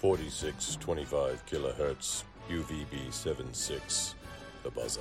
4625 0.00 1.44
kilohertz, 1.44 2.24
UVB 2.48 3.12
76, 3.12 4.14
the 4.62 4.70
buzzer. 4.70 5.00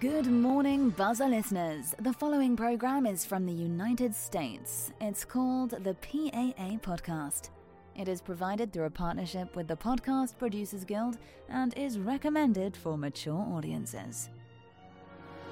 Good 0.00 0.24
morning, 0.26 0.88
Buzzer 0.88 1.28
listeners. 1.28 1.94
The 2.00 2.14
following 2.14 2.56
program 2.56 3.04
is 3.04 3.26
from 3.26 3.44
the 3.44 3.52
United 3.52 4.14
States. 4.14 4.90
It's 5.02 5.26
called 5.26 5.72
the 5.84 5.92
PAA 5.92 6.78
Podcast. 6.78 7.50
It 7.94 8.08
is 8.08 8.22
provided 8.22 8.72
through 8.72 8.86
a 8.86 8.90
partnership 8.90 9.54
with 9.54 9.68
the 9.68 9.76
Podcast 9.76 10.38
Producers 10.38 10.86
Guild 10.86 11.18
and 11.50 11.76
is 11.76 11.98
recommended 11.98 12.74
for 12.74 12.96
mature 12.96 13.46
audiences. 13.52 14.30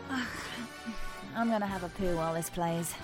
I'm 1.37 1.51
gonna 1.51 1.67
have 1.67 1.85
a 1.85 1.91
poo 1.91 2.17
while 2.17 2.33
this 2.33 2.49
plays. 2.49 2.95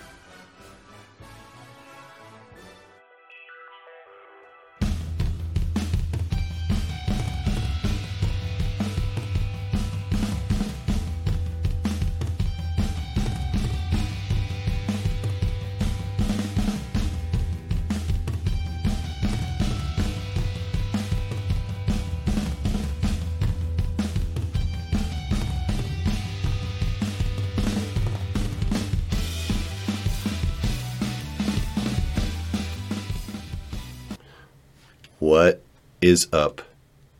Is 36.09 36.29
up, 36.33 36.62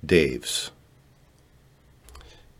Daves? 0.07 0.71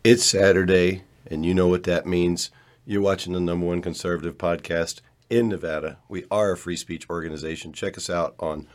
It's 0.03 0.25
Saturday, 0.25 1.03
and 1.25 1.45
you 1.45 1.53
know 1.53 1.69
what 1.69 1.83
that 1.83 2.05
means. 2.05 2.51
You're 2.85 2.99
watching 2.99 3.31
the 3.31 3.39
number 3.39 3.65
one 3.65 3.81
conservative 3.81 4.37
podcast 4.37 4.99
in 5.29 5.47
Nevada. 5.47 5.99
We 6.09 6.25
are 6.29 6.51
a 6.51 6.57
free 6.57 6.75
speech 6.75 7.09
organization. 7.09 7.71
Check 7.71 7.97
us 7.97 8.09
out 8.09 8.35
on 8.41 8.67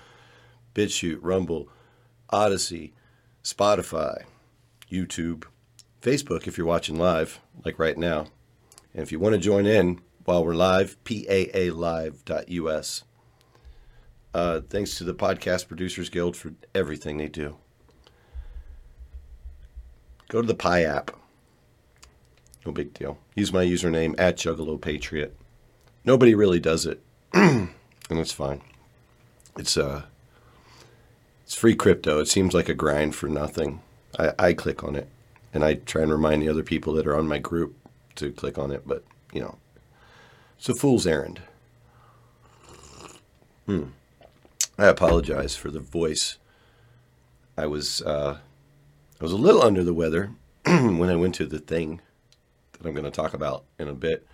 BitChute, 0.74 1.18
Rumble, 1.20 1.68
Odysee, 2.32 2.94
Spotify, 3.44 4.22
YouTube, 4.90 5.44
Facebook 6.00 6.46
if 6.46 6.56
you're 6.56 6.66
watching 6.66 6.96
live, 6.96 7.38
like 7.66 7.78
right 7.78 7.98
now. 7.98 8.28
And 8.94 9.02
if 9.02 9.12
you 9.12 9.20
want 9.20 9.34
to 9.34 9.38
join 9.38 9.66
in 9.66 10.00
while 10.24 10.42
we're 10.42 10.54
live, 10.54 10.96
paalive.us. 11.04 12.14
Uh, 14.34 14.60
thanks 14.60 14.96
to 14.96 15.04
the 15.04 15.14
Podcast 15.14 15.68
Producers 15.68 16.08
Guild 16.08 16.36
for 16.36 16.52
everything 16.74 17.18
they 17.18 17.28
do. 17.28 17.56
Go 20.28 20.40
to 20.40 20.46
the 20.46 20.54
Pi 20.54 20.82
app. 20.84 21.10
No 22.64 22.72
big 22.72 22.94
deal. 22.94 23.18
Use 23.34 23.52
my 23.52 23.64
username 23.64 24.14
at 24.18 24.36
Juggalo 24.36 24.80
Patriot. 24.80 25.36
Nobody 26.04 26.34
really 26.34 26.60
does 26.60 26.86
it, 26.86 27.02
and 27.32 27.68
it's 28.08 28.32
fine. 28.32 28.62
It's 29.58 29.76
uh, 29.76 30.04
it's 31.44 31.54
free 31.54 31.74
crypto. 31.74 32.20
It 32.20 32.28
seems 32.28 32.54
like 32.54 32.68
a 32.68 32.74
grind 32.74 33.14
for 33.14 33.28
nothing. 33.28 33.82
I, 34.18 34.32
I 34.38 34.52
click 34.54 34.82
on 34.82 34.96
it, 34.96 35.08
and 35.52 35.62
I 35.64 35.74
try 35.74 36.02
and 36.02 36.10
remind 36.10 36.42
the 36.42 36.48
other 36.48 36.62
people 36.62 36.94
that 36.94 37.06
are 37.06 37.16
on 37.16 37.28
my 37.28 37.38
group 37.38 37.76
to 38.14 38.32
click 38.32 38.58
on 38.58 38.70
it, 38.70 38.82
but 38.86 39.04
you 39.32 39.40
know, 39.40 39.58
it's 40.58 40.68
a 40.68 40.74
fool's 40.74 41.06
errand. 41.06 41.42
Hmm. 43.66 43.84
I 44.82 44.88
apologize 44.88 45.54
for 45.54 45.70
the 45.70 45.78
voice. 45.78 46.38
I 47.56 47.66
was 47.66 48.02
uh, 48.02 48.38
I 49.20 49.22
was 49.22 49.30
a 49.30 49.36
little 49.36 49.62
under 49.62 49.84
the 49.84 49.94
weather 49.94 50.32
when 50.66 51.08
I 51.08 51.14
went 51.14 51.36
to 51.36 51.46
the 51.46 51.60
thing 51.60 52.00
that 52.72 52.84
I'm 52.84 52.92
going 52.92 53.04
to 53.04 53.12
talk 53.12 53.32
about 53.32 53.62
in 53.78 53.86
a 53.86 53.94
bit, 53.94 54.26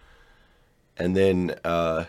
and 0.97 1.15
then 1.15 1.55
uh, 1.65 2.07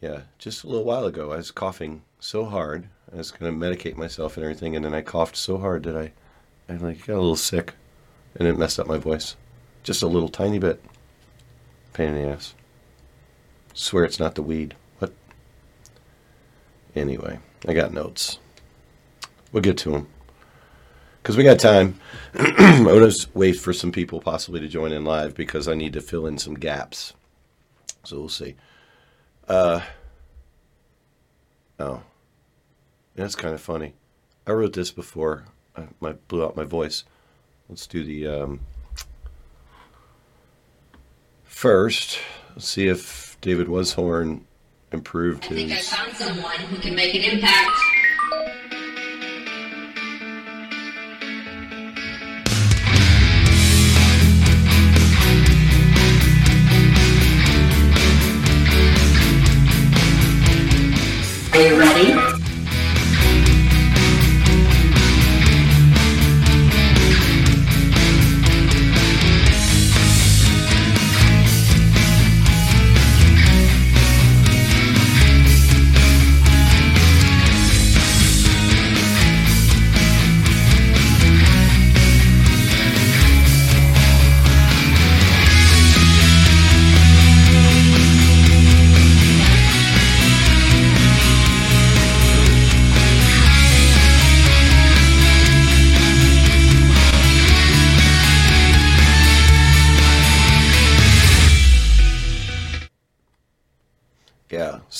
yeah, 0.00 0.22
just 0.38 0.64
a 0.64 0.66
little 0.66 0.86
while 0.86 1.04
ago 1.04 1.30
I 1.30 1.36
was 1.36 1.50
coughing 1.50 2.04
so 2.18 2.46
hard. 2.46 2.88
I 3.12 3.18
was 3.18 3.32
going 3.32 3.52
to 3.52 3.66
medicate 3.66 3.98
myself 3.98 4.38
and 4.38 4.44
everything, 4.44 4.74
and 4.74 4.82
then 4.82 4.94
I 4.94 5.02
coughed 5.02 5.36
so 5.36 5.58
hard 5.58 5.82
that 5.82 5.94
I 5.94 6.12
I 6.72 6.78
like 6.78 7.04
got 7.04 7.16
a 7.16 7.20
little 7.20 7.36
sick, 7.36 7.74
and 8.34 8.48
it 8.48 8.56
messed 8.56 8.80
up 8.80 8.86
my 8.86 8.96
voice, 8.96 9.36
just 9.82 10.02
a 10.02 10.06
little 10.06 10.30
tiny 10.30 10.58
bit. 10.58 10.82
Pain 11.92 12.14
in 12.14 12.22
the 12.22 12.28
ass. 12.30 12.54
Swear 13.74 14.04
it's 14.04 14.18
not 14.18 14.36
the 14.36 14.42
weed. 14.42 14.74
Anyway, 16.94 17.38
I 17.66 17.74
got 17.74 17.92
notes. 17.92 18.38
We'll 19.52 19.62
get 19.62 19.78
to 19.78 19.90
them. 19.90 20.08
Because 21.22 21.36
we 21.36 21.44
got 21.44 21.58
time. 21.58 22.00
I'm 22.34 22.84
to 22.84 23.28
wait 23.34 23.58
for 23.58 23.72
some 23.72 23.92
people 23.92 24.20
possibly 24.20 24.60
to 24.60 24.68
join 24.68 24.92
in 24.92 25.04
live 25.04 25.34
because 25.34 25.68
I 25.68 25.74
need 25.74 25.92
to 25.92 26.00
fill 26.00 26.26
in 26.26 26.38
some 26.38 26.54
gaps. 26.54 27.12
So 28.04 28.18
we'll 28.18 28.28
see. 28.28 28.54
Uh, 29.46 29.80
oh. 31.78 32.02
That's 33.20 33.34
kind 33.34 33.54
of 33.54 33.60
funny. 33.60 33.94
I 34.46 34.52
wrote 34.52 34.72
this 34.72 34.90
before 34.90 35.44
I, 35.76 35.82
I 36.02 36.12
blew 36.12 36.44
out 36.44 36.56
my 36.56 36.64
voice. 36.64 37.04
Let's 37.68 37.86
do 37.86 38.02
the. 38.02 38.26
Um, 38.26 38.60
first, 41.44 42.18
let's 42.54 42.66
see 42.66 42.88
if 42.88 43.36
David 43.42 43.66
Washorn 43.68 44.42
improved 44.92 45.44
I 45.44 45.48
think 45.48 45.72
I 45.72 45.80
found 45.80 46.16
someone 46.16 46.56
who 46.56 46.76
can 46.78 46.94
make 46.94 47.14
an 47.14 47.22
impact. 47.22 47.70
Are 61.52 61.60
you 61.60 61.78
ready? 61.78 62.19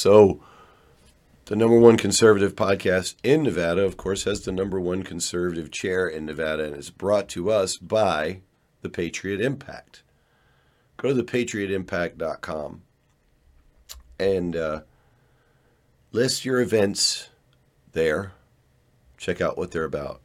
So 0.00 0.40
the 1.44 1.56
number 1.56 1.78
one 1.78 1.98
conservative 1.98 2.56
podcast 2.56 3.16
in 3.22 3.42
Nevada, 3.42 3.82
of 3.82 3.98
course, 3.98 4.24
has 4.24 4.40
the 4.40 4.50
number 4.50 4.80
one 4.80 5.02
conservative 5.02 5.70
chair 5.70 6.08
in 6.08 6.24
Nevada 6.24 6.64
and 6.64 6.74
is 6.74 6.88
brought 6.88 7.28
to 7.28 7.50
us 7.50 7.76
by 7.76 8.40
the 8.80 8.88
Patriot 8.88 9.42
Impact. 9.42 10.02
Go 10.96 11.12
to 11.12 11.22
thepatriotimpact.com 11.22 12.80
and 14.18 14.56
uh, 14.56 14.80
list 16.12 16.46
your 16.46 16.62
events 16.62 17.28
there. 17.92 18.32
Check 19.18 19.42
out 19.42 19.58
what 19.58 19.70
they're 19.70 19.84
about. 19.84 20.22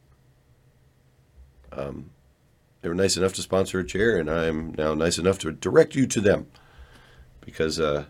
Um, 1.74 2.12
they 2.82 2.88
were 2.88 2.96
nice 2.96 3.18
enough 3.18 3.34
to 3.34 3.42
sponsor 3.42 3.80
a 3.80 3.86
chair, 3.86 4.16
and 4.16 4.32
I'm 4.32 4.74
now 4.78 4.94
nice 4.94 5.18
enough 5.18 5.38
to 5.40 5.52
direct 5.52 5.96
you 5.96 6.08
to 6.08 6.22
them 6.22 6.48
because 7.42 7.78
uh, 7.78 8.06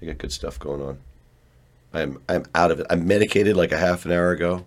they 0.00 0.06
got 0.06 0.18
good 0.18 0.32
stuff 0.32 0.58
going 0.58 0.82
on. 0.82 0.98
I'm 1.92 2.22
I'm 2.28 2.44
out 2.54 2.70
of 2.70 2.80
it. 2.80 2.86
I'm 2.90 3.06
medicated 3.06 3.56
like 3.56 3.72
a 3.72 3.78
half 3.78 4.04
an 4.04 4.12
hour 4.12 4.30
ago, 4.30 4.66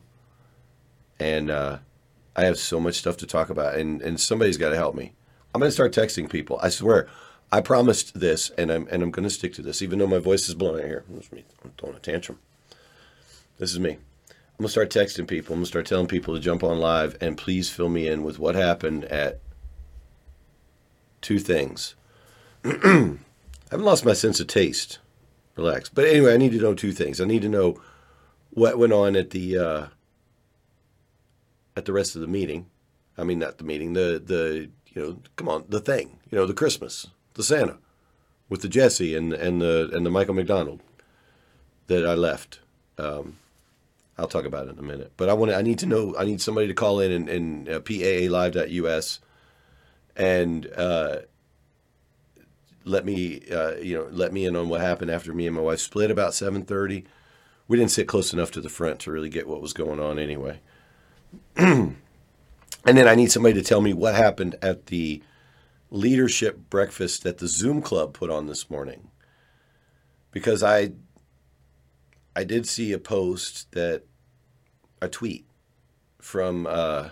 and 1.19 1.51
uh, 1.51 1.79
I 2.35 2.45
have 2.45 2.57
so 2.57 2.79
much 2.79 2.95
stuff 2.95 3.17
to 3.17 3.27
talk 3.27 3.49
about, 3.49 3.75
and 3.75 4.01
and 4.01 4.19
somebody's 4.19 4.57
got 4.57 4.69
to 4.69 4.75
help 4.75 4.95
me. 4.95 5.13
I'm 5.53 5.59
gonna 5.59 5.71
start 5.71 5.93
texting 5.93 6.29
people. 6.29 6.59
I 6.61 6.69
swear, 6.69 7.07
I 7.51 7.61
promised 7.61 8.19
this, 8.19 8.49
and 8.51 8.71
I'm 8.71 8.87
and 8.89 9.03
I'm 9.03 9.11
gonna 9.11 9.29
stick 9.29 9.53
to 9.55 9.61
this, 9.61 9.81
even 9.81 9.99
though 9.99 10.07
my 10.07 10.19
voice 10.19 10.47
is 10.49 10.55
blowing 10.55 10.81
out 10.81 10.87
here. 10.87 11.03
I'm 11.09 11.71
throwing 11.77 11.95
a 11.95 11.99
tantrum. 11.99 12.39
This 13.57 13.71
is 13.71 13.79
me. 13.79 13.91
I'm 14.59 14.63
gonna 14.63 14.69
start 14.69 14.89
texting 14.89 15.27
people. 15.27 15.53
I'm 15.53 15.59
gonna 15.59 15.67
start 15.67 15.85
telling 15.85 16.07
people 16.07 16.33
to 16.33 16.39
jump 16.39 16.63
on 16.63 16.79
live 16.79 17.17
and 17.21 17.37
please 17.37 17.69
fill 17.69 17.89
me 17.89 18.07
in 18.07 18.23
with 18.23 18.39
what 18.39 18.55
happened 18.55 19.05
at 19.05 19.39
two 21.21 21.39
things. 21.39 21.95
I 22.65 23.17
haven't 23.71 23.85
lost 23.85 24.05
my 24.05 24.13
sense 24.13 24.39
of 24.39 24.47
taste. 24.47 24.99
Relax. 25.59 25.89
But 25.89 26.06
anyway, 26.06 26.33
I 26.33 26.38
need 26.38 26.53
to 26.53 26.59
know 26.59 26.73
two 26.73 26.91
things. 26.91 27.19
I 27.19 27.25
need 27.25 27.41
to 27.41 27.50
know 27.50 27.81
what 28.51 28.77
went 28.77 28.94
on 28.94 29.15
at 29.15 29.31
the 29.31 29.57
uh, 29.57 29.88
at 31.75 31.85
the 31.85 31.94
rest 31.94 32.15
of 32.15 32.21
the 32.21 32.27
meeting. 32.27 32.67
I 33.17 33.23
mean, 33.23 33.39
not 33.39 33.57
the 33.57 33.63
meeting. 33.63 33.94
The 33.94 34.21
the 34.23 34.69
you 34.88 35.01
know, 35.01 35.17
come 35.35 35.50
on, 35.50 35.65
the 35.67 35.79
thing. 35.79 36.19
You 36.31 36.38
know, 36.38 36.45
the 36.45 36.53
Christmas, 36.53 37.07
the 37.33 37.44
Santa, 37.44 37.77
with 38.47 38.61
the 38.61 38.69
Jesse 38.69 39.15
and 39.15 39.33
and 39.33 39.61
the 39.61 39.89
and 39.94 40.06
the 40.06 40.09
Michael 40.09 40.33
McDonald 40.33 40.79
that 41.88 42.07
I 42.07 42.13
left. 42.13 42.59
Um, 42.97 43.38
I'll 44.17 44.27
talk 44.27 44.45
about 44.45 44.67
it 44.67 44.71
in 44.71 44.79
a 44.79 44.83
minute. 44.83 45.13
But 45.17 45.29
I 45.29 45.33
want 45.33 45.51
to, 45.51 45.57
I 45.57 45.62
need 45.62 45.79
to 45.79 45.85
know. 45.85 46.15
I 46.17 46.25
need 46.25 46.41
somebody 46.41 46.67
to 46.67 46.73
call 46.73 47.00
in 47.00 47.12
and, 47.12 47.29
and 47.29 47.69
uh, 47.69 47.79
paalive.us 47.79 49.19
and 50.15 50.67
uh, 50.75 51.17
let 52.89 53.06
me 53.06 53.41
uh, 53.51 53.75
you 53.75 53.95
know 53.95 54.07
let 54.12 54.33
me 54.33 54.45
in 54.45 54.56
on 54.56 54.68
what 54.68 54.81
happened 54.81 55.12
after 55.12 55.33
me 55.33 55.47
and 55.47 55.56
my 55.56 55.62
wife 55.62 55.80
split 55.80 56.12
about 56.12 56.33
7:30. 56.33 57.06
We 57.68 57.77
didn't 57.77 57.91
sit 57.91 58.07
close 58.07 58.33
enough 58.33 58.51
to 58.51 58.62
the 58.62 58.69
front 58.69 59.00
to 59.01 59.12
really 59.12 59.30
get 59.30 59.47
what 59.47 59.62
was 59.62 59.74
going 59.74 60.00
on 60.00 60.18
anyway. 60.18 60.59
and 61.56 61.95
then 62.83 63.07
I 63.07 63.13
need 63.13 63.31
somebody 63.31 63.53
to 63.53 63.62
tell 63.62 63.81
me 63.81 63.94
what 63.94 64.15
happened 64.15 64.56
at 64.62 64.88
the 64.88 65.21
leadership 65.91 66.69
breakfast 66.69 67.24
that 67.24 67.38
the 67.38 67.47
Zoom 67.47 67.81
club 67.81 68.13
put 68.13 68.31
on 68.31 68.47
this 68.47 68.69
morning. 68.69 69.09
Because 70.31 70.63
I 70.63 70.94
I 72.36 72.44
did 72.44 72.68
see 72.68 72.91
a 72.91 73.00
post 73.00 73.71
that 73.74 74.03
a 75.01 75.07
tweet 75.07 75.45
from 76.19 76.65
uh 76.68 77.09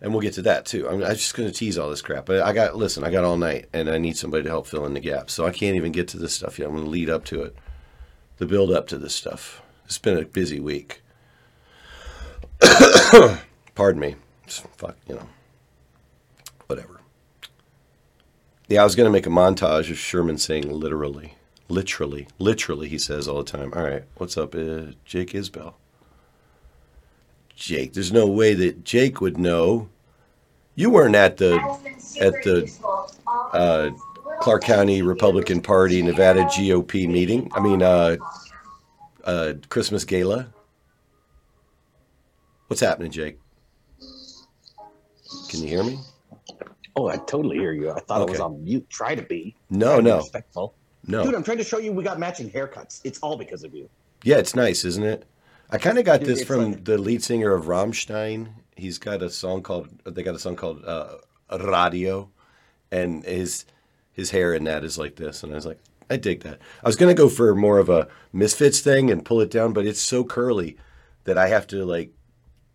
and 0.00 0.12
we'll 0.12 0.22
get 0.22 0.34
to 0.34 0.42
that 0.42 0.66
too. 0.66 0.88
I'm, 0.88 1.02
I'm 1.02 1.14
just 1.14 1.34
going 1.34 1.48
to 1.48 1.54
tease 1.54 1.76
all 1.78 1.90
this 1.90 2.02
crap. 2.02 2.26
But 2.26 2.42
I 2.42 2.52
got 2.52 2.76
listen, 2.76 3.04
I 3.04 3.10
got 3.10 3.24
all 3.24 3.36
night, 3.36 3.68
and 3.72 3.88
I 3.88 3.98
need 3.98 4.16
somebody 4.16 4.44
to 4.44 4.48
help 4.48 4.66
fill 4.66 4.86
in 4.86 4.94
the 4.94 5.00
gaps. 5.00 5.34
So 5.34 5.46
I 5.46 5.50
can't 5.50 5.76
even 5.76 5.92
get 5.92 6.08
to 6.08 6.18
this 6.18 6.34
stuff 6.34 6.58
yet. 6.58 6.68
I'm 6.68 6.74
going 6.74 6.84
to 6.84 6.90
lead 6.90 7.10
up 7.10 7.24
to 7.26 7.42
it, 7.42 7.56
the 8.38 8.46
build 8.46 8.72
up 8.72 8.86
to 8.88 8.98
this 8.98 9.14
stuff. 9.14 9.62
It's 9.84 9.98
been 9.98 10.16
a 10.16 10.24
busy 10.24 10.60
week. 10.60 11.02
Pardon 13.74 14.00
me. 14.00 14.16
Fuck, 14.46 14.96
you 15.08 15.14
know, 15.14 15.28
whatever. 16.66 17.00
Yeah, 18.68 18.82
I 18.82 18.84
was 18.84 18.94
going 18.94 19.06
to 19.06 19.12
make 19.12 19.26
a 19.26 19.30
montage 19.30 19.90
of 19.90 19.98
Sherman 19.98 20.38
saying 20.38 20.70
literally, 20.70 21.34
literally, 21.68 22.28
literally. 22.38 22.88
He 22.88 22.98
says 22.98 23.26
all 23.26 23.42
the 23.42 23.50
time. 23.50 23.72
All 23.74 23.82
right, 23.82 24.04
what's 24.16 24.36
up, 24.36 24.54
uh, 24.54 24.92
Jake 25.04 25.32
Isbell? 25.32 25.74
Jake. 27.60 27.92
There's 27.92 28.10
no 28.10 28.26
way 28.26 28.54
that 28.54 28.84
Jake 28.84 29.20
would 29.20 29.38
know. 29.38 29.88
You 30.74 30.90
weren't 30.90 31.14
at 31.14 31.36
the 31.36 31.56
at 32.20 32.32
the 32.42 32.72
uh, 33.52 33.90
Clark 34.40 34.64
County 34.64 35.02
Republican 35.02 35.60
Party 35.60 36.02
Nevada 36.02 36.44
GOP 36.44 37.06
meeting. 37.06 37.50
I 37.54 37.60
mean, 37.60 37.82
uh, 37.82 38.16
uh, 39.24 39.52
Christmas 39.68 40.04
gala. 40.04 40.48
What's 42.68 42.80
happening, 42.80 43.10
Jake? 43.10 43.38
Can 45.50 45.60
you 45.62 45.68
hear 45.68 45.84
me? 45.84 45.98
Oh, 46.96 47.08
I 47.08 47.18
totally 47.18 47.58
hear 47.58 47.72
you. 47.72 47.90
I 47.90 48.00
thought 48.00 48.22
it 48.22 48.30
was 48.30 48.40
on 48.40 48.64
mute. 48.64 48.88
Try 48.88 49.14
to 49.14 49.22
be. 49.22 49.54
No, 49.68 49.86
Try 49.86 49.96
to 49.96 50.02
be 50.02 50.08
no, 50.08 50.16
Respectful. 50.18 50.74
no. 51.06 51.24
Dude, 51.24 51.34
I'm 51.34 51.42
trying 51.42 51.58
to 51.58 51.64
show 51.64 51.78
you 51.78 51.92
we 51.92 52.02
got 52.02 52.18
matching 52.18 52.50
haircuts. 52.50 53.00
It's 53.04 53.18
all 53.18 53.36
because 53.36 53.64
of 53.64 53.74
you. 53.74 53.88
Yeah, 54.24 54.36
it's 54.36 54.54
nice, 54.54 54.84
isn't 54.84 55.04
it? 55.04 55.26
I 55.72 55.78
kind 55.78 55.98
of 55.98 56.04
got 56.04 56.20
this 56.20 56.42
from 56.44 56.72
like- 56.72 56.84
the 56.84 56.98
lead 56.98 57.22
singer 57.22 57.52
of 57.54 57.66
Rammstein. 57.66 58.48
He's 58.76 58.98
got 58.98 59.22
a 59.22 59.30
song 59.30 59.62
called 59.62 59.88
they 60.04 60.22
got 60.22 60.34
a 60.34 60.38
song 60.38 60.56
called 60.56 60.84
uh, 60.84 61.16
Radio, 61.50 62.30
and 62.90 63.24
his 63.24 63.64
his 64.12 64.30
hair 64.30 64.54
in 64.54 64.64
that 64.64 64.84
is 64.84 64.98
like 64.98 65.16
this, 65.16 65.42
and 65.42 65.52
I 65.52 65.54
was 65.54 65.66
like, 65.66 65.80
I 66.08 66.16
dig 66.16 66.42
that. 66.42 66.60
I 66.82 66.88
was 66.88 66.96
gonna 66.96 67.14
go 67.14 67.28
for 67.28 67.54
more 67.54 67.78
of 67.78 67.88
a 67.88 68.08
Misfits 68.32 68.80
thing 68.80 69.10
and 69.10 69.24
pull 69.24 69.40
it 69.40 69.50
down, 69.50 69.72
but 69.72 69.86
it's 69.86 70.00
so 70.00 70.24
curly 70.24 70.76
that 71.24 71.38
I 71.38 71.48
have 71.48 71.66
to 71.68 71.84
like 71.84 72.12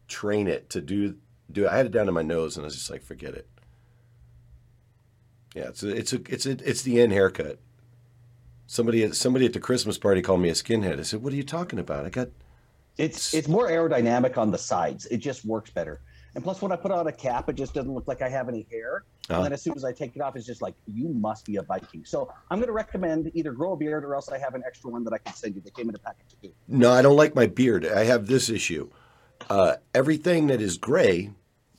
train 0.08 0.48
it 0.48 0.70
to 0.70 0.82
do 0.82 1.16
do. 1.52 1.66
It. 1.66 1.70
I 1.70 1.78
had 1.78 1.88
it 1.88 1.92
down 1.92 2.06
to 2.06 2.12
my 2.12 2.22
nose, 2.22 2.56
and 2.56 2.64
I 2.64 2.68
was 2.68 2.76
just 2.76 2.90
like, 2.90 3.02
forget 3.04 3.34
it. 3.34 3.48
Yeah, 5.56 5.70
it's 5.70 5.84
a, 5.84 5.90
it's 5.90 6.14
a, 6.14 6.22
it's 6.28 6.46
a, 6.46 6.52
it's 6.70 6.82
the 6.82 7.02
end 7.02 7.14
haircut. 7.14 7.60
Somebody 8.68 9.10
somebody 9.14 9.46
at 9.46 9.54
the 9.54 9.60
Christmas 9.60 9.98
party 9.98 10.22
called 10.22 10.42
me 10.42 10.50
a 10.50 10.54
skinhead. 10.54 11.00
I 11.00 11.04
said, 11.04 11.24
"What 11.24 11.34
are 11.34 11.38
you 11.38 11.44
talking 11.44 11.80
about? 11.80 12.06
I 12.06 12.10
got 12.10 12.30
It's 12.98 13.34
it's 13.34 13.48
more 13.48 13.70
aerodynamic 13.70 14.38
on 14.38 14.52
the 14.52 14.58
sides. 14.58 15.06
It 15.08 15.18
just 15.18 15.46
works 15.46 15.70
better. 15.70 16.02
And 16.36 16.44
plus, 16.44 16.62
when 16.62 16.74
I 16.74 16.76
put 16.76 16.92
on 16.92 17.08
a 17.08 17.12
cap, 17.14 17.50
it 17.50 17.54
just 17.54 17.74
doesn't 17.74 17.94
look 17.94 18.10
like 18.10 18.22
I 18.22 18.28
have 18.28 18.50
any 18.50 18.68
hair. 18.70 19.06
Uh-huh. 19.30 19.38
And 19.38 19.46
then 19.46 19.54
as 19.54 19.62
soon 19.62 19.76
as 19.76 19.86
I 19.86 19.94
take 19.94 20.18
it 20.18 20.22
off, 20.22 20.36
it's 20.36 20.46
just 20.46 20.62
like 20.62 20.76
you 20.86 21.08
must 21.08 21.46
be 21.46 21.56
a 21.56 21.62
Viking. 21.62 22.04
So 22.04 22.32
I'm 22.52 22.58
going 22.58 22.68
to 22.68 22.74
recommend 22.74 23.32
either 23.34 23.54
grow 23.54 23.72
a 23.72 23.78
beard 23.78 24.04
or 24.04 24.16
else 24.16 24.30
I 24.30 24.38
have 24.38 24.54
an 24.54 24.62
extra 24.68 24.90
one 24.90 25.06
that 25.06 25.14
I 25.14 25.18
can 25.18 25.34
send 25.34 25.56
you. 25.56 25.62
They 25.62 25.72
came 25.72 25.88
in 25.88 25.96
a 25.96 26.00
package 26.00 26.36
too. 26.42 26.52
No, 26.68 26.92
I 26.92 27.02
don't 27.02 27.16
like 27.16 27.36
my 27.36 27.48
beard. 27.48 27.86
I 27.86 28.04
have 28.04 28.28
this 28.28 28.50
issue. 28.50 28.90
Uh, 29.50 29.76
everything 29.94 30.48
that 30.48 30.62
is 30.62 30.78
gray 30.78 31.32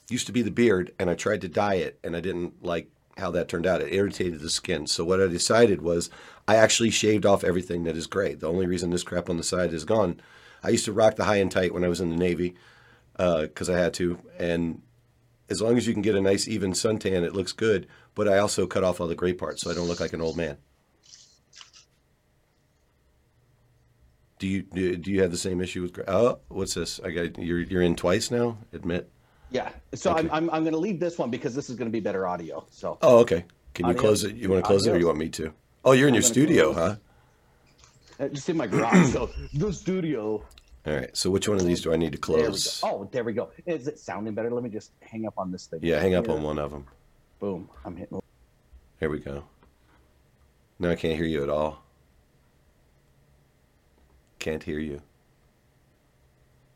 used 0.08 0.26
to 0.26 0.32
be 0.32 0.42
the 0.42 0.50
beard, 0.50 0.92
and 0.98 1.10
I 1.10 1.14
tried 1.14 1.42
to 1.42 1.48
dye 1.48 1.74
it, 1.74 1.98
and 2.02 2.16
I 2.16 2.20
didn't 2.20 2.64
like 2.64 2.88
how 3.18 3.30
that 3.32 3.48
turned 3.48 3.66
out. 3.66 3.82
It 3.82 3.92
irritated 3.92 4.40
the 4.40 4.50
skin. 4.50 4.86
So 4.86 5.04
what 5.04 5.20
I 5.20 5.26
decided 5.26 5.82
was 5.82 6.10
I 6.48 6.56
actually 6.56 6.90
shaved 6.90 7.26
off 7.26 7.44
everything 7.44 7.84
that 7.84 7.96
is 7.96 8.06
gray. 8.06 8.34
The 8.34 8.48
only 8.48 8.66
reason 8.66 8.90
this 8.90 9.02
crap 9.02 9.28
on 9.28 9.36
the 9.36 9.42
side 9.42 9.72
is 9.72 9.84
gone. 9.84 10.20
I 10.62 10.70
used 10.70 10.84
to 10.86 10.92
rock 10.92 11.16
the 11.16 11.24
high 11.24 11.36
and 11.36 11.50
tight 11.50 11.72
when 11.74 11.84
I 11.84 11.88
was 11.88 12.00
in 12.00 12.10
the 12.10 12.16
Navy 12.16 12.54
uh, 13.18 13.42
because 13.42 13.68
I 13.70 13.78
had 13.78 13.94
to, 13.94 14.18
and 14.38 14.82
as 15.48 15.60
long 15.62 15.76
as 15.76 15.86
you 15.86 15.92
can 15.92 16.02
get 16.02 16.14
a 16.14 16.20
nice 16.20 16.48
even 16.48 16.72
suntan, 16.72 17.22
it 17.22 17.34
looks 17.34 17.52
good. 17.52 17.86
But 18.14 18.28
I 18.28 18.38
also 18.38 18.66
cut 18.66 18.82
off 18.84 19.00
all 19.00 19.06
the 19.06 19.14
gray 19.14 19.32
parts 19.34 19.62
so 19.62 19.70
I 19.70 19.74
don't 19.74 19.86
look 19.88 20.00
like 20.00 20.12
an 20.12 20.20
old 20.20 20.36
man. 20.36 20.56
Do 24.38 24.46
you 24.46 24.62
do, 24.62 24.96
do 24.96 25.10
you 25.10 25.22
have 25.22 25.30
the 25.30 25.38
same 25.38 25.60
issue 25.62 25.82
with? 25.82 25.92
gra- 25.94 26.04
Oh, 26.08 26.38
what's 26.48 26.74
this? 26.74 27.00
I 27.02 27.10
got 27.10 27.38
you're 27.38 27.60
you're 27.60 27.82
in 27.82 27.96
twice 27.96 28.30
now. 28.30 28.58
Admit. 28.72 29.08
Yeah. 29.50 29.70
So 29.94 30.10
Okay. 30.10 30.20
I'm, 30.20 30.30
I'm, 30.30 30.50
I'm 30.50 30.62
going 30.62 30.74
to 30.74 30.78
leave 30.78 31.00
this 31.00 31.16
one 31.18 31.30
because 31.30 31.54
this 31.54 31.70
is 31.70 31.76
going 31.76 31.86
to 31.90 31.92
be 31.92 32.00
better 32.00 32.26
audio. 32.26 32.66
So 32.70 32.98
Oh, 33.00 33.18
okay. 33.20 33.44
Can 33.74 33.86
you 33.86 33.94
close 33.94 34.24
it? 34.24 34.34
You 34.34 34.50
want 34.50 34.64
to 34.64 34.66
close 34.66 34.86
it, 34.86 34.92
or 34.92 34.98
you 34.98 35.06
want 35.06 35.18
me 35.18 35.28
to? 35.30 35.52
Oh, 35.84 35.92
you're 35.92 36.08
in 36.08 36.14
your 36.14 36.22
gonna 36.22 36.32
studio, 36.32 36.72
huh? 36.72 36.96
Uh, 38.18 38.28
just 38.28 38.48
in 38.48 38.56
my 38.56 38.66
garage. 38.66 39.12
so 39.12 39.30
the 39.54 39.72
studio. 39.72 40.44
All 40.86 40.94
right. 40.94 41.16
So 41.16 41.30
which 41.30 41.48
one 41.48 41.58
of 41.58 41.64
these 41.64 41.82
do 41.82 41.92
I 41.92 41.96
need 41.96 42.12
to 42.12 42.32
There 42.32 42.46
close? 42.46 42.80
Oh, 42.84 43.08
there 43.10 43.24
we 43.24 43.32
go. 43.32 43.50
Is 43.66 43.88
it 43.88 43.98
sounding 43.98 44.34
better? 44.34 44.50
Let 44.50 44.62
me 44.62 44.70
just 44.70 44.92
hang 45.00 45.26
up 45.26 45.34
on 45.36 45.50
this 45.50 45.66
thing. 45.66 45.80
Yeah, 45.82 46.00
hang 46.00 46.14
up 46.14 46.26
Here. 46.26 46.36
on 46.36 46.42
one 46.42 46.58
of 46.58 46.70
them. 46.70 46.86
Boom. 47.40 47.68
I'm 47.84 47.96
hitting. 47.96 48.20
Here 49.00 49.10
we 49.10 49.18
go. 49.18 49.44
No, 50.78 50.90
I 50.90 50.96
can't 50.96 51.16
hear 51.16 51.26
you 51.26 51.42
at 51.42 51.48
all. 51.48 51.82
Can't 54.38 54.62
hear 54.62 54.78
you. 54.78 55.02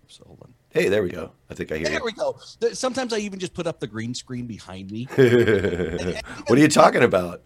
So 0.09 0.25
hold 0.27 0.41
on. 0.43 0.55
Hey, 0.71 0.89
there 0.89 1.03
we 1.03 1.11
go. 1.11 1.33
I 1.49 1.55
think 1.55 1.73
I 1.73 1.79
hear 1.79 1.89
There 1.89 2.05
we 2.05 2.13
go. 2.13 2.39
Sometimes 2.73 3.13
I 3.13 3.19
even 3.19 3.39
just 3.39 3.55
put 3.55 3.67
up 3.67 3.81
the 3.81 3.87
green 3.87 4.15
screen 4.15 4.47
behind 4.47 4.91
me. 4.91 5.05
what 5.15 6.59
are 6.59 6.61
you 6.61 6.69
talking 6.69 7.03
about? 7.03 7.43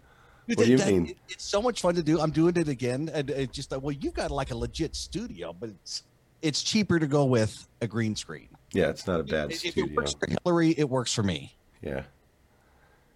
What 0.47 0.57
do 0.59 0.65
you 0.71 0.77
That- 0.77 0.87
mean? 0.87 1.07
it- 1.07 1.17
it's 1.29 1.43
so 1.43 1.61
much 1.61 1.81
fun 1.81 1.95
to 1.95 2.03
do. 2.03 2.19
I'm 2.19 2.31
doing 2.31 2.55
it 2.57 2.67
again, 2.67 3.09
and 3.13 3.29
it 3.29 3.51
just 3.51 3.73
uh, 3.73 3.79
well, 3.79 3.91
you've 3.93 4.13
got 4.13 4.31
like 4.31 4.51
a 4.51 4.55
legit 4.55 4.95
studio, 4.95 5.53
but 5.59 5.69
it's 5.69 6.03
it's 6.41 6.61
cheaper 6.61 6.99
to 6.99 7.07
go 7.07 7.25
with 7.25 7.67
a 7.81 7.87
green 7.87 8.15
screen. 8.15 8.49
Yeah, 8.71 8.89
it's 8.89 9.07
not 9.07 9.19
a 9.19 9.23
bad 9.23 9.51
If 9.51 9.65
it 9.65 9.71
studio. 9.71 9.95
works 9.95 10.13
for 10.13 10.27
Hillary, 10.43 10.75
it 10.77 10.89
works 10.89 11.11
for 11.13 11.23
me. 11.23 11.55
Yeah. 11.81 12.03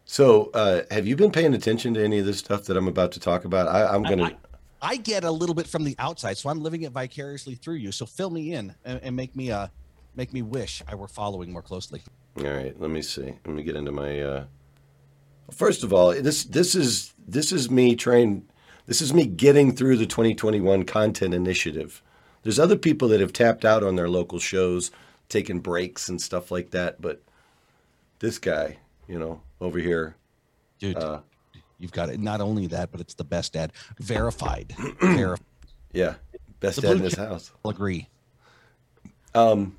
So, 0.05 0.49
uh, 0.55 0.81
have 0.89 1.05
you 1.05 1.15
been 1.15 1.31
paying 1.31 1.53
attention 1.53 1.93
to 1.93 2.03
any 2.03 2.17
of 2.17 2.25
this 2.25 2.39
stuff 2.39 2.63
that 2.65 2.75
I'm 2.77 2.87
about 2.87 3.11
to 3.11 3.19
talk 3.19 3.45
about? 3.45 3.67
I, 3.67 3.85
I'm 3.93 4.01
gonna. 4.03 4.35
I 4.81 4.95
get 4.95 5.23
a 5.23 5.29
little 5.31 5.53
bit 5.53 5.67
from 5.67 5.83
the 5.83 5.95
outside, 5.99 6.37
so 6.37 6.49
I'm 6.49 6.61
living 6.63 6.81
it 6.83 6.91
vicariously 6.93 7.55
through 7.55 7.75
you. 7.75 7.91
So 7.91 8.05
fill 8.05 8.29
me 8.29 8.53
in 8.53 8.73
and, 8.85 8.99
and 9.03 9.15
make 9.15 9.35
me 9.35 9.51
uh 9.51 9.67
make 10.15 10.33
me 10.33 10.41
wish 10.41 10.81
I 10.87 10.95
were 10.95 11.07
following 11.07 11.51
more 11.51 11.61
closely. 11.61 12.01
All 12.37 12.45
right, 12.45 12.79
let 12.79 12.89
me 12.89 13.01
see. 13.03 13.33
Let 13.45 13.49
me 13.49 13.61
get 13.61 13.75
into 13.75 13.91
my. 13.91 14.19
Uh... 14.21 14.45
First 15.51 15.83
of 15.83 15.93
all, 15.93 16.11
this 16.13 16.45
this 16.45 16.73
is 16.75 17.13
this 17.31 17.51
is 17.51 17.69
me 17.69 17.95
trying. 17.95 18.47
This 18.85 19.01
is 19.01 19.13
me 19.13 19.25
getting 19.25 19.75
through 19.75 19.97
the 19.97 20.05
2021 20.07 20.83
content 20.85 21.33
initiative. 21.33 22.01
There's 22.43 22.59
other 22.59 22.75
people 22.77 23.07
that 23.09 23.19
have 23.19 23.33
tapped 23.33 23.65
out 23.65 23.83
on 23.83 23.95
their 23.95 24.09
local 24.09 24.39
shows, 24.39 24.91
taking 25.27 25.59
breaks 25.59 26.09
and 26.09 26.21
stuff 26.21 26.49
like 26.51 26.71
that, 26.71 27.01
but 27.01 27.21
this 28.19 28.39
guy, 28.39 28.77
you 29.07 29.19
know, 29.19 29.41
over 29.61 29.77
here, 29.79 30.15
Dude, 30.79 30.97
Uh, 30.97 31.19
you've 31.77 31.91
got 31.91 32.09
it. 32.09 32.19
Not 32.19 32.39
only 32.41 32.65
that, 32.67 32.91
but 32.91 33.01
it's 33.01 33.13
the 33.13 33.25
best 33.25 33.55
ad. 33.57 33.73
Verified. 33.99 34.73
Verified. 35.01 35.45
yeah, 35.91 36.15
best 36.61 36.77
The 36.77 36.81
dad 36.83 36.97
in 36.97 37.03
this 37.03 37.15
house. 37.15 37.51
I'll 37.63 37.71
agree. 37.71 38.07
Um, 39.35 39.75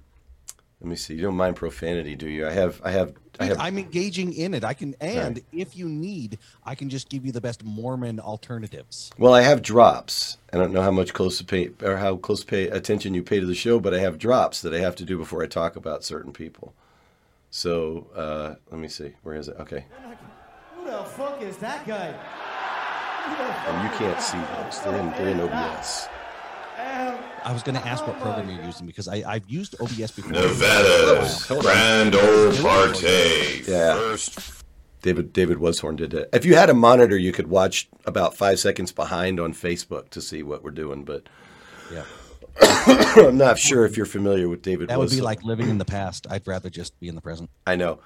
let 0.81 0.89
me 0.89 0.97
see. 0.97 1.15
You 1.15 1.23
don't 1.23 1.37
mind 1.37 1.57
profanity, 1.57 2.17
do 2.17 2.27
you? 2.29 2.47
I 2.47 2.53
have, 2.53 2.81
I 2.83 2.91
have, 2.93 3.13
I 3.39 3.45
have. 3.45 3.59
I'm 3.61 3.77
engaging 3.77 4.33
in 4.33 4.55
it. 4.55 4.65
I 4.65 4.73
can, 4.73 4.95
and 5.01 5.37
Right. 5.37 5.45
if 5.53 5.77
you 5.77 5.89
need, 5.89 6.39
I 6.65 6.75
can 6.75 6.89
just 6.89 7.11
give 7.11 7.27
you 7.27 7.33
the 7.33 7.41
best 7.41 7.63
Mormon 7.65 8.19
alternatives. 8.19 9.11
Well, 9.19 9.35
I 9.35 9.43
have 9.43 9.61
drops. 9.61 10.39
I 10.53 10.57
don't 10.57 10.73
know 10.73 10.81
how 10.83 10.91
much 10.91 11.13
close 11.13 11.37
to 11.39 11.45
pay 11.45 11.71
or 11.83 11.99
how 11.99 12.17
close 12.17 12.45
pay 12.45 12.69
attention 12.69 13.13
you 13.13 13.23
pay 13.23 13.41
to 13.41 13.47
the 13.47 13.55
show, 13.55 13.79
but 13.79 13.93
I 13.93 13.99
have 14.01 14.19
drops 14.19 14.63
that 14.63 14.73
I 14.73 14.79
have 14.79 14.97
to 14.97 15.05
do 15.05 15.19
before 15.19 15.43
I 15.43 15.47
talk 15.47 15.77
about 15.77 16.03
certain 16.03 16.33
people. 16.33 16.73
So 17.51 18.07
uh, 18.15 18.55
let 18.71 18.81
me 18.81 18.89
see. 18.89 19.13
Where 19.23 19.35
is 19.35 19.49
it? 19.49 19.57
Okay. 19.61 19.85
Who 20.77 20.85
the 20.87 21.05
fuck 21.05 21.43
is 21.43 21.57
that 21.59 21.87
guy? 21.87 22.15
And 23.67 23.85
you 23.85 23.99
can't 23.99 24.21
see 24.21 24.39
those. 24.39 24.81
They're 24.83 24.97
in, 24.97 25.11
they're 25.11 25.29
in 25.29 25.41
OBS. 25.41 26.09
I 27.43 27.53
was 27.53 27.63
going 27.63 27.75
to 27.75 27.87
ask 27.87 28.07
what 28.07 28.21
program 28.21 28.51
you're 28.51 28.65
using 28.65 28.87
because 28.87 29.09
I, 29.09 29.23
I've 29.27 29.49
used 29.49 29.75
OBS 29.81 30.11
before. 30.13 30.33
Nevada's 30.33 31.47
Hold 31.49 31.67
on. 31.67 31.73
grand 31.73 32.15
old 32.15 32.57
party. 32.59 33.63
Yeah. 33.67 33.95
First 33.95 34.65
David 35.03 35.33
David 35.33 35.59
Washorn 35.59 35.97
did 35.97 36.11
that. 36.11 36.29
If 36.35 36.45
you 36.45 36.55
had 36.55 36.69
a 36.69 36.75
monitor, 36.75 37.17
you 37.17 37.33
could 37.33 37.47
watch 37.47 37.89
about 38.05 38.37
five 38.37 38.59
seconds 38.61 38.93
behind 38.93 39.41
on 39.41 39.55
Facebook 39.55 40.11
to 40.11 40.21
see 40.21 40.43
what 40.43 40.63
we're 40.63 40.71
doing. 40.71 41.05
But 41.05 41.29
Yeah. 41.93 42.05
I'm 43.17 43.39
not 43.39 43.59
sure 43.59 43.87
if 43.87 43.97
you're 43.97 44.05
familiar 44.07 44.49
with 44.49 44.61
David. 44.61 44.89
That 44.89 44.99
would 44.99 45.11
be 45.11 45.23
like 45.23 45.43
living 45.43 45.71
in 45.71 45.79
the 45.79 45.85
past. 45.87 46.27
I'd 46.29 46.47
rather 46.47 46.69
just 46.69 46.99
be 47.01 47.09
in 47.09 47.15
the 47.15 47.23
present. 47.23 47.49
I 47.67 47.77
know. 47.77 48.01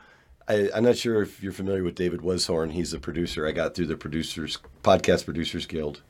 I, 0.47 0.71
I'm 0.75 0.85
not 0.85 0.97
sure 0.97 1.23
if 1.23 1.43
you're 1.43 1.53
familiar 1.53 1.83
with 1.83 1.95
David 1.97 2.21
Washorn. 2.21 2.71
He's 2.73 2.93
a 2.93 3.01
producer 3.01 3.47
I 3.47 3.53
got 3.53 3.75
through 3.75 3.87
the 3.87 3.97
producers 3.97 4.59
podcast 4.83 5.25
producers 5.25 5.67
guild. 5.67 6.03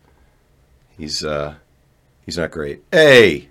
He's 0.98 1.24
uh 1.24 1.54
he's 2.24 2.36
not 2.38 2.50
great. 2.50 2.82
Hey, 2.92 3.48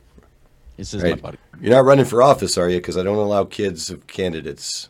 This 0.77 0.93
is 0.93 1.03
Right. 1.03 1.15
my 1.15 1.21
buddy. 1.21 1.37
you're 1.61 1.71
not 1.71 1.85
running 1.85 2.05
for 2.05 2.21
office, 2.23 2.57
are 2.57 2.69
you? 2.69 2.77
Because 2.77 2.97
I 2.97 3.03
don't 3.03 3.17
allow 3.17 3.43
kids 3.45 3.89
of 3.89 4.07
candidates. 4.07 4.89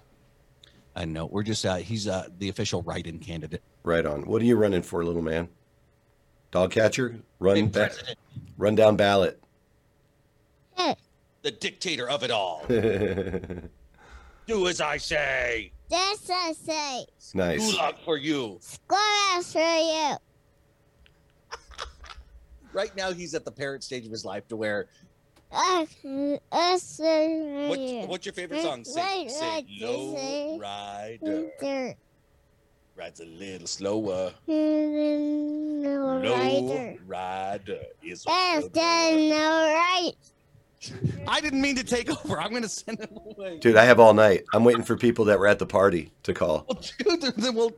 I 0.96 1.06
know. 1.06 1.26
We're 1.26 1.44
just, 1.44 1.66
uh, 1.66 1.76
he's 1.78 2.08
uh, 2.08 2.28
the 2.38 2.50
official 2.50 2.82
write 2.84 3.08
in 3.08 3.20
candidate. 3.20 3.62
Right 3.84 4.06
on. 4.06 4.22
What 4.26 4.42
are 4.42 4.46
you 4.46 4.56
running 4.56 4.82
for, 4.84 5.04
little 5.04 5.22
man? 5.22 5.50
Dog 6.52 6.72
catcher? 6.72 7.20
Run 7.40 7.68
ba- 7.68 7.88
President. 7.88 8.18
run 8.58 8.76
down 8.76 8.96
ballot. 8.96 9.40
The 11.42 11.52
dictator 11.52 12.10
of 12.10 12.24
it 12.24 12.32
all. 12.32 12.64
Do 12.70 14.68
as 14.68 14.80
I 14.80 14.96
say. 14.96 15.74
This 15.90 16.30
I 16.30 16.54
say. 16.54 17.06
Nice. 17.34 17.76
Gulag 17.76 17.96
for 18.06 18.16
you. 18.16 18.60
Squash 18.62 19.44
for 19.52 19.60
you. 19.60 20.16
Right 22.74 22.96
now, 22.96 23.12
he's 23.14 23.34
at 23.36 23.46
the 23.46 23.52
parent 23.52 23.84
stage 23.84 24.06
of 24.06 24.12
his 24.12 24.26
life 24.26 24.48
to 24.50 24.56
where. 24.56 24.88
For 25.52 25.86
What, 27.70 27.80
you. 27.80 28.06
what's 28.08 28.26
your 28.26 28.34
favorite 28.34 28.62
song? 28.64 28.84
Say, 28.84 29.28
say, 29.28 29.66
low 29.80 30.58
rider. 30.60 31.96
Rides 32.96 33.20
a 33.22 33.26
little 33.26 33.68
slower. 33.68 34.32
No 34.48 36.20
rider. 36.22 36.96
rider 37.06 37.80
is. 38.04 38.24
That's 38.24 38.70
no 38.76 39.74
right. 39.76 40.12
I 41.28 41.40
didn't 41.40 41.62
mean 41.62 41.76
to 41.78 41.84
take 41.84 42.10
over. 42.10 42.40
I'm 42.40 42.50
going 42.52 42.64
to 42.64 42.70
send 42.70 43.00
him 43.00 43.18
away. 43.26 43.58
Dude, 43.60 43.78
I 43.78 43.86
have 43.86 44.00
all 44.00 44.14
night. 44.14 44.44
I'm 44.54 44.64
waiting 44.64 44.84
for 44.84 44.98
people 44.98 45.26
that 45.26 45.40
were 45.40 45.48
at 45.48 45.58
the 45.60 45.66
party 45.66 46.12
to 46.24 46.34
call. 46.34 46.66
Well, 46.68 47.20
dude, 47.20 47.36
then 47.38 47.56
we'll 47.56 47.72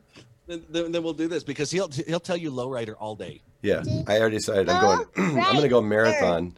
then, 0.48 0.64
then 0.70 0.92
then 0.92 1.04
we'll 1.04 1.14
do 1.14 1.28
this 1.28 1.44
because 1.44 1.72
he'll 1.72 1.90
he'll 1.90 2.20
tell 2.20 2.38
you 2.38 2.52
lowrider 2.52 2.96
all 3.00 3.16
day, 3.16 3.42
Yeah, 3.62 3.84
I 4.08 4.20
already 4.20 4.38
decided 4.38 4.70
I'm 4.70 4.82
going. 4.82 5.08
I'm 5.42 5.52
going 5.54 5.62
to 5.62 5.68
go 5.70 5.82
marathon. 5.82 6.56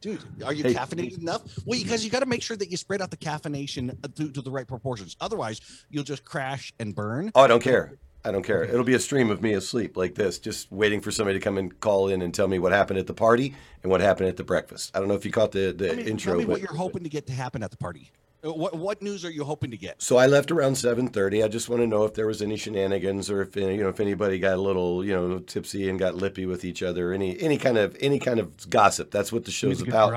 dude. 0.00 0.22
Are 0.44 0.52
you 0.52 0.62
Hey. 0.64 0.74
caffeinated 0.74 1.18
enough? 1.18 1.42
Well, 1.66 1.78
because 1.82 2.04
you 2.04 2.10
got 2.10 2.20
to 2.20 2.26
make 2.26 2.42
sure 2.42 2.56
that 2.56 2.70
you 2.70 2.76
spread 2.76 3.02
out 3.02 3.10
the 3.10 3.16
caffeination 3.16 3.96
uh, 4.04 4.08
to, 4.16 4.30
to 4.30 4.40
the 4.42 4.50
right 4.50 4.66
proportions. 4.66 5.16
Otherwise, 5.20 5.60
you'll 5.90 6.04
just 6.04 6.24
crash 6.24 6.72
and 6.78 6.94
burn. 6.94 7.32
Oh, 7.34 7.40
I 7.42 7.46
don't 7.48 7.62
care. 7.62 7.94
I 8.24 8.30
don't 8.32 8.42
care. 8.42 8.64
It'll 8.64 8.84
be 8.84 8.94
a 8.94 9.00
stream 9.00 9.30
of 9.30 9.42
me 9.42 9.54
asleep 9.54 9.96
like 9.96 10.14
this, 10.16 10.38
just 10.38 10.70
waiting 10.72 11.00
for 11.00 11.10
somebody 11.10 11.38
to 11.38 11.42
come 11.42 11.56
and 11.56 11.78
call 11.80 12.08
in 12.08 12.20
and 12.20 12.34
tell 12.34 12.48
me 12.48 12.58
what 12.58 12.72
happened 12.72 12.98
at 12.98 13.06
the 13.06 13.14
party 13.14 13.54
and 13.82 13.90
what 13.90 14.00
happened 14.00 14.28
at 14.28 14.36
the 14.36 14.44
breakfast. 14.44 14.90
I 14.94 14.98
don't 14.98 15.08
know 15.08 15.14
if 15.14 15.24
you 15.24 15.30
caught 15.30 15.52
the, 15.52 15.72
the 15.72 15.86
Tell 15.88 15.96
me, 15.96 16.02
intro. 16.04 16.32
tell 16.32 16.38
me 16.38 16.44
what 16.44 16.60
but- 16.60 16.68
you're 16.68 16.76
hoping 16.76 17.04
to 17.04 17.08
get 17.08 17.26
to 17.28 17.32
happen 17.32 17.62
at 17.62 17.70
the 17.70 17.76
party. 17.76 18.10
Uh, 18.44 18.52
What 18.52 18.76
what 18.76 19.02
news 19.02 19.24
are 19.24 19.30
you 19.30 19.44
hoping 19.44 19.70
to 19.70 19.76
get? 19.76 20.00
So 20.02 20.16
I 20.16 20.26
left 20.26 20.50
around 20.50 20.76
seven 20.76 21.08
thirty. 21.08 21.42
I 21.42 21.48
just 21.48 21.68
want 21.68 21.82
to 21.82 21.86
know 21.86 22.04
if 22.04 22.14
there 22.14 22.26
was 22.26 22.40
any 22.40 22.56
shenanigans 22.56 23.30
or 23.30 23.42
if 23.42 23.56
uh, 23.56 23.60
you 23.60 23.82
know 23.82 23.88
if 23.88 24.00
anybody 24.00 24.38
got 24.38 24.54
a 24.54 24.60
little 24.60 25.04
you 25.04 25.12
know 25.12 25.38
tipsy 25.40 25.88
and 25.88 25.98
got 25.98 26.14
lippy 26.14 26.46
with 26.46 26.64
each 26.64 26.82
other. 26.82 27.12
Any 27.12 27.38
any 27.40 27.58
kind 27.58 27.78
of 27.78 27.96
any 28.00 28.18
kind 28.18 28.38
of 28.38 28.70
gossip. 28.70 29.10
That's 29.10 29.32
what 29.32 29.44
the 29.44 29.50
show's 29.50 29.80
about. 29.88 30.10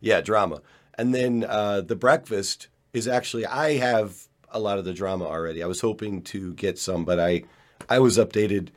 Yeah, 0.00 0.20
drama. 0.20 0.60
And 0.98 1.14
then 1.14 1.44
uh, 1.48 1.80
the 1.80 1.96
breakfast 1.96 2.68
is 2.92 3.08
actually 3.08 3.46
I 3.46 3.78
have 3.78 4.28
a 4.50 4.60
lot 4.60 4.78
of 4.78 4.84
the 4.84 4.92
drama 4.92 5.24
already. 5.24 5.62
I 5.62 5.66
was 5.66 5.80
hoping 5.80 6.22
to 6.22 6.52
get 6.54 6.78
some, 6.78 7.04
but 7.04 7.18
I 7.18 7.44
I 7.88 7.98
was 7.98 8.18
updated 8.18 8.68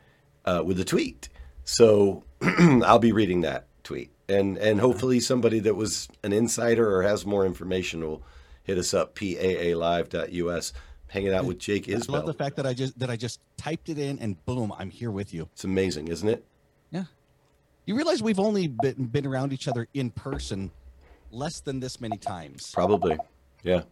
uh, 0.45 0.63
with 0.65 0.79
a 0.79 0.85
tweet, 0.85 1.27
so 1.65 2.23
I'll 2.41 2.99
be 2.99 3.11
reading 3.11 3.41
that 3.41 3.67
tweet, 3.83 4.11
and 4.29 4.57
and 4.57 4.79
hopefully 4.79 5.19
somebody 5.19 5.59
that 5.59 5.75
was 5.75 6.07
an 6.23 6.31
insider 6.31 6.89
or 6.95 7.03
has 7.03 7.25
more 7.25 7.45
information 7.45 8.01
will 8.01 8.23
hit 8.67 8.77
us 8.77 8.93
up 8.93 9.15
paalive.us. 9.15 10.73
Hanging 11.09 11.33
out 11.33 11.45
with 11.45 11.57
Jake 11.57 11.89
I 11.89 11.95
love 12.09 12.25
the 12.25 12.33
fact 12.33 12.57
that 12.57 12.67
I 12.67 12.73
just 12.73 12.99
that 12.99 13.09
I 13.09 13.15
just 13.15 13.39
typed 13.55 13.87
it 13.87 13.97
in 13.97 14.19
and 14.19 14.45
boom, 14.45 14.73
I'm 14.77 14.89
here 14.89 15.09
with 15.09 15.33
you. 15.33 15.47
It's 15.53 15.63
amazing, 15.63 16.09
isn't 16.09 16.27
it? 16.27 16.45
Yeah. 16.91 17.05
You 17.85 17.95
realize 17.95 18.21
we've 18.21 18.41
only 18.41 18.67
been, 18.67 19.05
been 19.05 19.25
around 19.25 19.53
each 19.53 19.69
other 19.69 19.87
in 19.93 20.11
person 20.11 20.69
less 21.31 21.61
than 21.61 21.79
this 21.79 22.01
many 22.01 22.17
times. 22.17 22.71
Probably. 22.73 23.17
Yeah. 23.63 23.83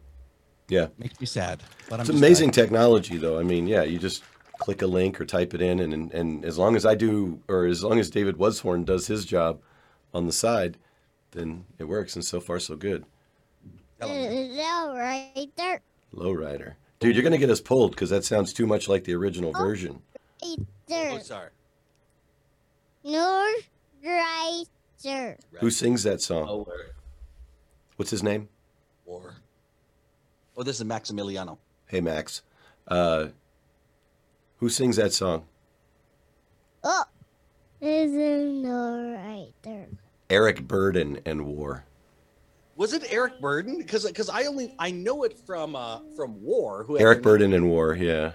Yeah. 0.67 0.88
Makes 0.98 1.22
me 1.22 1.25
sad. 1.25 1.63
But 1.89 2.01
I'm 2.01 2.01
It's 2.01 2.10
amazing 2.10 2.50
glad. 2.50 2.63
technology, 2.63 3.17
though. 3.17 3.39
I 3.39 3.44
mean, 3.44 3.65
yeah, 3.65 3.84
you 3.84 3.98
just 3.98 4.22
click 4.60 4.82
a 4.82 4.88
link 4.88 5.22
or 5.22 5.25
type 5.25 5.53
it 5.53 5.62
in, 5.62 5.79
and, 5.79 5.94
and 5.94 6.13
and 6.13 6.44
as 6.44 6.58
long 6.58 6.75
as 6.75 6.86
I 6.86 6.96
do, 6.96 7.39
or 7.48 7.65
as 7.65 7.82
long 7.82 7.98
as 7.98 8.10
David 8.10 8.36
Washorn 8.38 8.84
does 8.84 9.08
his 9.08 9.24
job 9.24 9.62
on 10.13 10.25
the 10.25 10.34
side, 10.34 10.77
then 11.32 11.63
it 11.79 11.86
works. 11.86 12.15
And 12.15 12.25
so 12.25 12.41
far, 12.41 12.60
so 12.60 12.75
good. 12.75 13.05
Tell 13.99 14.09
'em. 14.09 14.55
No 14.55 14.95
rider. 14.95 15.81
Lowrider, 16.13 16.75
dude, 16.99 17.15
you're 17.15 17.23
gonna 17.23 17.37
get 17.37 17.49
us 17.49 17.61
pulled 17.61 17.91
because 17.91 18.09
that 18.09 18.23
sounds 18.23 18.53
too 18.53 18.65
much 18.65 18.87
like 18.87 19.03
the 19.03 19.13
original 19.13 19.51
version. 19.51 20.01
Oh, 20.89 21.19
sorry. 21.19 21.49
No 23.03 23.53
rider. 24.03 25.37
Who 25.59 25.69
sings 25.69 26.03
that 26.03 26.21
song? 26.21 26.47
Lower. 26.47 26.95
What's 27.97 28.11
his 28.11 28.23
name? 28.23 28.49
War. 29.05 29.35
Oh, 30.57 30.63
this 30.63 30.79
is 30.79 30.85
Maximiliano. 30.85 31.57
Hey, 31.87 32.01
Max. 32.01 32.41
Uh, 32.87 33.27
who 34.57 34.69
sings 34.69 34.95
that 34.95 35.13
song? 35.13 35.45
Oh. 36.83 37.03
Is 37.81 38.11
no 38.11 39.13
rider. 39.13 39.87
Eric 40.29 40.67
Burdon 40.67 41.19
and 41.25 41.45
War. 41.45 41.83
Was 42.75 42.94
it 42.94 43.03
Eric 43.10 43.39
Burdon? 43.39 43.77
Because 43.77 44.05
because 44.05 44.29
I 44.29 44.44
only 44.46 44.75
I 44.79 44.91
know 44.91 45.24
it 45.24 45.38
from 45.46 45.75
uh 45.75 46.00
from 46.15 46.41
War. 46.41 46.84
Who 46.84 47.00
Eric 47.00 47.22
Burdon 47.22 47.53
and 47.55 47.70
War. 47.70 47.96
Yeah. 47.96 48.34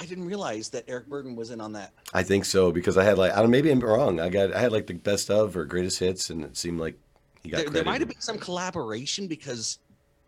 I 0.00 0.06
didn't 0.06 0.24
realize 0.24 0.70
that 0.70 0.84
Eric 0.88 1.08
Burdon 1.08 1.36
was 1.36 1.50
in 1.50 1.60
on 1.60 1.72
that. 1.72 1.92
I 2.14 2.22
think 2.22 2.46
so 2.46 2.72
because 2.72 2.96
I 2.96 3.04
had 3.04 3.18
like 3.18 3.32
I 3.32 3.42
don't 3.42 3.50
maybe 3.50 3.70
I'm 3.70 3.80
wrong. 3.80 4.18
I 4.20 4.30
got 4.30 4.52
I 4.54 4.60
had 4.60 4.72
like 4.72 4.86
the 4.86 4.94
best 4.94 5.30
of 5.30 5.56
or 5.56 5.64
greatest 5.66 5.98
hits, 5.98 6.30
and 6.30 6.44
it 6.44 6.56
seemed 6.56 6.80
like 6.80 6.98
he 7.42 7.50
got 7.50 7.58
There, 7.58 7.70
there 7.70 7.84
might 7.84 8.00
have 8.00 8.08
been 8.08 8.20
some 8.20 8.38
collaboration 8.38 9.26
because 9.26 9.78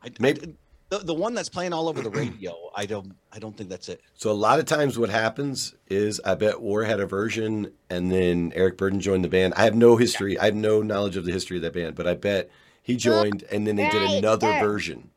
I, 0.03 0.11
Maybe- 0.21 0.55
the, 0.91 0.99
the 0.99 1.15
one 1.15 1.35
that's 1.35 1.49
playing 1.49 1.73
all 1.73 1.89
over 1.89 2.03
the 2.03 2.11
radio. 2.23 2.55
I 2.75 2.85
don't 2.85 3.15
I 3.33 3.39
don't 3.39 3.57
think 3.57 3.71
that's 3.71 3.89
it. 3.89 4.03
So 4.15 4.31
a 4.31 4.33
lot 4.33 4.59
of 4.59 4.67
times 4.67 4.99
what 4.99 5.09
happens 5.09 5.75
is 5.89 6.21
I 6.27 6.35
bet 6.35 6.61
War 6.61 6.85
had 6.85 7.01
a 7.01 7.07
version 7.07 7.73
and 7.89 8.13
then 8.13 8.53
Eric 8.55 8.77
Burdon 8.77 9.01
joined 9.01 9.25
the 9.25 9.29
band. 9.31 9.55
I 9.57 9.65
have 9.65 9.75
no 9.75 9.97
history. 9.97 10.39
I 10.39 10.45
have 10.47 10.55
no 10.55 10.83
knowledge 10.83 11.17
of 11.17 11.25
the 11.25 11.33
history 11.33 11.57
of 11.57 11.63
that 11.63 11.73
band, 11.73 11.95
but 11.95 12.07
I 12.07 12.13
bet 12.15 12.51
he 12.89 12.97
joined 12.97 13.45
and 13.53 13.65
then 13.67 13.77
they 13.77 13.89
did 13.89 14.03
another 14.19 14.49
there. 14.51 14.59
version. 14.61 15.11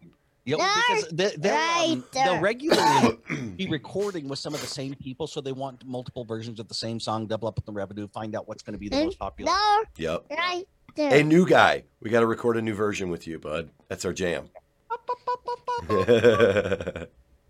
Yeah, 0.46 0.58
No, 0.58 0.68
because 0.76 1.08
they, 1.12 1.36
they'll, 1.38 1.54
um, 1.56 1.60
right 1.60 2.04
they'll 2.14 2.40
regularly 2.40 3.18
be 3.58 3.68
recording 3.68 4.28
with 4.28 4.40
some 4.40 4.56
of 4.56 4.62
the 4.62 4.68
same 4.68 4.96
people, 4.96 5.28
so 5.28 5.40
they 5.40 5.52
want 5.52 5.86
multiple 5.86 6.26
versions 6.26 6.60
of 6.60 6.68
the 6.68 6.74
same 6.74 7.00
song, 7.00 7.28
double 7.28 7.48
up 7.48 7.56
with 7.56 7.66
the 7.66 7.72
revenue, 7.72 8.08
find 8.08 8.36
out 8.36 8.48
what's 8.48 8.64
going 8.64 8.74
to 8.74 8.80
be 8.80 8.90
the 8.90 9.04
most 9.04 9.20
popular. 9.20 9.52
No 9.52 9.84
Yep. 9.98 10.26
rider. 10.32 10.66
Hey, 10.96 11.24
new 11.24 11.48
guy, 11.48 11.84
we 12.02 12.10
got 12.10 12.22
to 12.22 12.26
record 12.26 12.58
a 12.58 12.62
new 12.62 12.74
version 12.74 13.10
with 13.10 13.28
you, 13.28 13.40
bud. 13.40 13.70
That's 13.88 14.04
our 14.04 14.14
jam. 14.14 14.50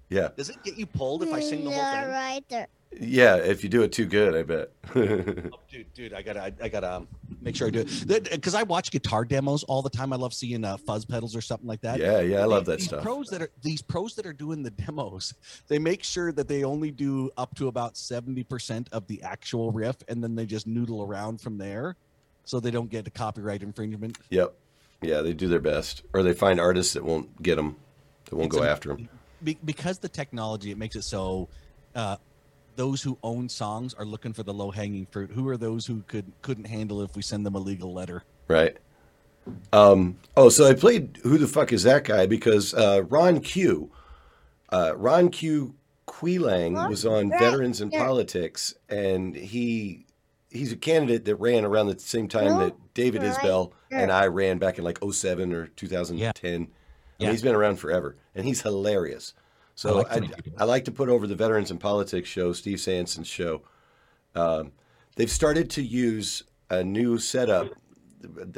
yeah, 0.10 0.30
Does 0.38 0.50
it 0.50 0.62
get 0.64 0.76
you 0.78 0.86
pulled 0.86 1.24
if 1.24 1.34
I 1.34 1.40
sing 1.40 1.64
the 1.64 1.72
whole 1.72 1.84
No 1.84 1.90
thing? 1.92 2.10
rider. 2.10 2.68
Yeah. 3.00 3.36
If 3.38 3.64
you 3.64 3.70
do 3.70 3.82
it 3.84 3.92
too 3.92 4.06
good, 4.06 4.36
I 4.36 4.44
bet. 4.44 4.72
Oh, 5.54 5.60
dude, 5.70 5.94
dude, 5.94 6.14
I 6.14 6.22
gotta, 6.22 6.42
I, 6.44 6.54
I 6.62 6.68
gotta 6.68 6.96
um, 6.98 7.08
make 7.42 7.56
sure 7.56 7.68
I 7.68 7.72
do 7.72 7.80
it 7.82 8.30
because 8.30 8.54
I 8.54 8.64
watch 8.64 8.92
guitar 8.92 9.24
demos 9.24 9.64
all 9.64 9.82
the 9.82 9.90
time. 9.90 10.12
I 10.12 10.18
love 10.18 10.34
seeing 10.34 10.66
uh, 10.66 10.76
fuzz 10.78 11.06
pedals 11.06 11.34
or 11.36 11.40
something 11.42 11.68
like 11.68 11.80
that. 11.82 11.98
yeah, 12.00 12.20
yeah. 12.20 12.42
I 12.42 12.46
love 12.46 12.66
that 12.66 12.80
these 12.80 12.88
stuff. 12.88 13.02
Pros 13.04 13.28
that 13.30 13.42
are 13.42 13.50
these 13.62 13.82
pros 13.82 14.16
that 14.16 14.26
are 14.26 14.34
doing 14.34 14.64
the 14.64 14.72
demos, 14.72 15.34
they 15.68 15.80
make 15.80 16.04
sure 16.04 16.32
that 16.34 16.48
they 16.50 16.64
only 16.66 16.92
do 16.92 17.32
up 17.38 17.56
to 17.56 17.70
about 17.70 17.96
seventy 17.96 18.44
percent 18.44 18.90
of 18.92 19.08
the 19.08 19.22
actual 19.24 19.72
riff, 19.72 19.96
and 20.10 20.22
then 20.22 20.36
they 20.36 20.46
just 20.46 20.68
noodle 20.68 21.02
around 21.04 21.40
from 21.40 21.58
there, 21.58 21.96
so 22.44 22.60
they 22.60 22.72
don't 22.72 22.90
get 22.90 23.08
a 23.08 23.12
copyright 23.12 23.64
infringement. 23.64 24.18
Yep. 24.30 24.54
Yeah, 25.02 25.22
they 25.22 25.34
do 25.34 25.48
their 25.48 25.62
best, 25.62 26.04
or 26.14 26.22
they 26.24 26.34
find 26.34 26.60
artists 26.60 26.94
that 26.94 27.04
won't 27.06 27.42
get 27.42 27.56
them, 27.56 27.78
that 28.26 28.36
won't 28.36 28.48
It's 28.48 28.58
go 28.58 28.64
a- 28.64 28.70
after 28.70 28.90
them. 28.90 29.08
Be- 29.44 29.58
because 29.64 29.98
the 30.00 30.10
technology, 30.10 30.70
it 30.72 30.78
makes 30.78 30.96
it 30.98 31.04
so. 31.04 31.48
Uh, 31.96 32.18
those 32.76 33.02
who 33.02 33.18
own 33.24 33.50
songs 33.50 33.94
are 33.94 34.06
looking 34.06 34.34
for 34.34 34.44
the 34.44 34.54
low 34.54 34.72
hanging 34.72 35.06
fruit. 35.06 35.32
Who 35.32 35.48
are 35.50 35.58
those 35.58 35.86
who 35.86 36.04
could 36.08 36.32
couldn't 36.42 36.66
handle 36.66 37.02
if 37.02 37.16
we 37.16 37.22
send 37.22 37.46
them 37.46 37.56
a 37.56 37.60
legal 37.60 37.94
letter? 37.94 38.24
Right. 38.48 38.78
Um, 39.74 40.18
oh, 40.38 40.50
so 40.50 40.68
I 40.68 40.74
played 40.74 41.20
Who 41.24 41.38
the 41.38 41.48
Fuck 41.48 41.74
Is 41.74 41.84
That 41.84 42.04
Guy? 42.04 42.28
Because 42.28 42.74
uh, 42.74 43.04
Ron 43.10 43.40
Q, 43.40 43.92
uh, 44.72 44.94
Ron 44.96 45.30
Q 45.30 45.74
Queelang 46.08 46.90
was 46.90 47.06
on 47.06 47.30
Right, 47.30 47.40
Veterans 47.40 47.82
and 47.82 47.92
yeah. 47.92 48.06
Politics, 48.06 48.76
and 48.90 49.36
he 49.36 50.06
he's 50.50 50.72
a 50.72 50.78
candidate 50.78 51.26
that 51.26 51.36
ran 51.38 51.64
around 51.66 51.88
the 51.88 51.98
same 52.00 52.28
time 52.28 52.60
that 52.60 52.76
David 52.94 53.24
Right. 53.24 53.34
Isbell 53.34 53.72
and 53.90 54.12
I 54.12 54.28
ran 54.28 54.58
back 54.58 54.78
in 54.78 54.84
like 54.84 55.00
07 55.02 55.54
or 55.54 55.68
2010. 55.68 56.54
I 56.54 56.58
mean, 56.58 56.68
Yeah. 57.18 57.32
he's 57.32 57.42
been 57.42 57.56
around 57.56 57.78
forever, 57.78 58.18
and 58.36 58.46
he's 58.46 58.62
hilarious. 58.62 59.34
So 59.76 60.06
I 60.10 60.16
like 60.18 60.32
I. 60.58 60.62
I 60.62 60.64
like 60.66 60.86
to 60.86 60.92
put 60.92 61.10
over 61.10 61.28
the 61.28 61.36
Veterans 61.36 61.72
in 61.72 61.78
Politics 61.78 62.30
show, 62.30 62.54
Steve 62.54 62.80
Sanson's 62.80 63.28
show. 63.28 63.62
Um, 64.36 64.72
they've 65.16 65.30
started 65.30 65.70
to 65.72 65.82
use 65.82 66.44
a 66.70 66.84
new 66.84 67.18
setup. 67.18 67.70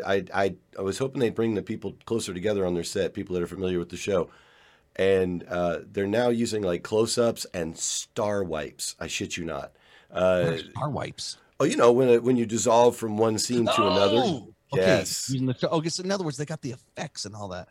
I, 0.06 0.26
I 0.34 0.56
I 0.78 0.82
was 0.82 0.98
hoping 0.98 1.20
they'd 1.22 1.34
bring 1.36 1.56
the 1.56 1.62
people 1.62 1.96
closer 2.06 2.34
together 2.34 2.66
on 2.66 2.74
their 2.74 2.84
set, 2.84 3.14
people 3.14 3.34
that 3.36 3.44
are 3.44 3.48
familiar 3.48 3.80
with 3.80 3.90
the 3.90 3.98
show, 3.98 4.30
and 4.96 5.46
uh, 5.50 5.80
they're 5.92 6.08
now 6.08 6.30
using 6.30 6.62
like 6.64 6.84
close-ups 6.84 7.46
and 7.54 7.78
star 7.78 8.44
wipes. 8.44 8.96
I 9.00 9.08
shit 9.08 9.38
you 9.38 9.46
not. 9.46 9.72
Uh, 10.12 10.58
Star 10.58 10.90
wipes. 10.90 11.38
oh, 11.60 11.66
you 11.66 11.76
know 11.78 11.92
when 11.92 12.10
it, 12.10 12.24
when 12.24 12.36
you 12.38 12.46
dissolve 12.46 12.96
from 12.96 13.18
one 13.18 13.38
scene 13.40 13.66
to 13.66 13.82
another. 13.82 14.18
Oh, 14.24 14.50
Okay. 14.74 14.82
Yes. 14.88 15.30
Using 15.30 15.46
the, 15.46 15.70
okay, 15.70 15.90
so 15.90 16.02
in 16.04 16.10
other 16.12 16.24
words, 16.24 16.36
they 16.38 16.46
got 16.46 16.62
the 16.64 16.72
effects 16.72 17.26
and 17.26 17.36
all 17.36 17.48
that. 17.50 17.68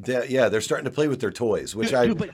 That- 0.00 0.28
yeah, 0.28 0.50
they're 0.50 0.60
starting 0.60 0.84
to 0.84 0.90
play 0.90 1.08
with 1.08 1.18
their 1.18 1.30
toys, 1.30 1.74
which 1.74 1.88
Dude, 1.88 1.94
I 1.98 2.06
dude, 2.08 2.18
but 2.18 2.30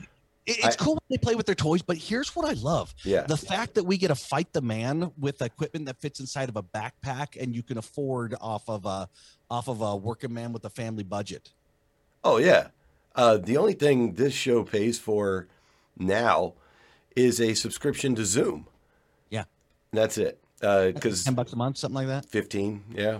it- 0.49 0.57
it's 0.65 0.65
I- 0.67 0.83
cool 0.83 0.93
when 0.95 1.01
they 1.09 1.17
play 1.17 1.35
with 1.35 1.45
their 1.45 1.55
toys, 1.55 1.81
but 1.81 1.97
here's 1.97 2.35
what 2.35 2.47
I 2.49 2.53
love. 2.53 2.93
yeah. 3.03 3.23
The 3.23 3.37
fact 3.37 3.75
that 3.75 3.83
we 3.83 3.97
get 3.97 4.07
to 4.09 4.15
fight 4.15 4.51
the 4.53 4.61
man 4.61 5.11
with 5.17 5.41
equipment 5.41 5.85
that 5.87 5.99
fits 6.01 6.19
inside 6.19 6.49
of 6.49 6.55
a 6.57 6.63
backpack 6.63 7.41
and 7.41 7.55
you 7.55 7.63
can 7.63 7.77
afford 7.77 8.35
off 8.41 8.67
of 8.69 8.85
a 8.85 9.09
off 9.51 9.67
of 9.67 9.81
a 9.81 9.95
working 9.95 10.33
man 10.33 10.53
with 10.53 10.63
a 10.65 10.69
family 10.69 11.03
budget. 11.03 11.51
Oh 12.23 12.37
yeah. 12.37 12.67
Uh, 13.15 13.37
the 13.37 13.57
only 13.57 13.73
thing 13.73 14.13
this 14.13 14.33
show 14.33 14.63
pays 14.63 14.99
for 14.99 15.47
now 15.97 16.53
is 17.15 17.41
a 17.41 17.53
subscription 17.53 18.15
to 18.15 18.23
Zoom. 18.25 18.67
Yeah. 19.29 19.45
That's 19.91 20.17
it. 20.17 20.39
Because 20.61 21.23
10 21.23 21.33
bucks 21.35 21.53
a 21.53 21.55
month, 21.55 21.77
something 21.77 21.95
like 21.95 22.07
that. 22.07 22.25
fifteen, 22.25 22.83
yeah, 22.93 23.19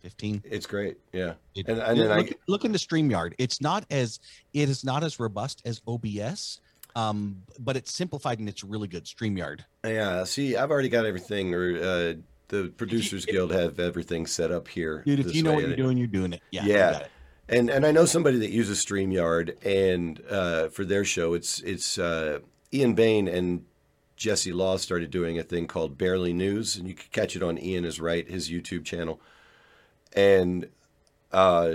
15, 0.00 0.40
15. 0.40 0.42
it's 0.44 0.66
great. 0.66 0.96
Yeah, 1.12 1.34
It- 1.54 1.68
and, 1.68 1.78
and 1.80 2.00
then 2.00 2.10
I 2.10 2.16
look, 2.18 2.28
look 2.46 2.64
into 2.64 2.78
StreamYard. 2.78 3.34
It's 3.38 3.60
not 3.60 3.84
as 3.90 4.20
it 4.52 4.68
is 4.68 4.84
not 4.84 5.02
as 5.04 5.18
robust 5.20 5.62
as 5.64 5.80
OBS, 5.86 6.60
um, 6.96 7.42
but 7.58 7.76
it's 7.76 7.92
simplified 7.92 8.38
and 8.38 8.48
it's 8.48 8.64
really 8.64 8.88
good. 8.88 9.04
StreamYard. 9.04 9.60
yeah. 9.84 10.24
See, 10.24 10.56
I've 10.56 10.70
already 10.70 10.88
got 10.88 11.06
everything, 11.06 11.54
or 11.54 11.76
uh, 11.76 12.14
the 12.48 12.72
Producers 12.76 13.24
Guild 13.26 13.52
have 13.52 13.78
everything 13.78 14.26
set 14.26 14.50
up 14.50 14.68
here. 14.68 15.02
Dude, 15.06 15.20
if 15.20 15.34
you 15.34 15.42
know 15.42 15.50
way. 15.50 15.56
what 15.56 15.66
you're 15.68 15.76
doing, 15.76 15.96
you're 15.98 16.06
doing 16.06 16.32
it. 16.32 16.40
Yeah. 16.50 16.64
Yeah. 16.64 16.98
it. 16.98 17.10
and 17.48 17.70
and 17.70 17.86
I 17.86 17.92
know 17.92 18.04
somebody 18.06 18.38
that 18.38 18.50
uses 18.50 18.84
StreamYard, 18.84 19.56
and 19.64 20.20
uh, 20.30 20.68
for 20.68 20.84
their 20.84 21.04
show, 21.04 21.34
it's 21.34 21.60
it's 21.60 21.98
uh, 21.98 22.38
Ian 22.72 22.94
Bain 22.94 23.28
and 23.28 23.64
Jesse 24.16 24.52
Law 24.52 24.76
started 24.78 25.10
doing 25.12 25.38
a 25.38 25.42
thing 25.44 25.66
called 25.68 25.96
Barely 25.96 26.32
News, 26.32 26.74
and 26.76 26.88
you 26.88 26.94
can 26.94 27.06
catch 27.12 27.36
it 27.36 27.42
on 27.42 27.56
Ian 27.56 27.84
is 27.84 28.00
Right, 28.00 28.28
his 28.28 28.50
YouTube 28.50 28.84
channel, 28.84 29.20
and 30.14 30.68
uh, 31.32 31.74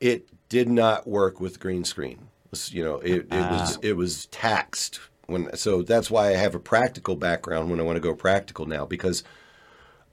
it 0.00 0.28
did 0.48 0.68
not 0.68 1.06
work 1.06 1.40
with 1.40 1.60
green 1.60 1.84
screen. 1.84 2.28
You 2.68 2.84
know, 2.84 2.96
it, 2.96 3.26
it 3.32 3.50
was 3.50 3.78
it 3.82 3.96
was 3.96 4.26
taxed 4.26 5.00
when, 5.26 5.54
so 5.56 5.82
that's 5.82 6.10
why 6.10 6.28
I 6.28 6.32
have 6.32 6.54
a 6.54 6.60
practical 6.60 7.16
background 7.16 7.70
when 7.70 7.80
I 7.80 7.82
want 7.82 7.96
to 7.96 8.00
go 8.00 8.14
practical 8.14 8.66
now 8.66 8.86
because 8.86 9.24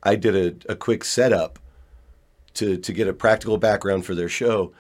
I 0.02 0.16
did 0.16 0.66
a, 0.68 0.72
a 0.72 0.76
quick 0.76 1.04
setup 1.04 1.60
to 2.56 2.78
to 2.78 2.94
get 2.94 3.08
a 3.08 3.14
practical 3.14 3.58
background 3.58 4.06
for 4.06 4.16
their 4.16 4.30
show. 4.30 4.74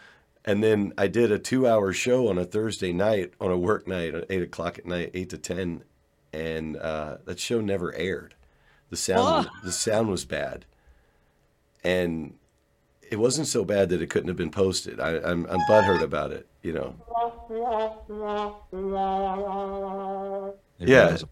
And 0.44 0.64
then 0.64 0.92
I 0.98 1.08
did 1.08 1.32
a 1.32 1.38
two 1.38 1.68
hour 1.68 1.94
show 1.94 2.28
on 2.28 2.40
a 2.40 2.46
Thursday 2.46 2.92
night 2.92 3.34
on 3.40 3.52
a 3.52 3.58
work 3.58 3.88
night 3.88 4.16
at 4.16 4.26
eight 4.30 4.42
o'clock 4.42 4.80
at 4.80 4.88
night, 4.88 5.12
eight 5.14 5.30
to 5.30 5.38
ten, 5.38 5.84
and 6.34 6.78
uh, 6.78 7.18
that 7.26 7.40
show 7.40 7.62
never 7.62 7.94
aired. 7.94 8.34
The 8.90 8.98
sound 8.98 9.50
the 9.64 9.72
sound 9.72 10.10
was 10.10 10.26
bad, 10.26 10.66
and 11.84 12.34
it 13.10 13.18
wasn't 13.20 13.48
so 13.48 13.66
bad 13.66 13.90
that 13.90 14.02
it 14.02 14.10
couldn't 14.10 14.28
have 14.30 14.38
been 14.38 14.52
posted. 14.52 15.00
I, 15.00 15.18
I'm 15.18 15.46
I'm 15.48 15.60
butthurt 15.70 16.02
about 16.02 16.32
it, 16.32 16.48
you 16.62 16.74
know. 16.74 16.96
It 20.80 20.88
Yeah. 20.88 21.02
really 21.04 21.14
is 21.16 21.24
a- 21.24 21.28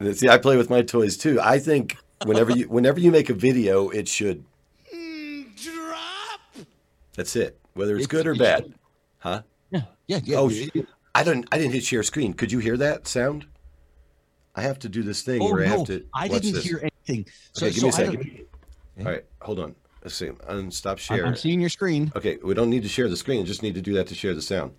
And 0.00 0.16
See, 0.16 0.28
I 0.28 0.38
play 0.38 0.56
with 0.56 0.70
my 0.70 0.82
toys 0.82 1.16
too. 1.16 1.38
I 1.40 1.58
think 1.58 1.96
whenever 2.24 2.52
you 2.52 2.68
whenever 2.68 2.98
you 3.00 3.10
make 3.10 3.28
a 3.30 3.34
video, 3.34 3.88
it 3.90 4.08
should 4.08 4.44
Drop. 5.62 6.40
That's 7.16 7.36
it. 7.36 7.58
Whether 7.74 7.96
it's 7.96 8.04
It's- 8.06 8.10
good 8.22 8.26
or 8.26 8.32
it 8.32 8.38
bad, 8.38 8.62
should. 8.64 8.74
huh? 9.18 9.42
Yeah. 9.70 9.82
Yeah. 10.06 10.20
Yeah. 10.24 10.36
Oh, 10.38 10.50
I 11.14 11.22
don't. 11.22 11.46
I 11.52 11.58
didn't 11.58 11.72
hit 11.72 11.84
share 11.84 12.02
screen. 12.02 12.32
Could 12.34 12.50
you 12.52 12.60
hear 12.60 12.76
that 12.78 13.06
sound? 13.06 13.46
I 14.56 14.62
have 14.62 14.78
to 14.80 14.88
do 14.88 15.02
this 15.02 15.22
thing 15.22 15.42
oh 15.42 15.50
where 15.52 15.62
I 15.64 15.66
have 15.68 15.84
to. 15.86 16.04
I 16.14 16.28
watch 16.28 16.42
didn't 16.42 16.54
this. 16.56 16.64
hear 16.64 16.78
anything. 17.06 17.30
So, 17.52 17.66
Okay, 17.66 17.74
give 17.74 17.82
me 17.84 17.88
a 17.88 17.92
so 17.92 18.02
I 18.02 18.06
second. 18.06 18.40
All 19.00 19.12
right, 19.12 19.24
hold 19.40 19.58
on. 19.58 19.74
Let's 20.02 20.14
see. 20.14 20.26
Unstop 20.26 20.92
I'm, 20.92 20.96
share. 20.96 21.26
I'm 21.26 21.36
seeing 21.36 21.60
your 21.60 21.68
screen. 21.68 22.10
Okay, 22.16 22.38
we 22.42 22.54
don't 22.54 22.70
need 22.70 22.82
to 22.82 22.88
share 22.88 23.08
the 23.08 23.16
screen. 23.16 23.44
Just 23.44 23.62
need 23.62 23.74
to 23.74 23.82
do 23.82 23.94
that 23.94 24.06
to 24.08 24.14
share 24.14 24.34
the 24.34 24.42
sound. 24.42 24.72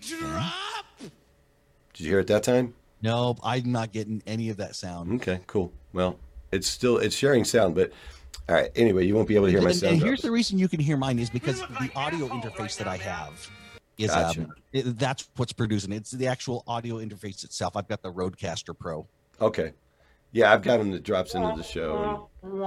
Drop. 0.00 0.52
Did 0.98 2.04
you 2.04 2.10
hear 2.10 2.18
it 2.20 2.26
that 2.26 2.42
time? 2.42 2.74
No, 3.02 3.36
I'm 3.42 3.70
not 3.70 3.92
getting 3.92 4.22
any 4.26 4.48
of 4.50 4.56
that 4.58 4.74
sound. 4.74 5.20
Okay, 5.20 5.40
cool. 5.46 5.72
Well, 5.92 6.18
it's 6.52 6.66
still 6.66 6.98
it's 6.98 7.14
sharing 7.14 7.44
sound, 7.44 7.74
but 7.74 7.92
all 8.48 8.54
right. 8.54 8.70
Anyway, 8.74 9.06
you 9.06 9.14
won't 9.14 9.28
be 9.28 9.36
able 9.36 9.46
to 9.46 9.52
hear 9.52 9.62
my 9.62 9.70
and, 9.70 9.78
sound. 9.78 9.92
and 9.94 10.02
here's 10.02 10.22
the 10.22 10.30
reason 10.30 10.58
you 10.58 10.68
can 10.68 10.80
hear 10.80 10.96
mine 10.96 11.18
is 11.18 11.30
because 11.30 11.60
the 11.60 11.90
audio 11.94 12.28
interface 12.28 12.76
that 12.78 12.88
I 12.88 12.96
have 12.96 13.50
is 13.98 14.10
Gotcha. 14.10 14.42
um, 14.42 14.54
it- 14.72 14.98
that's 14.98 15.28
what's 15.36 15.52
producing. 15.52 15.92
It's 15.92 16.10
the 16.10 16.26
actual 16.26 16.64
audio 16.66 16.96
interface 16.96 17.44
itself. 17.44 17.76
I've 17.76 17.88
got 17.88 18.02
the 18.02 18.12
RodeCaster 18.12 18.76
Pro. 18.76 19.06
Okay. 19.40 19.72
Yeah, 20.34 20.52
I've 20.52 20.62
got 20.62 20.80
him 20.80 20.90
that 20.90 21.04
drops 21.04 21.34
into 21.34 21.54
the 21.56 21.62
show. 21.62 22.28
And 22.42 22.60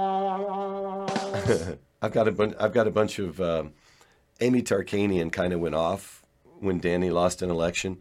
I've 2.02 2.12
got 2.12 2.26
a 2.26 2.32
bunch. 2.32 2.54
I've 2.58 2.72
got 2.72 2.86
a 2.86 2.90
bunch 2.90 3.18
of 3.18 3.40
um, 3.40 3.74
Amy 4.40 4.62
Tarkanian 4.62 5.30
kind 5.30 5.52
of 5.52 5.60
went 5.60 5.74
off 5.74 6.22
when 6.60 6.80
Danny 6.80 7.10
lost 7.10 7.42
an 7.42 7.50
election, 7.50 7.98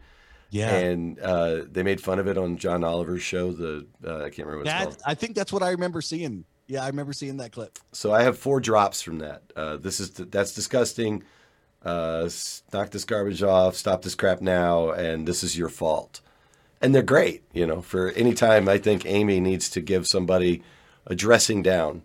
Yeah, 0.52 0.74
and 0.74 1.20
uh, 1.20 1.64
they 1.70 1.84
made 1.84 2.02
fun 2.02 2.18
of 2.18 2.28
it 2.28 2.38
on 2.38 2.58
John 2.58 2.84
Oliver's 2.86 3.22
show. 3.22 3.52
The 3.52 3.86
uh, 4.06 4.24
I 4.24 4.30
can't 4.30 4.48
remember 4.48 4.60
what 4.60 4.68
it's 4.68 4.84
called. 4.84 4.98
I 5.06 5.14
think 5.16 5.36
that's 5.36 5.52
what 5.52 5.62
I 5.62 5.72
remember 5.72 6.02
seeing. 6.02 6.46
Yeah, 6.68 6.84
I 6.84 6.88
remember 6.88 7.12
seeing 7.14 7.38
that 7.38 7.52
clip. 7.52 7.78
So 7.92 8.14
I 8.14 8.24
have 8.24 8.38
four 8.38 8.60
drops 8.62 9.02
from 9.02 9.20
that. 9.20 9.42
Uh, 9.56 9.76
this 9.78 10.00
is 10.00 10.12
that's 10.12 10.54
disgusting. 10.54 11.24
Uh, 11.84 12.30
knock 12.74 12.92
this 12.92 13.06
garbage 13.06 13.44
off. 13.44 13.76
Stop 13.76 14.02
this 14.02 14.16
crap 14.16 14.42
now. 14.42 14.92
And 14.92 15.28
this 15.28 15.44
is 15.44 15.58
your 15.58 15.70
fault. 15.70 16.22
And 16.82 16.94
they're 16.94 17.02
great. 17.02 17.44
You 17.54 17.66
know, 17.66 17.82
for 17.82 18.12
any 18.12 18.34
time 18.34 18.70
I 18.70 18.78
think 18.78 19.06
Amy 19.06 19.40
needs 19.40 19.70
to 19.72 19.82
give 19.82 20.08
somebody 20.08 20.64
a 21.06 21.16
dressing 21.16 21.62
down 21.64 22.04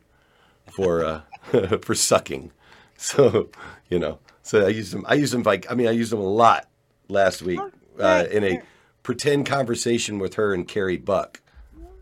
for 0.72 1.04
uh, 1.04 1.20
for 1.82 1.94
sucking. 1.94 2.52
So 2.96 3.48
you 3.88 3.98
know, 3.98 4.20
so 4.44 4.64
I 4.64 4.68
used 4.68 4.92
them. 4.92 5.04
I 5.08 5.14
used 5.14 5.32
them 5.32 5.42
like 5.42 5.68
I 5.68 5.74
mean 5.74 5.88
I 5.88 5.90
used 5.90 6.12
them 6.12 6.20
a 6.20 6.22
lot 6.22 6.68
last 7.08 7.42
week 7.42 7.58
uh, 7.98 8.26
in 8.30 8.44
a 8.44 8.62
pretend 9.02 9.44
conversation 9.46 10.20
with 10.20 10.34
her 10.34 10.54
and 10.54 10.68
Carrie 10.68 10.98
Buck. 10.98 11.40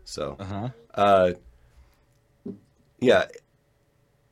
So. 0.03 0.35
Uh-huh. 0.39 0.69
Uh, 0.93 1.31
yeah. 2.99 3.25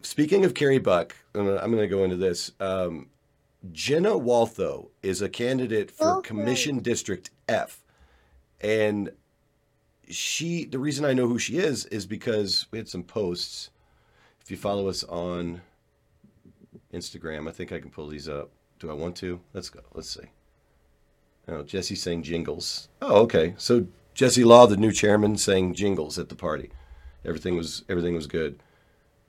Speaking 0.02 0.46
of 0.46 0.54
Carrie 0.54 0.78
Buck, 0.78 1.16
I'm 1.36 1.46
gonna, 1.46 1.88
go 1.88 2.04
into 2.04 2.16
this. 2.16 2.52
Um, 2.60 3.10
Jenna 3.72 4.12
Waltho 4.12 4.90
is 5.04 5.22
a 5.22 5.28
candidate 5.28 5.92
for 5.92 6.18
Okay. 6.18 6.28
Commission 6.28 6.80
District 6.80 7.32
F, 7.50 7.82
and 8.62 9.12
she. 10.10 10.66
The 10.66 10.80
reason 10.80 11.06
I 11.06 11.14
know 11.14 11.28
who 11.28 11.40
she 11.40 11.58
is 11.58 11.86
is 11.88 12.06
because 12.06 12.68
we 12.72 12.78
had 12.78 12.90
some 12.90 13.04
posts. 13.04 13.70
If 14.42 14.52
you 14.52 14.58
follow 14.58 14.88
us 14.88 15.04
on 15.04 15.62
Instagram, 16.94 17.48
I 17.48 17.52
think 17.52 17.72
I 17.72 17.80
can 17.80 17.92
pull 17.92 18.08
these 18.08 18.28
up. 18.28 18.50
Do 18.80 18.90
I 18.90 18.94
want 18.94 19.16
to? 19.18 19.40
Let's 19.54 19.70
go. 19.70 19.82
Let's 19.94 20.10
see. 20.10 20.30
Oh, 21.48 21.64
Jesse 21.64 21.96
saying 21.96 22.24
jingles. 22.24 22.90
Oh, 23.02 23.22
okay. 23.22 23.56
So 23.58 23.88
Jesse 24.14 24.44
Law, 24.44 24.68
the 24.68 24.78
new 24.78 24.92
chairman, 24.92 25.38
sang 25.38 25.74
jingles 25.74 26.20
at 26.20 26.30
the 26.30 26.36
party. 26.36 26.72
Everything 27.26 27.56
was 27.58 27.84
everything 27.90 28.16
was 28.16 28.28
good. 28.28 28.62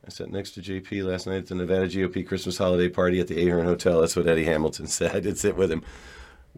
I 0.06 0.10
sat 0.10 0.30
next 0.30 0.52
to 0.52 0.62
JP 0.62 1.04
last 1.04 1.26
night 1.26 1.36
at 1.36 1.46
the 1.46 1.54
Nevada 1.54 1.86
GOP 1.86 2.26
Christmas 2.26 2.56
holiday 2.56 2.88
party 2.88 3.20
at 3.20 3.26
the 3.26 3.46
Ahern 3.46 3.66
Hotel. 3.66 4.00
That's 4.00 4.16
what 4.16 4.26
Eddie 4.26 4.44
Hamilton 4.44 4.86
said. 4.88 5.14
I 5.14 5.20
did 5.20 5.38
sit 5.38 5.56
with 5.56 5.70
him. 5.70 5.82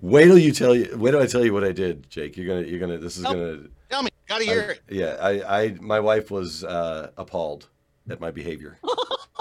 Wait 0.02 0.24
till 0.26 0.36
you 0.38 0.52
tell 0.52 0.74
you. 0.74 0.94
Wait 0.98 1.12
till 1.12 1.22
I 1.22 1.26
tell 1.26 1.44
you 1.44 1.54
what 1.54 1.64
I 1.64 1.72
did, 1.72 2.10
Jake. 2.10 2.36
You're 2.36 2.46
gonna. 2.46 2.66
You're 2.66 2.80
gonna. 2.80 2.98
This 2.98 3.16
is 3.16 3.22
Nope. 3.22 3.32
gonna. 3.34 3.58
Tell 3.88 4.02
me, 4.02 4.10
gotta 4.28 4.42
I- 4.42 4.46
hear 4.46 4.70
it. 4.70 4.80
yeah, 4.90 5.16
I, 5.20 5.62
I, 5.62 5.76
my 5.80 6.00
wife 6.00 6.30
was 6.30 6.64
uh, 6.64 7.10
appalled 7.16 7.68
at 8.10 8.20
my 8.20 8.30
behavior. 8.30 8.78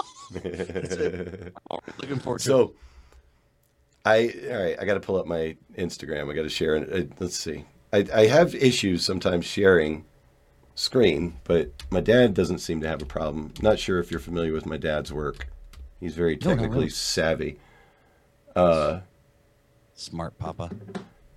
Looking 0.32 2.18
forward 2.20 2.38
to 2.40 2.40
it. 2.40 2.40
so, 2.40 2.74
I 4.04 4.32
all 4.50 4.62
right. 4.62 4.76
I 4.80 4.84
got 4.84 4.94
to 4.94 5.00
pull 5.00 5.16
up 5.16 5.26
my 5.26 5.56
Instagram. 5.76 6.30
I 6.30 6.34
got 6.34 6.42
to 6.42 6.48
share 6.48 6.76
it. 6.76 7.10
Uh, 7.10 7.14
Let's 7.18 7.36
see. 7.36 7.64
I, 7.92 8.06
I 8.14 8.26
have 8.26 8.54
issues 8.54 9.04
sometimes 9.04 9.44
sharing 9.44 10.04
screen, 10.74 11.34
but 11.44 11.70
my 11.90 12.00
dad 12.00 12.32
doesn't 12.34 12.58
seem 12.58 12.80
to 12.80 12.88
have 12.88 13.02
a 13.02 13.06
problem. 13.06 13.52
Not 13.60 13.78
sure 13.78 13.98
if 13.98 14.10
you're 14.10 14.20
familiar 14.20 14.52
with 14.52 14.64
my 14.64 14.78
dad's 14.78 15.12
work. 15.12 15.48
He's 16.00 16.14
very 16.14 16.36
No, 16.36 16.50
no, 16.50 16.54
technically 16.56 16.76
really. 16.78 16.88
savvy. 16.90 17.58
Uh, 18.56 19.00
Smart 19.94 20.36
Papa. 20.38 20.70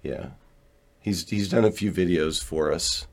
yeah, 0.04 0.28
he's 1.00 1.30
he's 1.30 1.50
done 1.50 1.66
a 1.66 1.72
few 1.72 1.92
videos 1.92 2.44
for 2.44 2.72
us. 2.72 3.08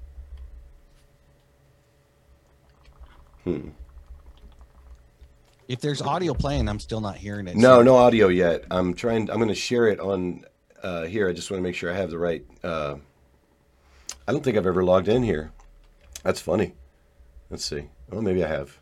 Hmm. 3.44 3.70
If 5.68 5.80
there's 5.80 6.02
audio 6.02 6.34
playing, 6.34 6.68
I'm 6.68 6.78
still 6.78 7.00
not 7.00 7.16
hearing 7.16 7.46
it. 7.48 7.56
No, 7.56 7.82
no 7.82 7.96
audio 7.96 8.28
yet. 8.28 8.64
I'm 8.70 8.94
trying. 8.94 9.30
I'm 9.30 9.36
going 9.36 9.48
to 9.48 9.54
share 9.54 9.86
it 9.88 10.00
on 10.00 10.44
uh, 10.82 11.04
here. 11.04 11.28
I 11.28 11.32
just 11.32 11.50
want 11.50 11.58
to 11.58 11.62
make 11.62 11.74
sure 11.74 11.90
I 11.90 11.96
have 11.96 12.10
the 12.10 12.18
right. 12.18 12.44
Uh, 12.62 12.96
I 14.28 14.32
don't 14.32 14.44
think 14.44 14.56
I've 14.56 14.66
ever 14.66 14.84
logged 14.84 15.08
in 15.08 15.22
here. 15.22 15.52
That's 16.22 16.40
funny. 16.40 16.74
Let's 17.50 17.64
see. 17.64 17.88
Oh, 18.10 18.20
maybe 18.20 18.44
I 18.44 18.48
have. 18.48 18.78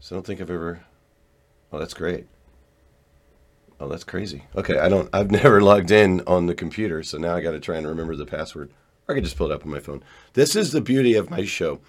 So 0.00 0.14
I 0.14 0.16
don't 0.16 0.26
think 0.26 0.40
I've 0.40 0.50
ever. 0.50 0.80
Oh, 1.72 1.78
that's 1.78 1.94
great. 1.94 2.26
Oh, 3.80 3.88
that's 3.88 4.04
crazy. 4.04 4.44
Okay, 4.56 4.78
I 4.78 4.88
don't. 4.88 5.08
I've 5.12 5.30
never 5.42 5.60
logged 5.60 5.90
in 5.90 6.22
on 6.26 6.46
the 6.46 6.54
computer, 6.54 7.02
so 7.02 7.18
now 7.18 7.34
I 7.34 7.40
got 7.40 7.52
to 7.52 7.60
try 7.60 7.76
and 7.76 7.86
remember 7.86 8.16
the 8.16 8.26
password. 8.26 8.70
Or 9.06 9.12
I 9.12 9.16
could 9.16 9.24
just 9.24 9.36
pull 9.36 9.50
it 9.50 9.54
up 9.54 9.64
on 9.64 9.70
my 9.70 9.80
phone. 9.80 10.02
This 10.34 10.56
is 10.56 10.72
the 10.72 10.80
beauty 10.80 11.14
of 11.14 11.30
my 11.30 11.44
show, 11.44 11.80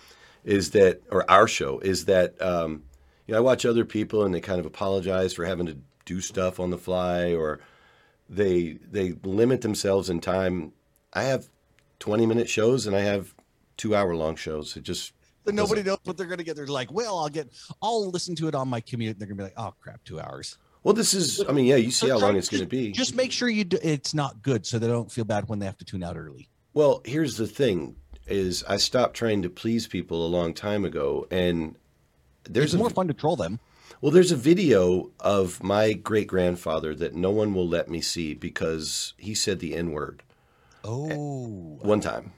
is 0.43 0.71
that, 0.71 1.02
or 1.12 1.30
our 1.30 1.47
show, 1.47 1.80
is 1.80 2.06
that. 2.06 2.41
Um, 2.41 2.84
you 3.30 3.34
know, 3.34 3.38
I 3.38 3.41
watch 3.41 3.63
other 3.63 3.86
people 3.86 4.25
and 4.25 4.34
they 4.34 4.41
kind 4.41 4.60
of 4.60 4.65
apologize 4.65 5.36
for 5.36 5.45
having 5.45 5.67
to 5.67 5.78
do 6.04 6.19
stuff 6.19 6.60
on 6.60 6.71
the 6.71 6.80
fly 6.80 7.36
or 7.36 7.60
they 8.28 8.80
they 8.89 9.12
limit 9.23 9.62
themselves 9.62 10.10
in 10.10 10.19
time. 10.19 10.73
I 11.13 11.25
have 11.25 11.47
20 11.99 12.25
minute 12.25 12.49
shows 12.49 12.88
and 12.88 12.95
I 12.95 13.02
have 13.02 13.36
2 13.78 13.95
hour 13.95 14.15
long 14.15 14.36
shows. 14.36 14.75
It 14.75 14.82
just 14.82 15.13
nobody 15.45 15.84
knows 15.84 15.99
what 16.06 16.17
they're 16.17 16.25
gonna 16.25 16.43
get. 16.43 16.56
They're 16.56 16.65
like, 16.65 16.91
well, 16.91 17.19
I'll 17.19 17.30
get, 17.30 17.49
I'll 17.84 18.10
listen 18.10 18.36
to 18.38 18.47
it 18.47 18.56
on 18.56 18.67
my 18.67 18.82
commute. 18.82 19.12
And 19.12 19.19
they're 19.19 19.28
gonna 19.28 19.38
be 19.38 19.43
like, 19.43 19.54
oh 19.58 19.75
crap, 19.80 20.04
two 20.04 20.19
hours. 20.19 20.58
Well, 20.84 20.94
this 20.94 21.13
is 21.13 21.44
I 21.48 21.52
mean, 21.52 21.65
yeah, 21.65 21.76
you 21.76 21.92
see 21.92 22.10
how 22.10 22.18
long 22.18 22.38
it's 22.38 22.50
going 22.50 22.62
to 22.62 22.68
be. 22.68 22.92
Just 22.92 23.15
make 23.15 23.32
sure 23.32 23.50
you 23.50 23.65
do, 23.65 23.78
it's 23.82 24.13
not 24.13 24.42
good, 24.42 24.65
so 24.65 24.80
they 24.80 24.88
don't 24.88 25.12
feel 25.12 25.26
bad 25.26 25.50
when 25.50 25.60
they 25.60 25.65
have 25.65 25.78
to 25.80 25.86
tune 25.86 26.04
out 26.04 26.18
early. 26.18 26.50
Well, 26.74 27.02
here's 27.06 27.38
the 27.38 27.48
thing 27.48 27.96
is 28.28 28.63
I 28.68 28.78
stopped 28.78 29.15
trying 29.15 29.42
to 29.42 29.50
please 29.50 29.88
people 29.88 30.26
a 30.26 30.30
long 30.30 30.54
time 30.54 30.86
ago 30.86 31.28
and 31.32 31.76
there's 32.44 32.65
It's 32.65 32.74
a, 32.76 32.78
more 32.78 32.89
fun 32.89 33.08
to 33.08 33.13
troll 33.13 33.36
them. 33.36 33.60
Well, 34.02 34.12
there's 34.12 34.32
a 34.32 34.38
video 34.38 35.12
of 35.20 35.62
my 35.62 35.94
great 35.94 36.28
grandfather 36.28 36.96
that 36.96 37.15
no 37.15 37.32
one 37.32 37.54
will 37.54 37.68
let 37.68 37.89
me 37.89 38.02
see 38.02 38.34
because 38.34 39.13
he 39.18 39.34
said 39.36 39.60
the 39.60 39.76
N 39.76 39.92
word. 39.92 40.24
Oh, 40.84 41.78
one 41.82 42.00
time 42.00 42.32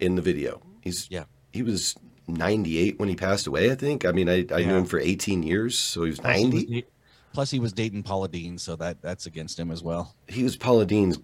in 0.00 0.16
the 0.16 0.22
video. 0.22 0.60
He's 0.80 1.06
Yeah. 1.10 1.24
He 1.52 1.62
was 1.62 1.94
98 2.26 2.98
when 2.98 3.08
he 3.08 3.14
passed 3.14 3.46
away. 3.46 3.70
I 3.70 3.76
think. 3.76 4.04
I 4.04 4.10
mean, 4.10 4.28
I, 4.28 4.44
I 4.52 4.64
knew 4.64 4.74
him 4.74 4.86
for 4.86 4.98
18 4.98 5.44
years, 5.44 5.78
so 5.78 6.02
he 6.02 6.10
was 6.10 6.18
Plus 6.18 6.36
he 6.36 6.44
was 6.46 6.54
90. 6.54 6.84
Plus, 7.34 7.50
he 7.50 7.58
was 7.60 7.72
dating 7.74 8.02
Paula 8.04 8.28
Deen, 8.28 8.56
so 8.56 8.76
that 8.76 9.02
that's 9.02 9.26
against 9.26 9.58
him 9.58 9.70
as 9.70 9.82
well. 9.82 10.14
He 10.28 10.42
was 10.44 10.56
Paula 10.56 10.86
Deen's 10.86 11.18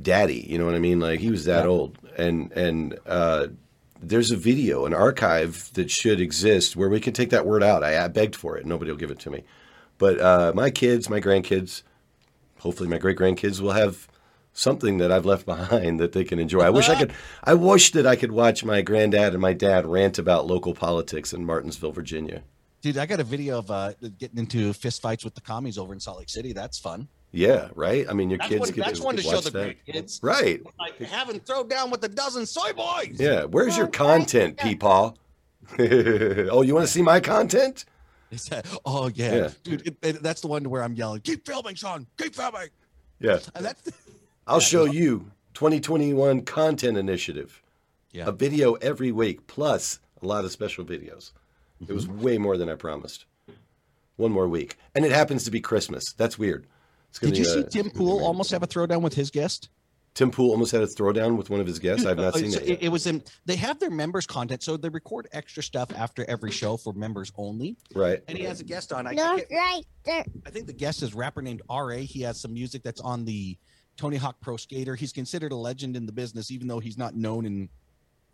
daddy. 0.00 0.46
You 0.48 0.58
know 0.58 0.64
what 0.64 0.74
I 0.74 0.78
mean? 0.78 1.00
Like 1.00 1.20
he 1.20 1.30
was 1.30 1.44
that 1.44 1.64
Yeah. 1.64 1.70
old. 1.70 1.98
And 2.16 2.50
and 2.52 2.98
uh, 3.04 3.48
there's 4.02 4.30
a 4.30 4.36
video, 4.36 4.86
an 4.86 4.94
archive 4.94 5.70
that 5.74 5.90
should 5.90 6.20
exist 6.20 6.76
where 6.76 6.88
we 6.88 7.00
can 7.00 7.12
take 7.12 7.30
that 7.30 7.44
word 7.44 7.62
out. 7.62 7.84
I, 7.84 8.02
I 8.04 8.08
begged 8.08 8.36
for 8.36 8.56
it. 8.56 8.64
Nobody 8.64 8.90
will 8.90 8.98
give 8.98 9.10
it 9.10 9.18
to 9.20 9.30
me. 9.30 9.42
But 9.98 10.18
uh, 10.20 10.52
my 10.54 10.70
kids, 10.70 11.10
my 11.10 11.20
grandkids, 11.20 11.82
hopefully 12.60 12.88
my 12.88 12.96
great 12.96 13.18
grandkids 13.18 13.60
will 13.60 13.72
have 13.72 14.08
something 14.54 14.98
that 14.98 15.12
I've 15.12 15.26
left 15.26 15.44
behind 15.54 16.00
that 16.00 16.12
they 16.12 16.24
can 16.24 16.38
enjoy. 16.38 16.60
I 16.60 16.70
wish 16.70 16.88
I 16.88 16.94
could. 16.98 17.12
I 17.44 17.54
wish 17.54 17.90
that 17.92 18.06
I 18.06 18.14
could 18.16 18.32
watch 18.32 18.64
my 18.64 18.82
granddad 18.82 19.32
and 19.32 19.42
my 19.42 19.52
dad 19.52 19.84
rant 19.84 20.16
about 20.18 20.46
local 20.46 20.74
politics 20.74 21.32
in 21.32 21.44
Martinsville, 21.44 21.92
Virginia. 21.92 22.42
Dude, 22.82 22.96
I 22.96 23.06
got 23.06 23.20
a 23.20 23.24
video 23.24 23.58
of 23.58 23.70
uh, 23.70 23.92
getting 24.18 24.38
into 24.38 24.72
fist 24.72 25.02
fights 25.02 25.24
with 25.24 25.34
the 25.34 25.40
commies 25.42 25.76
over 25.76 25.92
in 25.92 26.00
Salt 26.00 26.18
Lake 26.18 26.28
City. 26.30 26.52
That's 26.52 26.78
fun. 26.78 27.08
Yeah, 27.32 27.68
right. 27.74 28.06
I 28.08 28.12
mean, 28.12 28.28
your 28.30 28.38
That's 28.38 28.48
kids 28.48 28.60
one, 28.60 28.70
get 28.70 28.84
that's 28.86 28.98
to 29.00 29.04
one 29.04 29.16
to 29.16 29.22
show 29.22 29.40
the 29.40 29.50
that. 29.50 29.86
kids. 29.86 30.18
Right. 30.22 30.60
Like 30.78 30.98
having 30.98 31.38
throw 31.40 31.62
down 31.62 31.90
with 31.90 32.02
a 32.04 32.08
dozen 32.08 32.44
soy 32.46 32.72
boys. 32.72 33.16
Yeah. 33.20 33.44
Where's 33.44 33.76
your 33.76 33.86
content, 33.86 34.56
Peepaw? 34.56 35.14
oh, 35.78 36.62
you 36.62 36.74
want 36.74 36.86
to 36.86 36.92
see 36.92 37.02
my 37.02 37.20
content? 37.20 37.84
They 38.30 38.36
said, 38.36 38.64
"Oh 38.84 39.08
yeah, 39.14 39.34
Yeah. 39.34 39.48
dude." 39.62 39.86
It, 39.86 39.96
it- 40.02 40.22
that's 40.22 40.40
the 40.40 40.48
one 40.48 40.68
where 40.70 40.82
I'm 40.82 40.94
yelling, 40.94 41.20
"Keep 41.20 41.46
filming, 41.46 41.74
Sean! 41.74 42.06
Keep 42.16 42.34
filming!" 42.34 42.68
Yeah. 43.20 43.38
And 43.54 43.64
that's 43.64 43.82
I'll 44.46 44.56
Yeah, 44.56 44.64
show 44.64 44.84
you 44.86 45.30
2021 45.54 46.42
content 46.42 46.96
initiative. 46.96 47.62
Yeah. 48.12 48.26
A 48.26 48.32
video 48.32 48.74
every 48.74 49.12
week 49.12 49.46
plus 49.46 50.00
a 50.22 50.26
lot 50.26 50.44
of 50.44 50.50
special 50.50 50.84
videos. 50.84 51.30
It 51.86 51.92
was 51.92 52.06
Mm-hmm. 52.06 52.20
way 52.22 52.38
more 52.38 52.56
than 52.56 52.68
I 52.68 52.74
promised. 52.74 53.24
One 54.16 54.32
more 54.32 54.48
week. 54.48 54.76
And 54.94 55.04
it 55.04 55.12
happens 55.12 55.44
to 55.44 55.50
be 55.50 55.60
Christmas. 55.60 56.12
That's 56.12 56.38
weird. 56.38 56.66
Did 57.20 57.36
you 57.38 57.44
be 57.44 57.50
see 57.50 57.64
Tim 57.64 57.90
Pool 57.94 58.22
almost 58.24 58.50
have 58.50 58.62
a 58.62 58.66
throwdown 58.66 59.00
with 59.02 59.14
his 59.14 59.30
guest? 59.30 59.70
Tim 60.12 60.30
Pool 60.30 60.50
almost 60.50 60.72
had 60.72 60.82
a 60.82 60.86
throwdown 60.86 61.36
with 61.36 61.50
one 61.50 61.60
of 61.60 61.66
his 61.66 61.78
guests. 61.78 62.04
I've 62.04 62.16
not 62.16 62.34
Uh, 62.34 62.38
seen 62.38 62.50
so 62.50 62.58
it. 62.60 62.68
Yet. 62.68 62.82
It, 62.82 62.88
was 62.88 63.06
in. 63.06 63.22
They 63.46 63.56
have 63.56 63.78
their 63.78 63.90
members 63.90 64.26
content, 64.26 64.62
so 64.62 64.76
they 64.76 64.88
record 64.88 65.28
extra 65.32 65.62
stuff 65.62 65.90
after 65.96 66.28
every 66.28 66.50
show 66.50 66.76
for 66.76 66.92
members 66.92 67.32
only. 67.36 67.76
Right. 67.94 68.20
And 68.28 68.36
he 68.36 68.44
has 68.44 68.60
a 68.60 68.64
guest 68.64 68.92
on. 68.92 69.06
I, 69.06 69.12
I, 69.12 69.44
right 69.50 69.84
there. 70.04 70.24
I 70.44 70.50
think 70.50 70.66
the 70.66 70.72
guest 70.72 71.02
is 71.02 71.14
a 71.14 71.16
rapper 71.16 71.40
named 71.42 71.62
Ra. 71.70 71.88
He 71.98 72.22
has 72.22 72.40
some 72.40 72.52
music 72.52 72.82
that's 72.82 73.00
on 73.00 73.24
the 73.24 73.56
Tony 73.96 74.16
Hawk 74.16 74.40
Pro 74.40 74.56
Skater. 74.56 74.96
He's 74.96 75.12
considered 75.12 75.52
a 75.52 75.56
legend 75.56 75.96
in 75.96 76.06
the 76.06 76.12
business, 76.12 76.50
even 76.50 76.66
though 76.66 76.80
he's 76.80 76.98
not 76.98 77.14
known 77.14 77.46
in 77.46 77.68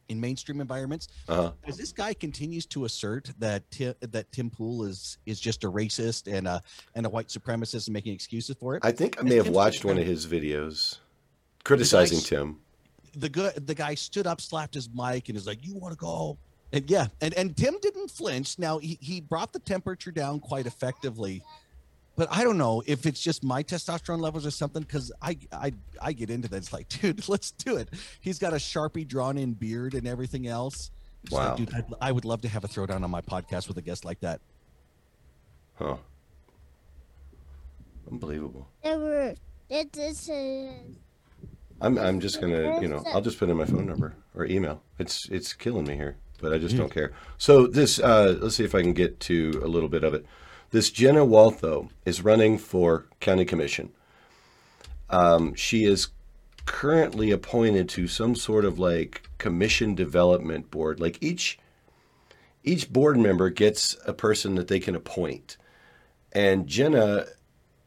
in 0.09 0.21
mainstream 0.21 0.61
environments. 0.61 1.09
Uh-huh. 1.29 1.53
As 1.67 1.77
this 1.77 1.93
guy 1.93 2.15
continues 2.15 2.67
to 2.67 2.85
assert 2.85 3.31
that 3.39 3.69
Tim, 3.71 3.95
that 4.01 4.31
Tim 4.33 4.51
Pool 4.51 4.85
is 4.85 5.19
is 5.27 5.41
just 5.41 5.65
a 5.65 5.71
racist 5.71 6.33
and 6.33 6.47
a 6.47 6.63
and 6.95 7.07
a 7.07 7.09
white 7.09 7.29
supremacist 7.29 7.87
and 7.87 7.95
making 7.95 8.15
excuses 8.15 8.57
for 8.59 8.77
it. 8.77 8.85
I 8.85 8.93
think 8.93 9.19
I 9.19 9.23
may 9.23 9.37
have 9.37 9.45
Tim's 9.45 9.57
watched 9.57 9.85
one 9.85 9.99
of 9.99 10.07
his 10.07 10.27
videos 10.27 10.99
criticizing 11.65 12.19
Nice. 12.19 12.29
Tim. 12.29 12.61
the 13.17 13.29
good 13.29 13.67
the 13.67 13.75
guy 13.75 13.95
stood 13.95 14.27
up, 14.27 14.41
slapped 14.41 14.75
his 14.75 14.89
mic, 14.95 15.29
and 15.29 15.37
is 15.37 15.47
like, 15.47 15.65
"You 15.65 15.75
want 15.75 15.93
to 15.93 15.99
go?" 15.99 16.39
And 16.73 16.89
yeah, 16.91 17.07
and 17.21 17.33
and 17.35 17.57
Tim 17.57 17.77
didn't 17.81 18.11
flinch. 18.11 18.59
Now 18.59 18.79
he 18.79 18.99
he 19.01 19.21
brought 19.21 19.53
the 19.53 19.61
temperature 19.61 20.11
down 20.11 20.41
quite 20.41 20.67
effectively, 20.67 21.43
but 22.17 22.29
I 22.31 22.43
don't 22.43 22.59
know 22.59 22.83
if 22.87 23.07
it's 23.07 23.21
just 23.21 23.45
my 23.45 23.63
testosterone 23.63 24.21
levels 24.21 24.45
or 24.47 24.51
something 24.51 24.83
because 24.83 25.13
I 25.23 25.39
I 25.53 25.73
I 26.01 26.13
get 26.13 26.31
into 26.31 26.49
that. 26.49 26.57
It's 26.57 26.73
like, 26.73 26.89
dude, 27.01 27.29
let's 27.29 27.51
do 27.53 27.77
it. 27.77 27.91
He's 28.21 28.39
got 28.39 28.53
a 28.53 28.57
sharpie 28.57 29.07
drawn 29.07 29.39
in 29.39 29.53
beard 29.53 29.95
and 29.95 30.07
everything 30.09 30.47
else. 30.47 30.91
It's 31.25 31.33
like, 31.33 31.49
Wow. 31.51 31.55
dude, 31.57 31.75
I'd, 31.75 31.85
I 32.01 32.13
would 32.13 32.25
love 32.25 32.41
to 32.43 32.49
have 32.49 32.65
a 32.65 32.69
throwdown 32.69 33.03
on 33.05 33.11
my 33.11 33.21
podcast 33.21 33.69
with 33.69 33.77
a 33.79 33.83
guest 33.83 34.05
like 34.05 34.21
that. 34.21 34.41
Huh. 35.75 35.97
Unbelievable. 38.11 38.69
There 38.83 38.99
were. 38.99 39.35
It 39.69 39.97
is. 39.97 40.31
I'm 41.81 41.99
I'm 41.99 42.21
just 42.21 42.41
gonna 42.41 42.81
you 42.81 42.89
know 42.89 43.03
I'll 43.13 43.21
just 43.21 43.39
put 43.39 43.51
in 43.51 43.57
my 43.57 43.67
phone 43.67 43.87
number 43.87 44.15
or 44.35 44.47
email. 44.47 44.83
It's 44.99 45.29
it's 45.29 45.53
killing 45.53 45.85
me 45.85 45.97
here, 45.97 46.17
but 46.41 46.53
I 46.53 46.59
just 46.59 46.77
don't 46.77 46.91
care. 46.91 47.13
So 47.37 47.67
this 47.67 47.99
uh, 47.99 48.39
let's 48.41 48.55
see 48.57 48.65
if 48.65 48.75
I 48.75 48.81
can 48.83 48.93
get 48.93 49.21
to 49.21 49.61
a 49.63 49.67
little 49.67 49.89
bit 49.89 50.05
of 50.05 50.15
it. 50.15 50.25
This 50.77 50.91
Jenna 50.91 51.25
Waltho 51.25 51.89
is 52.05 52.23
running 52.23 52.59
for 52.59 53.07
county 53.19 53.47
commission. 53.47 53.93
Um, 55.09 55.55
she 55.55 55.87
is 55.87 56.09
currently 56.67 57.31
appointed 57.31 57.89
to 57.89 58.07
some 58.07 58.35
sort 58.35 58.67
of 58.67 58.79
like 58.79 59.23
commission 59.39 59.95
development 59.95 60.71
board. 60.71 61.01
Like 61.01 61.17
each 61.23 61.59
each 62.63 62.93
board 62.93 63.17
member 63.17 63.49
gets 63.49 63.97
a 64.07 64.13
person 64.13 64.55
that 64.57 64.69
they 64.69 64.79
can 64.79 64.95
appoint, 64.95 65.57
and 66.33 66.67
Jenna 66.67 67.25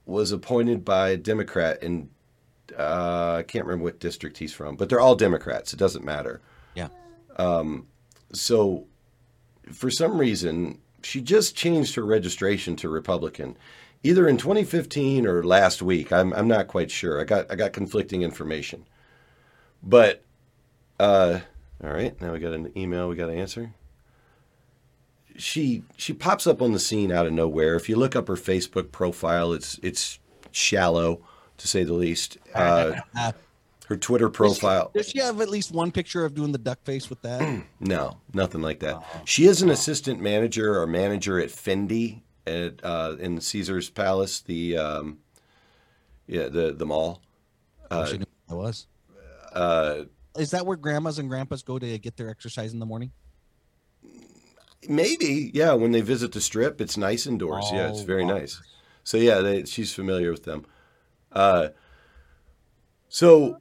was 0.07 0.31
appointed 0.31 0.83
by 0.83 1.09
a 1.09 1.17
Democrat 1.17 1.83
in 1.83 2.09
uh, 2.75 3.35
I 3.37 3.43
can't 3.43 3.65
remember 3.65 3.83
what 3.83 3.99
district 3.99 4.39
he's 4.39 4.51
from, 4.51 4.75
but 4.75 4.89
they're 4.89 4.99
all 4.99 5.15
Democrats. 5.15 5.73
It 5.73 5.77
doesn't 5.77 6.03
matter. 6.03 6.41
Yeah. 6.73 6.87
So, 8.33 8.87
for 9.71 9.91
some 9.91 10.17
reason, 10.17 10.79
she 11.03 11.21
just 11.21 11.55
changed 11.55 11.95
her 11.95 12.05
registration 12.05 12.75
to 12.77 12.89
Republican, 12.89 13.57
either 14.03 14.27
in 14.27 14.37
2015 14.37 15.25
or 15.25 15.43
last 15.43 15.81
week. 15.81 16.11
I'm 16.11 16.33
I'm 16.33 16.47
not 16.47 16.67
quite 16.67 16.91
sure. 16.91 17.19
I 17.19 17.23
got 17.23 17.51
I 17.51 17.55
got 17.55 17.73
conflicting 17.73 18.21
information, 18.21 18.85
but 19.83 20.23
uh, 20.99 21.39
all 21.83 21.91
right. 21.91 22.19
Now 22.21 22.33
we 22.33 22.39
got 22.39 22.53
an 22.53 22.71
email. 22.77 23.09
We 23.09 23.15
got 23.15 23.27
to 23.27 23.33
answer. 23.33 23.73
She 25.37 25.83
she 25.95 26.13
pops 26.13 26.45
up 26.47 26.61
on 26.61 26.73
the 26.73 26.79
scene 26.79 27.11
out 27.11 27.25
of 27.25 27.33
nowhere. 27.33 27.75
If 27.75 27.87
you 27.87 27.95
look 27.95 28.15
up 28.15 28.27
her 28.27 28.35
Facebook 28.35 28.91
profile, 28.91 29.53
it's 29.53 29.79
it's 29.81 30.19
shallow 30.51 31.21
to 31.57 31.67
say 31.67 31.83
the 31.83 31.93
least. 31.93 32.37
Uh, 32.53 32.99
Uh, 33.15 33.31
her 33.89 33.97
Twitter 33.97 34.29
profile. 34.29 34.91
does 34.93 35.09
she 35.09 35.17
have 35.19 35.41
at 35.41 35.49
least 35.49 35.71
one 35.71 35.91
picture 35.91 36.23
of 36.23 36.33
doing 36.35 36.51
the 36.51 36.57
duck 36.59 36.81
face 36.83 37.09
with 37.09 37.21
that? 37.23 37.63
No, 37.79 38.17
nothing 38.33 38.61
like 38.61 38.79
that. 38.79 39.03
She 39.25 39.45
is 39.45 39.61
an 39.61 39.69
assistant 39.69 40.21
manager 40.21 40.79
or 40.79 40.85
manager 40.87 41.39
at 41.39 41.49
Fendi 41.49 42.21
at 42.45 42.83
uh, 42.83 43.15
in 43.19 43.41
Caesar's 43.41 43.89
Palace, 43.89 44.41
the 44.41 44.77
um, 44.77 45.17
yeah 46.27 46.47
the 46.49 46.71
the 46.73 46.85
mall. 46.85 47.21
I 47.91 48.01
wish 48.01 48.13
I 48.13 48.17
knew 48.17 48.25
that 48.47 48.55
was. 48.55 48.87
Uh, 49.51 50.03
Is 50.37 50.51
that 50.51 50.65
where 50.67 50.77
grandmas 50.77 51.17
and 51.17 51.27
grandpas 51.27 51.63
go 51.63 51.79
to 51.79 51.97
get 51.97 52.15
their 52.17 52.29
exercise 52.29 52.71
in 52.73 52.79
the 52.79 52.85
morning? 52.85 53.11
maybe 54.87 55.51
yeah. 55.53 55.73
When 55.73 55.91
they 55.91 56.01
visit 56.01 56.31
the 56.31 56.41
strip, 56.41 56.79
it's 56.79 56.97
nice 56.97 57.25
indoors. 57.27 57.65
yeah, 57.73 57.89
it's 57.89 58.01
Oh, 58.01 58.05
very 58.05 58.23
wow. 58.25 58.37
nice. 58.37 58.61
So 59.03 59.17
yeah, 59.17 59.39
they, 59.39 59.65
she's 59.65 59.93
familiar 59.93 60.31
with 60.31 60.43
them. 60.43 60.65
Uh, 61.31 61.69
so 63.07 63.57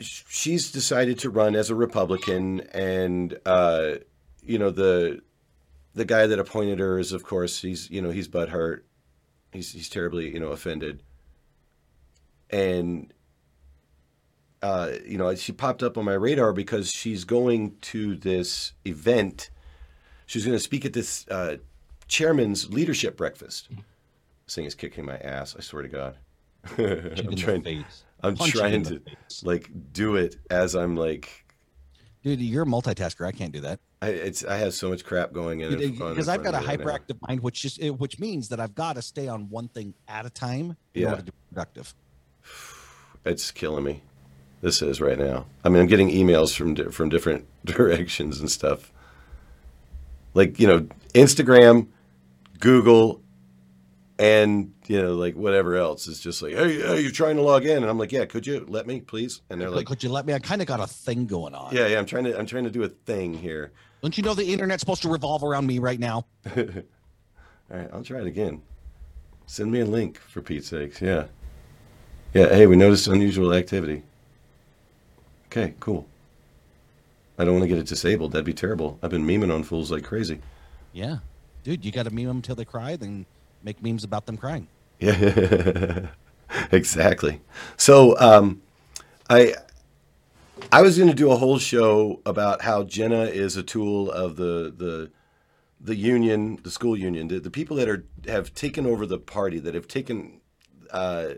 she's 0.00 0.70
decided 0.72 1.18
to 1.20 1.30
run 1.30 1.54
as 1.54 1.70
a 1.70 1.74
Republican, 1.74 2.60
and 2.72 3.38
uh, 3.46 3.94
you 4.42 4.58
know 4.58 4.70
the 4.70 5.20
the 5.94 6.04
guy 6.04 6.26
that 6.26 6.38
appointed 6.38 6.78
her 6.78 6.98
is, 6.98 7.12
of 7.12 7.24
course, 7.24 7.62
he's 7.62 7.90
you 7.90 8.00
know 8.00 8.10
he's 8.10 8.28
butthurt. 8.28 8.82
He's 9.52 9.72
he's 9.72 9.88
terribly 9.88 10.32
you 10.32 10.40
know 10.40 10.48
offended. 10.48 11.02
And 12.50 13.12
uh, 14.62 14.92
you 15.06 15.18
know 15.18 15.34
she 15.34 15.52
popped 15.52 15.82
up 15.82 15.96
on 15.96 16.04
my 16.04 16.14
radar 16.14 16.52
because 16.52 16.90
she's 16.90 17.24
going 17.24 17.76
to 17.82 18.16
this 18.16 18.72
event. 18.84 19.50
She's 20.26 20.44
going 20.44 20.56
to 20.56 20.62
speak 20.62 20.84
at 20.84 20.92
this 20.92 21.26
uh, 21.28 21.56
chairman's 22.06 22.72
leadership 22.72 23.16
breakfast. 23.16 23.68
This 24.46 24.54
thing 24.54 24.64
is 24.64 24.74
kicking 24.74 25.04
my 25.04 25.16
ass. 25.18 25.56
I 25.58 25.62
swear 25.62 25.82
to 25.82 25.88
God. 25.88 26.16
I'm 26.78 27.36
trying. 27.36 27.84
I'm 28.22 28.36
Punch 28.36 28.52
trying 28.52 28.82
to 28.84 29.00
like 29.42 29.70
do 29.92 30.16
it 30.16 30.36
as 30.50 30.74
I'm 30.74 30.96
like. 30.96 31.44
Dude, 32.22 32.40
you're 32.40 32.64
a 32.64 32.66
multitasker. 32.66 33.26
I 33.26 33.32
can't 33.32 33.50
do 33.52 33.60
that. 33.62 33.80
I, 34.02 34.08
it's 34.10 34.44
I 34.44 34.56
have 34.58 34.74
so 34.74 34.90
much 34.90 35.04
crap 35.04 35.32
going 35.32 35.60
in 35.60 35.76
Because 35.78 36.28
I've 36.28 36.42
got 36.42 36.54
a 36.54 36.58
front 36.60 36.72
of 36.72 36.78
right 36.78 36.78
now. 36.78 36.92
hyperactive 37.14 37.28
mind, 37.28 37.40
which 37.40 37.62
just 37.62 37.82
which 37.82 38.18
means 38.18 38.48
that 38.48 38.60
I've 38.60 38.74
got 38.74 38.96
to 38.96 39.02
stay 39.02 39.26
on 39.28 39.48
one 39.48 39.68
thing 39.68 39.94
at 40.08 40.26
a 40.26 40.30
time 40.30 40.76
in 40.94 41.02
Yeah. 41.02 41.10
order 41.10 41.22
to 41.22 41.32
be 41.32 41.38
productive. 41.50 41.94
It's 43.22 43.50
killing 43.50 43.84
me. 43.84 44.02
This 44.62 44.80
is 44.80 44.98
right 44.98 45.18
now. 45.18 45.44
I 45.62 45.68
mean, 45.68 45.82
I'm 45.82 45.88
getting 45.88 46.08
emails 46.08 46.56
from 46.56 46.74
from 46.90 47.10
different 47.10 47.46
directions 47.66 48.40
and 48.40 48.50
stuff. 48.50 48.92
Like 50.32 50.58
you 50.58 50.66
know, 50.66 50.86
Instagram, 51.14 51.88
Google, 52.60 53.20
and 54.18 54.72
you 54.90 55.00
know, 55.00 55.14
like 55.14 55.36
whatever 55.36 55.76
else 55.76 56.08
is 56.08 56.18
just 56.18 56.42
like, 56.42 56.52
hey, 56.52 56.80
hey, 56.80 57.00
you're 57.00 57.12
trying 57.12 57.36
to 57.36 57.42
log 57.42 57.64
in, 57.64 57.76
and 57.76 57.86
I'm 57.86 57.96
like, 57.96 58.10
yeah, 58.10 58.24
could 58.24 58.44
you 58.44 58.66
let 58.68 58.88
me, 58.88 59.00
please? 59.00 59.40
And 59.48 59.60
they're 59.60 59.68
Like, 59.70 59.76
like, 59.76 59.86
could 59.86 60.02
you 60.02 60.08
let 60.10 60.26
me? 60.26 60.34
I 60.34 60.40
kind 60.40 60.60
of 60.60 60.66
got 60.66 60.80
a 60.80 60.86
thing 60.88 61.26
going 61.26 61.54
on. 61.54 61.72
yeah, 61.72 61.86
yeah, 61.86 61.96
I'm 62.00 62.06
trying 62.06 62.24
to, 62.24 62.36
I'm 62.36 62.44
trying 62.44 62.64
to 62.64 62.72
do 62.72 62.82
a 62.82 62.88
thing 62.88 63.32
here. 63.32 63.70
Don't 64.02 64.18
you 64.18 64.24
know 64.24 64.34
the 64.34 64.52
internet's 64.52 64.80
supposed 64.80 65.02
to 65.02 65.08
revolve 65.08 65.44
around 65.44 65.68
me 65.68 65.78
right 65.78 66.00
now? 66.00 66.26
All 66.56 66.64
right, 67.70 67.88
I'll 67.92 68.02
try 68.02 68.18
it 68.18 68.26
again. 68.26 68.62
Send 69.46 69.70
me 69.70 69.78
a 69.78 69.84
link 69.86 70.18
for 70.18 70.42
Pete's 70.42 70.66
sakes. 70.66 71.00
Yeah. 71.00 71.26
Yeah. 72.34 72.48
Hey, 72.48 72.66
we 72.66 72.74
noticed 72.74 73.06
unusual 73.06 73.54
activity. 73.54 74.02
Okay, 75.46 75.74
cool. 75.78 76.08
I 77.38 77.44
don't 77.44 77.54
want 77.54 77.62
to 77.62 77.68
get 77.68 77.78
it 77.78 77.86
disabled. 77.86 78.32
That'd 78.32 78.44
be 78.44 78.54
terrible. 78.54 78.98
I've 79.04 79.10
been 79.10 79.24
memeing 79.24 79.54
on 79.54 79.62
fools 79.62 79.92
like 79.92 80.02
crazy. 80.02 80.40
Yeah, 80.92 81.18
dude, 81.62 81.84
you 81.84 81.92
got 81.92 82.06
to 82.06 82.10
meme 82.10 82.26
them 82.26 82.42
till 82.42 82.56
they 82.56 82.64
cry, 82.64 82.96
then 82.96 83.24
make 83.62 83.80
memes 83.84 84.02
about 84.02 84.26
them 84.26 84.36
crying. 84.36 84.66
Yeah. 85.00 86.08
exactly. 86.72 87.40
So, 87.76 88.18
um, 88.18 88.62
I 89.28 89.54
I 90.72 90.82
was 90.82 90.96
going 90.98 91.10
to 91.10 91.16
do 91.16 91.30
a 91.30 91.36
whole 91.36 91.58
show 91.58 92.20
about 92.26 92.62
how 92.62 92.84
Jenna 92.84 93.24
is 93.24 93.56
a 93.56 93.62
tool 93.62 94.10
of 94.10 94.36
the 94.36 94.72
the 94.76 95.10
the 95.80 95.96
union, 95.96 96.58
the 96.62 96.70
school 96.70 96.96
union, 96.96 97.28
the, 97.28 97.40
the 97.40 97.50
people 97.50 97.76
that 97.78 97.88
are 97.88 98.04
have 98.28 98.54
taken 98.54 98.86
over 98.86 99.06
the 99.06 99.18
party, 99.18 99.58
that 99.60 99.74
have 99.74 99.88
taken 99.88 100.40
uh, 100.92 101.30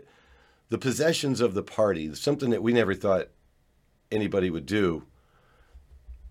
the 0.69 0.77
possessions 0.77 1.41
of 1.41 1.53
the 1.53 1.63
party, 1.63 2.13
something 2.15 2.49
that 2.51 2.63
we 2.63 2.73
never 2.73 2.95
thought 2.95 3.29
anybody 4.11 4.49
would 4.49 4.65
do. 4.65 5.03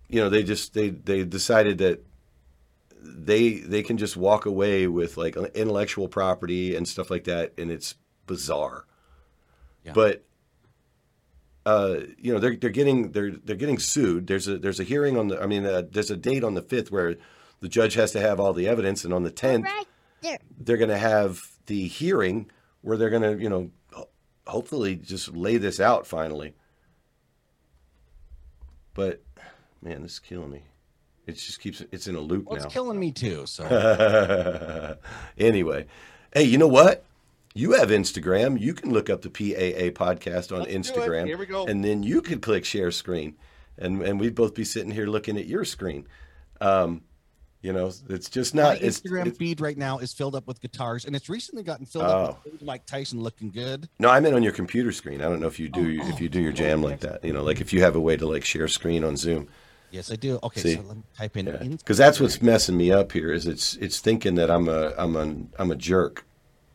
You 0.09 0.21
know, 0.21 0.29
they 0.29 0.43
just 0.43 0.73
they 0.73 0.89
they 0.89 1.23
decided 1.25 1.77
that 1.79 2.05
they 3.03 3.55
they 3.59 3.83
can 3.83 3.97
just 3.97 4.15
walk 4.15 4.45
away 4.45 4.87
with 4.87 5.17
like 5.17 5.35
intellectual 5.35 6.07
property 6.07 6.75
and 6.75 6.87
stuff 6.87 7.11
like 7.11 7.25
that, 7.25 7.53
and 7.57 7.69
it's 7.69 7.95
bizarre. 8.25 8.85
Yeah. 9.83 9.91
But 9.93 10.23
uh, 11.65 11.97
you 12.17 12.33
know 12.33 12.39
they're 12.39 12.55
they're 12.55 12.69
getting 12.69 13.11
they're 13.11 13.31
they're 13.31 13.55
getting 13.55 13.79
sued. 13.79 14.27
There's 14.27 14.47
a 14.47 14.57
there's 14.57 14.79
a 14.79 14.83
hearing 14.83 15.17
on 15.17 15.27
the 15.27 15.41
I 15.41 15.45
mean 15.47 15.65
uh, 15.65 15.83
there's 15.91 16.11
a 16.11 16.17
date 16.17 16.43
on 16.43 16.53
the 16.53 16.61
fifth 16.61 16.91
where 16.91 17.15
the 17.59 17.69
judge 17.69 17.93
has 17.95 18.11
to 18.13 18.19
have 18.19 18.39
all 18.39 18.53
the 18.53 18.67
evidence, 18.67 19.03
and 19.03 19.13
on 19.13 19.23
the 19.23 19.31
tenth 19.31 19.65
Right 19.65 19.85
there. 20.21 20.37
they're 20.57 20.77
going 20.77 20.89
to 20.89 20.97
have 20.97 21.41
the 21.67 21.87
hearing 21.87 22.49
where 22.81 22.97
they're 22.97 23.09
going 23.09 23.21
to 23.37 23.41
you 23.41 23.49
know 23.49 23.71
hopefully 24.47 24.95
just 24.95 25.35
lay 25.35 25.57
this 25.57 25.79
out 25.79 26.07
finally. 26.07 26.53
But 28.93 29.21
man, 29.81 30.03
this 30.03 30.13
is 30.13 30.19
killing 30.19 30.51
me. 30.51 30.63
It 31.25 31.33
just 31.33 31.59
keeps 31.61 31.81
it's 31.91 32.07
in 32.07 32.15
a 32.15 32.19
loop 32.19 32.45
Well, 32.47 32.57
now. 32.59 32.65
it's 32.65 32.73
killing 32.73 32.99
me 32.99 33.11
too. 33.11 33.45
So 33.45 33.63
anyway, 35.37 35.85
hey, 36.33 36.43
you 36.43 36.57
know 36.57 36.67
what? 36.67 37.05
You 37.55 37.73
have 37.73 37.89
Instagram. 37.89 38.59
You 38.59 38.73
can 38.73 38.91
look 38.91 39.09
up 39.09 39.21
the 39.21 39.29
PAA 39.29 39.91
podcast 39.93 40.51
on 40.51 40.63
Let's. 40.63 40.73
Instagram. 40.89 41.25
Here 41.27 41.37
we 41.37 41.45
go. 41.45 41.65
And 41.67 41.83
then 41.83 42.01
you 42.03 42.21
could 42.21 42.41
click 42.41 42.65
share 42.65 42.91
screen, 42.91 43.35
and 43.77 44.01
and 44.01 44.19
we'd 44.19 44.35
both 44.35 44.53
be 44.55 44.63
sitting 44.65 44.91
here 44.91 45.05
looking 45.05 45.37
at 45.37 45.45
your 45.45 45.63
screen. 45.63 46.07
Um, 46.59 47.01
you 47.61 47.71
know, 47.71 47.91
it's 48.09 48.29
just 48.29 48.53
not. 48.55 48.81
It's, 48.81 48.99
Instagram 48.99 49.21
it's- 49.21 49.37
feed 49.37 49.61
right 49.61 49.77
now 49.77 49.99
is 49.99 50.11
filled 50.13 50.35
up 50.35 50.47
with 50.47 50.59
guitars, 50.59 51.05
and 51.05 51.15
it's 51.15 51.29
recently 51.29 51.63
gotten 51.63 51.85
filled 51.85 52.05
Oh. 52.05 52.09
up 52.09 52.43
with 52.43 52.61
Mike 52.63 52.85
Tyson 52.85 53.21
looking 53.21 53.51
good. 53.51 53.87
no, 53.99 54.09
I 54.09 54.19
meant 54.19 54.35
on 54.35 54.43
your 54.43 54.51
computer 54.51 54.91
screen. 54.91 55.21
I 55.21 55.25
don't 55.25 55.39
know 55.39 55.47
if 55.47 55.59
you 55.59 55.69
do 55.69 55.99
Oh, 56.03 56.07
if 56.09 56.19
you 56.19 56.27
do 56.27 56.41
your 56.41 56.51
jam 56.51 56.81
like 56.81 56.99
that. 57.01 57.23
You 57.23 57.31
know, 57.31 57.43
like 57.43 57.61
if 57.61 57.71
you 57.71 57.81
have 57.83 57.95
a 57.95 58.01
way 58.01 58.17
to 58.17 58.27
like 58.27 58.43
share 58.43 58.67
screen 58.67 59.03
on 59.05 59.15
Zoom. 59.15 59.47
Yes, 59.93 60.11
I 60.11 60.15
do. 60.15 60.39
Okay, 60.41 60.59
See? 60.59 60.75
so 60.75 60.81
let 60.81 60.97
me 60.97 61.03
type 61.15 61.37
in 61.37 61.45
Yeah, 61.45 61.57
because 61.77 61.97
that's 61.97 62.19
what's 62.19 62.41
messing 62.41 62.75
me 62.75 62.91
up 62.91 63.11
here. 63.11 63.31
Is 63.31 63.45
it's 63.45 63.75
it's 63.75 63.99
thinking 63.99 64.33
that 64.35 64.49
I'm 64.49 64.67
a 64.67 64.91
I'm 64.97 65.15
a 65.15 65.35
I'm 65.61 65.69
a 65.69 65.75
jerk, 65.75 66.25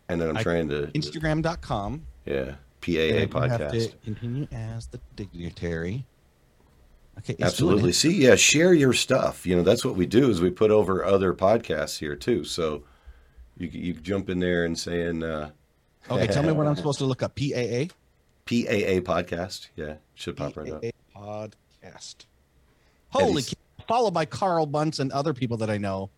and 0.08 0.20
then 0.20 0.28
I'm 0.30 0.36
I- 0.36 0.42
trying 0.44 0.68
to 0.68 0.86
Instagram.com. 0.94 2.06
yeah 2.26 2.54
PAA 2.80 2.90
and 2.90 2.94
you 2.94 3.18
have 3.18 3.30
podcast. 3.30 3.92
continue 4.04 4.46
as 4.52 4.86
the 4.86 5.00
dignitary. 5.16 6.06
Okay, 7.18 7.34
Absolutely. 7.42 7.92
See, 7.92 8.12
yeah, 8.22 8.36
share 8.36 8.72
your 8.72 8.92
stuff. 8.92 9.44
You 9.44 9.56
know, 9.56 9.62
that's 9.64 9.84
what 9.84 9.96
we 9.96 10.06
do 10.06 10.30
is 10.30 10.40
we 10.40 10.50
put 10.50 10.70
over 10.70 11.04
other 11.04 11.34
podcasts 11.34 11.98
here 11.98 12.14
too. 12.14 12.44
So 12.44 12.84
you 13.56 13.66
you 13.72 13.92
jump 13.94 14.30
in 14.30 14.38
there 14.38 14.64
and 14.64 14.78
saying 14.78 15.24
uh, 15.24 15.50
Okay, 16.08 16.28
tell 16.28 16.44
me 16.44 16.52
what 16.52 16.68
I'm 16.68 16.76
supposed 16.82 17.00
to 17.00 17.04
look 17.04 17.24
up. 17.24 17.34
PAA. 17.34 17.86
PAA 18.46 19.02
podcast. 19.02 19.68
Yeah, 19.74 19.94
should 20.14 20.36
pop 20.36 20.56
right 20.56 20.70
up. 20.70 20.82
PAA 20.82 21.50
podcast. 21.82 22.26
Holy 23.10 23.42
cow. 23.42 23.52
Followed 23.86 24.12
by 24.12 24.26
Carl 24.26 24.66
Bunce 24.66 24.98
and 24.98 25.10
other 25.12 25.32
people 25.32 25.56
that 25.58 25.70
I 25.70 25.78
know. 25.78 26.10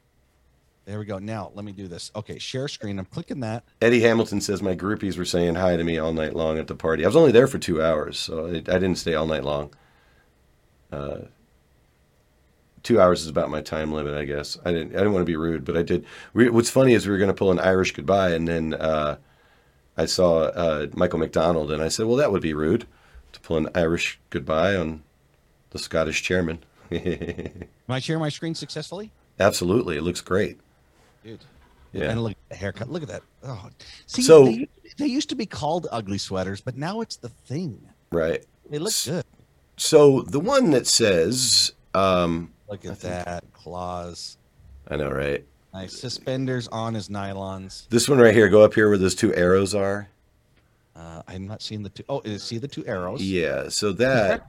There 0.87 0.99
we 0.99 1.05
go. 1.05 1.19
Now 1.19 1.53
let 1.55 1.65
me 1.65 1.73
do 1.73 1.87
this. 1.87 2.11
Okay, 2.17 2.39
share 2.39 2.67
screen. 2.67 2.99
I'm 2.99 3.05
clicking 3.05 3.41
that. 3.41 3.65
Eddie 3.81 4.01
Hamilton 4.01 4.41
says 4.41 4.61
my 4.61 4.75
groupies 4.75 5.17
were 5.17 5.25
saying 5.25 5.55
hi 5.55 5.77
to 5.77 5.85
me 5.85 5.99
all 5.99 6.13
night 6.13 6.35
long 6.35 6.59
at 6.59 6.67
the 6.67 6.75
party. 6.75 7.05
I 7.05 7.07
was 7.07 7.17
only 7.17 7.31
there 7.31 7.47
for 7.47 7.59
two 7.59 7.81
hours, 7.81 8.19
so 8.19 8.47
I, 8.47 8.57
I 8.57 8.79
didn't 8.79 8.97
stay 8.97 9.15
all 9.15 9.27
night 9.27 9.45
long. 9.45 9.73
Uh, 10.91 11.19
two 12.83 13.01
hours 13.01 13.23
is 13.23 13.29
about 13.29 13.51
my 13.51 13.61
time 13.61 13.93
limit, 13.93 14.15
I 14.15 14.25
guess. 14.25 14.59
I 14.65 14.73
didn't. 14.73 14.95
I 14.95 14.99
didn't 14.99 15.13
want 15.13 15.23
to 15.23 15.31
be 15.31 15.37
rude, 15.37 15.65
but 15.65 15.77
I 15.77 15.83
did. 15.83 16.05
We, 16.33 16.49
what's 16.51 16.71
funny 16.71 16.95
is 16.95 17.07
we 17.07 17.13
were 17.13 17.19
going 17.19 17.29
to 17.29 17.35
pull 17.35 17.53
an 17.53 17.61
Irish 17.61 17.93
goodbye, 17.93 18.31
and 18.31 18.49
then 18.49 18.75
uh, 18.75 19.19
I 19.97 20.07
saw 20.07 20.45
uh, 20.47 20.87
Michael 20.95 21.19
McDonald, 21.19 21.71
and 21.71 21.83
I 21.83 21.89
said, 21.89 22.07
"Well, 22.07 22.17
that 22.17 22.33
would 22.33 22.43
be 22.43 22.55
rude 22.55 22.87
to 23.33 23.41
pull 23.41 23.59
an 23.59 23.69
Irish 23.75 24.19
goodbye 24.31 24.75
on 24.75 25.03
the 25.71 25.79
Scottish 25.79 26.23
chairman." 26.23 26.65
Am 26.93 27.69
I 27.89 28.01
sharing 28.01 28.21
my 28.21 28.29
screen 28.29 28.55
successfully? 28.55 29.11
Absolutely, 29.39 29.97
it 29.97 30.03
looks 30.03 30.21
great. 30.21 30.59
Dude. 31.25 31.41
Yeah. 31.93 32.11
And 32.11 32.23
look 32.23 32.33
at 32.33 32.49
the 32.51 32.55
haircut. 32.57 32.89
Look 32.91 33.03
at 33.03 33.09
that. 33.09 33.23
Oh, 33.43 33.69
see, 34.07 34.23
So- 34.23 34.45
they, 34.45 34.69
they 34.99 35.07
used 35.07 35.29
to 35.31 35.35
be 35.35 35.47
called 35.47 35.87
ugly 35.91 36.19
sweaters, 36.19 36.61
but 36.61 36.77
now 36.77 37.01
it's 37.01 37.17
the 37.17 37.29
thing. 37.29 37.81
Right. 38.13 38.45
They 38.69 38.79
look 38.79 38.93
good. 39.05 39.25
So 39.77 40.23
the 40.23 40.41
one 40.41 40.71
that 40.71 40.87
says, 40.87 41.73
um, 41.95 42.53
Look 42.69 42.85
at 42.85 43.01
that 43.01 43.45
claws. 43.53 44.37
I 44.89 44.97
know, 44.97 45.11
right? 45.11 45.45
Nice 45.73 45.99
suspenders 45.99 46.69
on 46.69 46.95
his 46.95 47.09
nylons. 47.09 47.89
This 47.89 48.09
one 48.09 48.19
right 48.19 48.35
here, 48.35 48.49
go 48.49 48.63
up 48.63 48.75
here 48.75 48.89
where 48.89 48.99
those 48.99 49.15
two 49.15 49.35
arrows 49.35 49.75
are. 49.75 50.09
Uh, 50.95 51.23
I'm 51.29 51.47
not 51.47 51.63
seeing 51.63 51.83
the 51.83 51.89
two. 51.89 52.03
Oh, 52.09 52.21
is 52.25 52.43
see 52.43 52.59
the 52.59 52.69
two 52.69 52.85
arrows? 52.87 53.23
Yeah, 53.23 53.69
so 53.69 53.93
that 53.93 54.47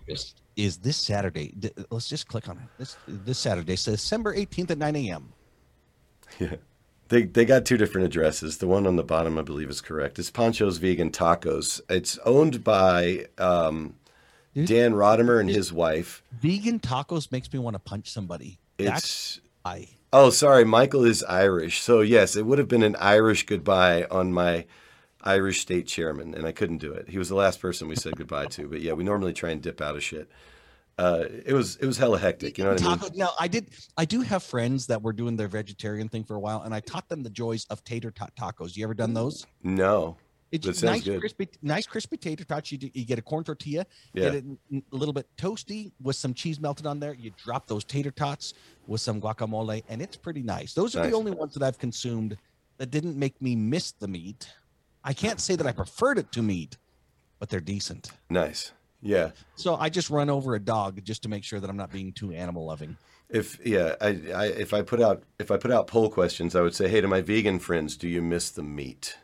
is 0.55 0.77
this 0.77 0.97
Saturday. 0.97 1.53
Let's 1.89 2.07
just 2.09 2.27
click 2.27 2.49
on 2.49 2.57
it. 2.57 2.63
This 2.77 2.97
this 3.07 3.39
Saturday, 3.39 3.75
so 3.75 3.91
December 3.91 4.35
18th 4.35 4.71
at 4.71 4.77
9 4.77 4.95
a.m. 4.95 5.33
Yeah. 6.39 6.55
they 7.09 7.23
they 7.23 7.45
got 7.45 7.65
two 7.65 7.77
different 7.77 8.05
addresses. 8.05 8.57
The 8.57 8.67
one 8.67 8.87
on 8.87 8.95
the 8.95 9.03
bottom, 9.03 9.37
I 9.37 9.41
believe, 9.41 9.69
is 9.69 9.81
correct. 9.81 10.19
It's 10.19 10.31
Pancho's 10.31 10.77
Vegan 10.77 11.11
Tacos. 11.11 11.81
It's 11.89 12.17
owned 12.25 12.63
by 12.63 13.27
um. 13.37 13.95
Dan 14.53 14.91
Rodimer 14.95 15.39
and 15.39 15.49
his 15.49 15.71
wife. 15.71 16.23
Vegan 16.33 16.81
tacos 16.81 17.31
makes 17.31 17.51
me 17.53 17.57
want 17.59 17.75
to 17.75 17.79
punch 17.79 18.09
somebody. 18.11 18.59
That's 18.77 19.37
It's 19.37 19.41
I. 19.63 19.87
oh, 20.11 20.29
sorry, 20.29 20.65
Michael 20.65 21.05
is 21.05 21.23
Irish. 21.23 21.81
So 21.81 22.01
yes, 22.01 22.35
it 22.35 22.45
would 22.45 22.57
have 22.59 22.67
been 22.67 22.83
an 22.83 22.97
Irish 22.97 23.45
goodbye 23.45 24.05
on 24.11 24.33
my 24.33 24.65
Irish 25.23 25.61
state 25.61 25.87
chairman, 25.87 26.33
and 26.33 26.45
I 26.47 26.51
couldn't 26.51 26.79
do 26.79 26.91
it. 26.93 27.09
He 27.09 27.17
was 27.17 27.29
the 27.29 27.35
last 27.35 27.59
person 27.61 27.87
we 27.87 27.95
said 27.95 28.15
goodbye 28.15 28.47
to. 28.47 28.67
But 28.67 28.81
yeah, 28.81 28.93
we 28.93 29.03
normally 29.03 29.33
try 29.33 29.51
and 29.51 29.61
dip 29.61 29.81
out 29.81 29.95
of 29.95 30.03
shit. 30.03 30.29
Uh, 30.97 31.25
it 31.45 31.53
was 31.53 31.77
it 31.77 31.85
was 31.85 31.97
hella 31.97 32.19
hectic. 32.19 32.57
You 32.57 32.63
know 32.65 32.71
what 32.73 32.83
I 32.83 32.95
mean? 32.95 32.99
Now 33.15 33.29
I 33.39 33.47
did. 33.47 33.69
I 33.97 34.05
do 34.05 34.21
have 34.21 34.43
friends 34.43 34.87
that 34.87 35.01
were 35.01 35.13
doing 35.13 35.35
their 35.37 35.47
vegetarian 35.47 36.09
thing 36.09 36.23
for 36.23 36.35
a 36.35 36.39
while, 36.39 36.61
and 36.63 36.73
I 36.73 36.79
taught 36.79 37.07
them 37.09 37.23
the 37.23 37.29
joys 37.29 37.65
of 37.69 37.83
tater 37.83 38.11
tot 38.11 38.33
tacos. 38.35 38.75
You 38.75 38.83
ever 38.83 38.93
done 38.93 39.13
those? 39.13 39.45
No. 39.63 40.17
It's 40.51 40.67
That 40.67 40.75
sounds 40.75 40.91
nice, 40.97 41.03
good. 41.05 41.19
crispy, 41.21 41.47
nice 41.61 41.87
crispy 41.87 42.17
tater 42.17 42.43
tots. 42.43 42.73
You, 42.73 42.77
do, 42.77 42.89
you 42.93 43.05
get 43.05 43.17
a 43.17 43.21
corn 43.21 43.45
tortilla, 43.45 43.85
Yeah. 44.13 44.23
get 44.31 44.35
it 44.35 44.43
a 44.91 44.95
little 44.95 45.13
bit 45.13 45.25
toasty 45.37 45.93
with 46.01 46.17
some 46.17 46.33
cheese 46.33 46.59
melted 46.59 46.85
on 46.85 46.99
there. 46.99 47.13
You 47.13 47.31
drop 47.41 47.67
those 47.67 47.85
tater 47.85 48.11
tots 48.11 48.53
with 48.85 48.99
some 48.99 49.21
guacamole, 49.21 49.81
and 49.87 50.01
it's 50.01 50.17
pretty 50.17 50.43
nice. 50.43 50.73
Those 50.73 50.93
are 50.97 51.03
Nice. 51.03 51.11
the 51.11 51.15
only 51.15 51.31
ones 51.31 51.53
that 51.53 51.63
I've 51.63 51.77
consumed 51.79 52.35
that 52.79 52.91
didn't 52.91 53.15
make 53.17 53.41
me 53.41 53.55
miss 53.55 53.93
the 53.93 54.09
meat. 54.09 54.49
I 55.03 55.13
can't 55.13 55.39
say 55.39 55.55
that 55.55 55.65
I 55.65 55.71
preferred 55.71 56.17
it 56.17 56.31
to 56.33 56.41
meat, 56.41 56.77
but 57.39 57.49
they're 57.49 57.59
decent. 57.59 58.11
Nice. 58.29 58.71
Yeah. 59.01 59.31
So 59.55 59.75
I 59.75 59.89
just 59.89 60.09
run 60.09 60.29
over 60.29 60.53
a 60.55 60.59
dog 60.59 61.03
just 61.03 61.23
to 61.23 61.29
make 61.29 61.43
sure 61.43 61.59
that 61.59 61.69
I'm 61.69 61.77
not 61.77 61.91
being 61.91 62.13
too 62.13 62.31
animal 62.31 62.65
loving. 62.65 62.97
If 63.29 63.65
yeah, 63.65 63.95
I, 63.99 64.07
I 64.33 64.45
if 64.47 64.73
I 64.73 64.81
put 64.81 65.01
out 65.01 65.23
if 65.39 65.49
I 65.51 65.57
put 65.57 65.71
out 65.71 65.87
poll 65.87 66.09
questions, 66.09 66.55
I 66.55 66.61
would 66.61 66.75
say, 66.75 66.87
hey, 66.87 67.01
to 67.01 67.07
my 67.07 67.21
vegan 67.21 67.59
friends, 67.59 67.97
do 67.97 68.07
you 68.07 68.21
miss 68.21 68.51
the 68.51 68.61
meat? 68.61 69.17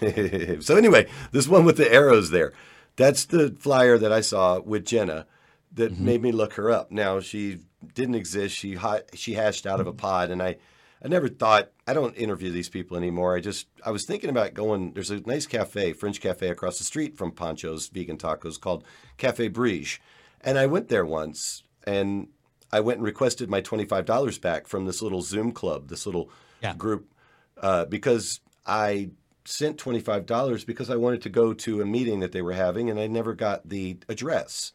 so 0.60 0.76
anyway, 0.76 1.08
this 1.32 1.48
one 1.48 1.64
with 1.64 1.76
the 1.76 1.92
arrows 1.92 2.30
there, 2.30 2.52
that's 2.96 3.24
the 3.24 3.54
flyer 3.58 3.98
that 3.98 4.12
I 4.12 4.20
saw 4.20 4.60
with 4.60 4.86
Jenna 4.86 5.26
that 5.72 5.92
mm-hmm. 5.92 6.04
made 6.04 6.22
me 6.22 6.32
look 6.32 6.54
her 6.54 6.70
up. 6.70 6.90
Now 6.90 7.20
she 7.20 7.58
didn't 7.94 8.14
exist. 8.14 8.54
She 8.54 8.78
she 9.14 9.34
hashed 9.34 9.66
out 9.66 9.80
of 9.80 9.86
a 9.86 9.90
mm-hmm. 9.90 9.98
pod, 9.98 10.30
and 10.30 10.42
I 10.42 10.56
I 11.02 11.08
never 11.08 11.28
thought 11.28 11.70
I 11.86 11.94
don't 11.94 12.14
interview 12.14 12.52
these 12.52 12.68
people 12.68 12.96
anymore. 12.96 13.34
I 13.36 13.40
just 13.40 13.66
I 13.84 13.90
was 13.90 14.04
thinking 14.04 14.28
about 14.30 14.54
going. 14.54 14.92
There's 14.92 15.10
a 15.10 15.20
nice 15.20 15.46
cafe, 15.46 15.92
French 15.94 16.20
cafe 16.20 16.48
across 16.48 16.78
the 16.78 16.84
street 16.84 17.16
from 17.16 17.32
Pancho's 17.32 17.88
Vegan 17.88 18.18
Tacos 18.18 18.60
called 18.60 18.84
Cafe 19.16 19.48
Brige, 19.48 19.98
and 20.42 20.58
I 20.58 20.66
went 20.66 20.88
there 20.88 21.06
once 21.06 21.62
and 21.84 22.28
I 22.72 22.80
went 22.80 22.98
and 22.98 23.06
requested 23.06 23.48
my 23.48 23.60
twenty 23.62 23.86
five 23.86 24.04
dollars 24.04 24.38
back 24.38 24.66
from 24.66 24.84
this 24.84 25.00
little 25.00 25.22
Zoom 25.22 25.52
club, 25.52 25.88
this 25.88 26.04
little 26.06 26.30
Yeah. 26.62 26.74
group, 26.74 27.12
uh, 27.56 27.86
because 27.86 28.40
I 28.66 29.10
sent 29.46 29.78
twenty 29.78 30.00
five 30.00 30.26
dollars 30.26 30.64
because 30.64 30.90
I 30.90 30.96
wanted 30.96 31.22
to 31.22 31.30
go 31.30 31.54
to 31.54 31.80
a 31.80 31.86
meeting 31.86 32.20
that 32.20 32.32
they 32.32 32.42
were 32.42 32.52
having, 32.52 32.90
and 32.90 33.00
I 33.00 33.06
never 33.06 33.34
got 33.34 33.68
the 33.68 33.96
address. 34.08 34.74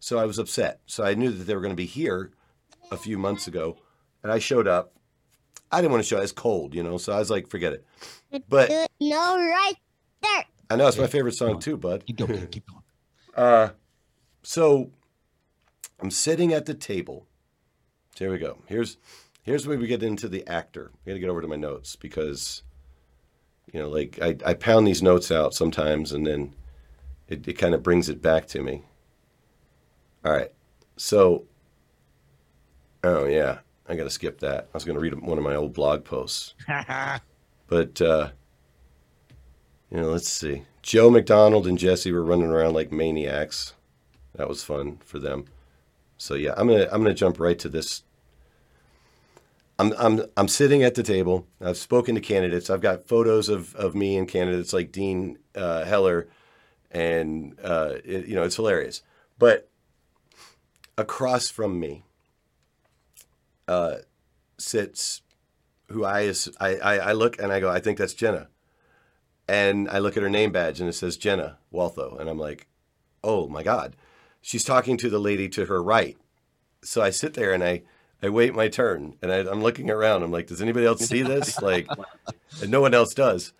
So 0.00 0.18
I 0.18 0.24
was 0.24 0.38
upset. 0.38 0.80
So 0.86 1.04
I 1.04 1.12
knew 1.14 1.30
that 1.30 1.44
they 1.44 1.54
were 1.54 1.60
going 1.60 1.72
to 1.72 1.76
be 1.76 1.84
here 1.86 2.32
a 2.90 2.96
few 2.96 3.18
months 3.18 3.46
ago, 3.46 3.76
and 4.22 4.32
I 4.32 4.38
showed 4.38 4.66
up. 4.66 4.94
I 5.72 5.80
didn't 5.80 5.92
want 5.92 6.04
to 6.04 6.08
show. 6.08 6.20
It's 6.20 6.32
cold, 6.32 6.74
you 6.74 6.82
know. 6.82 6.98
So 6.98 7.12
I 7.12 7.18
was 7.18 7.30
like, 7.30 7.48
forget 7.48 7.72
it. 7.72 7.86
But 8.48 8.70
No, 9.00 9.36
right 9.36 9.74
there. 10.22 10.44
I 10.70 10.76
know 10.76 10.86
it's 10.86 10.98
my 10.98 11.06
favorite 11.06 11.34
song 11.34 11.58
too, 11.58 11.76
bud. 11.76 12.04
Keep 12.06 12.18
going. 12.18 12.46
keep 12.50 12.66
going. 12.66 12.82
Uh, 13.34 13.70
so 14.42 14.90
I'm 16.00 16.10
sitting 16.10 16.52
at 16.52 16.66
the 16.66 16.74
table. 16.74 17.26
So 18.14 18.26
here 18.26 18.32
we 18.32 18.38
go. 18.38 18.58
Here's 18.66 18.98
here's 19.42 19.66
where 19.66 19.78
we 19.78 19.86
get 19.86 20.02
into 20.02 20.28
the 20.28 20.46
actor. 20.46 20.90
I 20.94 21.10
got 21.10 21.14
to 21.14 21.20
get 21.20 21.30
over 21.30 21.40
to 21.40 21.48
my 21.48 21.56
notes 21.56 21.96
because 21.96 22.62
you 23.72 23.80
know, 23.80 23.88
like 23.88 24.18
I, 24.20 24.36
I 24.44 24.54
pound 24.54 24.86
these 24.86 25.02
notes 25.02 25.30
out 25.30 25.54
sometimes, 25.54 26.12
and 26.12 26.26
then 26.26 26.54
it, 27.28 27.46
it 27.48 27.54
kind 27.54 27.74
of 27.74 27.82
brings 27.82 28.08
it 28.08 28.20
back 28.20 28.46
to 28.48 28.62
me. 28.62 28.82
All 30.24 30.32
right. 30.32 30.52
So, 30.96 31.44
oh 33.02 33.24
yeah, 33.24 33.58
I 33.88 33.96
got 33.96 34.04
to 34.04 34.10
skip 34.10 34.40
that. 34.40 34.68
I 34.72 34.74
was 34.74 34.84
going 34.84 34.94
to 34.94 35.00
read 35.00 35.18
one 35.20 35.38
of 35.38 35.44
my 35.44 35.54
old 35.54 35.72
blog 35.72 36.04
posts. 36.04 36.54
But 37.72 38.02
uh, 38.02 38.28
you 39.90 39.96
know, 39.96 40.10
let's 40.10 40.28
see. 40.28 40.64
Joe 40.82 41.08
McDonald 41.08 41.66
and 41.66 41.78
Jesse 41.78 42.12
were 42.12 42.22
running 42.22 42.50
around 42.50 42.74
like 42.74 42.92
maniacs. 42.92 43.72
That 44.34 44.46
was 44.46 44.62
fun 44.62 44.98
for 45.02 45.18
them. 45.18 45.46
So 46.18 46.34
yeah, 46.34 46.52
I'm 46.58 46.68
gonna 46.68 46.86
I'm 46.92 47.02
gonna 47.02 47.14
jump 47.14 47.40
right 47.40 47.58
to 47.60 47.70
this. 47.70 48.02
I'm 49.78 49.94
I'm 49.96 50.26
I'm 50.36 50.48
sitting 50.48 50.82
at 50.82 50.96
the 50.96 51.02
table. 51.02 51.46
I've 51.62 51.78
spoken 51.78 52.14
to 52.14 52.20
candidates. 52.20 52.68
I've 52.68 52.82
got 52.82 53.08
photos 53.08 53.48
of, 53.48 53.74
of 53.74 53.94
me 53.94 54.18
and 54.18 54.28
candidates 54.28 54.74
like 54.74 54.92
Dean 54.92 55.38
uh, 55.54 55.84
Heller, 55.84 56.28
and 56.90 57.58
uh, 57.64 57.94
it, 58.04 58.26
you 58.26 58.34
know 58.34 58.42
it's 58.42 58.56
hilarious. 58.56 59.00
But 59.38 59.70
across 60.98 61.48
from 61.48 61.80
me 61.80 62.04
uh, 63.72 63.98
sits 64.58 65.22
who 65.88 66.04
I, 66.04 66.22
is, 66.22 66.50
I, 66.60 66.76
I 66.76 66.96
I 66.96 67.12
look 67.12 67.40
and 67.40 67.52
I 67.52 67.60
go, 67.60 67.70
I 67.70 67.80
think 67.80 67.98
that's 67.98 68.14
Jenna. 68.14 68.48
And 69.48 69.88
I 69.88 69.98
look 69.98 70.16
at 70.16 70.22
her 70.22 70.30
name 70.30 70.52
badge 70.52 70.80
and 70.80 70.88
it 70.88 70.94
says 70.94 71.16
Jenna 71.16 71.58
Waltho. 71.72 72.18
And 72.18 72.28
I'm 72.30 72.38
like, 72.38 72.66
oh 73.24 73.48
my 73.48 73.62
God. 73.62 73.96
She's 74.40 74.64
talking 74.64 74.96
to 74.98 75.10
the 75.10 75.18
lady 75.18 75.48
to 75.50 75.66
her 75.66 75.82
right. 75.82 76.16
So 76.82 77.02
I 77.02 77.10
sit 77.10 77.34
there 77.34 77.52
and 77.52 77.62
I, 77.62 77.82
I 78.22 78.28
wait 78.28 78.54
my 78.54 78.68
turn 78.68 79.16
and 79.22 79.32
I, 79.32 79.38
I'm 79.38 79.62
looking 79.62 79.90
around. 79.90 80.22
I'm 80.22 80.32
like, 80.32 80.46
does 80.46 80.62
anybody 80.62 80.86
else 80.86 81.06
see 81.06 81.22
this? 81.22 81.60
Like, 81.62 81.88
and 82.60 82.70
no 82.70 82.80
one 82.80 82.94
else 82.94 83.14
does. 83.14 83.52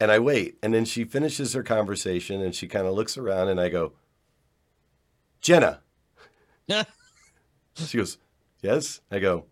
And 0.00 0.10
I 0.10 0.18
wait. 0.18 0.58
And 0.62 0.72
then 0.74 0.84
she 0.84 1.04
finishes 1.04 1.52
her 1.54 1.62
conversation 1.62 2.42
and 2.42 2.54
she 2.54 2.68
kind 2.68 2.86
of 2.86 2.94
looks 2.94 3.16
around 3.16 3.48
and 3.48 3.60
I 3.60 3.68
go, 3.68 3.92
Jenna. 5.40 5.80
She 7.86 7.98
goes, 7.98 8.18
yes. 8.62 9.00
I 9.10 9.18
go, 9.18 9.46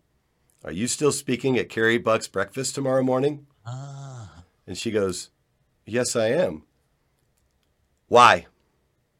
are 0.63 0.71
you 0.71 0.87
still 0.87 1.11
speaking 1.11 1.57
at 1.57 1.69
Carrie 1.69 1.97
Buck's 1.97 2.27
breakfast 2.27 2.75
tomorrow 2.75 3.03
morning? 3.03 3.47
Ah. 3.65 4.43
And 4.65 4.77
she 4.77 4.91
goes, 4.91 5.29
Yes, 5.85 6.15
I 6.15 6.27
am. 6.27 6.63
Why? 8.07 8.45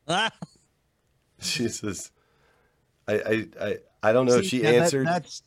She 1.39 1.69
says, 1.69 2.11
I, 3.07 3.13
I, 3.13 3.45
I, 3.61 3.77
I 4.01 4.11
don't 4.13 4.25
know 4.25 4.37
if 4.37 4.45
See, 4.45 4.57
she 4.57 4.61
now 4.63 4.71
that- 4.71 4.81
answered. 4.81 5.07
that's 5.07 5.43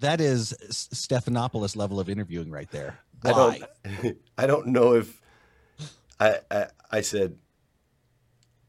that 0.00 0.20
is 0.20 0.54
Stephanopoulos 0.70 1.76
level 1.76 2.00
of 2.00 2.08
interviewing 2.08 2.50
right 2.50 2.70
there. 2.70 2.98
I 3.24 3.32
Why? 3.32 3.60
don't, 4.02 4.18
I 4.38 4.46
don't 4.46 4.66
know 4.68 4.94
if 4.94 5.20
I, 6.18 6.38
I, 6.50 6.66
I 6.90 7.00
said, 7.02 7.36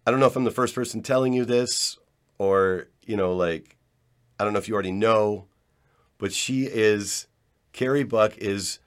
I 0.06 0.12
don't 0.12 0.20
know 0.20 0.28
if 0.28 0.36
I'm 0.36 0.44
the 0.44 0.52
first 0.52 0.76
person 0.76 1.02
telling 1.02 1.34
you 1.34 1.46
this 1.46 1.98
or, 2.38 2.88
you 3.06 3.16
know, 3.18 3.34
like, 3.36 3.76
I 4.40 4.44
don't 4.44 4.54
know 4.54 4.60
if 4.60 4.68
you 4.68 4.74
already 4.74 4.92
know, 4.92 5.48
but 6.18 6.34
she 6.34 6.66
is, 6.66 7.28
Carrie 7.74 8.04
Buck 8.04 8.38
is 8.38 8.80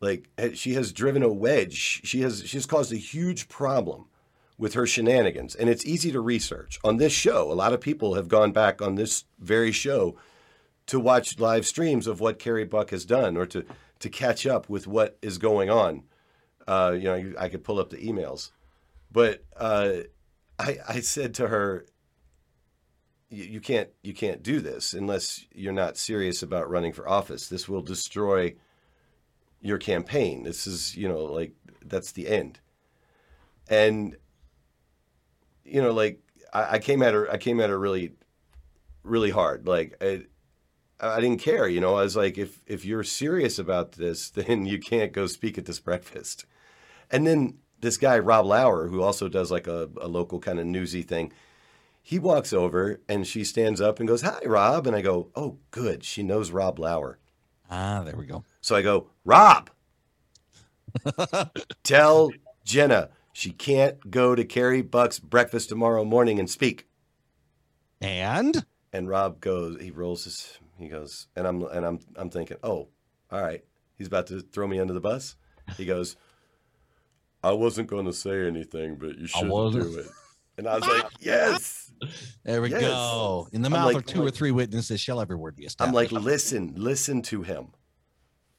like, 0.00 0.28
she 0.54 0.74
has 0.74 0.92
driven 0.92 1.22
a 1.22 1.32
wedge. 1.32 2.02
She 2.04 2.20
has, 2.20 2.44
she 2.46 2.56
has 2.56 2.66
caused 2.66 2.92
a 2.92 2.96
huge 2.96 3.48
problem 3.48 4.06
with 4.58 4.74
her 4.74 4.86
shenanigans. 4.86 5.54
And 5.54 5.68
it's 5.68 5.84
easy 5.84 6.12
to 6.12 6.20
research. 6.20 6.78
On 6.84 6.98
this 6.98 7.12
show, 7.12 7.50
a 7.50 7.54
lot 7.54 7.72
of 7.72 7.80
people 7.80 8.14
have 8.14 8.28
gone 8.28 8.52
back 8.52 8.80
on 8.80 8.94
this 8.94 9.24
very 9.38 9.72
show 9.72 10.16
to 10.86 11.00
watch 11.00 11.38
live 11.38 11.66
streams 11.66 12.06
of 12.06 12.20
what 12.20 12.38
Carrie 12.38 12.64
Buck 12.64 12.90
has 12.90 13.04
done 13.04 13.36
or 13.36 13.46
to, 13.46 13.64
to 14.00 14.08
catch 14.08 14.46
up 14.46 14.68
with 14.68 14.86
what 14.86 15.18
is 15.22 15.38
going 15.38 15.70
on. 15.70 16.04
Uh, 16.66 16.94
you 16.96 17.04
know, 17.04 17.32
I 17.38 17.48
could 17.48 17.64
pull 17.64 17.78
up 17.78 17.90
the 17.90 17.96
emails. 17.96 18.50
But 19.10 19.44
uh, 19.56 19.92
I, 20.58 20.78
I 20.88 21.00
said 21.00 21.34
to 21.34 21.48
her, 21.48 21.86
you, 23.34 23.44
you 23.44 23.60
can't 23.60 23.88
you 24.02 24.14
can't 24.14 24.42
do 24.42 24.60
this 24.60 24.94
unless 24.94 25.44
you're 25.54 25.72
not 25.72 25.96
serious 25.96 26.42
about 26.42 26.70
running 26.70 26.92
for 26.92 27.08
office. 27.08 27.48
This 27.48 27.68
will 27.68 27.82
destroy 27.82 28.54
your 29.60 29.78
campaign. 29.78 30.44
This 30.44 30.66
is, 30.66 30.96
you 30.96 31.08
know, 31.08 31.24
like 31.24 31.52
that's 31.84 32.12
the 32.12 32.28
end. 32.28 32.60
And 33.68 34.16
you 35.64 35.82
know, 35.82 35.92
like 35.92 36.20
I, 36.52 36.74
I 36.74 36.78
came 36.78 37.02
at 37.02 37.14
her 37.14 37.30
I 37.30 37.38
came 37.38 37.60
at 37.60 37.70
her 37.70 37.78
really 37.78 38.12
really 39.02 39.30
hard. 39.30 39.66
Like 39.66 39.96
I, 40.00 40.24
I 41.00 41.20
didn't 41.20 41.40
care, 41.40 41.66
you 41.66 41.80
know. 41.80 41.96
I 41.96 42.02
was 42.02 42.16
like, 42.16 42.38
if 42.38 42.60
if 42.66 42.84
you're 42.84 43.04
serious 43.04 43.58
about 43.58 43.92
this, 43.92 44.30
then 44.30 44.66
you 44.66 44.78
can't 44.78 45.12
go 45.12 45.26
speak 45.26 45.58
at 45.58 45.66
this 45.66 45.80
breakfast. 45.80 46.44
And 47.10 47.26
then 47.26 47.58
this 47.80 47.98
guy 47.98 48.18
Rob 48.18 48.46
Lauer, 48.46 48.88
who 48.88 49.02
also 49.02 49.28
does 49.28 49.50
like 49.50 49.66
a, 49.66 49.90
a 50.00 50.08
local 50.08 50.40
kind 50.40 50.58
of 50.58 50.66
newsy 50.66 51.02
thing, 51.02 51.32
he 52.06 52.18
walks 52.18 52.52
over 52.52 53.00
and 53.08 53.26
she 53.26 53.44
stands 53.44 53.80
up 53.80 53.98
and 53.98 54.06
goes, 54.06 54.20
"Hi, 54.20 54.40
Rob," 54.44 54.86
and 54.86 54.94
I 54.94 55.00
go, 55.00 55.30
"Oh, 55.34 55.56
good, 55.70 56.04
she 56.04 56.22
knows 56.22 56.50
Rob 56.50 56.78
Lauer." 56.78 57.18
Ah, 57.70 58.02
there 58.04 58.14
we 58.14 58.26
go. 58.26 58.44
So 58.60 58.76
I 58.76 58.82
go, 58.82 59.08
Rob, 59.24 59.70
tell 61.82 62.30
Jenna 62.62 63.08
she 63.32 63.50
can't 63.50 64.10
go 64.10 64.34
to 64.34 64.44
Carrie 64.44 64.82
Buck's 64.82 65.18
breakfast 65.18 65.70
tomorrow 65.70 66.04
morning 66.04 66.38
and 66.38 66.48
speak. 66.48 66.86
And 68.02 68.66
And 68.92 69.08
Rob 69.08 69.40
goes, 69.40 69.80
he 69.80 69.90
rolls 69.90 70.24
his, 70.24 70.58
he 70.78 70.88
goes, 70.88 71.28
and 71.34 71.46
I'm 71.46 71.62
and 71.62 71.86
I'm 71.86 72.00
I'm 72.16 72.28
thinking, 72.28 72.58
oh, 72.62 72.88
all 73.32 73.40
right, 73.40 73.64
he's 73.96 74.08
about 74.08 74.26
to 74.26 74.40
throw 74.40 74.66
me 74.66 74.78
under 74.78 74.92
the 74.92 75.00
bus. 75.00 75.36
He 75.78 75.86
goes, 75.86 76.16
I 77.42 77.52
wasn't 77.52 77.88
going 77.88 78.04
to 78.04 78.12
say 78.12 78.46
anything, 78.46 78.96
but 78.96 79.16
you 79.18 79.26
should 79.26 79.48
do 79.72 79.98
it. 80.00 80.06
And 80.58 80.68
I 80.68 80.76
was 80.76 80.86
like, 80.86 81.06
yes. 81.20 81.83
There 82.44 82.62
we 82.62 82.70
Yes. 82.70 82.80
go. 82.82 83.48
In 83.52 83.62
the 83.62 83.70
mouth 83.70 83.86
like- 83.94 83.96
of 83.96 84.06
two 84.06 84.24
or 84.24 84.30
three 84.30 84.50
witnesses 84.50 85.00
shall 85.00 85.20
every 85.20 85.36
word 85.36 85.56
be 85.56 85.66
a 85.66 85.70
stuff. 85.70 85.86
I'm 85.88 85.94
like, 85.94 86.12
listen, 86.12 86.74
listen 86.76 87.22
to 87.22 87.42
him. 87.42 87.68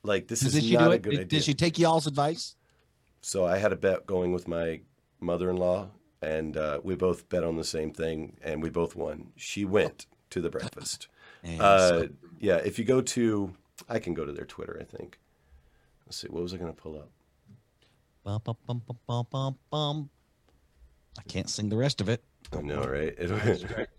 Like 0.03 0.27
this 0.27 0.41
did 0.41 0.53
is 0.55 0.71
not 0.71 0.91
a 0.91 0.99
good 0.99 1.09
Did, 1.11 1.19
idea. 1.21 1.25
did 1.39 1.43
she 1.43 1.53
take 1.53 1.79
y'all's 1.79 2.05
advice? 2.07 2.55
So 3.21 3.45
I 3.45 3.57
had 3.57 3.71
a 3.71 3.75
bet 3.75 4.05
going 4.05 4.31
with 4.33 4.47
my 4.47 4.81
mother-in-law, 5.19 5.89
and 6.21 6.55
uh, 6.57 6.79
we 6.83 6.93
both 6.95 7.27
bet 7.29 7.43
on 7.43 7.55
the 7.57 7.63
same 7.63 7.91
thing, 7.91 8.37
and 8.43 8.61
we 8.61 8.69
both 8.69 8.95
won. 8.95 9.31
She 9.35 9.65
went 9.65 10.05
to 10.29 10.41
the 10.41 10.49
breakfast. 10.49 11.07
Uh, 11.59 11.77
so- 11.89 12.09
yeah, 12.39 12.55
if 12.55 12.79
you 12.79 12.85
go 12.85 13.01
to, 13.01 13.53
I 13.87 13.99
can 13.99 14.15
go 14.15 14.25
to 14.25 14.31
their 14.31 14.45
Twitter. 14.45 14.75
I 14.81 14.83
think. 14.83 15.19
Let's 16.07 16.17
see. 16.17 16.27
What 16.27 16.41
was 16.41 16.55
I 16.55 16.57
going 16.57 16.73
to 16.73 16.81
pull 16.81 16.95
up? 16.97 17.09
Bum, 18.23 18.81
bum, 19.29 19.55
bum. 19.69 20.09
I 21.19 21.21
can't 21.27 21.47
sing 21.47 21.69
the 21.69 21.77
rest 21.77 22.01
of 22.01 22.09
it. 22.09 22.23
I 22.53 22.61
know, 22.61 22.83
right? 22.87 23.13
It- 23.17 23.89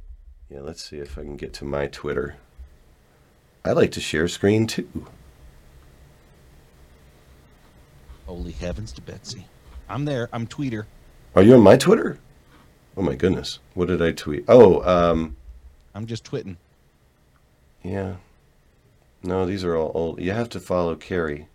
yeah, 0.50 0.60
let's 0.60 0.82
see 0.84 0.98
if 0.98 1.18
I 1.18 1.22
can 1.22 1.36
get 1.36 1.52
to 1.54 1.64
my 1.64 1.86
Twitter. 1.86 2.36
I 3.64 3.72
like 3.72 3.90
to 3.92 4.00
share 4.00 4.28
screen 4.28 4.66
too. 4.66 5.06
Holy 8.26 8.52
heavens 8.52 8.92
to 8.92 9.00
Betsy. 9.00 9.46
I'm 9.88 10.04
there. 10.04 10.28
I'm 10.32 10.46
tweeter. 10.46 10.86
Are 11.34 11.42
you 11.42 11.54
on 11.54 11.60
my 11.60 11.76
Twitter? 11.76 12.18
Oh 12.96 13.02
my 13.02 13.14
goodness. 13.14 13.58
What 13.74 13.88
did 13.88 14.00
I 14.02 14.12
tweet? 14.12 14.44
Oh, 14.48 14.82
um, 14.82 15.36
I'm 15.94 16.06
just 16.06 16.24
twitting. 16.24 16.56
yeah. 17.82 18.16
No, 19.22 19.44
these 19.44 19.64
are 19.64 19.76
all 19.76 19.90
old. 19.94 20.20
You 20.20 20.30
have 20.32 20.48
to 20.50 20.60
follow 20.60 20.94
Carrie. 20.94 21.48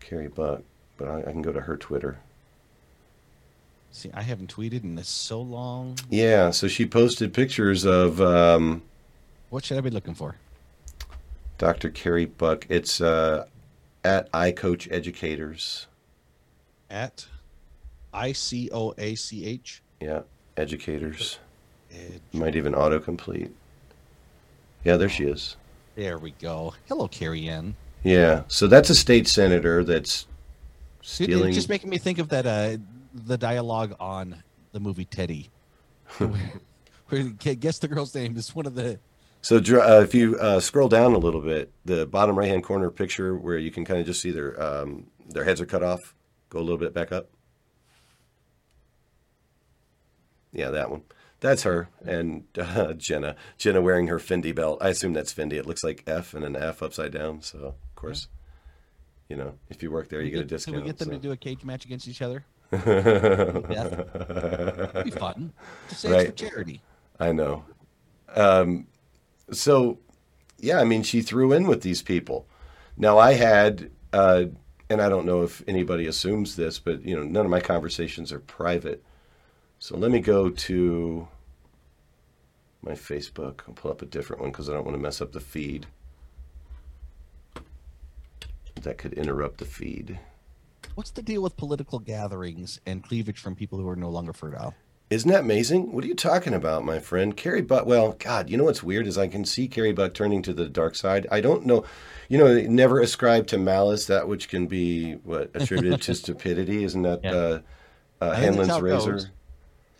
Carrie 0.00 0.28
Buck, 0.28 0.62
but 0.96 1.06
I, 1.08 1.18
I 1.20 1.32
can 1.32 1.42
go 1.42 1.52
to 1.52 1.60
her 1.60 1.76
Twitter. 1.76 2.20
See, 3.92 4.10
I 4.14 4.22
haven't 4.22 4.54
tweeted 4.54 4.84
in 4.84 5.02
so 5.04 5.40
long. 5.42 5.98
Yeah, 6.08 6.50
so 6.50 6.66
she 6.66 6.86
posted 6.86 7.34
pictures 7.34 7.84
of 7.84 8.20
um, 8.22 8.82
What 9.50 9.64
should 9.64 9.76
I 9.76 9.82
be 9.82 9.90
looking 9.90 10.14
for? 10.14 10.36
Dr. 11.58 11.90
Carrie 11.90 12.24
Buck. 12.24 12.66
It's 12.70 13.00
uh, 13.02 13.46
at 14.02 14.32
iCoach 14.32 14.90
Educators. 14.90 15.86
At 16.90 17.26
I 18.14 18.32
C 18.32 18.70
O 18.72 18.94
A 18.96 19.14
C 19.14 19.44
H. 19.44 19.82
Yeah, 20.00 20.22
educators. 20.56 21.38
Ed- 21.92 22.20
Might 22.32 22.56
even 22.56 22.72
autocomplete. 22.72 23.50
Yeah, 24.84 24.96
there 24.96 25.08
she 25.08 25.24
is. 25.24 25.56
There 25.94 26.18
we 26.18 26.32
go. 26.32 26.74
Hello, 26.88 27.08
Carrie 27.08 27.48
Ann. 27.48 27.76
Yeah, 28.02 28.42
so 28.48 28.66
that's 28.66 28.90
a 28.90 28.94
state 28.94 29.28
senator 29.28 29.84
that's 29.84 30.26
stealing. 31.02 31.52
Just 31.52 31.68
making 31.68 31.90
me 31.90 31.98
think 31.98 32.18
of 32.18 32.30
that 32.30 32.46
uh, 32.46 32.78
the 33.12 33.38
dialogue 33.38 33.94
on 34.00 34.42
the 34.72 34.80
movie 34.80 35.04
Teddy. 35.04 35.50
where, 36.18 37.22
guess 37.22 37.78
the 37.78 37.88
girl's 37.88 38.14
name 38.14 38.36
is 38.36 38.54
one 38.54 38.66
of 38.66 38.74
the 38.74 38.98
So 39.40 39.56
uh, 39.56 40.00
if 40.00 40.14
you 40.14 40.38
uh, 40.38 40.60
scroll 40.60 40.88
down 40.88 41.14
a 41.14 41.18
little 41.18 41.40
bit, 41.40 41.72
the 41.84 42.06
bottom 42.06 42.38
right 42.38 42.48
hand 42.48 42.64
corner 42.64 42.90
picture 42.90 43.36
where 43.36 43.58
you 43.58 43.70
can 43.70 43.84
kind 43.84 44.00
of 44.00 44.06
just 44.06 44.20
see 44.20 44.30
their 44.30 44.60
um, 44.62 45.06
their 45.28 45.44
heads 45.44 45.60
are 45.60 45.66
cut 45.66 45.82
off. 45.82 46.14
Go 46.50 46.58
a 46.58 46.60
little 46.60 46.78
bit 46.78 46.94
back 46.94 47.12
up. 47.12 47.28
Yeah, 50.52 50.70
that 50.70 50.90
one. 50.90 51.02
That's 51.40 51.64
her 51.64 51.88
and 52.04 52.44
uh, 52.56 52.92
Jenna. 52.96 53.36
Jenna 53.58 53.80
wearing 53.80 54.06
her 54.08 54.18
Fendi 54.18 54.54
belt. 54.54 54.78
I 54.80 54.90
assume 54.90 55.12
that's 55.12 55.32
Fendi. 55.32 55.54
It 55.54 55.66
looks 55.66 55.82
like 55.82 56.04
F 56.06 56.34
and 56.34 56.44
an 56.44 56.56
F 56.56 56.82
upside 56.82 57.12
down. 57.12 57.42
So 57.42 57.58
of 57.58 57.94
course, 57.96 58.28
you 59.28 59.36
know, 59.36 59.54
if 59.68 59.82
you 59.82 59.90
work 59.90 60.08
there, 60.08 60.22
you 60.22 60.30
get 60.30 60.40
a 60.40 60.44
discount. 60.44 60.76
Can 60.76 60.84
we 60.84 60.88
get 60.88 60.98
them 60.98 61.08
so. 61.08 61.14
to 61.14 61.18
do 61.18 61.32
a 61.32 61.36
cage 61.36 61.64
match 61.64 61.84
against 61.84 62.06
each 62.06 62.22
other? 62.22 62.44
It'd 62.72 63.64
be 65.04 65.10
fun. 65.10 65.52
Just 65.88 66.00
say 66.00 66.26
it's 66.26 66.30
for 66.30 66.48
charity. 66.48 66.80
I 67.20 67.32
know. 67.32 67.64
Um, 68.34 68.86
so, 69.50 69.98
yeah, 70.58 70.80
I 70.80 70.84
mean, 70.84 71.02
she 71.02 71.20
threw 71.20 71.52
in 71.52 71.66
with 71.66 71.82
these 71.82 72.02
people. 72.02 72.46
Now, 72.96 73.18
I 73.18 73.34
had, 73.34 73.90
uh, 74.12 74.44
and 74.88 75.02
I 75.02 75.08
don't 75.08 75.26
know 75.26 75.42
if 75.42 75.62
anybody 75.68 76.06
assumes 76.06 76.56
this, 76.56 76.78
but 76.78 77.04
you 77.04 77.14
know, 77.16 77.22
none 77.24 77.44
of 77.44 77.50
my 77.50 77.60
conversations 77.60 78.32
are 78.32 78.40
private. 78.40 79.02
So 79.78 79.96
let 79.96 80.10
me 80.10 80.20
go 80.20 80.48
to 80.48 81.28
my 82.82 82.92
Facebook. 82.92 83.60
I'll 83.66 83.74
pull 83.74 83.90
up 83.90 84.02
a 84.02 84.06
different 84.06 84.42
one 84.42 84.50
because 84.50 84.68
I 84.68 84.72
don't 84.72 84.84
want 84.84 84.96
to 84.96 85.02
mess 85.02 85.20
up 85.20 85.32
the 85.32 85.40
feed. 85.40 85.86
That 88.82 88.98
could 88.98 89.12
interrupt 89.12 89.58
the 89.58 89.64
feed. 89.64 90.18
What's 90.94 91.10
the 91.10 91.22
deal 91.22 91.42
with 91.42 91.56
political 91.56 91.98
gatherings 91.98 92.80
and 92.86 93.02
cleavage 93.02 93.38
from 93.38 93.54
people 93.56 93.78
who 93.78 93.88
are 93.88 93.96
no 93.96 94.10
longer 94.10 94.32
fertile? 94.32 94.74
Isn't 95.10 95.30
that 95.30 95.40
amazing? 95.40 95.92
What 95.92 96.04
are 96.04 96.06
you 96.06 96.14
talking 96.14 96.54
about, 96.54 96.84
my 96.84 96.98
friend? 96.98 97.36
Carrie 97.36 97.60
Buck. 97.62 97.84
Well, 97.86 98.16
God, 98.18 98.48
you 98.48 98.56
know 98.56 98.64
what's 98.64 98.82
weird 98.82 99.06
is 99.06 99.18
I 99.18 99.28
can 99.28 99.44
see 99.44 99.68
Carrie 99.68 99.92
Buck 99.92 100.14
turning 100.14 100.42
to 100.42 100.52
the 100.54 100.68
dark 100.68 100.94
side. 100.94 101.26
I 101.30 101.40
don't 101.42 101.66
know, 101.66 101.84
you 102.28 102.38
know, 102.38 102.60
never 102.62 103.00
ascribe 103.00 103.46
to 103.48 103.58
malice 103.58 104.06
that 104.06 104.26
which 104.26 104.48
can 104.48 104.66
be 104.66 105.14
what 105.24 105.50
attributed 105.54 106.00
to 106.02 106.14
stupidity. 106.14 106.84
Isn't 106.84 107.02
that 107.02 107.20
Yeah. 107.22 107.32
uh, 107.32 107.60
uh, 108.22 108.32
Hanlon's 108.32 108.80
razor? 108.80 109.12
goes. 109.12 109.26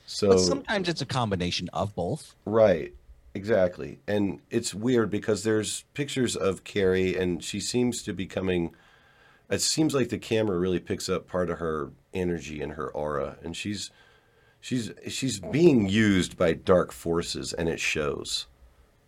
So 0.07 0.28
But 0.30 0.40
sometimes 0.40 0.88
it's 0.88 1.03
a 1.03 1.07
combination 1.07 1.68
of 1.72 1.95
both. 1.95 2.34
Right. 2.47 2.95
Exactly. 3.34 3.99
And 4.07 4.40
it's 4.51 4.74
weird 4.74 5.11
because 5.11 5.43
there's 5.43 5.84
pictures 5.95 6.36
of 6.36 6.64
Carrie 6.64 7.16
and 7.16 7.43
she 7.43 7.61
seems 7.61 8.03
to 8.03 8.12
be 8.12 8.26
coming 8.26 8.74
it 9.53 9.61
seems 9.61 9.94
like 9.94 10.09
the 10.09 10.18
camera 10.18 10.59
really 10.59 10.80
picks 10.80 11.11
up 11.11 11.28
part 11.28 11.50
of 11.50 11.59
her 11.59 11.92
energy 12.14 12.62
and 12.62 12.72
her 12.72 12.88
aura 12.88 13.36
and 13.42 13.55
she's 13.55 13.90
she's 14.61 14.90
she's 15.09 15.38
being 15.40 15.88
used 15.88 16.38
by 16.38 16.55
dark 16.55 16.90
forces 16.90 17.53
and 17.53 17.68
it 17.68 17.78
shows. 17.78 18.46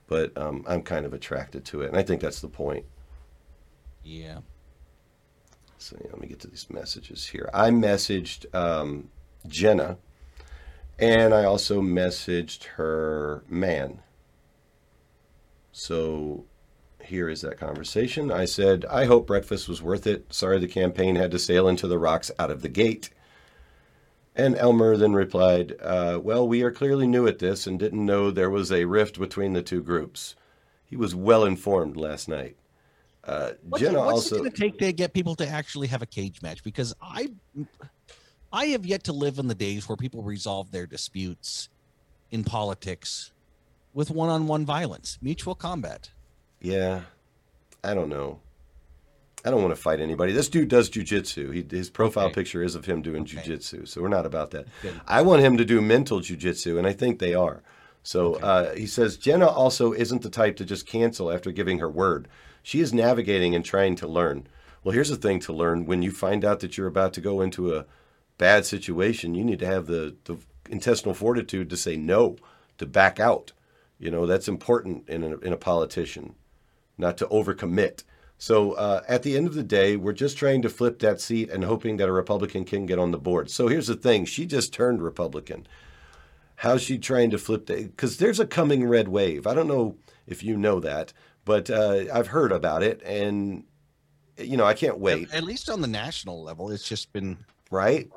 But 0.07 0.37
um, 0.37 0.65
I'm 0.69 0.83
kind 0.83 1.07
of 1.07 1.15
attracted 1.15 1.65
to 1.67 1.81
it 1.81 1.89
and 1.89 1.97
I 1.97 2.03
think 2.03 2.21
that's 2.21 2.43
the 2.43 2.49
point. 2.49 2.85
Yeah. 4.03 4.41
So 5.79 5.97
yeah, 6.01 6.11
let 6.13 6.21
me 6.21 6.29
get 6.29 6.41
to 6.41 6.49
these 6.49 6.69
messages 6.69 7.27
here. 7.27 7.49
I 7.55 7.71
messaged 7.71 8.55
um, 8.55 9.11
Jenna, 9.47 9.97
and 10.99 11.33
I 11.35 11.45
also 11.45 11.81
messaged 11.81 12.65
her 12.65 13.45
man. 13.49 14.01
So 15.73 16.45
here 17.05 17.29
is 17.29 17.43
that 17.43 17.59
conversation. 17.59 18.31
I 18.31 18.45
said, 18.45 18.85
I 18.87 19.05
hope 19.05 19.27
breakfast 19.27 19.69
was 19.69 19.83
worth 19.83 20.07
it. 20.07 20.33
Sorry 20.33 20.59
the 20.59 20.69
campaign 20.69 21.17
had 21.17 21.31
to 21.33 21.39
sail 21.39 21.69
into 21.69 21.87
the 21.87 21.99
rocks 21.99 22.31
out 22.39 22.51
of 22.51 22.63
the 22.63 22.69
gate. 22.69 23.11
And 24.37 24.57
Elmer 24.57 24.97
then 24.97 25.13
replied, 25.13 25.75
uh, 25.81 26.19
Well, 26.23 26.47
we 26.47 26.63
are 26.63 26.73
clearly 26.73 27.07
new 27.07 27.27
at 27.27 27.39
this 27.39 27.67
and 27.67 27.79
didn't 27.79 28.05
know 28.05 28.31
there 28.31 28.51
was 28.51 28.73
a 28.73 28.85
rift 28.85 29.19
between 29.19 29.53
the 29.53 29.63
two 29.63 29.83
groups. 29.83 30.35
He 30.85 30.97
was 30.97 31.15
well 31.15 31.45
informed 31.45 31.97
last 31.97 32.29
night. 32.29 32.57
Uh, 33.23 33.53
What's, 33.63 33.83
Jenna 33.83 34.03
it, 34.03 34.07
what's 34.07 34.33
also. 34.33 34.37
it 34.37 34.39
going 34.39 34.51
to 34.51 34.57
take 34.57 34.79
to 34.79 34.93
get 34.93 35.13
people 35.15 35.35
to 35.37 35.49
actually 35.49 35.87
have 35.87 36.03
a 36.03 36.07
cage 36.07 36.43
match? 36.43 36.63
Because 36.63 36.95
I, 37.01 37.29
I 38.53 38.67
have 38.67 38.85
yet 38.85 39.05
to 39.05 39.13
live 39.13 39.39
in 39.39 39.49
the 39.49 39.55
days 39.55 39.89
where 39.89 39.97
people 39.97 40.23
resolve 40.23 40.71
their 40.71 40.87
disputes 40.87 41.69
in 42.31 42.45
politics 42.45 43.33
with 43.95 44.11
one-on-one 44.11 44.67
violence, 44.67 45.19
mutual 45.23 45.55
combat. 45.55 46.11
Yeah, 46.65 47.03
I 47.83 47.93
don't 47.95 48.09
know. 48.09 48.41
I 49.45 49.51
don't 49.51 49.61
want 49.61 49.75
to 49.77 49.81
fight 49.81 50.01
anybody. 50.01 50.33
This 50.33 50.49
dude 50.49 50.69
does 50.69 50.89
jujitsu. 50.89 51.53
He 51.53 51.77
his 51.77 51.91
profile 51.91 52.27
Okay. 52.27 52.35
picture 52.37 52.63
is 52.63 52.75
of 52.75 52.87
him 52.87 53.03
doing 53.03 53.23
Okay. 53.25 53.37
jujitsu, 53.37 53.87
so 53.87 54.01
we're 54.01 54.09
not 54.09 54.25
about 54.25 54.51
that. 54.53 54.67
Good. 54.81 54.99
I 55.07 55.21
want 55.21 55.43
him 55.43 55.59
to 55.59 55.65
do 55.67 55.83
mental 55.83 56.21
jujitsu, 56.21 56.79
and 56.79 56.87
I 56.87 56.95
think 56.95 57.19
they 57.19 57.35
are. 57.35 57.63
So 58.03 58.35
uh, 58.37 58.75
he 58.75 58.87
says 58.87 59.19
Jenna 59.19 59.47
also 59.47 59.93
isn't 59.93 60.23
the 60.23 60.31
type 60.31 60.57
to 60.57 60.65
just 60.65 60.87
cancel 60.87 61.31
after 61.31 61.53
giving 61.53 61.79
her 61.81 61.89
word. 61.91 62.29
She 62.63 62.81
is 62.81 62.95
navigating 62.95 63.55
and 63.55 63.63
trying 63.63 63.97
to 63.97 64.07
learn. 64.09 64.47
Well, 64.83 64.95
here's 64.95 65.11
the 65.11 65.17
thing 65.17 65.41
to 65.41 65.53
learn: 65.53 65.85
when 65.85 66.01
you 66.01 66.11
find 66.13 66.43
out 66.47 66.61
that 66.61 66.79
you're 66.79 66.87
about 66.87 67.13
to 67.15 67.21
go 67.21 67.43
into 67.43 67.75
a 67.77 67.85
bad 68.39 68.65
situation, 68.65 69.35
you 69.35 69.45
need 69.45 69.59
to 69.59 69.67
have 69.67 69.87
the, 69.87 70.17
the 70.25 70.39
intestinal 70.71 71.15
fortitude 71.15 71.69
to 71.69 71.77
say 71.77 71.97
no, 71.97 72.37
to 72.79 72.87
back 72.87 73.21
out. 73.21 73.53
You 73.99 74.11
know 74.11 74.25
that's 74.25 74.49
important 74.49 75.07
in 75.11 75.23
a, 75.23 75.37
in 75.39 75.53
a 75.53 75.59
politician 75.59 76.35
not 76.99 77.17
to 77.19 77.27
overcommit. 77.27 78.05
So 78.39 78.73
uh, 78.73 79.03
at 79.09 79.23
the 79.23 79.37
end 79.37 79.47
of 79.47 79.55
the 79.55 79.63
day, 79.63 79.97
we're 79.97 80.13
just 80.13 80.37
trying 80.37 80.63
to 80.63 80.69
flip 80.69 80.99
that 80.99 81.21
seat 81.21 81.51
and 81.51 81.65
hoping 81.65 81.97
that 81.99 82.09
a 82.09 82.13
Republican 82.13 82.65
can 82.65 82.85
get 82.87 82.99
on 82.99 83.11
the 83.11 83.19
board. 83.19 83.51
So 83.51 83.69
here's 83.69 83.87
the 83.87 83.95
thing: 83.95 84.25
she 84.25 84.47
just 84.47 84.73
turned 84.73 85.03
Republican. 85.03 85.67
How's 86.57 86.83
she 86.83 86.99
trying 86.99 87.31
to 87.31 87.39
flip 87.39 87.67
that? 87.67 87.97
Because 87.97 88.19
there's 88.19 88.41
a 88.41 88.47
coming 88.47 88.87
red 88.87 89.09
wave. 89.09 89.47
I 89.47 89.55
don't 89.55 89.69
know 89.69 89.97
if 90.27 90.43
you 90.43 90.57
know 90.57 90.81
that, 90.81 91.13
but 91.45 91.71
uh, 91.71 92.05
I've 92.13 92.29
heard 92.29 92.53
about 92.53 92.83
it, 92.83 93.03
and 93.03 93.65
you 94.37 94.57
know 94.57 94.65
I 94.65 94.75
can't 94.75 94.99
wait. 94.99 95.29
At, 95.31 95.37
at 95.37 95.45
least 95.45 95.71
on 95.71 95.81
the 95.81 95.89
national 95.89 96.43
level, 96.43 96.71
it's 96.71 96.89
just 96.89 97.13
been 97.13 97.45
right? 97.71 98.09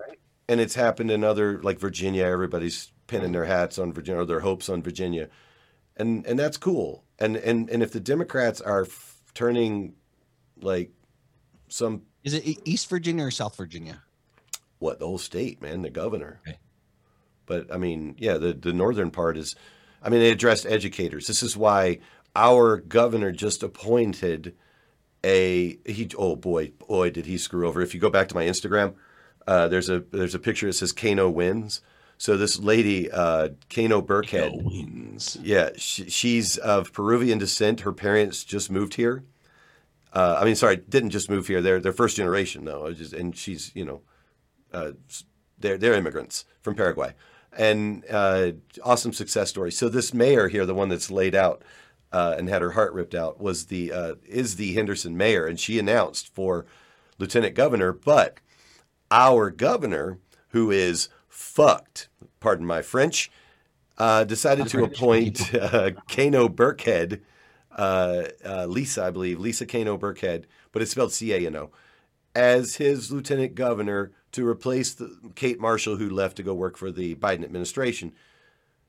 And 0.49 0.61
it's 0.61 0.75
happened 0.75 1.11
in 1.11 1.23
other 1.23 1.61
like 1.61 1.79
Virginia. 1.79 2.23
Everybody's 2.23 2.91
pinning 3.07 3.31
their 3.31 3.45
hats 3.45 3.79
on 3.79 3.93
Virginia 3.93 4.21
or 4.21 4.25
their 4.25 4.41
hopes 4.41 4.69
on 4.69 4.81
Virginia, 4.81 5.29
and 5.97 6.25
and 6.25 6.39
that's 6.39 6.57
cool. 6.57 7.03
And 7.19 7.35
and 7.37 7.69
and 7.69 7.83
if 7.83 7.91
the 7.91 7.99
Democrats 7.99 8.61
are 8.61 8.83
f- 8.83 9.21
turning 9.33 9.93
like 10.61 10.91
some 11.67 12.03
is 12.23 12.33
it 12.33 12.59
East 12.65 12.89
Virginia 12.89 13.25
or 13.25 13.31
South 13.31 13.55
Virginia? 13.55 14.03
what 14.79 14.99
the 14.99 15.05
whole 15.05 15.17
state, 15.17 15.61
man, 15.61 15.81
the 15.81 15.89
governor. 15.89 16.39
Okay. 16.47 16.59
But 17.45 17.73
I 17.73 17.77
mean, 17.77 18.15
yeah, 18.17 18.37
the 18.37 18.53
the 18.53 18.73
northern 18.73 19.11
part 19.11 19.37
is. 19.37 19.55
I 20.03 20.09
mean, 20.09 20.19
they 20.19 20.29
addressed 20.29 20.65
educators. 20.65 21.25
This 21.27 21.41
is 21.41 21.57
why 21.57 21.99
our 22.35 22.77
governor 22.77 23.31
just 23.31 23.63
appointed 23.63 24.55
a 25.23 25.79
he. 25.85 26.09
Oh 26.17 26.35
boy, 26.35 26.71
boy, 26.87 27.09
did 27.09 27.25
he 27.25 27.37
screw 27.37 27.67
over! 27.67 27.81
If 27.81 27.93
you 27.93 27.99
go 27.99 28.09
back 28.09 28.27
to 28.29 28.35
my 28.35 28.45
Instagram, 28.45 28.95
uh, 29.47 29.67
there's 29.69 29.89
a 29.89 30.01
there's 30.11 30.35
a 30.35 30.39
picture 30.39 30.67
that 30.67 30.73
says 30.73 30.91
Kano 30.91 31.29
wins. 31.29 31.81
So 32.17 32.35
this 32.35 32.59
lady, 32.59 33.11
uh, 33.11 33.49
Cano 33.69 34.01
Burkhead, 34.01 35.39
yeah, 35.43 35.69
she, 35.77 36.09
she's 36.09 36.57
of 36.57 36.91
Peruvian 36.91 37.37
descent. 37.37 37.81
Her 37.81 37.93
parents 37.93 38.43
just 38.43 38.71
moved 38.71 38.95
here. 38.95 39.23
Uh, 40.13 40.37
I 40.41 40.45
mean, 40.45 40.55
sorry, 40.55 40.77
didn't 40.77 41.11
just 41.11 41.29
move 41.29 41.47
here. 41.47 41.61
They're 41.61 41.79
they're 41.79 41.93
first 41.93 42.17
generation 42.17 42.65
though. 42.65 42.91
Just, 42.91 43.13
and 43.13 43.35
she's 43.35 43.71
you 43.75 43.85
know, 43.85 44.01
uh, 44.73 44.91
they're 45.59 45.77
they're 45.77 45.93
immigrants 45.93 46.45
from 46.61 46.73
Paraguay, 46.73 47.13
and 47.55 48.03
uh, 48.09 48.53
awesome 48.83 49.13
success 49.13 49.49
story. 49.49 49.71
So 49.71 49.89
this 49.89 50.13
mayor 50.13 50.47
here, 50.47 50.65
the 50.65 50.73
one 50.73 50.89
that's 50.89 51.11
laid 51.11 51.35
out 51.35 51.61
uh, 52.11 52.35
and 52.37 52.49
had 52.49 52.63
her 52.63 52.71
heart 52.71 52.93
ripped 52.93 53.13
out, 53.13 53.39
was 53.39 53.67
the 53.67 53.91
uh, 53.91 54.15
is 54.25 54.55
the 54.55 54.73
Henderson 54.73 55.15
mayor, 55.15 55.45
and 55.45 55.59
she 55.59 55.77
announced 55.77 56.33
for 56.33 56.65
lieutenant 57.19 57.53
governor, 57.53 57.93
but 57.93 58.39
our 59.11 59.51
governor, 59.51 60.19
who 60.49 60.71
is 60.71 61.09
fucked, 61.37 62.09
pardon 62.39 62.65
my 62.65 62.81
French, 62.81 63.29
uh, 63.99 64.23
decided 64.23 64.67
to 64.67 64.83
appoint 64.83 65.53
uh, 65.53 65.91
Cano 66.09 66.49
Burkhead, 66.49 67.21
uh, 67.71 68.23
uh, 68.43 68.65
Lisa, 68.65 69.03
I 69.03 69.11
believe, 69.11 69.39
Lisa 69.39 69.67
Cano 69.67 69.99
Burkhead, 69.99 70.45
but 70.71 70.81
it's 70.81 70.89
spelled 70.89 71.13
C 71.13 71.31
A 71.33 71.45
N 71.45 71.55
O, 71.55 71.69
as 72.33 72.77
his 72.77 73.11
lieutenant 73.11 73.53
governor 73.53 74.11
to 74.31 74.47
replace 74.47 74.95
the, 74.95 75.15
Kate 75.35 75.59
Marshall, 75.59 75.97
who 75.97 76.09
left 76.09 76.37
to 76.37 76.43
go 76.43 76.55
work 76.55 76.75
for 76.75 76.91
the 76.91 77.13
Biden 77.15 77.43
administration. 77.43 78.13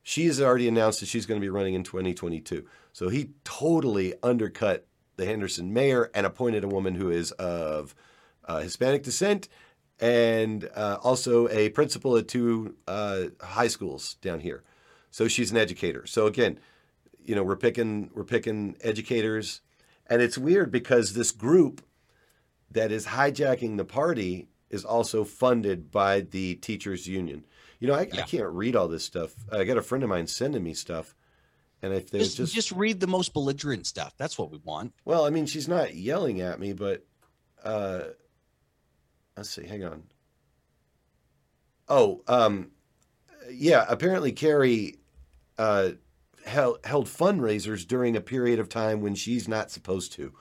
She 0.03 0.25
has 0.25 0.41
already 0.41 0.69
announced 0.69 1.01
that 1.01 1.07
she's 1.07 1.27
going 1.27 1.39
to 1.39 1.45
be 1.45 1.51
running 1.51 1.75
in 1.75 1.85
2022. 1.85 2.65
So 2.95 3.11
he 3.11 3.33
totally 3.45 4.15
undercut 4.23 4.87
the 5.17 5.27
Henderson 5.27 5.75
mayor 5.75 6.11
and 6.15 6.25
appointed 6.25 6.65
a 6.65 6.69
woman 6.69 6.95
who 6.95 7.11
is 7.11 7.31
of 7.33 7.95
uh, 8.47 8.61
Hispanic 8.61 9.03
descent 9.03 9.49
and 10.01 10.69
uh, 10.75 10.99
also 11.03 11.49
a 11.49 11.71
principal 11.71 12.17
at 12.17 12.29
two 12.29 12.77
uh, 12.87 13.25
high 13.41 13.69
schools 13.69 14.15
down 14.23 14.41
here. 14.41 14.63
So 15.11 15.29
she's 15.29 15.51
an 15.51 15.57
educator. 15.57 16.07
So 16.07 16.27
again, 16.27 16.61
you 17.25 17.35
know, 17.35 17.43
we're 17.43 17.57
picking 17.57 18.11
we're 18.15 18.25
picking 18.25 18.77
educators, 18.81 19.61
and 20.07 20.23
it's 20.23 20.39
weird 20.39 20.71
because 20.71 21.15
this 21.15 21.31
group 21.31 21.83
that 22.71 22.93
is 22.93 23.07
hijacking 23.07 23.77
the 23.77 23.85
party 23.85 24.49
is 24.71 24.85
also 24.85 25.25
funded 25.25 25.91
by 25.91 26.21
the 26.21 26.55
teachers 26.57 27.07
union. 27.07 27.45
You 27.81 27.89
know, 27.89 27.95
I, 27.95 28.01
I 28.01 28.23
can't 28.23 28.49
read 28.51 28.77
all 28.77 28.89
this 28.89 29.05
stuff. 29.05 29.35
I 29.51 29.65
got 29.65 29.79
a 29.79 29.83
friend 29.83 30.03
of 30.05 30.11
mine 30.11 30.27
sending 30.27 30.63
me 30.63 30.75
stuff, 30.75 31.15
and 31.81 31.93
if 31.95 32.11
they 32.11 32.19
Just, 32.19 32.37
just, 32.37 32.55
just 32.55 32.73
read 32.73 33.01
the 33.01 33.07
most 33.07 33.33
belligerent 33.33 33.87
stuff. 33.87 34.15
That's 34.19 34.39
what 34.39 34.51
we 34.51 34.59
want. 34.65 34.93
well, 35.05 35.25
I 35.25 35.31
mean, 35.31 35.47
she's 35.47 35.69
not 35.69 35.95
yelling 35.95 36.41
at 36.41 36.61
me, 36.61 36.73
but 36.73 37.07
uh, 37.65 38.01
let's 39.39 39.51
see. 39.51 39.67
Hang 39.67 39.85
on. 39.85 40.03
Oh, 41.89 42.23
um, 42.29 42.73
yeah. 43.51 43.87
Apparently, 43.89 44.33
Carrie 44.33 44.97
uh, 45.57 45.91
held 46.45 46.79
held 46.85 47.07
fundraisers 47.07 47.87
during 47.87 48.17
a 48.17 48.21
period 48.21 48.59
of 48.59 48.69
time 48.69 49.01
when 49.01 49.15
she's 49.15 49.49
not 49.49 49.71
supposed 49.71 50.13
to. 50.15 50.33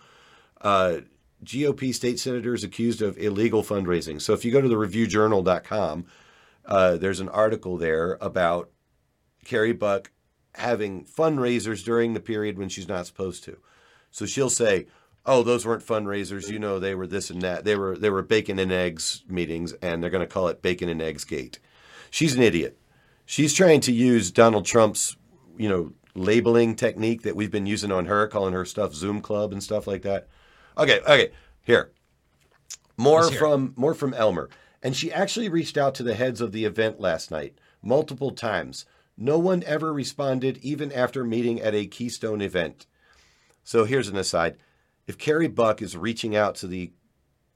Uh, 0.59 0.97
GOP 1.43 1.93
state 1.93 2.19
senators 2.19 2.63
accused 2.63 3.01
of 3.01 3.17
illegal 3.17 3.63
fundraising. 3.63 4.19
So 4.19 4.33
if 4.33 4.43
you 4.43 4.51
go 4.51 4.59
to 4.59 4.67
the 4.67 4.75
reviewjournal.com, 4.75 6.05
uh, 6.65 6.97
there's 6.97 7.19
an 7.19 7.29
article 7.29 7.77
there 7.77 8.17
about 8.19 8.71
Carrie 9.45 9.73
Buck 9.73 10.11
having 10.55 11.05
fundraisers 11.05 11.85
during 11.85 12.13
the 12.13 12.19
period 12.19 12.57
when 12.57 12.69
she's 12.69 12.87
not 12.87 13.05
supposed 13.05 13.43
to. 13.43 13.57
So 14.09 14.25
she'll 14.25 14.49
say, 14.49 14.87
"Oh, 15.28 15.43
those 15.43 15.65
weren't 15.65 15.86
fundraisers. 15.86 16.49
You 16.49 16.57
know, 16.57 16.80
they 16.80 16.95
were 16.95 17.07
this 17.07 17.30
and 17.30 17.41
that. 17.41 17.65
They 17.65 17.75
were 17.75 17.97
they 17.97 18.09
were 18.09 18.23
bacon 18.23 18.57
and 18.57 18.71
eggs 18.71 19.23
meetings, 19.28 19.73
and 19.82 20.01
they're 20.01 20.09
going 20.09 20.28
to 20.28 20.34
call 20.34 20.47
it 20.47 20.61
bacon 20.61 20.89
and 20.89 21.01
eggs 21.01 21.23
gate." 21.23 21.59
She's 22.09 22.36
an 22.36 22.41
idiot. 22.41 22.80
She's 23.25 23.53
trying 23.53 23.82
to 23.82 23.91
use 23.91 24.32
Donald 24.32 24.65
Trump's, 24.65 25.17
you 25.57 25.67
know, 25.67 25.91
labeling 26.15 26.75
technique 26.75 27.23
that 27.23 27.36
we've 27.36 27.51
been 27.51 27.65
using 27.65 27.91
on 27.91 28.05
her, 28.05 28.28
calling 28.28 28.53
her 28.53 28.65
stuff 28.65 28.93
Zoom 28.93 29.21
Club 29.21 29.51
and 29.51 29.61
stuff 29.61 29.86
like 29.86 30.01
that. 30.03 30.28
Okay, 30.78 31.01
okay, 31.01 31.32
here. 31.63 31.91
More 32.95 33.25
it. 33.25 33.38
from 33.38 33.73
more 33.75 33.93
from 33.93 34.13
Elmer. 34.13 34.49
And 34.82 34.95
she 34.95 35.11
actually 35.11 35.49
reached 35.49 35.78
out 35.78 35.95
to 35.95 36.03
the 36.03 36.15
heads 36.15 36.39
of 36.39 36.51
the 36.51 36.65
event 36.65 36.99
last 36.99 37.32
night 37.32 37.57
multiple 37.82 38.32
times. 38.32 38.86
No 39.17 39.39
one 39.39 39.63
ever 39.65 39.91
responded, 39.91 40.57
even 40.61 40.91
after 40.91 41.23
meeting 41.23 41.59
at 41.59 41.73
a 41.73 41.88
Keystone 41.88 42.41
event. 42.41 42.86
So 43.63 43.84
here's 43.86 44.07
an 44.07 44.17
aside. 44.17 44.57
If 45.08 45.18
Carrie 45.18 45.47
Buck 45.47 45.82
is 45.82 45.95
reaching 45.95 46.36
out 46.36 46.55
to 46.55 46.68
the 46.68 46.91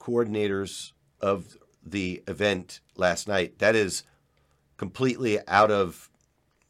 coordinators 0.00 0.92
of 1.20 1.56
the 1.84 2.22
event 2.26 2.80
last 2.96 3.28
night, 3.28 3.58
that 3.58 3.76
is 3.76 4.02
completely 4.78 5.38
out 5.46 5.70
of. 5.70 6.10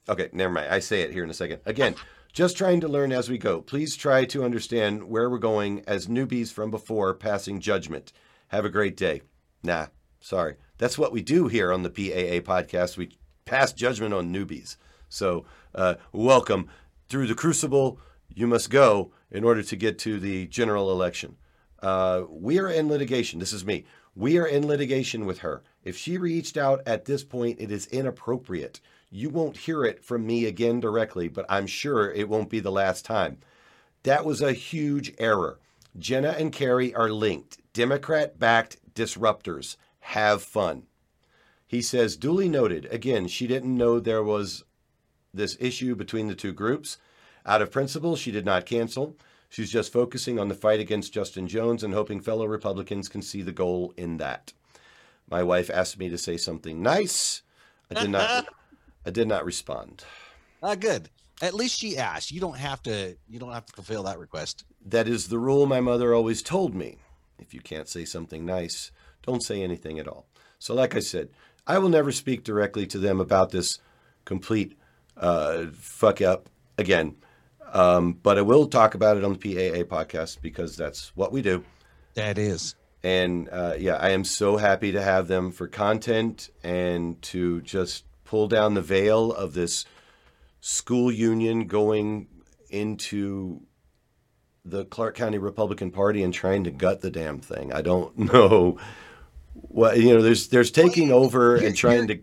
Okay, 0.08 0.28
never 0.32 0.52
mind. 0.52 0.68
I 0.68 0.80
say 0.80 1.02
it 1.02 1.12
here 1.12 1.22
in 1.22 1.30
a 1.30 1.34
second. 1.34 1.60
Again, 1.64 1.94
just 2.32 2.56
trying 2.56 2.80
to 2.80 2.88
learn 2.88 3.12
as 3.12 3.30
we 3.30 3.38
go. 3.38 3.60
Please 3.60 3.94
try 3.94 4.24
to 4.24 4.44
understand 4.44 5.04
where 5.04 5.30
we're 5.30 5.38
going 5.38 5.84
as 5.86 6.08
newbies 6.08 6.52
from 6.52 6.70
before 6.70 7.14
passing 7.14 7.60
judgment. 7.60 8.12
Have 8.48 8.64
a 8.64 8.70
great 8.70 8.96
day. 8.96 9.22
Nah, 9.62 9.86
sorry. 10.20 10.56
That's 10.78 10.98
what 10.98 11.12
we 11.12 11.22
do 11.22 11.46
here 11.46 11.72
on 11.72 11.84
the 11.84 11.90
PAA 11.90 12.42
podcast. 12.42 12.96
We 12.96 13.16
pass 13.44 13.72
judgment 13.72 14.12
on 14.12 14.34
newbies. 14.34 14.76
So, 15.08 15.44
uh, 15.74 15.94
welcome. 16.10 16.68
Through 17.08 17.28
the 17.28 17.34
crucible, 17.34 18.00
you 18.36 18.46
must 18.46 18.70
go 18.70 19.12
in 19.30 19.44
order 19.44 19.62
to 19.62 19.76
get 19.76 19.98
to 20.00 20.18
the 20.18 20.46
general 20.46 20.90
election. 20.90 21.36
Uh, 21.82 22.22
we 22.28 22.58
are 22.58 22.68
in 22.68 22.88
litigation. 22.88 23.40
This 23.40 23.52
is 23.52 23.64
me. 23.64 23.84
We 24.14 24.38
are 24.38 24.46
in 24.46 24.66
litigation 24.66 25.26
with 25.26 25.38
her. 25.38 25.62
If 25.84 25.96
she 25.96 26.18
reached 26.18 26.56
out 26.56 26.82
at 26.86 27.06
this 27.06 27.24
point, 27.24 27.60
it 27.60 27.70
is 27.70 27.86
inappropriate. 27.86 28.80
You 29.10 29.30
won't 29.30 29.56
hear 29.56 29.84
it 29.84 30.04
from 30.04 30.26
me 30.26 30.44
again 30.46 30.80
directly, 30.80 31.28
but 31.28 31.46
I'm 31.48 31.66
sure 31.66 32.12
it 32.12 32.28
won't 32.28 32.50
be 32.50 32.60
the 32.60 32.70
last 32.70 33.04
time. 33.04 33.38
That 34.04 34.24
was 34.24 34.40
a 34.40 34.52
huge 34.52 35.14
error. 35.18 35.58
Jenna 35.98 36.30
and 36.30 36.52
Carrie 36.52 36.94
are 36.94 37.10
linked. 37.10 37.58
Democrat 37.72 38.38
backed 38.38 38.94
disruptors. 38.94 39.76
Have 40.00 40.42
fun. 40.42 40.84
He 41.66 41.82
says, 41.82 42.16
duly 42.16 42.48
noted. 42.48 42.86
Again, 42.90 43.28
she 43.28 43.46
didn't 43.46 43.76
know 43.76 43.98
there 43.98 44.22
was 44.22 44.64
this 45.32 45.56
issue 45.58 45.94
between 45.94 46.28
the 46.28 46.34
two 46.34 46.52
groups. 46.52 46.98
Out 47.44 47.62
of 47.62 47.70
principle, 47.70 48.16
she 48.16 48.30
did 48.30 48.44
not 48.44 48.66
cancel. 48.66 49.16
She's 49.48 49.70
just 49.70 49.92
focusing 49.92 50.38
on 50.38 50.48
the 50.48 50.54
fight 50.54 50.80
against 50.80 51.12
Justin 51.12 51.46
Jones 51.46 51.82
and 51.82 51.92
hoping 51.92 52.20
fellow 52.20 52.46
Republicans 52.46 53.08
can 53.08 53.20
see 53.20 53.42
the 53.42 53.52
goal 53.52 53.92
in 53.96 54.16
that. 54.16 54.52
My 55.28 55.42
wife 55.42 55.70
asked 55.70 55.98
me 55.98 56.08
to 56.08 56.18
say 56.18 56.36
something 56.36 56.82
nice. 56.82 57.42
I 57.90 58.00
did 58.00 58.10
not. 58.10 58.46
I 59.06 59.10
did 59.10 59.28
not 59.28 59.44
respond. 59.44 60.04
Ah, 60.62 60.74
good. 60.74 61.10
At 61.42 61.54
least 61.54 61.78
she 61.78 61.98
asked. 61.98 62.30
You 62.30 62.40
don't 62.40 62.56
have 62.56 62.82
to. 62.84 63.16
You 63.28 63.38
don't 63.38 63.52
have 63.52 63.66
to 63.66 63.72
fulfill 63.72 64.04
that 64.04 64.18
request. 64.18 64.64
That 64.86 65.08
is 65.08 65.28
the 65.28 65.38
rule 65.38 65.66
my 65.66 65.80
mother 65.80 66.14
always 66.14 66.42
told 66.42 66.74
me. 66.74 66.98
If 67.38 67.52
you 67.52 67.60
can't 67.60 67.88
say 67.88 68.04
something 68.04 68.46
nice, 68.46 68.92
don't 69.22 69.42
say 69.42 69.62
anything 69.62 69.98
at 69.98 70.06
all. 70.06 70.26
So, 70.58 70.74
like 70.74 70.94
I 70.94 71.00
said, 71.00 71.30
I 71.66 71.78
will 71.78 71.88
never 71.88 72.12
speak 72.12 72.44
directly 72.44 72.86
to 72.86 72.98
them 72.98 73.20
about 73.20 73.50
this 73.50 73.78
complete 74.24 74.78
uh, 75.16 75.66
fuck 75.72 76.22
up 76.22 76.48
again. 76.78 77.16
Um, 77.72 78.12
but 78.12 78.38
I 78.38 78.42
will 78.42 78.66
talk 78.66 78.94
about 78.94 79.16
it 79.16 79.24
on 79.24 79.32
the 79.32 79.38
PAA 79.38 79.82
podcast 79.84 80.42
because 80.42 80.76
that's 80.76 81.16
what 81.16 81.32
we 81.32 81.42
do. 81.42 81.64
That 82.14 82.38
is. 82.38 82.74
And 83.02 83.48
uh, 83.50 83.74
yeah, 83.78 83.96
I 83.96 84.10
am 84.10 84.24
so 84.24 84.58
happy 84.58 84.92
to 84.92 85.02
have 85.02 85.26
them 85.26 85.50
for 85.50 85.66
content 85.66 86.50
and 86.62 87.20
to 87.22 87.62
just 87.62 88.04
pull 88.24 88.46
down 88.46 88.74
the 88.74 88.82
veil 88.82 89.32
of 89.32 89.54
this 89.54 89.86
school 90.60 91.10
union 91.10 91.66
going 91.66 92.28
into 92.70 93.62
the 94.64 94.84
Clark 94.84 95.16
County 95.16 95.38
Republican 95.38 95.90
Party 95.90 96.22
and 96.22 96.32
trying 96.32 96.64
to 96.64 96.70
gut 96.70 97.00
the 97.00 97.10
damn 97.10 97.40
thing. 97.40 97.72
I 97.72 97.82
don't 97.82 98.16
know 98.32 98.78
what 99.54 99.98
you 99.98 100.14
know. 100.14 100.22
There's 100.22 100.48
there's 100.48 100.70
taking 100.70 101.10
over 101.10 101.56
and 101.56 101.76
trying 101.76 102.08
to. 102.08 102.20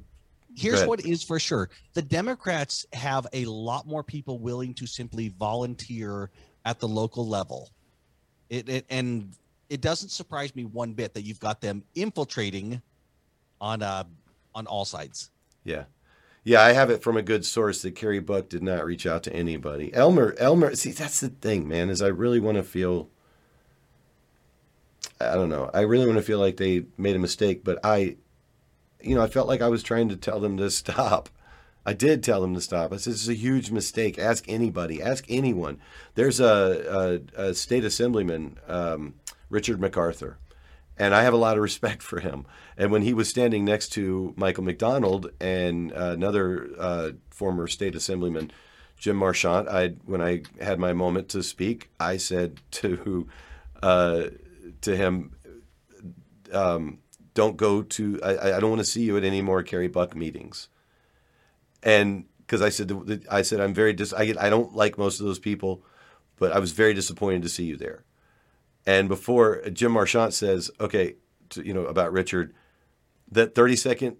Here's 0.59 0.85
what 0.85 1.05
is 1.05 1.23
for 1.23 1.39
sure: 1.39 1.69
the 1.93 2.01
Democrats 2.01 2.85
have 2.93 3.27
a 3.33 3.45
lot 3.45 3.87
more 3.87 4.03
people 4.03 4.39
willing 4.39 4.73
to 4.75 4.87
simply 4.87 5.29
volunteer 5.29 6.31
at 6.65 6.79
the 6.79 6.87
local 6.87 7.27
level. 7.27 7.69
It, 8.49 8.67
it 8.67 8.85
and 8.89 9.33
it 9.69 9.81
doesn't 9.81 10.09
surprise 10.09 10.55
me 10.55 10.65
one 10.65 10.93
bit 10.93 11.13
that 11.13 11.21
you've 11.21 11.39
got 11.39 11.61
them 11.61 11.83
infiltrating 11.95 12.81
on 13.61 13.81
uh 13.81 14.03
on 14.55 14.67
all 14.67 14.85
sides. 14.85 15.31
Yeah. 15.63 15.83
Yeah, 16.43 16.61
I 16.61 16.71
have 16.71 16.89
it 16.89 17.03
from 17.03 17.17
a 17.17 17.21
good 17.21 17.45
source 17.45 17.81
that 17.81 17.95
Carrie 17.95 18.19
Buck 18.19 18.49
did 18.49 18.63
not 18.63 18.85
reach 18.85 19.05
out 19.05 19.23
to 19.23 19.33
anybody. 19.33 19.93
Elmer, 19.93 20.35
Elmer, 20.37 20.73
see, 20.75 20.91
that's 20.91 21.19
the 21.19 21.29
thing, 21.29 21.67
man, 21.67 21.89
is 21.89 22.01
I 22.01 22.07
really 22.07 22.39
want 22.39 22.57
to 22.57 22.63
feel, 22.63 23.09
I 25.19 25.35
don't 25.35 25.49
know, 25.49 25.69
I 25.73 25.81
really 25.81 26.07
want 26.07 26.17
to 26.17 26.23
feel 26.23 26.39
like 26.39 26.57
they 26.57 26.85
made 26.97 27.15
a 27.15 27.19
mistake, 27.19 27.63
but 27.63 27.79
I, 27.83 28.17
you 29.01 29.15
know, 29.15 29.21
I 29.21 29.27
felt 29.27 29.47
like 29.47 29.61
I 29.61 29.69
was 29.69 29.83
trying 29.83 30.09
to 30.09 30.15
tell 30.15 30.39
them 30.39 30.57
to 30.57 30.69
stop. 30.69 31.29
I 31.85 31.93
did 31.93 32.23
tell 32.23 32.41
them 32.41 32.53
to 32.53 32.61
stop. 32.61 32.91
I 32.91 32.97
said, 32.97 33.13
this 33.13 33.23
is 33.23 33.29
a 33.29 33.33
huge 33.33 33.71
mistake. 33.71 34.19
Ask 34.19 34.45
anybody, 34.47 35.01
ask 35.01 35.25
anyone. 35.29 35.79
There's 36.15 36.39
a, 36.39 37.21
a, 37.35 37.41
a 37.49 37.53
state 37.53 37.85
assemblyman, 37.85 38.57
um, 38.67 39.15
Richard 39.49 39.79
McArthur, 39.79 40.35
and 40.97 41.15
I 41.15 41.23
have 41.23 41.33
a 41.33 41.37
lot 41.37 41.55
of 41.55 41.63
respect 41.63 42.03
for 42.03 42.19
him. 42.19 42.45
And 42.77 42.91
when 42.91 43.01
he 43.01 43.13
was 43.13 43.29
standing 43.29 43.65
next 43.65 43.89
to 43.93 44.33
Michael 44.35 44.65
McDonald 44.65 45.31
and 45.39 45.91
uh, 45.93 46.11
another 46.11 46.69
uh, 46.77 47.11
former 47.29 47.67
state 47.67 47.95
assemblyman, 47.95 48.51
Jim 48.97 49.15
Marchant, 49.15 49.69
I 49.69 49.93
when 50.05 50.21
I 50.21 50.43
had 50.61 50.77
my 50.77 50.91
moment 50.91 51.29
to 51.29 51.41
speak, 51.41 51.89
I 51.99 52.17
said 52.17 52.59
to 52.71 53.27
uh, 53.81 54.23
to 54.81 54.95
him, 54.95 55.35
um, 56.51 56.99
"Don't 57.39 57.55
go 57.55 57.81
to. 57.81 58.19
I, 58.21 58.57
I 58.57 58.59
don't 58.59 58.69
want 58.69 58.81
to 58.81 58.91
see 58.93 59.03
you 59.03 59.15
at 59.15 59.23
any 59.23 59.41
more 59.41 59.63
Carrie 59.63 59.87
Buck 59.87 60.13
meetings." 60.13 60.67
And 61.81 62.25
because 62.39 62.61
I 62.61 62.67
said, 62.67 62.91
I 63.31 63.43
said 63.43 63.61
I'm 63.61 63.73
very 63.73 63.93
dis. 63.93 64.11
I 64.11 64.25
get, 64.25 64.37
I 64.37 64.49
don't 64.49 64.75
like 64.75 64.97
most 64.97 65.21
of 65.21 65.25
those 65.25 65.39
people, 65.39 65.81
but 66.37 66.51
I 66.51 66.59
was 66.59 66.73
very 66.73 66.93
disappointed 66.93 67.43
to 67.43 67.49
see 67.49 67.63
you 67.63 67.77
there. 67.77 68.03
And 68.85 69.07
before 69.07 69.61
Jim 69.69 69.93
Marchant 69.93 70.33
says, 70.33 70.69
"Okay," 70.81 71.15
to, 71.51 71.65
you 71.65 71.73
know 71.73 71.85
about 71.85 72.11
Richard, 72.11 72.53
that 73.31 73.55
30 73.55 73.77
second 73.77 74.17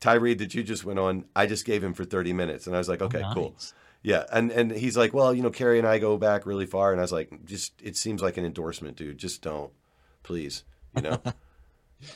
tirade 0.00 0.38
that 0.38 0.54
you 0.54 0.62
just 0.62 0.86
went 0.86 0.98
on, 0.98 1.26
I 1.36 1.44
just 1.44 1.66
gave 1.66 1.84
him 1.84 1.92
for 1.92 2.06
30 2.06 2.32
minutes, 2.32 2.66
and 2.66 2.74
I 2.74 2.78
was 2.78 2.88
like, 2.88 3.02
"Okay, 3.02 3.22
oh, 3.22 3.34
cool." 3.34 3.50
Nice. 3.50 3.74
Yeah, 4.02 4.24
and 4.32 4.50
and 4.52 4.70
he's 4.72 4.96
like, 4.96 5.12
well, 5.12 5.34
you 5.34 5.42
know, 5.42 5.50
Carrie 5.50 5.78
and 5.78 5.86
I 5.86 5.98
go 5.98 6.16
back 6.16 6.46
really 6.46 6.64
far, 6.64 6.92
and 6.92 7.00
I 7.00 7.04
was 7.04 7.12
like, 7.12 7.44
just 7.44 7.74
it 7.82 7.96
seems 7.96 8.22
like 8.22 8.38
an 8.38 8.46
endorsement, 8.46 8.96
dude. 8.96 9.18
Just 9.18 9.42
don't, 9.42 9.72
please, 10.22 10.64
you 10.94 11.02
know. 11.02 11.20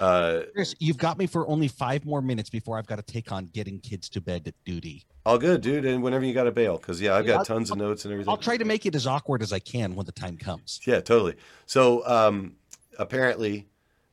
uh, 0.00 0.40
Chris, 0.54 0.74
you've 0.78 0.98
got 0.98 1.18
me 1.18 1.26
for 1.26 1.46
only 1.48 1.68
five 1.68 2.04
more 2.04 2.22
minutes 2.22 2.50
before 2.50 2.78
I've 2.78 2.86
got 2.86 2.96
to 2.96 3.02
take 3.02 3.32
on 3.32 3.46
getting 3.46 3.80
kids 3.80 4.08
to 4.10 4.20
bed 4.20 4.52
duty. 4.64 5.04
all 5.26 5.38
good, 5.38 5.60
dude. 5.60 5.84
And 5.84 6.02
whenever 6.02 6.24
you 6.24 6.34
got 6.34 6.44
to 6.44 6.52
bail, 6.52 6.76
because 6.76 7.00
yeah, 7.00 7.14
I've 7.14 7.26
got 7.26 7.46
tons 7.46 7.70
of 7.70 7.78
notes 7.78 8.04
and 8.04 8.12
everything. 8.12 8.30
I'll 8.30 8.36
try 8.36 8.56
to 8.56 8.64
make 8.64 8.86
it 8.86 8.94
as 8.94 9.06
awkward 9.06 9.42
as 9.42 9.52
I 9.52 9.58
can 9.58 9.94
when 9.94 10.06
the 10.06 10.12
time 10.12 10.36
comes. 10.36 10.80
Yeah, 10.84 11.00
totally. 11.00 11.36
So 11.66 12.06
um, 12.06 12.56
apparently, 12.98 13.66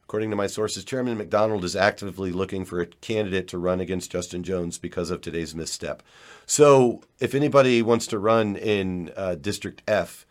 according 0.04 0.30
to 0.30 0.36
my 0.36 0.48
sources, 0.48 0.86
Chairman 0.86 1.18
McDonald 1.18 1.64
is 1.64 1.76
actively 1.76 2.32
looking 2.32 2.64
for 2.64 2.80
a 2.80 2.86
candidate 2.86 3.48
to 3.50 3.58
run 3.58 3.80
against 3.82 4.12
Justin 4.12 4.44
Jones 4.44 4.78
because 4.78 5.10
of 5.10 5.22
today's 5.22 5.54
misstep. 5.54 6.02
So 6.46 7.02
if 7.20 7.36
anybody 7.36 7.82
wants 7.82 8.08
to 8.08 8.20
run 8.20 8.56
in 8.56 9.12
uh, 9.18 9.36
District 9.36 9.82
F, 9.88 10.26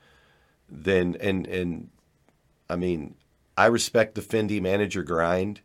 then 0.69 1.17
and 1.21 1.47
and 1.47 1.91
I 2.71 2.77
mean, 2.77 3.15
I 3.57 3.67
respect 3.67 4.15
the 4.15 4.21
Fendi 4.21 4.61
manager 4.61 5.03
grind, 5.03 5.61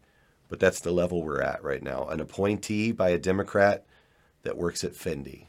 but 0.48 0.60
that's 0.60 0.80
the 0.80 0.92
level 0.92 1.24
we're 1.24 1.42
at 1.42 1.64
right 1.64 1.84
now. 1.84 2.08
An 2.08 2.20
appointee 2.20 2.92
by 2.92 3.10
a 3.10 3.18
Democrat 3.18 3.86
that 4.44 4.58
works 4.58 4.84
at 4.84 4.94
Fendi. 4.94 5.48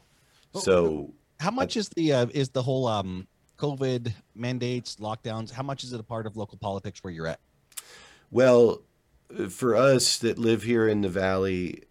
So 0.55 1.13
How 1.39 1.51
much 1.51 1.77
is 1.77 1.89
the 1.89 2.13
uh, 2.13 2.27
is 2.33 2.49
the 2.49 2.61
whole 2.61 2.87
um, 2.87 3.27
COVID 3.57 4.13
mandates, 4.35 4.97
lockdowns? 4.97 5.51
How 5.51 5.63
much 5.63 5.83
is 5.83 5.93
it 5.93 5.99
a 5.99 6.03
part 6.03 6.27
of 6.27 6.37
local 6.37 6.57
politics 6.57 7.03
where 7.03 7.11
you're 7.11 7.27
at? 7.27 7.39
Well, 8.29 8.81
for 9.49 9.75
us 9.75 10.17
that 10.19 10.37
live 10.37 10.63
here 10.63 10.87
in 10.87 11.01
the 11.01 11.09
valley, 11.09 11.83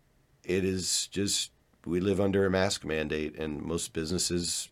it 0.45 0.65
is 0.65 1.09
just 1.09 1.51
we 1.85 2.01
live 2.01 2.21
under 2.21 2.47
a 2.47 2.51
mask 2.51 2.85
mandate, 2.85 3.37
and 3.37 3.63
most 3.63 3.93
businesses 3.93 4.71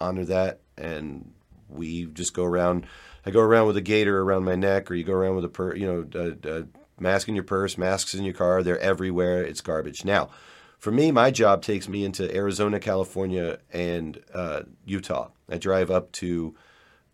honor 0.00 0.24
that. 0.24 0.60
And 0.76 1.32
we 1.72 2.06
just 2.06 2.34
go 2.34 2.44
around. 2.44 2.86
I 3.24 3.30
go 3.30 3.40
around 3.40 3.66
with 3.68 3.76
a 3.76 3.82
gator 3.82 4.20
around 4.20 4.44
my 4.44 4.56
neck, 4.56 4.90
or 4.90 4.94
you 4.94 5.04
go 5.04 5.12
around 5.12 5.36
with 5.36 5.44
a 5.44 5.48
per, 5.48 5.74
you 5.74 5.86
know, 5.86 6.06
a, 6.14 6.58
a 6.60 6.66
mask 7.00 7.28
in 7.28 7.34
your 7.34 7.44
purse, 7.44 7.78
masks 7.78 8.14
in 8.14 8.24
your 8.24 8.34
car. 8.34 8.62
They're 8.62 8.78
everywhere. 8.78 9.42
It's 9.42 9.60
garbage. 9.60 10.04
Now, 10.04 10.30
for 10.78 10.90
me, 10.90 11.12
my 11.12 11.30
job 11.30 11.62
takes 11.62 11.88
me 11.88 12.04
into 12.04 12.34
Arizona, 12.34 12.80
California, 12.80 13.58
and 13.72 14.20
uh, 14.34 14.62
Utah. 14.84 15.28
I 15.48 15.58
drive 15.58 15.90
up 15.90 16.10
to 16.12 16.54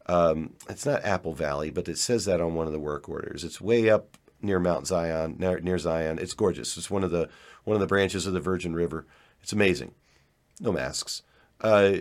um, 0.08 0.54
it's 0.68 0.86
not 0.86 1.04
Apple 1.04 1.34
Valley, 1.34 1.70
but 1.70 1.88
it 1.88 1.98
says 1.98 2.24
that 2.24 2.40
on 2.40 2.54
one 2.54 2.66
of 2.66 2.72
the 2.72 2.78
work 2.78 3.08
orders. 3.08 3.44
It's 3.44 3.60
way 3.60 3.90
up 3.90 4.16
near 4.40 4.58
Mount 4.58 4.86
Zion, 4.86 5.36
near, 5.38 5.60
near 5.60 5.78
Zion. 5.78 6.18
It's 6.18 6.32
gorgeous. 6.32 6.76
It's 6.76 6.90
one 6.90 7.04
of 7.04 7.10
the 7.10 7.28
one 7.64 7.74
of 7.74 7.80
the 7.80 7.86
branches 7.86 8.26
of 8.26 8.32
the 8.32 8.40
Virgin 8.40 8.74
River. 8.74 9.06
It's 9.42 9.52
amazing. 9.52 9.92
No 10.60 10.72
masks. 10.72 11.22
Uh, 11.60 11.98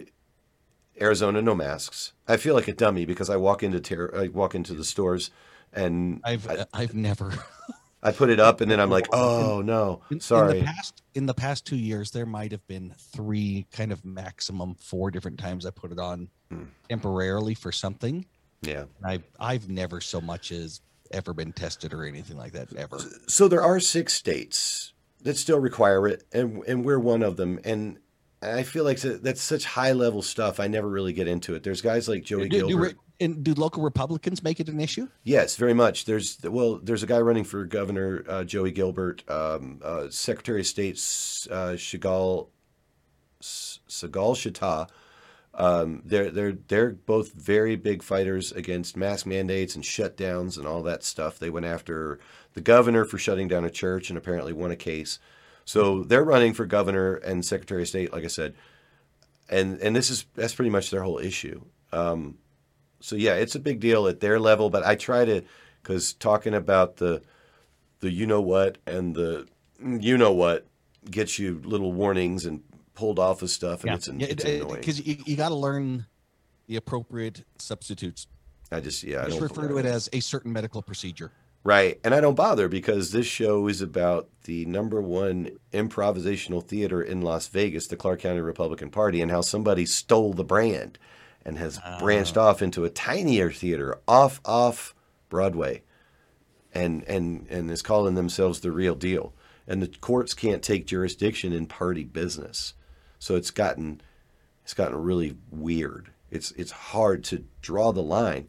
Arizona, 1.00 1.42
no 1.42 1.56
masks. 1.56 2.14
I 2.28 2.38
feel 2.38 2.56
like 2.56 2.68
a 2.68 2.74
dummy 2.74 3.06
because 3.06 3.30
I 3.30 3.36
walk 3.38 3.64
into 3.64 3.80
ter- 3.80 4.12
I 4.16 4.28
walk 4.28 4.56
into 4.56 4.74
the 4.74 4.84
stores 4.84 5.32
and 5.74 6.22
I've 6.24 6.50
I, 6.50 6.66
I've 6.74 6.94
never. 6.96 7.34
I 8.04 8.12
put 8.12 8.30
it 8.30 8.40
up 8.40 8.62
and 8.62 8.70
then 8.70 8.80
I'm 8.80 8.92
like, 8.92 9.08
oh 9.12 9.62
no, 9.66 10.02
sorry. 10.20 10.60
In 10.60 10.66
the 10.66 10.66
past, 10.66 11.02
in 11.16 11.26
the 11.26 11.34
past 11.34 11.66
two 11.66 11.76
years, 11.76 12.12
there 12.12 12.28
might 12.28 12.52
have 12.52 12.66
been 12.68 12.94
three, 12.98 13.66
kind 13.72 13.92
of 13.92 14.06
maximum 14.06 14.76
four 14.76 15.10
different 15.12 15.40
times 15.40 15.66
I 15.66 15.72
put 15.72 15.92
it 15.92 16.00
on 16.00 16.30
Hmm. 16.50 16.64
temporarily 16.88 17.56
for 17.56 17.72
something. 17.74 18.26
yeah. 18.62 18.86
I 19.04 19.22
I've 19.40 19.68
never 19.68 20.00
so 20.00 20.22
much 20.22 20.52
as 20.52 20.80
ever 21.12 21.34
been 21.34 21.52
tested 21.54 21.94
or 21.94 22.06
anything 22.06 22.38
like 22.38 22.54
that 22.54 22.74
ever. 22.76 23.00
so 23.28 23.48
there 23.50 23.62
are 23.62 23.80
six 23.82 24.14
states 24.14 24.94
that 25.24 25.36
still 25.38 25.60
require 25.60 26.08
it, 26.08 26.24
and 26.32 26.64
and 26.68 26.86
we're 26.86 27.00
one 27.00 27.22
of 27.24 27.36
them. 27.36 27.60
And 27.66 27.98
I 28.42 28.64
feel 28.64 28.84
like 28.84 29.00
that's 29.00 29.42
such 29.42 29.66
high 29.66 29.94
level 29.94 30.22
stuff. 30.22 30.60
I 30.60 30.68
never 30.68 30.88
really 30.88 31.14
get 31.14 31.28
into 31.28 31.56
it. 31.56 31.64
There's 31.64 31.82
guys 31.82 32.08
like 32.08 32.24
Joey 32.24 32.50
Do, 32.50 32.60
do, 32.60 32.68
Gilbert. 32.68 32.84
re- 32.84 32.96
and 33.20 33.44
do 33.44 33.54
local 33.56 33.82
Republicans 33.82 34.44
make 34.44 34.60
it 34.60 34.70
an 34.70 34.80
issue? 34.80 35.08
Yes, 35.24 35.56
very 35.56 35.74
much. 35.74 36.06
There's 36.06 36.38
well, 36.44 36.80
there's 36.82 37.02
a 37.02 37.08
guy 37.08 37.20
running 37.20 37.44
for 37.44 37.66
governor, 37.66 38.24
uh, 38.28 38.44
Joey 38.44 38.72
Gilbert, 38.72 39.28
um, 39.30 39.82
uh, 39.84 40.10
Secretary 40.10 40.60
of 40.60 40.68
State 40.68 40.96
uh, 41.50 41.74
Shigal 41.74 42.50
S- 43.42 43.80
Sigal 43.90 44.36
Chattah. 44.36 44.88
Um, 45.56 46.04
they're 46.06 46.30
they're 46.30 46.52
they're 46.68 46.92
both 46.92 47.34
very 47.34 47.76
big 47.76 48.04
fighters 48.04 48.52
against 48.52 48.96
mask 48.96 49.26
mandates 49.26 49.74
and 49.74 49.84
shutdowns 49.84 50.58
and 50.58 50.68
all 50.68 50.84
that 50.84 51.04
stuff. 51.04 51.40
They 51.40 51.50
went 51.50 51.66
after 51.66 52.20
the 52.54 52.62
governor 52.62 53.04
for 53.06 53.18
shutting 53.18 53.48
down 53.48 53.66
a 53.66 53.72
church 53.72 54.10
and 54.10 54.18
apparently 54.18 54.54
won 54.54 54.70
a 54.70 54.76
case. 54.76 55.18
So 55.68 56.06
they're 56.06 56.24
running 56.24 56.54
for 56.54 56.66
governor 56.66 57.16
and 57.16 57.44
Secretary 57.44 57.82
of 57.82 57.90
State, 57.90 58.14
like 58.14 58.24
I 58.24 58.28
said, 58.28 58.56
and 59.50 59.78
and 59.82 59.94
this 59.94 60.10
is 60.10 60.26
that's 60.34 60.56
pretty 60.56 60.72
much 60.72 60.92
their 60.92 61.04
whole 61.04 61.20
issue. 61.20 61.62
Um, 61.92 62.38
so 63.02 63.18
yeah, 63.18 63.34
it's 63.34 63.54
a 63.54 63.60
big 63.60 63.82
deal 63.82 64.08
at 64.08 64.22
their 64.22 64.40
level, 64.40 64.70
but 64.70 64.86
I 64.86 64.96
try 64.96 65.26
to 65.26 65.44
because 65.84 66.14
talking 66.14 66.54
about 66.54 66.96
the 66.96 67.22
the 68.00 68.10
you 68.10 68.26
know 68.26 68.40
what 68.40 68.78
and 68.88 69.14
the 69.14 69.46
you 69.84 70.18
know 70.18 70.32
what 70.32 70.66
gets 71.12 71.38
you 71.38 71.62
little 71.66 71.92
warnings 71.92 72.46
and 72.46 72.64
pulled 72.94 73.20
off 73.20 73.42
of 73.42 73.50
stuff, 73.50 73.84
and 73.84 73.94
it's, 73.94 74.08
an, 74.08 74.22
it's 74.22 74.46
annoying. 74.46 74.76
because 74.76 75.06
you, 75.06 75.18
you 75.26 75.36
got 75.36 75.50
to 75.50 75.56
learn 75.56 76.06
the 76.68 76.78
appropriate 76.78 77.44
substitutes. 77.58 78.26
I 78.72 78.80
just 78.80 79.04
yeah, 79.04 79.24
I 79.24 79.26
Just 79.26 79.42
refer 79.42 79.68
to 79.68 79.78
it 79.80 79.86
as 79.86 80.10
a 80.14 80.22
certain 80.22 80.54
medical 80.54 80.82
procedure. 80.82 81.34
Right. 81.68 82.00
And 82.02 82.16
I 82.16 82.22
don't 82.22 82.36
bother 82.36 82.70
because 82.70 83.12
this 83.12 83.26
show 83.26 83.68
is 83.68 83.82
about 83.82 84.30
the 84.46 84.66
number 84.68 85.02
one 85.02 85.50
improvisational 85.74 86.66
theater 86.66 87.02
in 87.02 87.20
Las 87.20 87.50
Vegas, 87.50 87.88
the 87.88 87.98
Clark 87.98 88.22
County 88.22 88.40
Republican 88.40 88.90
Party, 88.90 89.22
and 89.22 89.30
how 89.30 89.42
somebody 89.42 89.86
stole 89.86 90.32
the 90.32 90.46
brand 90.46 90.98
and 91.44 91.58
has 91.58 91.78
branched 92.00 92.38
ah. 92.38 92.46
off 92.48 92.62
into 92.62 92.86
a 92.86 92.90
tinier 92.90 93.52
theater 93.52 94.00
off 94.08 94.40
off 94.46 94.96
Broadway 95.28 95.84
and 96.74 97.04
and 97.04 97.46
and 97.50 97.70
is 97.70 97.82
calling 97.82 98.16
themselves 98.16 98.62
the 98.62 98.72
real 98.72 98.96
deal. 98.96 99.34
And 99.68 99.82
the 99.82 99.90
courts 99.90 100.34
can't 100.34 100.64
take 100.64 100.88
jurisdiction 100.88 101.52
in 101.52 101.66
party 101.66 102.06
business. 102.06 102.76
So 103.20 103.36
it's 103.36 103.52
gotten 103.52 104.00
it's 104.64 104.74
gotten 104.74 105.04
really 105.04 105.36
weird. 105.52 106.12
It's 106.32 106.52
it's 106.52 106.72
hard 106.72 107.26
to 107.26 107.44
draw 107.60 107.92
the 107.92 108.02
line. 108.02 108.48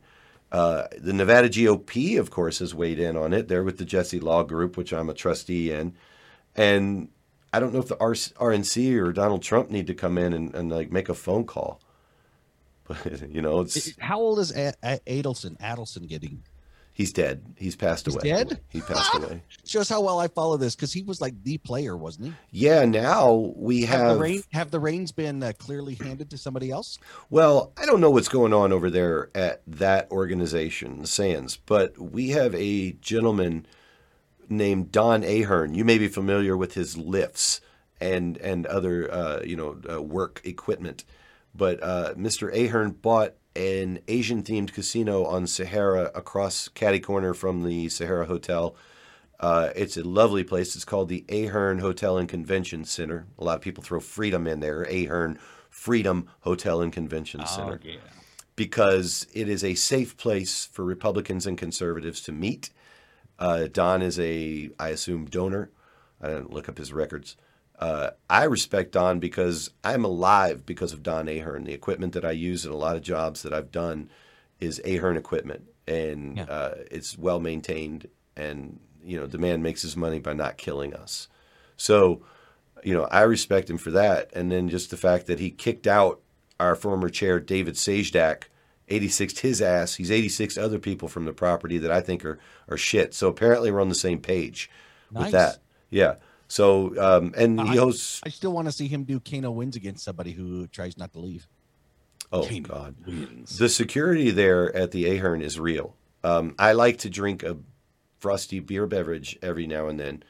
Uh, 0.50 0.86
the 0.96 1.12
Nevada 1.12 1.48
GOP, 1.48 2.18
of 2.18 2.30
course, 2.30 2.60
has 2.60 2.74
weighed 2.74 2.98
in 2.98 3.16
on 3.16 3.32
it. 3.32 3.48
They're 3.48 3.64
with 3.64 3.78
the 3.78 3.84
Jesse 3.84 4.20
Law 4.20 4.42
Group, 4.42 4.76
which 4.76 4.92
I'm 4.92 5.10
a 5.10 5.14
trustee 5.14 5.70
in, 5.70 5.94
and 6.56 7.08
I 7.52 7.60
don't 7.60 7.72
know 7.72 7.80
if 7.80 7.88
the 7.88 7.96
RNC 7.96 9.00
or 9.00 9.12
Donald 9.12 9.42
Trump 9.42 9.70
need 9.70 9.86
to 9.86 9.94
come 9.94 10.18
in 10.18 10.32
and, 10.32 10.54
and 10.54 10.70
like 10.70 10.90
make 10.90 11.08
a 11.08 11.14
phone 11.14 11.44
call. 11.44 11.80
But 12.88 13.28
you 13.28 13.42
know, 13.42 13.60
it's 13.60 13.98
How 13.98 14.18
old 14.18 14.38
is 14.38 14.50
Adelson? 14.50 15.58
Adelson 15.58 16.08
getting? 16.08 16.42
He's 16.98 17.12
dead. 17.12 17.54
He's 17.56 17.76
passed 17.76 18.04
He's 18.06 18.16
away. 18.16 18.24
dead? 18.24 18.60
He 18.68 18.80
passed 18.82 19.14
away. 19.14 19.42
Shows 19.64 19.88
how 19.88 20.02
well 20.02 20.18
I 20.18 20.28
follow 20.28 20.56
this 20.58 20.74
because 20.74 20.92
he 20.92 21.02
was 21.02 21.20
like 21.22 21.42
the 21.44 21.56
player, 21.58 21.96
wasn't 21.96 22.26
he? 22.26 22.32
Yeah. 22.50 22.84
Now 22.84 23.52
we 23.56 23.82
Have, 23.82 24.00
have. 24.00 24.14
the 24.16 24.20
rein, 24.20 24.42
have 24.52 24.70
the 24.70 24.80
reins 24.80 25.12
been 25.12 25.42
uh, 25.42 25.52
clearly 25.58 25.94
handed 25.94 26.28
to 26.30 26.36
somebody 26.36 26.70
else? 26.70 26.98
Well, 27.30 27.72
I 27.78 27.86
don't 27.86 28.00
know 28.00 28.10
what's 28.10 28.28
going 28.28 28.52
on 28.52 28.72
over 28.72 28.90
there 28.90 29.30
at 29.34 29.62
that 29.66 30.10
organization, 30.10 31.06
Sands, 31.06 31.56
but 31.56 31.96
we 31.98 32.30
have 32.30 32.54
a 32.54 32.92
gentleman 32.94 33.64
named 34.48 34.90
Don 34.92 35.22
Ahern. 35.24 35.74
You 35.74 35.84
may 35.84 35.98
be 35.98 36.08
familiar 36.08 36.56
with 36.56 36.74
his 36.74 36.96
lifts 36.98 37.60
and 38.00 38.36
and 38.38 38.66
other 38.66 39.12
uh, 39.12 39.40
you 39.44 39.56
know 39.56 39.80
uh, 39.90 40.02
work 40.02 40.40
equipment, 40.44 41.04
but 41.54 41.82
uh, 41.82 42.14
Mr. 42.14 42.52
Ahern 42.54 42.90
bought 42.92 43.34
an 43.58 43.98
Asian 44.06 44.42
themed 44.44 44.72
casino 44.72 45.24
on 45.24 45.46
Sahara 45.46 46.12
across 46.14 46.68
Caddy 46.68 47.00
Corner 47.00 47.34
from 47.34 47.64
the 47.64 47.88
Sahara 47.88 48.26
Hotel. 48.26 48.76
Uh, 49.40 49.70
it's 49.74 49.96
a 49.96 50.04
lovely 50.04 50.44
place. 50.44 50.76
It's 50.76 50.84
called 50.84 51.08
the 51.08 51.24
Ahern 51.28 51.80
Hotel 51.80 52.16
and 52.16 52.28
Convention 52.28 52.84
Center. 52.84 53.26
A 53.36 53.44
lot 53.44 53.56
of 53.56 53.60
people 53.60 53.82
throw 53.82 53.98
Freedom 53.98 54.46
in 54.46 54.60
there. 54.60 54.82
Ahern 54.84 55.38
Freedom 55.70 56.28
Hotel 56.40 56.80
and 56.80 56.92
Convention 56.92 57.44
Center 57.46 57.80
because 58.54 59.26
it 59.32 59.48
is 59.48 59.62
a 59.62 59.74
safe 59.74 60.16
place 60.16 60.66
for 60.72 60.84
Republicans 60.84 61.46
and 61.46 61.58
conservatives 61.58 62.20
to 62.22 62.32
meet. 62.32 62.70
Uh, 63.38 63.68
Don 63.70 64.02
is 64.02 64.18
a, 64.18 64.70
I 64.78 64.88
assume, 64.88 65.26
donor. 65.26 65.70
I 66.20 66.28
didn't 66.28 66.52
look 66.52 66.68
up 66.68 66.78
his 66.78 66.92
records. 66.92 67.36
Uh, 67.78 68.10
I 68.28 68.44
respect 68.44 68.92
Don 68.92 69.20
because 69.20 69.70
I'm 69.84 70.04
alive 70.04 70.66
because 70.66 70.92
of 70.92 71.02
Don 71.02 71.28
Ahern. 71.28 71.64
The 71.64 71.72
equipment 71.74 72.12
that 72.14 72.24
I 72.24 72.32
use 72.32 72.64
in 72.66 72.72
a 72.72 72.76
lot 72.76 72.96
of 72.96 73.02
jobs 73.02 73.42
that 73.42 73.52
I've 73.52 73.70
done 73.70 74.10
is 74.60 74.80
Ahern 74.84 75.16
equipment, 75.16 75.62
and 75.86 76.38
Yeah. 76.38 76.44
uh, 76.44 76.74
it's 76.90 77.16
well 77.16 77.38
maintained, 77.38 78.08
and 78.36 78.80
you 79.04 79.18
know 79.18 79.26
the 79.26 79.38
man 79.38 79.62
makes 79.62 79.82
his 79.82 79.96
money 79.96 80.18
by 80.18 80.32
not 80.32 80.56
killing 80.58 80.92
us. 80.92 81.28
So, 81.76 82.22
you 82.82 82.94
know, 82.94 83.04
I 83.12 83.22
respect 83.22 83.70
him 83.70 83.78
for 83.78 83.92
that, 83.92 84.30
and 84.34 84.50
then 84.50 84.68
just 84.68 84.90
the 84.90 84.96
fact 84.96 85.26
that 85.28 85.38
he 85.38 85.50
kicked 85.50 85.86
out 85.86 86.20
our 86.58 86.74
former 86.74 87.08
chair 87.08 87.38
David 87.38 87.74
Sajdak, 87.74 88.44
86 88.88 89.38
his 89.38 89.62
ass. 89.62 89.94
He's 89.94 90.10
86 90.10 90.58
other 90.58 90.80
people 90.80 91.06
from 91.06 91.24
the 91.26 91.32
property 91.32 91.78
that 91.78 91.92
I 91.92 92.00
think 92.00 92.24
are 92.24 92.40
are 92.68 92.76
shit. 92.76 93.14
So 93.14 93.28
apparently 93.28 93.70
we're 93.70 93.80
on 93.80 93.88
the 93.88 93.94
same 93.94 94.18
page 94.18 94.68
Nice. 95.12 95.22
with 95.24 95.32
that. 95.32 95.58
Yeah. 95.90 96.16
So 96.48 96.98
um, 96.98 97.34
and 97.36 97.60
he 97.60 97.78
I- 97.78 97.82
hosts. 97.82 98.20
I 98.24 98.30
still 98.30 98.52
want 98.52 98.66
to 98.66 98.72
see 98.72 98.88
him 98.88 99.04
do 99.04 99.20
Kano 99.20 99.50
wins 99.50 99.76
against 99.76 100.04
somebody 100.04 100.32
who 100.32 100.66
tries 100.66 100.96
not 100.98 101.12
to 101.12 101.20
leave. 101.20 101.46
Oh 102.32 102.42
Kano 102.46 102.60
God. 102.60 102.94
wins. 103.06 103.58
The 103.58 103.68
security 103.68 104.30
there 104.30 104.74
at 104.74 104.90
the 104.90 105.06
Ahern 105.16 105.42
is 105.42 105.60
real. 105.60 105.94
Um, 106.24 106.54
I 106.58 106.72
like 106.72 106.98
to 106.98 107.10
drink 107.10 107.42
a 107.42 107.56
frosty 108.18 108.60
beer 108.60 108.86
beverage 108.86 109.38
every 109.42 109.66
now 109.66 109.86
and 109.88 110.00
then. 110.00 110.22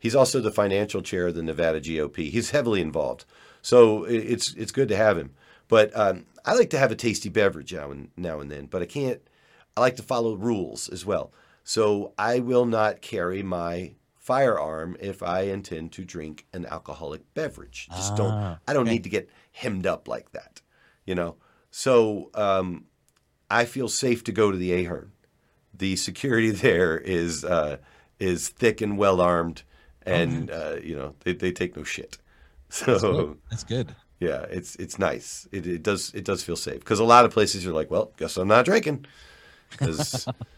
He's 0.00 0.14
also 0.16 0.40
the 0.40 0.50
financial 0.50 1.00
chair 1.02 1.28
of 1.28 1.34
the 1.34 1.42
Nevada 1.42 1.80
GOP. 1.80 2.30
He's 2.30 2.50
heavily 2.50 2.80
involved, 2.80 3.24
so 3.62 4.04
it's 4.04 4.54
it's 4.54 4.72
good 4.72 4.88
to 4.88 4.96
have 4.96 5.16
him. 5.18 5.34
But 5.68 5.96
um, 5.96 6.26
I 6.44 6.54
like 6.54 6.70
to 6.70 6.78
have 6.78 6.92
a 6.92 6.96
tasty 6.96 7.28
beverage 7.28 7.72
now 7.74 7.90
and 7.90 8.10
now 8.16 8.40
and 8.40 8.50
then. 8.50 8.66
But 8.66 8.82
I 8.82 8.86
can't. 8.86 9.20
I 9.76 9.80
like 9.80 9.96
to 9.96 10.02
follow 10.02 10.34
rules 10.34 10.88
as 10.88 11.04
well. 11.04 11.32
So 11.64 12.12
I 12.18 12.38
will 12.38 12.66
not 12.66 13.02
carry 13.02 13.42
my 13.42 13.92
firearm 14.26 14.96
if 15.00 15.22
I 15.22 15.42
intend 15.42 15.92
to 15.92 16.04
drink 16.04 16.46
an 16.52 16.66
alcoholic 16.66 17.22
beverage. 17.34 17.88
Just 17.94 18.12
Ah, 18.12 18.16
don't. 18.16 18.58
I 18.68 18.72
don't 18.72 18.82
okay. 18.82 18.92
need 18.94 19.04
to 19.04 19.10
get 19.10 19.28
hemmed 19.52 19.86
up 19.86 20.08
like 20.08 20.32
that. 20.32 20.60
You 21.04 21.14
know. 21.14 21.36
So 21.70 22.30
um, 22.34 22.86
I 23.50 23.64
feel 23.66 23.88
safe 23.88 24.24
to 24.24 24.32
go 24.32 24.50
to 24.50 24.56
the 24.58 24.72
Ahern. 24.72 25.12
The 25.72 25.96
security 25.96 26.50
there 26.66 26.98
is 26.98 27.44
uh, 27.44 27.76
is 28.18 28.48
thick 28.48 28.80
and 28.80 28.98
well 28.98 29.20
armed, 29.20 29.62
and 30.02 30.50
uh, 30.50 30.76
you 30.82 30.96
know 30.96 31.14
they, 31.24 31.32
they 31.34 31.52
take 31.52 31.76
no 31.76 31.84
shit. 31.84 32.18
So 32.68 33.36
That's 33.48 33.62
good. 33.64 33.94
yeah, 34.18 34.42
it's 34.50 34.74
it's 34.76 34.98
nice. 34.98 35.46
It, 35.52 35.66
it 35.66 35.82
does 35.84 36.12
it 36.14 36.24
does 36.24 36.42
feel 36.42 36.56
safe 36.56 36.80
because 36.80 36.98
a 36.98 37.04
lot 37.04 37.24
of 37.24 37.30
places 37.32 37.64
you're 37.64 37.78
like, 37.80 37.90
well, 37.92 38.10
guess 38.16 38.36
I'm 38.36 38.48
not 38.48 38.64
drinking 38.64 39.06
because 39.70 40.26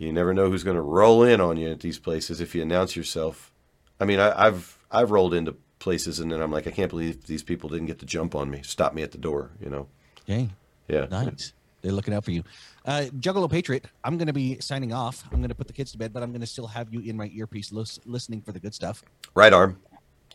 you 0.00 0.12
never 0.14 0.32
know 0.32 0.50
who's 0.50 0.64
going 0.64 0.76
to 0.76 0.82
roll 0.82 1.22
in 1.22 1.40
on 1.40 1.58
you 1.58 1.70
at 1.70 1.80
these 1.80 1.98
places 1.98 2.40
if 2.40 2.54
you 2.54 2.62
announce 2.62 2.96
yourself. 2.96 3.52
I 4.00 4.06
mean, 4.06 4.18
I, 4.18 4.46
I've 4.46 4.78
I've 4.90 5.10
rolled 5.10 5.34
into 5.34 5.54
places 5.78 6.18
and 6.20 6.32
then 6.32 6.40
I'm 6.40 6.50
like, 6.50 6.66
I 6.66 6.70
can't 6.70 6.88
believe 6.90 7.26
these 7.26 7.42
people 7.42 7.68
didn't 7.68 7.86
get 7.86 7.98
to 8.00 8.06
jump 8.06 8.34
on 8.34 8.50
me, 8.50 8.62
stop 8.62 8.94
me 8.94 9.02
at 9.02 9.12
the 9.12 9.18
door. 9.18 9.50
You 9.60 9.68
know? 9.70 9.88
Okay. 10.22 10.48
Yeah. 10.88 11.06
Nice. 11.10 11.52
They're 11.82 11.92
looking 11.92 12.14
out 12.14 12.24
for 12.24 12.30
you. 12.30 12.44
Uh, 12.84 13.06
Juggalo 13.18 13.50
Patriot, 13.50 13.86
I'm 14.02 14.16
going 14.16 14.26
to 14.26 14.32
be 14.32 14.58
signing 14.60 14.92
off. 14.92 15.22
I'm 15.30 15.38
going 15.38 15.48
to 15.50 15.54
put 15.54 15.66
the 15.66 15.72
kids 15.72 15.92
to 15.92 15.98
bed, 15.98 16.12
but 16.12 16.22
I'm 16.22 16.30
going 16.30 16.40
to 16.40 16.46
still 16.46 16.66
have 16.66 16.92
you 16.92 17.00
in 17.00 17.16
my 17.16 17.30
earpiece 17.34 17.72
lis- 17.72 18.00
listening 18.04 18.40
for 18.42 18.52
the 18.52 18.58
good 18.58 18.74
stuff. 18.74 19.02
Right 19.34 19.52
arm. 19.52 19.78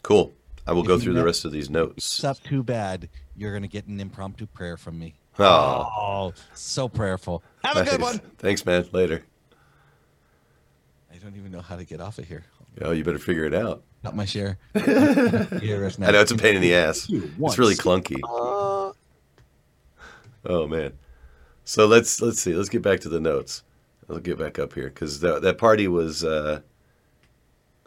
Cool. 0.03 0.33
I 0.67 0.73
will 0.73 0.81
If 0.81 0.87
go 0.87 0.99
through 0.99 1.13
the 1.13 1.23
rest 1.23 1.45
of 1.45 1.51
these 1.51 1.69
notes. 1.69 2.23
It's 2.23 2.39
too 2.39 2.63
bad. 2.63 3.09
You're 3.35 3.51
going 3.51 3.63
to 3.63 3.67
get 3.67 3.85
an 3.87 3.99
impromptu 3.99 4.45
prayer 4.47 4.77
from 4.77 4.97
me. 4.97 5.15
Oh, 5.37 5.91
Oh, 5.97 6.33
so 6.53 6.87
prayerful. 6.87 7.43
Have 7.63 7.77
a 7.77 7.83
good 7.83 8.01
one. 8.01 8.19
Thanks, 8.37 8.65
man. 8.65 8.87
Later. 8.91 9.23
Don't 11.25 11.37
even 11.37 11.51
know 11.51 11.61
how 11.61 11.75
to 11.75 11.83
get 11.83 11.99
off 12.01 12.19
of 12.19 12.27
here. 12.27 12.43
Oh, 12.81 12.91
you 12.91 13.03
better 13.03 13.17
figure 13.17 13.45
it 13.45 13.55
out. 13.55 13.81
Not 14.03 14.15
my 14.15 14.25
share. 14.25 14.59
Hear 14.75 15.83
us 15.83 15.97
now. 15.97 16.09
I 16.09 16.11
know 16.11 16.21
it's 16.21 16.29
a 16.29 16.37
pain 16.37 16.55
in 16.55 16.61
the 16.61 16.75
ass. 16.75 17.07
It's 17.09 17.57
really 17.57 17.73
clunky. 17.73 18.19
Oh 18.23 18.93
man. 20.67 20.93
So 21.63 21.87
let's 21.87 22.21
let's 22.21 22.39
see. 22.39 22.53
Let's 22.53 22.69
get 22.69 22.83
back 22.83 22.99
to 22.99 23.09
the 23.09 23.19
notes. 23.19 23.63
I'll 24.07 24.19
get 24.19 24.37
back 24.37 24.59
up 24.59 24.73
here 24.73 24.89
because 24.89 25.21
that 25.21 25.41
that 25.41 25.57
party 25.57 25.87
was. 25.87 26.23
Uh, 26.23 26.59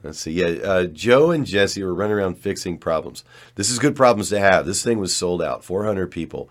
let's 0.02 0.18
see. 0.18 0.32
Yeah, 0.32 0.60
uh, 0.68 0.84
Joe 0.86 1.30
and 1.30 1.46
Jesse 1.46 1.84
were 1.84 1.94
running 1.94 2.16
around 2.16 2.38
fixing 2.38 2.76
problems. 2.76 3.22
This 3.54 3.70
is 3.70 3.78
good 3.78 3.94
problems 3.94 4.30
to 4.30 4.40
have. 4.40 4.66
This 4.66 4.82
thing 4.82 4.98
was 4.98 5.14
sold 5.14 5.40
out, 5.40 5.62
400 5.62 6.10
people, 6.10 6.50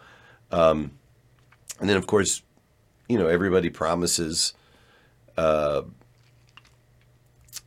um, 0.53 0.91
and 1.81 1.89
then 1.89 1.97
of 1.97 2.07
course, 2.07 2.43
you 3.09 3.19
know 3.19 3.27
everybody 3.27 3.69
promises. 3.69 4.53
Uh, 5.35 5.81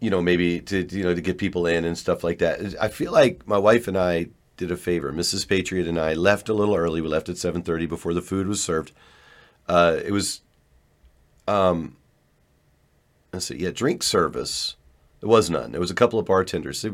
you 0.01 0.11
know, 0.11 0.21
maybe 0.23 0.61
to 0.61 0.87
you 0.91 1.05
know 1.05 1.15
to 1.15 1.21
get 1.21 1.39
people 1.39 1.67
in 1.67 1.85
and 1.85 1.97
stuff 1.97 2.25
like 2.25 2.39
that. 2.39 2.75
I 2.81 2.89
feel 2.89 3.13
like 3.13 3.47
my 3.47 3.59
wife 3.59 3.87
and 3.87 3.97
I 3.97 4.29
did 4.57 4.71
a 4.71 4.77
favor. 4.77 5.13
Mrs. 5.13 5.47
Patriot 5.47 5.87
and 5.87 5.99
I 5.99 6.15
left 6.15 6.49
a 6.49 6.55
little 6.55 6.75
early. 6.75 7.01
We 7.01 7.09
left 7.09 7.29
at 7.29 7.39
seven 7.39 7.63
thirty 7.63 7.87
before 7.87 8.15
the 8.15 8.23
food 8.23 8.49
was 8.49 8.63
served. 8.63 8.93
Uh, 9.69 10.01
it 10.05 10.11
was, 10.11 10.41
um, 11.47 11.97
let's 13.33 13.47
see, 13.47 13.57
yeah, 13.57 13.71
drink 13.71 14.03
service. 14.03 14.75
There 15.21 15.29
was 15.29 15.49
none. 15.49 15.71
There 15.71 15.81
was 15.81 15.93
a 15.93 15.95
couple 15.95 16.19
of 16.19 16.27
bartenders. 16.27 16.83
They, 16.83 16.91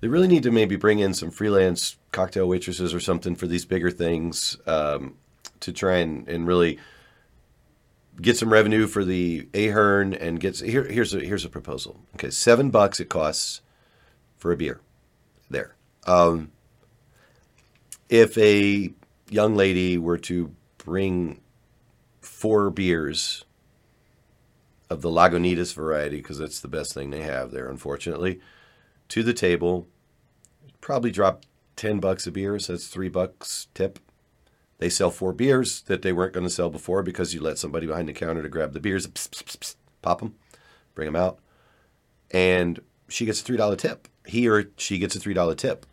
they 0.00 0.08
really 0.08 0.28
need 0.28 0.44
to 0.44 0.50
maybe 0.50 0.76
bring 0.76 1.00
in 1.00 1.14
some 1.14 1.30
freelance 1.30 1.96
cocktail 2.12 2.46
waitresses 2.48 2.94
or 2.94 3.00
something 3.00 3.34
for 3.34 3.46
these 3.46 3.64
bigger 3.64 3.90
things 3.90 4.56
um, 4.66 5.16
to 5.60 5.72
try 5.72 5.96
and, 5.96 6.28
and 6.28 6.46
really 6.46 6.78
get 8.20 8.36
some 8.36 8.52
revenue 8.52 8.86
for 8.86 9.04
the 9.04 9.48
Ahern 9.54 10.12
and 10.14 10.40
get 10.40 10.58
here. 10.58 10.84
Here's 10.84 11.14
a 11.14 11.20
here's 11.20 11.44
a 11.44 11.48
proposal. 11.48 12.00
Okay, 12.14 12.30
seven 12.30 12.70
bucks 12.70 13.00
it 13.00 13.08
costs 13.08 13.62
for 14.36 14.52
a 14.52 14.56
beer. 14.56 14.80
There. 15.48 15.74
Um, 16.06 16.52
if 18.08 18.36
a 18.38 18.92
young 19.28 19.54
lady 19.54 19.98
were 19.98 20.18
to 20.18 20.54
bring 20.78 21.40
four 22.20 22.70
beers 22.70 23.44
of 24.88 25.02
the 25.02 25.08
Lagunitas 25.08 25.74
variety, 25.74 26.16
because 26.16 26.38
that's 26.38 26.60
the 26.60 26.68
best 26.68 26.94
thing 26.94 27.10
they 27.10 27.22
have 27.22 27.50
there, 27.50 27.68
unfortunately, 27.68 28.40
to 29.08 29.22
the 29.22 29.32
table, 29.34 29.86
probably 30.80 31.10
drop 31.10 31.44
ten 31.76 32.00
bucks 32.00 32.26
a 32.26 32.30
beer. 32.32 32.58
So 32.58 32.72
that's 32.72 32.88
three 32.88 33.08
bucks 33.08 33.68
tip. 33.74 33.98
They 34.80 34.88
sell 34.88 35.10
four 35.10 35.34
beers 35.34 35.82
that 35.82 36.00
they 36.00 36.10
weren't 36.10 36.32
going 36.32 36.46
to 36.46 36.50
sell 36.50 36.70
before 36.70 37.02
because 37.02 37.34
you 37.34 37.42
let 37.42 37.58
somebody 37.58 37.86
behind 37.86 38.08
the 38.08 38.14
counter 38.14 38.42
to 38.42 38.48
grab 38.48 38.72
the 38.72 38.80
beers, 38.80 39.06
pss, 39.06 39.28
pss, 39.28 39.42
pss, 39.42 39.76
pop 40.00 40.20
them, 40.20 40.36
bring 40.94 41.04
them 41.04 41.16
out, 41.16 41.38
and 42.30 42.80
she 43.06 43.26
gets 43.26 43.42
a 43.42 43.44
three 43.44 43.58
dollar 43.58 43.76
tip. 43.76 44.08
He 44.24 44.48
or 44.48 44.70
she 44.78 44.98
gets 44.98 45.14
a 45.14 45.20
three 45.20 45.34
dollar 45.34 45.54
tip. 45.54 45.84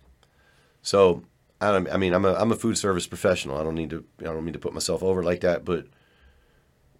So 0.82 1.24
I, 1.60 1.74
don't, 1.74 1.92
I 1.92 1.98
mean, 1.98 2.14
I'm 2.14 2.24
a 2.24 2.34
I'm 2.36 2.54
a 2.54 2.56
food 2.56 2.78
service 2.78 3.08
professional. 3.08 3.58
I 3.58 3.64
don't 3.64 3.76
need 3.76 3.90
to 3.90 4.06
I 4.22 4.24
don't 4.24 4.46
mean 4.46 4.54
to 4.54 4.60
put 4.60 4.74
myself 4.74 5.04
over 5.04 5.22
like 5.22 5.42
that, 5.42 5.66
but 5.66 5.88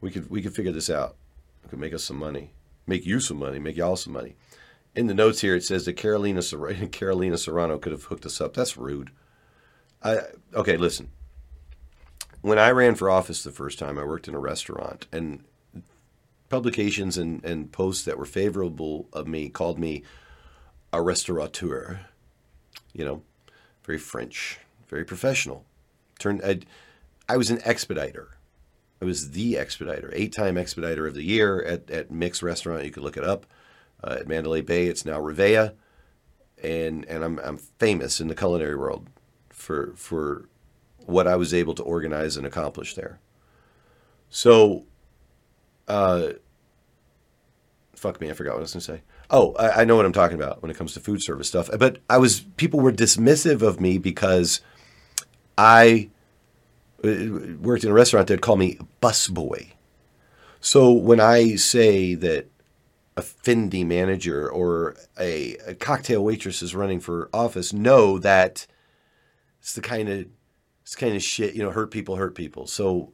we 0.02 0.12
could 0.12 0.30
we 0.30 0.42
could 0.42 0.54
figure 0.54 0.74
this 0.74 0.90
out. 0.90 1.16
We 1.64 1.70
could 1.70 1.80
make 1.80 1.94
us 1.94 2.04
some 2.04 2.18
money, 2.18 2.52
make 2.86 3.06
you 3.06 3.22
some 3.22 3.38
money, 3.38 3.60
make 3.60 3.78
y'all 3.78 3.96
some 3.96 4.12
money. 4.12 4.36
In 4.94 5.08
the 5.08 5.14
notes 5.14 5.40
here, 5.40 5.56
it 5.56 5.64
says 5.64 5.86
that 5.86 5.94
Carolina 5.94 6.42
Carolina 6.92 7.38
Serrano 7.38 7.78
could 7.78 7.94
have 7.94 8.04
hooked 8.04 8.26
us 8.26 8.42
up. 8.42 8.56
That's 8.56 8.76
rude. 8.76 9.12
I 10.04 10.18
okay, 10.54 10.76
listen 10.76 11.12
when 12.48 12.60
I 12.60 12.72
ran 12.72 12.96
for 12.96 13.10
office 13.10 13.44
the 13.44 13.52
first 13.52 13.80
time, 13.80 13.98
I 13.98 14.04
worked 14.04 14.28
in 14.28 14.36
a 14.36 14.40
restaurant, 14.40 15.08
and 15.12 15.44
publications 16.50 17.18
and, 17.18 17.44
and 17.44 17.72
posts 17.72 18.06
that 18.06 18.18
were 18.18 18.26
favorable 18.26 19.08
of 19.12 19.28
me 19.28 19.50
called 19.50 19.78
me 19.78 20.04
a 20.94 21.02
restaurateur. 21.02 22.00
You 22.94 23.06
know, 23.06 23.22
very 23.84 23.98
French, 23.98 24.60
very 24.88 25.04
professional. 25.04 25.66
Turned, 26.20 26.42
I, 26.44 26.60
I 27.30 27.38
was 27.38 27.50
an 27.50 27.60
expediter. 27.66 28.38
I 29.02 29.06
was 29.06 29.32
the 29.32 29.58
expediter, 29.58 30.10
eight-time 30.14 30.58
expediter 30.58 31.06
of 31.06 31.14
the 31.14 31.24
year 31.24 31.62
at 31.62 31.90
at 31.92 32.10
Mix 32.10 32.42
Restaurant. 32.42 32.84
You 32.84 32.92
could 32.92 33.04
look 33.04 33.18
it 33.18 33.24
up 33.24 33.46
uh, 34.04 34.18
at 34.20 34.28
Mandalay 34.28 34.62
Bay. 34.62 34.88
It's 34.88 35.06
now 35.06 35.20
Rivea, 35.20 35.74
and 36.64 37.06
and 37.06 37.24
I'm 37.24 37.40
I'm 37.40 37.58
famous 37.58 38.20
in 38.20 38.28
the 38.28 38.36
culinary 38.36 38.76
world 38.76 39.08
for 39.50 39.94
for 39.96 40.50
what 41.08 41.28
I 41.28 41.36
was 41.36 41.54
able 41.54 41.74
to 41.76 41.84
organize 41.84 42.38
and 42.38 42.46
accomplish 42.46 42.96
there. 42.96 43.20
So, 44.30 44.84
uh, 45.88 46.34
fuck 47.96 48.22
me, 48.22 48.30
I 48.30 48.34
forgot 48.34 48.52
what 48.52 48.60
I 48.60 48.62
was 48.62 48.74
going 48.74 48.82
to 48.82 48.86
say. 48.86 49.02
Oh, 49.30 49.54
I, 49.56 49.82
I 49.82 49.86
know 49.86 49.96
what 49.96 50.06
I'm 50.06 50.14
talking 50.14 50.36
about 50.36 50.62
when 50.62 50.70
it 50.70 50.78
comes 50.78 50.94
to 50.94 51.00
food 51.00 51.24
service 51.24 51.48
stuff. 51.48 51.70
But 51.78 52.00
I 52.10 52.18
was 52.18 52.42
people 52.58 52.80
were 52.80 52.92
dismissive 52.92 53.62
of 53.62 53.82
me 53.82 53.98
because 53.98 54.62
I 55.58 56.10
uh, 57.04 57.10
worked 57.60 57.84
in 57.84 57.90
a 57.90 57.94
restaurant. 57.94 58.28
They'd 58.28 58.42
call 58.42 58.58
me 58.58 58.78
busboy. 59.02 59.72
So 60.60 60.92
when 60.92 61.20
I 61.20 61.56
say 61.56 62.16
that 62.16 62.48
a 63.16 63.22
Fendi 63.22 63.86
manager 63.86 64.50
or 64.50 64.96
a, 65.20 65.56
a 65.66 65.76
cocktail 65.76 66.24
waitress 66.24 66.62
is 66.62 66.76
running 66.76 67.00
for 67.00 67.30
office, 67.34 67.74
know 67.74 68.18
that 68.20 68.68
it's 69.60 69.74
the 69.74 69.82
kind 69.82 70.08
of 70.08 70.28
it's 70.88 70.96
kind 70.96 71.18
of 71.18 71.22
shit, 71.22 71.54
you 71.54 71.62
know, 71.62 71.72
hurt 71.72 71.92
people 71.92 72.16
hurt 72.16 72.34
people. 72.34 72.66
So 72.66 73.12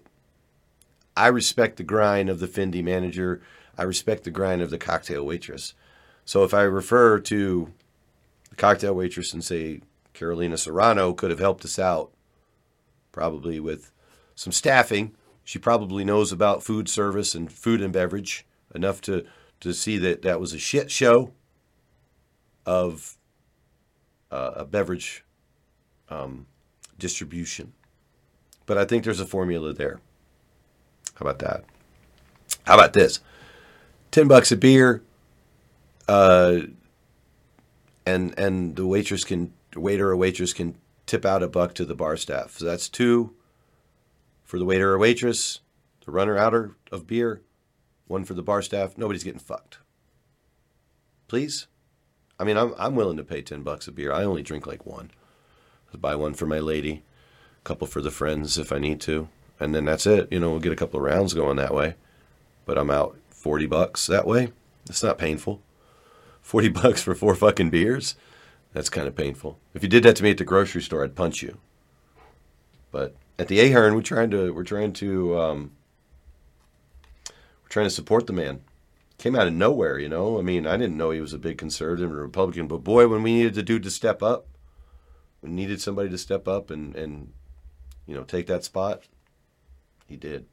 I 1.17 1.25
respect 1.25 1.77
the 1.77 1.83
grind 1.83 2.29
of 2.29 2.39
the 2.39 2.47
Fendi 2.47 2.83
manager. 2.83 3.41
I 3.75 3.81
respect 3.81 4.25
the 4.25 4.29
grind 4.29 4.61
of 4.61 4.69
the 4.69 4.77
cocktail 4.77 5.25
waitress. 5.25 5.73
So 6.23 6.43
if 6.43 6.53
I 6.53 6.61
refer 6.61 7.19
to 7.21 7.73
the 8.51 8.55
cocktail 8.55 8.93
waitress 8.93 9.33
and 9.33 9.43
say 9.43 9.81
Carolina 10.13 10.55
Serrano 10.55 11.13
could 11.13 11.31
have 11.31 11.39
helped 11.39 11.65
us 11.65 11.79
out, 11.79 12.11
probably 13.11 13.59
with 13.59 13.91
some 14.35 14.53
staffing 14.53 15.15
She 15.43 15.57
probably 15.57 16.05
knows 16.05 16.31
about 16.31 16.61
food 16.61 16.87
service 16.87 17.33
and 17.33 17.51
food 17.51 17.81
and 17.81 17.91
beverage 17.91 18.45
enough 18.75 19.01
to 19.01 19.25
to 19.61 19.73
see 19.73 19.97
that 19.97 20.21
that 20.21 20.39
was 20.39 20.53
a 20.53 20.59
shit 20.59 20.91
show 20.91 21.33
of 22.67 23.17
uh, 24.29 24.51
a 24.57 24.65
beverage 24.65 25.25
um, 26.09 26.45
distribution. 26.97 27.73
But 28.65 28.77
I 28.77 28.85
think 28.85 29.03
there's 29.03 29.19
a 29.19 29.25
formula 29.25 29.73
there. 29.73 29.99
How 31.15 31.23
about 31.27 31.39
that? 31.39 31.63
How 32.65 32.75
about 32.75 32.93
this? 32.93 33.19
Ten 34.11 34.27
bucks 34.27 34.51
a 34.51 34.57
beer, 34.57 35.03
uh, 36.07 36.59
and 38.05 38.37
and 38.37 38.75
the 38.75 38.85
waitress 38.85 39.23
can 39.23 39.53
waiter 39.75 40.09
or 40.09 40.15
waitress 40.15 40.53
can 40.53 40.75
tip 41.05 41.25
out 41.25 41.43
a 41.43 41.47
buck 41.47 41.73
to 41.75 41.85
the 41.85 41.95
bar 41.95 42.15
staff. 42.15 42.57
So 42.57 42.65
that's 42.65 42.87
two 42.87 43.35
for 44.43 44.59
the 44.59 44.65
waiter 44.65 44.93
or 44.93 44.97
waitress, 44.97 45.61
the 46.05 46.11
runner 46.11 46.37
outer 46.37 46.75
of 46.91 47.07
beer, 47.07 47.41
one 48.07 48.23
for 48.23 48.33
the 48.33 48.43
bar 48.43 48.61
staff. 48.61 48.97
Nobody's 48.97 49.23
getting 49.23 49.39
fucked. 49.39 49.79
Please? 51.27 51.67
I 52.39 52.43
mean, 52.43 52.57
I'm 52.57 52.73
I'm 52.77 52.95
willing 52.95 53.17
to 53.17 53.23
pay 53.23 53.41
ten 53.41 53.63
bucks 53.63 53.87
a 53.87 53.91
beer. 53.91 54.13
I 54.13 54.23
only 54.23 54.43
drink 54.43 54.67
like 54.67 54.85
one. 54.85 55.11
Buy 55.97 56.15
one 56.15 56.33
for 56.33 56.45
my 56.45 56.59
lady, 56.59 57.03
a 57.59 57.63
couple 57.63 57.87
for 57.87 58.01
the 58.01 58.11
friends 58.11 58.57
if 58.57 58.71
I 58.71 58.79
need 58.79 59.01
to, 59.01 59.29
and 59.59 59.73
then 59.73 59.85
that's 59.85 60.05
it. 60.05 60.27
You 60.31 60.39
know, 60.39 60.51
we'll 60.51 60.59
get 60.59 60.73
a 60.73 60.77
couple 60.77 60.99
of 60.99 61.05
rounds 61.05 61.33
going 61.33 61.57
that 61.57 61.73
way. 61.73 61.95
But 62.65 62.77
I'm 62.77 62.89
out 62.89 63.17
forty 63.29 63.65
bucks 63.65 64.07
that 64.07 64.27
way. 64.27 64.51
It's 64.89 65.03
not 65.03 65.17
painful. 65.17 65.61
Forty 66.41 66.69
bucks 66.81 67.01
for 67.01 67.15
four 67.15 67.35
fucking 67.35 67.69
beers. 67.69 68.15
That's 68.73 68.89
kind 68.89 69.07
of 69.07 69.15
painful. 69.15 69.59
If 69.73 69.83
you 69.83 69.89
did 69.89 70.03
that 70.03 70.15
to 70.17 70.23
me 70.23 70.31
at 70.31 70.37
the 70.37 70.43
grocery 70.43 70.81
store, 70.81 71.03
I'd 71.03 71.15
punch 71.15 71.43
you. 71.43 71.59
But 72.91 73.15
at 73.37 73.47
the 73.47 73.59
Ahern, 73.59 73.95
we're 73.95 74.01
trying 74.01 74.31
to 74.31 74.53
we're 74.53 74.63
trying 74.63 74.93
to 74.93 75.39
um, 75.39 75.71
we're 77.27 77.69
trying 77.69 77.85
to 77.85 77.91
support 77.91 78.27
the 78.27 78.33
man. 78.33 78.61
Came 79.17 79.35
out 79.35 79.47
of 79.47 79.53
nowhere, 79.53 79.99
you 79.99 80.09
know. 80.09 80.39
I 80.39 80.41
mean, 80.41 80.65
I 80.65 80.75
didn't 80.75 80.97
know 80.97 81.11
he 81.11 81.21
was 81.21 81.33
a 81.33 81.39
big 81.39 81.57
conservative 81.57 82.11
or 82.11 82.21
Republican, 82.21 82.67
but 82.67 82.83
boy, 82.83 83.07
when 83.07 83.23
we 83.23 83.33
needed 83.33 83.53
the 83.53 83.63
dude 83.63 83.83
to 83.83 83.91
step 83.91 84.21
up, 84.21 84.47
needed 85.43 85.81
somebody 85.81 86.09
to 86.09 86.17
step 86.17 86.47
up 86.47 86.71
and 86.71 86.95
and 86.95 87.33
you 88.05 88.15
know 88.15 88.23
take 88.23 88.47
that 88.47 88.63
spot, 88.63 89.03
he 90.07 90.15
did. 90.15 90.45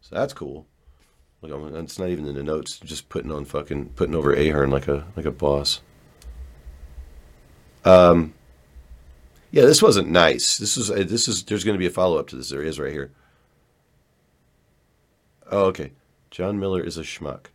So 0.00 0.14
that's 0.14 0.32
cool. 0.32 0.66
Look, 1.40 1.52
I'm- 1.52 1.76
it's 1.84 1.98
not 1.98 2.08
even 2.08 2.26
in 2.26 2.34
the 2.34 2.42
notes. 2.42 2.78
Just 2.80 3.08
putting 3.08 3.30
on 3.30 3.44
fucking 3.44 3.90
putting 3.90 4.14
over 4.14 4.32
Ahern 4.32 4.70
like 4.70 4.88
a 4.88 5.06
like 5.16 5.26
a 5.26 5.30
boss. 5.30 5.80
Um, 7.84 8.34
yeah, 9.50 9.62
this 9.62 9.80
wasn't 9.82 10.08
nice. 10.08 10.58
This 10.58 10.76
is 10.76 10.90
uh, 10.90 11.04
this 11.06 11.28
is. 11.28 11.44
There's 11.44 11.64
going 11.64 11.74
to 11.76 11.78
be 11.78 11.86
a 11.86 11.90
follow 11.90 12.18
up 12.18 12.26
to 12.28 12.36
this. 12.36 12.50
There 12.50 12.62
is 12.62 12.78
right 12.78 12.92
here. 12.92 13.12
Oh, 15.50 15.66
okay. 15.66 15.92
John 16.30 16.58
Miller 16.58 16.82
is 16.82 16.98
a 16.98 17.02
schmuck. 17.02 17.46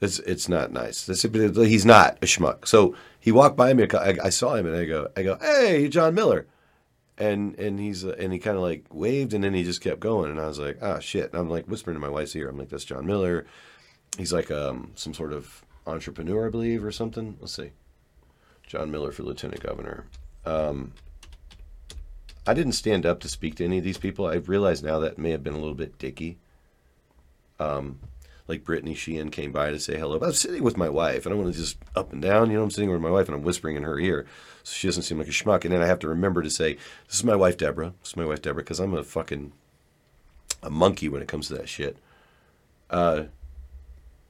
It's 0.00 0.18
it's 0.20 0.48
not 0.48 0.72
nice. 0.72 1.06
This, 1.06 1.22
he's 1.22 1.86
not 1.86 2.18
a 2.22 2.26
schmuck. 2.26 2.68
So 2.68 2.94
he 3.18 3.32
walked 3.32 3.56
by 3.56 3.74
me. 3.74 3.86
I, 3.92 4.16
I 4.24 4.28
saw 4.30 4.54
him 4.54 4.66
and 4.66 4.76
I 4.76 4.84
go 4.84 5.08
I 5.16 5.22
go 5.22 5.38
Hey, 5.40 5.88
John 5.88 6.14
Miller, 6.14 6.46
and 7.16 7.58
and 7.58 7.80
he's 7.80 8.04
and 8.04 8.32
he 8.32 8.38
kind 8.38 8.56
of 8.56 8.62
like 8.62 8.84
waved 8.92 9.34
and 9.34 9.42
then 9.42 9.54
he 9.54 9.64
just 9.64 9.80
kept 9.80 10.00
going 10.00 10.30
and 10.30 10.40
I 10.40 10.46
was 10.46 10.58
like 10.58 10.78
ah 10.80 11.00
shit. 11.00 11.32
And 11.32 11.40
I'm 11.40 11.50
like 11.50 11.66
whispering 11.66 11.96
to 11.96 12.00
my 12.00 12.08
wife's 12.08 12.36
ear. 12.36 12.48
I'm 12.48 12.58
like 12.58 12.68
that's 12.68 12.84
John 12.84 13.06
Miller. 13.06 13.46
He's 14.16 14.32
like 14.32 14.50
um 14.50 14.92
some 14.94 15.14
sort 15.14 15.32
of 15.32 15.64
entrepreneur 15.86 16.46
I 16.46 16.50
believe 16.50 16.84
or 16.84 16.92
something. 16.92 17.36
Let's 17.40 17.54
see. 17.54 17.72
John 18.68 18.90
Miller 18.90 19.10
for 19.10 19.24
lieutenant 19.24 19.62
governor. 19.62 20.04
Um, 20.44 20.92
I 22.46 22.54
didn't 22.54 22.72
stand 22.72 23.04
up 23.04 23.20
to 23.20 23.28
speak 23.28 23.56
to 23.56 23.64
any 23.64 23.78
of 23.78 23.84
these 23.84 23.98
people. 23.98 24.26
I 24.26 24.36
realize 24.36 24.82
now 24.82 25.00
that 25.00 25.18
may 25.18 25.30
have 25.30 25.42
been 25.42 25.54
a 25.54 25.58
little 25.58 25.74
bit 25.74 25.98
dicky. 25.98 26.38
Um, 27.58 27.98
like 28.48 28.64
Brittany 28.64 28.94
Sheehan 28.94 29.30
came 29.30 29.52
by 29.52 29.70
to 29.70 29.78
say 29.78 29.98
hello. 29.98 30.18
But 30.18 30.26
I 30.26 30.28
was 30.28 30.40
sitting 30.40 30.64
with 30.64 30.76
my 30.76 30.88
wife, 30.88 31.26
and 31.26 31.34
I 31.34 31.38
want 31.38 31.52
to 31.52 31.58
just 31.58 31.76
up 31.94 32.12
and 32.12 32.20
down. 32.20 32.50
You 32.50 32.56
know, 32.56 32.64
I'm 32.64 32.70
sitting 32.70 32.90
with 32.90 33.00
my 33.00 33.10
wife, 33.10 33.28
and 33.28 33.36
I'm 33.36 33.44
whispering 33.44 33.76
in 33.76 33.82
her 33.84 34.00
ear, 34.00 34.26
so 34.62 34.72
she 34.72 34.88
doesn't 34.88 35.04
seem 35.04 35.18
like 35.18 35.28
a 35.28 35.30
schmuck. 35.30 35.64
And 35.64 35.72
then 35.72 35.82
I 35.82 35.86
have 35.86 35.98
to 36.00 36.08
remember 36.08 36.42
to 36.42 36.50
say, 36.50 36.74
"This 37.06 37.18
is 37.18 37.24
my 37.24 37.36
wife, 37.36 37.58
Deborah. 37.58 37.92
This 38.00 38.10
is 38.10 38.16
my 38.16 38.24
wife, 38.24 38.42
Deborah," 38.42 38.64
because 38.64 38.80
I'm 38.80 38.94
a 38.94 39.04
fucking 39.04 39.52
a 40.62 40.70
monkey 40.70 41.08
when 41.08 41.22
it 41.22 41.28
comes 41.28 41.48
to 41.48 41.54
that 41.54 41.68
shit. 41.68 41.98
Uh, 42.90 43.24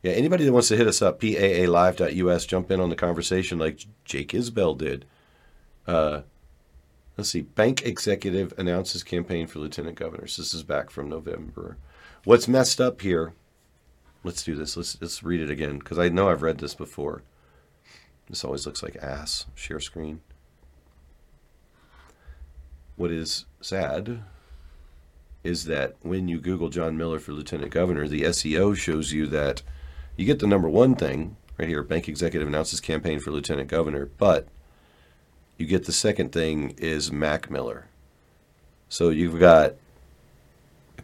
yeah, 0.02 0.12
anybody 0.12 0.44
that 0.44 0.52
wants 0.52 0.68
to 0.68 0.76
hit 0.76 0.86
us 0.86 1.02
up, 1.02 1.20
paalive.us, 1.20 2.46
jump 2.46 2.70
in 2.70 2.80
on 2.80 2.90
the 2.90 2.96
conversation 2.96 3.58
like 3.58 3.84
Jake 4.04 4.32
Isbell 4.32 4.76
did. 4.76 5.04
Uh, 5.86 6.22
let's 7.16 7.30
see. 7.30 7.42
Bank 7.42 7.84
executive 7.84 8.54
announces 8.58 9.02
campaign 9.02 9.46
for 9.46 9.58
lieutenant 9.58 9.96
governors. 9.96 10.36
This 10.36 10.54
is 10.54 10.62
back 10.62 10.90
from 10.90 11.08
November. 11.08 11.76
What's 12.24 12.46
messed 12.46 12.80
up 12.80 13.00
here? 13.00 13.32
Let's 14.24 14.42
do 14.42 14.54
this. 14.54 14.76
Let's 14.76 15.00
let's 15.00 15.22
read 15.22 15.40
it 15.40 15.50
again 15.50 15.78
because 15.78 15.98
I 15.98 16.08
know 16.08 16.28
I've 16.28 16.42
read 16.42 16.58
this 16.58 16.74
before. 16.74 17.22
This 18.28 18.44
always 18.44 18.66
looks 18.66 18.82
like 18.82 18.96
ass. 18.96 19.46
Share 19.54 19.80
screen. 19.80 20.20
What 22.96 23.10
is 23.10 23.46
sad 23.60 24.22
is 25.44 25.64
that 25.64 25.94
when 26.02 26.28
you 26.28 26.40
Google 26.40 26.68
John 26.68 26.96
Miller 26.96 27.20
for 27.20 27.32
lieutenant 27.32 27.70
governor, 27.70 28.08
the 28.08 28.22
SEO 28.22 28.76
shows 28.76 29.12
you 29.12 29.26
that 29.28 29.62
you 30.16 30.26
get 30.26 30.40
the 30.40 30.46
number 30.46 30.68
one 30.68 30.94
thing 30.94 31.36
right 31.58 31.68
here 31.68 31.82
bank 31.82 32.08
executive 32.08 32.48
announces 32.48 32.80
campaign 32.80 33.20
for 33.20 33.30
lieutenant 33.30 33.68
governor, 33.68 34.06
but 34.18 34.48
you 35.56 35.66
get 35.66 35.84
the 35.84 35.92
second 35.92 36.32
thing 36.32 36.74
is 36.76 37.12
Mac 37.12 37.50
Miller. 37.50 37.86
So 38.88 39.10
you've 39.10 39.38
got 39.38 39.74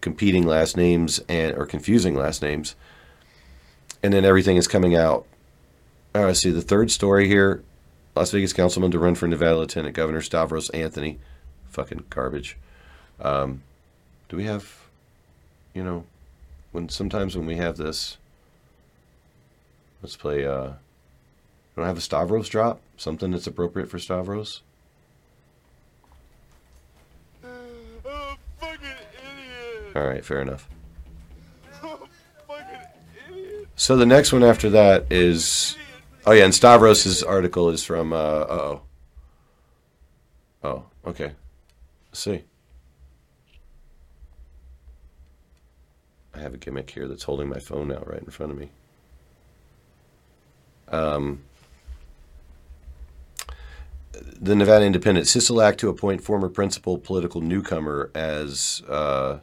competing 0.00 0.46
last 0.46 0.76
names 0.76 1.20
and 1.28 1.56
or 1.56 1.66
confusing 1.66 2.14
last 2.14 2.42
names, 2.42 2.76
and 4.04 4.12
then 4.12 4.26
everything 4.26 4.58
is 4.58 4.68
coming 4.68 4.94
out. 4.94 5.26
All 6.14 6.24
right, 6.24 6.36
see 6.36 6.50
the 6.50 6.60
third 6.60 6.90
story 6.90 7.26
here: 7.26 7.64
Las 8.14 8.30
Vegas 8.30 8.52
councilman 8.52 8.90
to 8.90 8.98
run 8.98 9.14
for 9.14 9.26
Nevada 9.26 9.56
lieutenant 9.56 9.96
governor 9.96 10.20
Stavros 10.20 10.68
Anthony, 10.70 11.18
fucking 11.70 12.04
garbage. 12.10 12.58
Um, 13.18 13.62
do 14.28 14.36
we 14.36 14.44
have, 14.44 14.88
you 15.72 15.82
know, 15.82 16.04
when 16.72 16.90
sometimes 16.90 17.34
when 17.34 17.46
we 17.46 17.56
have 17.56 17.78
this, 17.78 18.18
let's 20.02 20.16
play. 20.16 20.44
Uh, 20.44 20.72
don't 21.74 21.86
have 21.86 21.96
a 21.96 22.02
Stavros 22.02 22.48
drop, 22.48 22.80
something 22.98 23.30
that's 23.30 23.46
appropriate 23.46 23.88
for 23.88 23.98
Stavros. 23.98 24.60
All 29.96 30.06
right, 30.06 30.24
fair 30.24 30.42
enough. 30.42 30.68
So 33.76 33.96
the 33.96 34.06
next 34.06 34.32
one 34.32 34.44
after 34.44 34.70
that 34.70 35.06
is, 35.10 35.76
oh 36.26 36.32
yeah, 36.32 36.44
and 36.44 36.52
Stavros's 36.52 37.22
article 37.22 37.70
is 37.70 37.84
from. 37.84 38.12
Uh 38.12 38.16
oh. 38.16 38.80
Oh, 40.62 40.84
okay. 41.06 41.32
Let's 42.10 42.20
see. 42.20 42.44
I 46.34 46.40
have 46.40 46.54
a 46.54 46.56
gimmick 46.56 46.90
here 46.90 47.06
that's 47.06 47.24
holding 47.24 47.48
my 47.48 47.58
phone 47.58 47.92
out 47.92 48.08
right 48.08 48.20
in 48.20 48.30
front 48.30 48.52
of 48.52 48.58
me. 48.58 48.70
Um, 50.88 51.44
the 54.12 54.54
Nevada 54.54 54.84
Independent, 54.84 55.26
Sisolak 55.26 55.76
to 55.78 55.88
appoint 55.88 56.22
former 56.22 56.48
principal 56.48 56.98
political 56.98 57.40
newcomer 57.40 58.10
as 58.14 58.82
uh, 58.88 59.38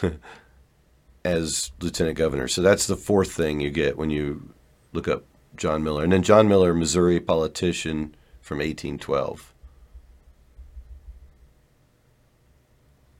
as 1.24 1.70
lieutenant 1.80 2.16
governor. 2.16 2.48
So 2.48 2.62
that's 2.62 2.86
the 2.86 2.96
fourth 2.96 3.32
thing 3.32 3.60
you 3.60 3.70
get 3.70 3.96
when 3.96 4.10
you 4.10 4.54
look 4.92 5.08
up 5.08 5.24
John 5.56 5.84
Miller, 5.84 6.02
and 6.04 6.12
then 6.12 6.22
John 6.22 6.48
Miller, 6.48 6.74
Missouri 6.74 7.20
politician 7.20 8.14
from 8.40 8.58
1812. 8.58 9.52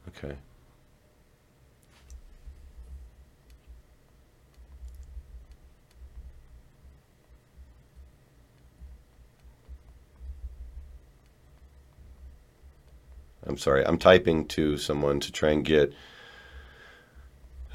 Okay. 0.09 0.37
I'm 13.45 13.59
sorry, 13.59 13.85
I'm 13.85 13.99
typing 13.99 14.47
to 14.49 14.79
someone 14.79 15.21
to 15.21 15.33
try 15.33 15.51
and 15.51 15.65
get 15.65 15.93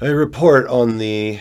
a 0.00 0.14
report 0.14 0.66
on 0.68 0.98
the 0.98 1.40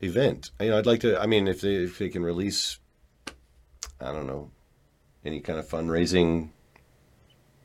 event. 0.00 0.50
You 0.60 0.70
know, 0.70 0.78
I'd 0.78 0.86
like 0.86 1.00
to. 1.00 1.20
I 1.20 1.26
mean, 1.26 1.48
if 1.48 1.60
they 1.60 1.74
if 1.76 1.98
they 1.98 2.08
can 2.08 2.22
release, 2.22 2.78
I 4.00 4.12
don't 4.12 4.26
know, 4.26 4.50
any 5.24 5.40
kind 5.40 5.58
of 5.58 5.68
fundraising, 5.68 6.50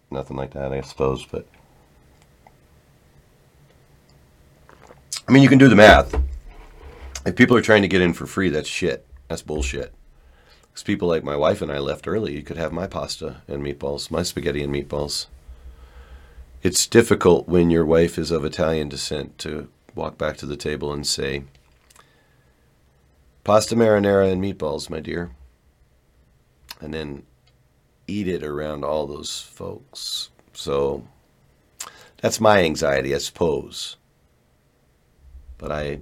nothing 0.10 0.38
like 0.38 0.54
that, 0.54 0.72
I 0.72 0.82
suppose. 0.82 1.26
But 1.26 1.48
I 5.28 5.32
mean, 5.32 5.44
you 5.44 5.50
can 5.50 5.60
do 5.60 5.70
the 5.70 5.76
math. 5.76 6.16
If 7.26 7.36
people 7.36 7.58
are 7.58 7.62
trying 7.62 7.82
to 7.82 7.88
get 7.88 8.02
in 8.02 8.14
for 8.14 8.26
free, 8.26 8.50
that's 8.50 8.70
shit. 8.70 9.06
That's 9.28 9.42
bullshit. 9.42 9.94
Because 10.62 10.84
people 10.84 11.08
like 11.08 11.24
my 11.24 11.36
wife 11.36 11.62
and 11.62 11.72
I 11.72 11.80
left 11.80 12.08
early, 12.08 12.34
you 12.34 12.42
could 12.42 12.58
have 12.58 12.72
my 12.72 12.88
pasta 12.88 13.42
and 13.48 13.62
meatballs, 13.62 14.10
my 14.10 14.24
spaghetti 14.24 14.64
and 14.64 14.74
meatballs. 14.74 15.28
It's 16.62 16.88
difficult 16.88 17.48
when 17.48 17.70
your 17.70 17.86
wife 17.86 18.18
is 18.18 18.32
of 18.32 18.44
Italian 18.44 18.90
descent 18.90 19.38
to 19.40 19.70
walk 19.96 20.18
back 20.18 20.36
to 20.38 20.46
the 20.46 20.58
table 20.58 20.92
and 20.92 21.08
say, 21.08 21.44
pasta 23.46 23.76
marinara 23.76 24.30
and 24.30 24.44
meatballs, 24.44 24.90
my 24.90 25.00
dear. 25.00 25.32
And 26.82 26.94
then 26.94 27.24
eat 28.08 28.28
it 28.28 28.44
around 28.44 28.84
all 28.84 29.08
those 29.08 29.40
folks. 29.40 30.32
So 30.54 31.08
that's 32.22 32.42
my 32.42 32.64
anxiety, 32.64 33.16
I 33.16 33.20
suppose. 33.20 33.96
But 35.58 35.72
I, 35.72 36.00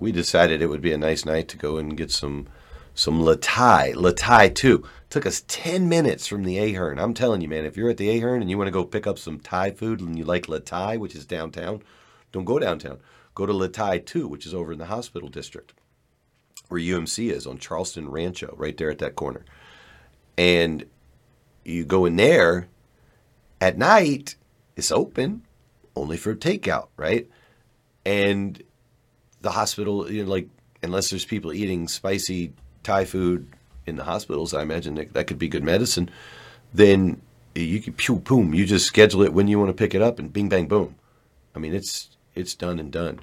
we 0.00 0.10
decided 0.10 0.60
it 0.60 0.66
would 0.68 0.82
be 0.82 0.92
a 0.92 0.98
nice 0.98 1.24
night 1.24 1.46
to 1.48 1.56
go 1.56 1.76
and 1.76 1.96
get 1.96 2.10
some, 2.10 2.48
some 2.94 3.22
Le 3.22 3.36
Thai, 3.36 3.92
latai 3.94 4.54
too. 4.54 4.84
Took 5.10 5.26
us 5.26 5.44
ten 5.46 5.88
minutes 5.88 6.26
from 6.26 6.44
the 6.44 6.58
Ahern. 6.58 6.98
I'm 6.98 7.14
telling 7.14 7.40
you, 7.40 7.48
man, 7.48 7.64
if 7.64 7.76
you're 7.76 7.90
at 7.90 7.98
the 7.98 8.10
Ahern 8.18 8.40
and 8.40 8.50
you 8.50 8.56
want 8.56 8.68
to 8.68 8.72
go 8.72 8.84
pick 8.84 9.06
up 9.06 9.18
some 9.18 9.38
Thai 9.38 9.70
food 9.70 10.00
and 10.00 10.18
you 10.18 10.24
like 10.24 10.48
Le 10.48 10.60
Thai, 10.60 10.96
which 10.96 11.14
is 11.14 11.26
downtown, 11.26 11.82
don't 12.32 12.44
go 12.44 12.58
downtown. 12.58 12.98
Go 13.34 13.46
to 13.46 13.52
Le 13.52 13.68
Thai 13.68 13.98
two, 13.98 14.26
which 14.28 14.46
is 14.46 14.54
over 14.54 14.72
in 14.72 14.78
the 14.78 14.86
hospital 14.86 15.28
district, 15.28 15.74
where 16.68 16.80
UMC 16.80 17.30
is 17.30 17.46
on 17.46 17.58
Charleston 17.58 18.08
Rancho, 18.08 18.54
right 18.56 18.76
there 18.76 18.90
at 18.90 18.98
that 18.98 19.16
corner. 19.16 19.44
And 20.38 20.86
you 21.64 21.84
go 21.84 22.06
in 22.06 22.16
there 22.16 22.68
at 23.60 23.78
night, 23.78 24.36
it's 24.76 24.90
open 24.90 25.42
only 25.94 26.16
for 26.16 26.34
takeout, 26.34 26.88
right? 26.96 27.28
And 28.04 28.60
the 29.40 29.50
hospital, 29.50 30.10
you 30.10 30.24
know, 30.24 30.30
like, 30.30 30.48
unless 30.82 31.10
there's 31.10 31.24
people 31.24 31.52
eating 31.52 31.86
spicy 31.86 32.52
Thai 32.82 33.04
food 33.04 33.48
in 33.86 33.96
the 33.96 34.04
hospitals, 34.04 34.54
I 34.54 34.62
imagine 34.62 34.94
that, 34.94 35.12
that 35.14 35.26
could 35.26 35.38
be 35.38 35.48
good 35.48 35.64
medicine. 35.64 36.10
Then 36.72 37.20
you 37.54 37.80
can 37.80 37.92
pew 37.92 38.16
boom, 38.16 38.54
you 38.54 38.64
just 38.64 38.86
schedule 38.86 39.22
it 39.22 39.32
when 39.32 39.48
you 39.48 39.58
want 39.58 39.68
to 39.68 39.74
pick 39.74 39.94
it 39.94 40.02
up, 40.02 40.18
and 40.18 40.32
bing 40.32 40.48
bang 40.48 40.66
boom. 40.66 40.94
I 41.54 41.58
mean, 41.58 41.74
it's 41.74 42.10
it's 42.34 42.54
done 42.54 42.78
and 42.78 42.90
done, 42.90 43.20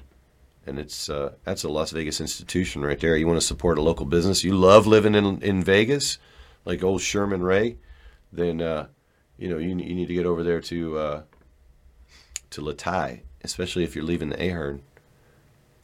and 0.66 0.78
it's 0.78 1.08
uh, 1.08 1.32
that's 1.44 1.64
a 1.64 1.68
Las 1.68 1.90
Vegas 1.90 2.20
institution 2.20 2.82
right 2.82 3.00
there. 3.00 3.16
You 3.16 3.26
want 3.26 3.40
to 3.40 3.46
support 3.46 3.78
a 3.78 3.82
local 3.82 4.06
business. 4.06 4.44
You 4.44 4.54
love 4.54 4.86
living 4.86 5.14
in 5.14 5.42
in 5.42 5.64
Vegas, 5.64 6.18
like 6.64 6.84
old 6.84 7.00
Sherman 7.00 7.42
Ray. 7.42 7.78
Then 8.32 8.60
uh, 8.60 8.86
you 9.36 9.48
know 9.48 9.58
you 9.58 9.68
you 9.70 9.94
need 9.94 10.08
to 10.08 10.14
get 10.14 10.26
over 10.26 10.44
there 10.44 10.60
to 10.60 10.98
uh, 10.98 11.22
to 12.50 12.62
Le 12.62 12.74
Thai, 12.74 13.22
especially 13.42 13.84
if 13.84 13.96
you're 13.96 14.04
leaving 14.04 14.28
the 14.28 14.40
Ahern. 14.40 14.82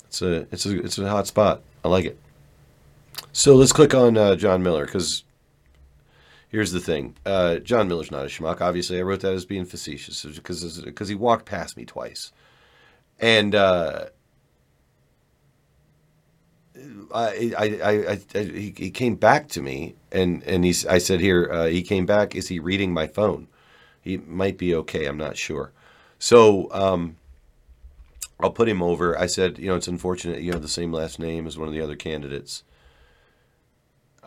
It's 0.06 0.22
a 0.22 0.46
it's 0.52 0.66
a 0.66 0.78
it's 0.84 0.98
a 0.98 1.08
hot 1.08 1.26
spot. 1.26 1.62
I 1.84 1.88
like 1.88 2.04
it. 2.04 2.18
So 3.32 3.54
let's 3.54 3.72
click 3.72 3.94
on 3.94 4.16
uh, 4.16 4.36
John 4.36 4.62
Miller 4.62 4.86
because 4.86 5.24
here's 6.48 6.72
the 6.72 6.80
thing. 6.80 7.16
Uh, 7.24 7.56
John 7.56 7.88
Miller's 7.88 8.10
not 8.10 8.24
a 8.24 8.28
schmuck. 8.28 8.60
Obviously, 8.60 8.98
I 8.98 9.02
wrote 9.02 9.20
that 9.20 9.34
as 9.34 9.44
being 9.44 9.64
facetious 9.64 10.24
because 10.24 10.80
because 10.80 11.08
he 11.08 11.14
walked 11.14 11.46
past 11.46 11.76
me 11.76 11.84
twice, 11.84 12.32
and 13.18 13.54
uh, 13.54 14.06
I, 17.14 17.52
I, 17.56 17.64
I, 17.64 18.20
I, 18.34 18.42
he, 18.42 18.74
he 18.76 18.90
came 18.90 19.14
back 19.16 19.48
to 19.48 19.62
me 19.62 19.94
and 20.12 20.42
and 20.44 20.64
he 20.64 20.74
I 20.88 20.98
said 20.98 21.20
here 21.20 21.48
uh, 21.50 21.66
he 21.66 21.82
came 21.82 22.06
back. 22.06 22.34
Is 22.34 22.48
he 22.48 22.58
reading 22.58 22.92
my 22.92 23.06
phone? 23.06 23.48
He 24.00 24.18
might 24.18 24.58
be 24.58 24.74
okay. 24.74 25.06
I'm 25.06 25.16
not 25.16 25.36
sure. 25.36 25.72
So 26.18 26.72
um, 26.72 27.16
I'll 28.40 28.50
put 28.52 28.68
him 28.68 28.82
over. 28.82 29.18
I 29.18 29.26
said, 29.26 29.58
you 29.58 29.68
know, 29.68 29.76
it's 29.76 29.88
unfortunate 29.88 30.42
you 30.42 30.52
have 30.52 30.62
the 30.62 30.68
same 30.68 30.92
last 30.92 31.18
name 31.18 31.46
as 31.46 31.58
one 31.58 31.68
of 31.68 31.74
the 31.74 31.80
other 31.80 31.96
candidates. 31.96 32.62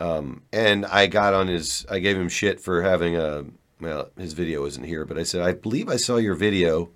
Um, 0.00 0.42
and 0.50 0.86
I 0.86 1.06
got 1.06 1.34
on 1.34 1.46
his, 1.48 1.84
I 1.90 1.98
gave 1.98 2.16
him 2.16 2.30
shit 2.30 2.58
for 2.58 2.82
having 2.82 3.16
a, 3.16 3.44
well, 3.80 4.10
his 4.16 4.32
video 4.32 4.64
isn't 4.64 4.84
here, 4.84 5.04
but 5.04 5.18
I 5.18 5.22
said, 5.22 5.42
I 5.42 5.52
believe 5.52 5.90
I 5.90 5.96
saw 5.96 6.16
your 6.16 6.34
video 6.34 6.90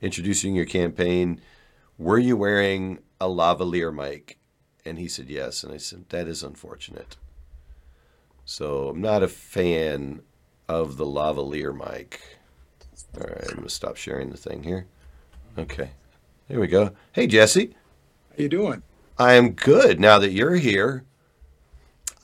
introducing 0.00 0.54
your 0.54 0.64
campaign. 0.64 1.40
Were 1.98 2.18
you 2.18 2.36
wearing 2.36 3.00
a 3.20 3.26
lavalier 3.26 3.94
mic? 3.94 4.38
And 4.86 4.98
he 4.98 5.06
said, 5.06 5.28
yes. 5.28 5.62
And 5.62 5.72
I 5.72 5.76
said, 5.76 6.08
that 6.08 6.26
is 6.26 6.42
unfortunate. 6.42 7.16
So 8.46 8.88
I'm 8.88 9.00
not 9.00 9.22
a 9.22 9.28
fan 9.28 10.22
of 10.68 10.96
the 10.96 11.06
lavalier 11.06 11.74
mic. 11.74 12.20
All 13.16 13.26
right, 13.26 13.44
I'm 13.48 13.56
going 13.56 13.62
to 13.62 13.70
stop 13.70 13.96
sharing 13.96 14.30
the 14.30 14.36
thing 14.36 14.62
here. 14.62 14.86
Okay. 15.58 15.90
There 16.48 16.60
we 16.60 16.66
go. 16.66 16.94
Hey, 17.12 17.26
Jesse. 17.26 17.74
How 18.30 18.42
you 18.42 18.48
doing? 18.48 18.82
I 19.18 19.34
am 19.34 19.52
good 19.52 20.00
now 20.00 20.18
that 20.18 20.32
you're 20.32 20.56
here. 20.56 21.04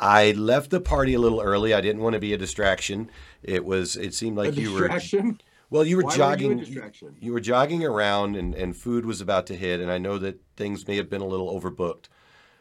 I 0.00 0.32
left 0.32 0.70
the 0.70 0.80
party 0.80 1.14
a 1.14 1.18
little 1.18 1.40
early. 1.40 1.74
I 1.74 1.80
didn't 1.80 2.02
want 2.02 2.14
to 2.14 2.20
be 2.20 2.32
a 2.32 2.38
distraction. 2.38 3.10
It 3.42 3.64
was. 3.64 3.96
It 3.96 4.14
seemed 4.14 4.36
like 4.36 4.56
a 4.56 4.60
you 4.60 4.72
were. 4.72 4.88
distraction? 4.88 5.40
Well, 5.68 5.84
you 5.84 5.98
were 5.98 6.02
Why 6.02 6.16
jogging. 6.16 6.48
Were 6.48 6.54
you, 6.54 6.62
a 6.62 6.64
distraction? 6.64 7.16
you 7.20 7.32
were 7.32 7.40
jogging 7.40 7.84
around, 7.84 8.34
and, 8.34 8.54
and 8.54 8.76
food 8.76 9.06
was 9.06 9.20
about 9.20 9.46
to 9.48 9.54
hit, 9.54 9.78
and 9.80 9.90
I 9.90 9.98
know 9.98 10.18
that 10.18 10.40
things 10.56 10.88
may 10.88 10.96
have 10.96 11.08
been 11.08 11.20
a 11.20 11.26
little 11.26 11.48
overbooked. 11.60 12.06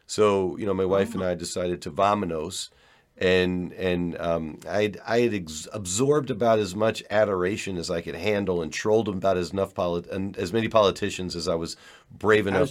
So 0.05 0.57
you 0.57 0.65
know, 0.65 0.73
my 0.73 0.85
wife 0.85 1.13
and 1.13 1.23
I 1.23 1.33
decided 1.35 1.81
to 1.83 1.91
vamonos, 1.91 2.69
and 3.17 3.73
and 3.73 4.19
um, 4.19 4.59
I 4.67 4.93
I 5.07 5.21
had 5.21 5.33
ex- 5.33 5.67
absorbed 5.73 6.29
about 6.29 6.59
as 6.59 6.75
much 6.75 7.03
adoration 7.09 7.77
as 7.77 7.89
I 7.89 8.01
could 8.01 8.15
handle, 8.15 8.61
and 8.61 8.71
trolled 8.71 9.07
about 9.07 9.37
as 9.37 9.51
enough 9.53 9.73
polit- 9.73 10.07
and 10.07 10.37
as 10.37 10.51
many 10.53 10.67
politicians 10.67 11.35
as 11.35 11.47
I 11.47 11.55
was 11.55 11.77
brave 12.11 12.47
enough. 12.47 12.61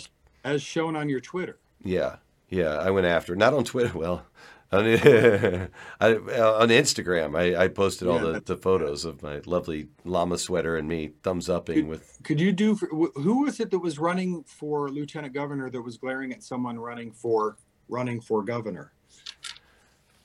as, 0.44 0.54
as 0.54 0.62
shown 0.62 0.94
on 0.94 1.08
your 1.08 1.20
Twitter. 1.20 1.58
Yeah, 1.82 2.16
yeah, 2.48 2.76
I 2.76 2.90
went 2.90 3.06
after 3.06 3.34
not 3.34 3.54
on 3.54 3.64
Twitter. 3.64 3.96
Well, 3.96 4.24
on, 4.70 4.84
I, 4.84 4.88
on 6.00 6.68
Instagram, 6.68 7.38
I, 7.38 7.64
I 7.64 7.68
posted 7.68 8.08
all 8.08 8.16
Yeah, 8.16 8.32
the, 8.32 8.40
the 8.40 8.56
photos 8.56 9.04
of 9.04 9.22
my 9.22 9.40
lovely 9.46 9.88
llama 10.04 10.36
sweater 10.38 10.76
and 10.76 10.86
me 10.88 11.12
thumbs 11.22 11.48
upping 11.48 11.88
with. 11.88 12.18
Could 12.22 12.40
you 12.40 12.52
do? 12.52 12.76
For, 12.76 12.86
who 12.88 13.42
was 13.44 13.60
it 13.60 13.70
that 13.70 13.78
was 13.78 13.98
running 13.98 14.44
for 14.44 14.88
lieutenant 14.90 15.32
governor 15.32 15.70
that 15.70 15.80
was 15.80 15.96
glaring 15.96 16.32
at 16.32 16.42
someone 16.42 16.78
running 16.78 17.12
for 17.12 17.56
running 17.88 18.20
for 18.20 18.42
governor? 18.42 18.92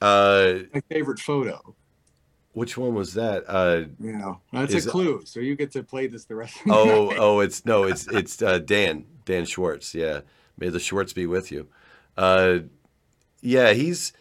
Uh, 0.02 0.60
My 0.74 0.82
favorite 0.90 1.20
photo. 1.20 1.74
which 2.54 2.78
one 2.78 2.94
was 2.94 3.14
that? 3.14 3.46
Uh, 3.48 3.86
You 4.00 4.14
know, 4.18 4.42
that's 4.52 4.74
Is- 4.74 4.86
a 4.88 4.90
clue. 4.90 5.22
So 5.26 5.40
you 5.40 5.56
get 5.56 5.72
to 5.72 5.84
play 5.84 6.08
this 6.08 6.26
the 6.26 6.36
rest. 6.36 6.58
Of 6.58 6.66
the 6.66 6.74
oh, 6.74 7.06
night. 7.08 7.18
oh, 7.20 7.40
it's 7.40 7.66
no, 7.66 7.84
it's 7.84 8.08
it's 8.08 8.42
uh, 8.42 8.60
Dan 8.60 9.06
Dan 9.24 9.46
Schwartz. 9.46 9.96
Yeah, 9.96 10.22
may 10.58 10.68
the 10.70 10.80
Schwartz 10.82 11.14
be 11.14 11.26
with 11.26 11.52
you. 11.52 11.68
Uh, 12.18 12.60
yeah, 13.42 13.72
he's 13.74 14.12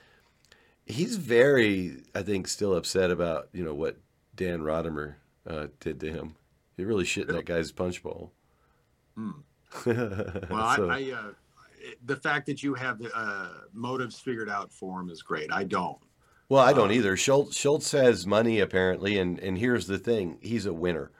he's 0.87 1.17
very, 1.17 2.03
I 2.15 2.23
think, 2.23 2.49
still 2.49 2.75
upset 2.75 3.11
about 3.11 3.49
you 3.53 3.65
know 3.65 3.75
what 3.75 3.97
Dan 4.35 4.61
Rodimer 4.61 5.15
uh, 5.47 5.67
did 5.81 6.01
to 6.01 6.11
him. 6.13 6.37
He 6.77 6.85
really 6.85 7.05
shit 7.05 7.29
in 7.29 7.35
that 7.37 7.45
guy's 7.47 7.71
punch 7.73 8.03
bowl. 8.03 8.33
Hmm. 9.17 9.31
Well, 9.87 10.77
So- 10.77 10.91
I, 10.91 10.99
I 10.99 11.13
uh, 11.17 11.33
the 12.05 12.17
fact 12.17 12.47
that 12.47 12.63
you 12.63 12.75
have 12.75 13.01
uh, 13.15 13.49
motives 13.73 14.19
figured 14.21 14.49
out 14.49 14.71
for 14.73 15.01
him 15.01 15.11
is 15.11 15.23
great. 15.23 15.51
I 15.53 15.65
don't. 15.65 15.99
Well, 16.49 16.63
I 16.63 16.73
don't 16.73 16.91
Uh, 16.91 16.95
either. 16.95 17.17
Schultz, 17.17 17.57
Schultz 17.57 17.91
has 17.93 18.27
money 18.27 18.61
apparently, 18.61 19.19
and 19.19 19.39
and 19.41 19.59
here's 19.59 19.87
the 19.87 19.99
thing: 19.99 20.39
he's 20.43 20.67
a 20.67 20.73
winner. 20.73 21.11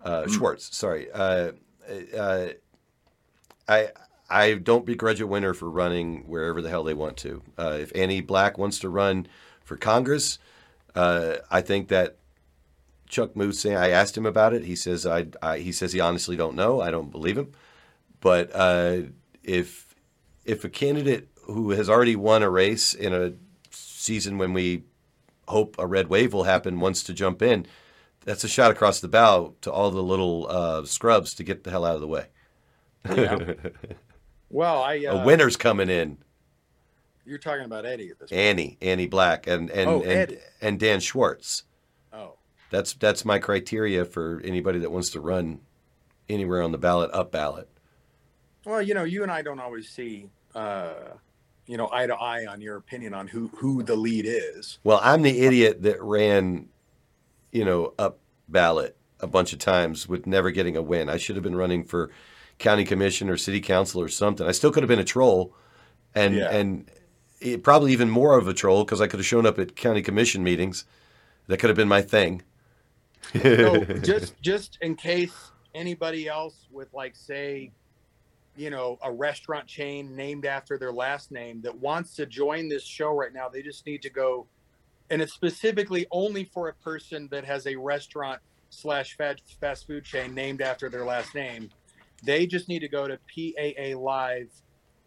Uh, 0.00 0.26
Schwartz, 0.28 0.76
sorry. 0.76 1.10
Uh, 1.12 1.52
uh, 2.16 2.48
I 3.68 3.88
I 4.32 4.54
don't 4.54 4.86
begrudge 4.86 5.20
a 5.20 5.26
winner 5.26 5.52
for 5.52 5.68
running 5.68 6.24
wherever 6.26 6.62
the 6.62 6.70
hell 6.70 6.84
they 6.84 6.94
want 6.94 7.18
to. 7.18 7.42
Uh, 7.58 7.78
if 7.80 7.92
Annie 7.94 8.22
Black 8.22 8.56
wants 8.56 8.78
to 8.78 8.88
run 8.88 9.26
for 9.62 9.76
Congress, 9.76 10.38
uh, 10.94 11.36
I 11.50 11.60
think 11.60 11.88
that 11.88 12.16
Chuck 13.08 13.36
Muth. 13.36 13.66
I 13.66 13.90
asked 13.90 14.16
him 14.16 14.24
about 14.24 14.54
it. 14.54 14.64
He 14.64 14.74
says 14.74 15.06
I, 15.06 15.26
I 15.42 15.58
he 15.58 15.70
says 15.70 15.92
he 15.92 16.00
honestly 16.00 16.34
don't 16.34 16.56
know. 16.56 16.80
I 16.80 16.90
don't 16.90 17.10
believe 17.10 17.36
him. 17.36 17.52
But 18.20 18.50
uh, 18.54 19.02
if 19.44 19.94
if 20.46 20.64
a 20.64 20.70
candidate 20.70 21.28
who 21.42 21.70
has 21.72 21.90
already 21.90 22.16
won 22.16 22.42
a 22.42 22.48
race 22.48 22.94
in 22.94 23.12
a 23.12 23.34
season 23.70 24.38
when 24.38 24.54
we 24.54 24.84
hope 25.48 25.76
a 25.78 25.86
red 25.86 26.08
wave 26.08 26.32
will 26.32 26.44
happen 26.44 26.80
wants 26.80 27.02
to 27.02 27.12
jump 27.12 27.42
in, 27.42 27.66
that's 28.24 28.44
a 28.44 28.48
shot 28.48 28.70
across 28.70 28.98
the 28.98 29.08
bow 29.08 29.54
to 29.60 29.70
all 29.70 29.90
the 29.90 30.02
little 30.02 30.46
uh, 30.48 30.84
scrubs 30.86 31.34
to 31.34 31.44
get 31.44 31.64
the 31.64 31.70
hell 31.70 31.84
out 31.84 31.96
of 31.96 32.00
the 32.00 32.08
way. 32.08 32.26
Yeah. 33.14 33.54
Well, 34.52 34.82
I 34.82 35.04
uh, 35.06 35.22
a 35.22 35.24
winner's 35.24 35.56
coming 35.56 35.88
in. 35.90 36.18
You're 37.24 37.38
talking 37.38 37.64
about 37.64 37.86
Eddie 37.86 38.10
at 38.10 38.18
this 38.18 38.30
point. 38.30 38.40
Annie, 38.40 38.78
Annie 38.80 39.06
Black, 39.06 39.46
and 39.46 39.70
and 39.70 39.88
Oh, 39.90 40.02
and, 40.02 40.38
and 40.60 40.78
Dan 40.78 41.00
Schwartz. 41.00 41.64
Oh, 42.12 42.34
That's 42.70 42.92
that's 42.92 43.24
my 43.24 43.38
criteria 43.38 44.04
for 44.04 44.40
anybody 44.44 44.78
that 44.80 44.90
wants 44.92 45.10
to 45.10 45.20
run 45.20 45.60
anywhere 46.28 46.62
on 46.62 46.70
the 46.72 46.78
ballot, 46.78 47.10
up 47.12 47.32
ballot. 47.32 47.68
well, 48.64 48.82
you 48.82 48.94
know, 48.94 49.04
you 49.04 49.22
and 49.22 49.32
I 49.32 49.42
don't 49.42 49.60
always 49.60 49.88
see, 49.88 50.28
uh, 50.54 50.92
you 51.66 51.76
know, 51.76 51.88
eye 51.92 52.06
to 52.06 52.14
eye 52.14 52.46
on 52.46 52.60
your 52.60 52.76
opinion 52.76 53.14
on 53.14 53.28
who 53.28 53.48
who 53.56 53.82
the 53.82 53.96
lead 53.96 54.26
is. 54.28 54.78
Well, 54.84 55.00
I'm 55.02 55.22
the 55.22 55.40
idiot 55.40 55.82
that 55.82 56.02
ran, 56.02 56.68
you 57.52 57.64
know, 57.64 57.94
up 57.98 58.18
ballot 58.48 58.96
a 59.20 59.26
bunch 59.26 59.52
of 59.52 59.60
times 59.60 60.08
with 60.08 60.26
never 60.26 60.50
getting 60.50 60.76
a 60.76 60.82
win. 60.82 61.08
I 61.08 61.16
should 61.16 61.36
have 61.36 61.42
been 61.44 61.56
running 61.56 61.84
for 61.84 62.10
county 62.62 62.84
commission 62.84 63.28
or 63.28 63.36
city 63.36 63.60
council 63.60 64.00
or 64.00 64.08
something. 64.08 64.46
I 64.46 64.52
still 64.52 64.70
could 64.72 64.82
have 64.82 64.88
been 64.88 64.98
a 64.98 65.04
troll, 65.04 65.54
and 66.14 66.34
Yeah. 66.36 66.50
and 66.50 66.90
it, 67.40 67.62
probably 67.62 67.92
even 67.92 68.08
more 68.08 68.38
of 68.38 68.48
a 68.48 68.54
troll 68.54 68.84
because 68.84 69.00
I 69.00 69.06
could 69.08 69.18
have 69.18 69.26
shown 69.26 69.44
up 69.46 69.58
at 69.58 69.76
county 69.76 70.00
commission 70.02 70.42
meetings. 70.42 70.84
That 71.48 71.58
could 71.58 71.68
have 71.70 71.76
been 71.76 71.88
my 71.88 72.02
thing. 72.02 72.42
so 73.42 73.84
just 74.02 74.40
just 74.40 74.78
in 74.80 74.94
case 74.94 75.32
anybody 75.74 76.28
else 76.28 76.66
with 76.70 76.92
like 76.94 77.14
say 77.16 77.72
you 78.56 78.70
know 78.70 78.98
a 79.02 79.10
restaurant 79.10 79.66
chain 79.66 80.14
named 80.14 80.44
after 80.44 80.76
their 80.78 80.92
last 80.92 81.30
name 81.30 81.60
that 81.62 81.74
wants 81.76 82.14
to 82.16 82.26
join 82.26 82.68
this 82.68 82.84
show 82.84 83.10
right 83.14 83.32
now 83.32 83.48
they 83.48 83.62
just 83.62 83.86
need 83.86 84.02
to 84.02 84.10
go 84.10 84.46
and 85.10 85.22
it's 85.22 85.32
specifically 85.32 86.06
only 86.10 86.44
for 86.44 86.68
a 86.68 86.74
person 86.74 87.28
that 87.30 87.44
has 87.44 87.66
a 87.66 87.74
restaurant 87.76 88.40
slash 88.70 89.16
fast 89.16 89.42
fast 89.60 89.86
food 89.86 90.04
chain 90.04 90.34
named 90.34 90.60
after 90.60 90.90
their 90.90 91.04
last 91.04 91.34
name 91.34 91.70
they 92.22 92.46
just 92.46 92.68
need 92.68 92.80
to 92.80 92.88
go 92.88 93.08
to 93.08 93.18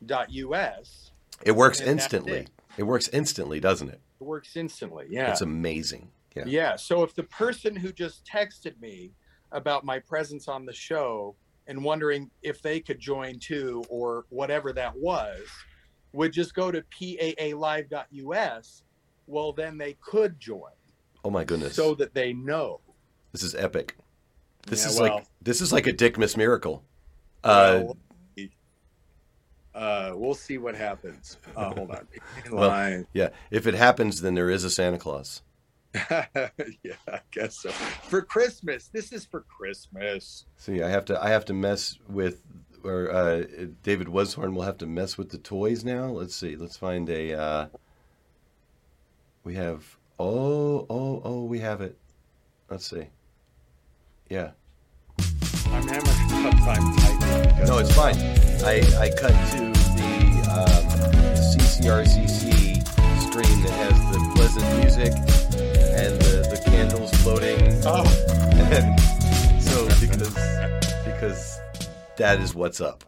paalive.us 0.02 1.12
It 1.44 1.52
works 1.52 1.82
instantly. 1.82 2.34
it. 2.40 2.50
It. 2.78 2.84
works 2.84 3.08
instantly, 3.10 3.60
doesn't 3.60 3.90
it? 3.90 4.00
it 4.20 4.24
works 4.24 4.56
instantly 4.56 5.06
yeah 5.10 5.32
It's 5.32 5.42
amazing. 5.42 6.10
Yeah. 6.36 6.44
Yeah. 6.48 6.76
So 6.76 7.04
if 7.04 7.16
the 7.16 7.24
person 7.24 7.76
who 7.78 7.94
just 7.94 8.26
texted 8.26 8.78
me 8.82 9.12
about 9.54 9.86
my 9.86 10.00
presence 10.00 10.50
on 10.50 10.66
the 10.66 10.74
show 10.74 11.34
and 11.68 11.82
wondering 11.82 12.30
if 12.44 12.62
they 12.62 12.82
could 12.82 13.00
join 13.00 13.40
too 13.40 13.86
or 13.90 14.26
whatever 14.30 14.74
that 14.74 14.94
was 14.98 15.40
would 16.12 16.34
just 16.34 16.54
go 16.54 16.72
to 16.72 16.82
paalive.us, 16.84 18.84
well, 19.28 19.54
then 19.54 19.78
they 19.78 19.94
could 20.02 20.38
join 20.40 20.72
Oh 21.24 21.30
my 21.30 21.46
goodness. 21.46 21.74
so 21.76 21.96
that 21.96 22.14
they 22.14 22.34
know. 22.34 22.82
this 23.32 23.42
is 23.42 23.56
epic. 23.56 23.96
This 24.68 24.84
Yeah, 24.84 24.90
is 24.90 25.00
well- 25.00 25.16
like 25.16 25.26
this 25.42 25.62
is 25.62 25.72
like 25.72 25.88
a 25.88 25.94
Dick 25.94 26.18
Miss 26.18 26.36
miracle. 26.36 26.84
Uh, 27.46 27.84
uh, 29.74 30.14
we'll 30.16 30.34
see 30.34 30.58
what 30.58 30.76
happens. 30.76 31.38
Uh, 31.56 31.74
hold 31.74 31.92
on. 31.92 32.08
Well- 32.52 33.04
yeah. 33.14 33.30
If 33.52 33.68
it 33.68 33.74
happens, 33.74 34.22
then 34.22 34.36
there 34.36 34.50
is 34.50 34.64
a 34.64 34.70
Santa 34.70 34.98
Claus. 34.98 35.42
yeah, 36.12 36.96
I 37.08 37.20
guess 37.32 37.56
so. 37.56 37.72
For 37.72 38.22
Christmas. 38.22 38.90
This 38.90 39.14
is 39.14 39.26
for 39.26 39.42
Christmas. 39.42 40.46
See, 40.58 40.84
I 40.84 40.90
have 40.90 41.06
to 41.06 41.24
I 41.24 41.30
have 41.30 41.46
to 41.46 41.54
mess 41.54 41.98
with 42.10 42.42
or 42.84 43.12
uh, 43.12 43.44
David 43.82 44.08
Weshorn 44.08 44.54
will 44.54 44.64
have 44.64 44.78
to 44.80 44.86
mess 44.86 45.18
with 45.18 45.30
the 45.30 45.38
toys 45.38 45.84
now. 45.84 46.06
Let's 46.08 46.36
see. 46.36 46.56
Let's 46.56 46.78
find 46.78 47.10
a. 47.10 47.34
Uh, 47.34 47.68
we 49.44 49.56
have 49.56 49.98
oh 50.20 50.86
oh 50.90 51.22
oh 51.24 51.44
we 51.46 51.60
have 51.60 51.82
it. 51.82 51.98
Let's 52.70 52.88
see. 52.88 53.08
Yeah. 54.30 54.52
I'm 55.68 55.88
having 55.88 56.10
a 56.10 56.52
tough 56.52 56.60
time 56.60 57.15
No, 57.64 57.78
it's 57.80 57.96
fine. 57.96 58.16
I, 58.64 58.84
I 59.00 59.10
cut 59.10 59.32
to 59.32 59.72
the 59.96 60.46
um, 60.52 60.86
CCRCC 61.36 62.86
screen 63.22 63.64
that 63.64 63.72
has 63.72 63.98
the 64.12 64.32
pleasant 64.36 64.78
music 64.78 65.14
and 65.96 66.22
the, 66.22 66.48
the 66.52 66.62
candles 66.66 67.12
floating. 67.22 67.82
Oh. 67.86 68.04
And 68.72 69.00
so 69.62 69.86
because 70.06 70.34
because 71.06 71.60
that 72.18 72.40
is 72.40 72.54
what's 72.54 72.82
up. 72.82 73.04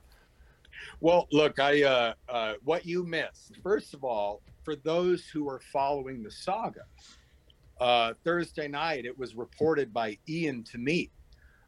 Well, 1.01 1.27
look, 1.31 1.59
I 1.59 1.83
uh, 1.83 2.13
uh, 2.29 2.53
what 2.63 2.85
you 2.85 3.03
missed. 3.03 3.57
First 3.61 3.93
of 3.93 4.03
all, 4.03 4.41
for 4.63 4.75
those 4.75 5.27
who 5.27 5.47
are 5.49 5.59
following 5.59 6.23
the 6.23 6.31
saga, 6.31 6.85
uh, 7.79 8.13
Thursday 8.23 8.67
night 8.67 9.05
it 9.05 9.17
was 9.17 9.35
reported 9.35 9.93
by 9.93 10.17
Ian 10.27 10.63
to 10.63 10.77
me 10.77 11.11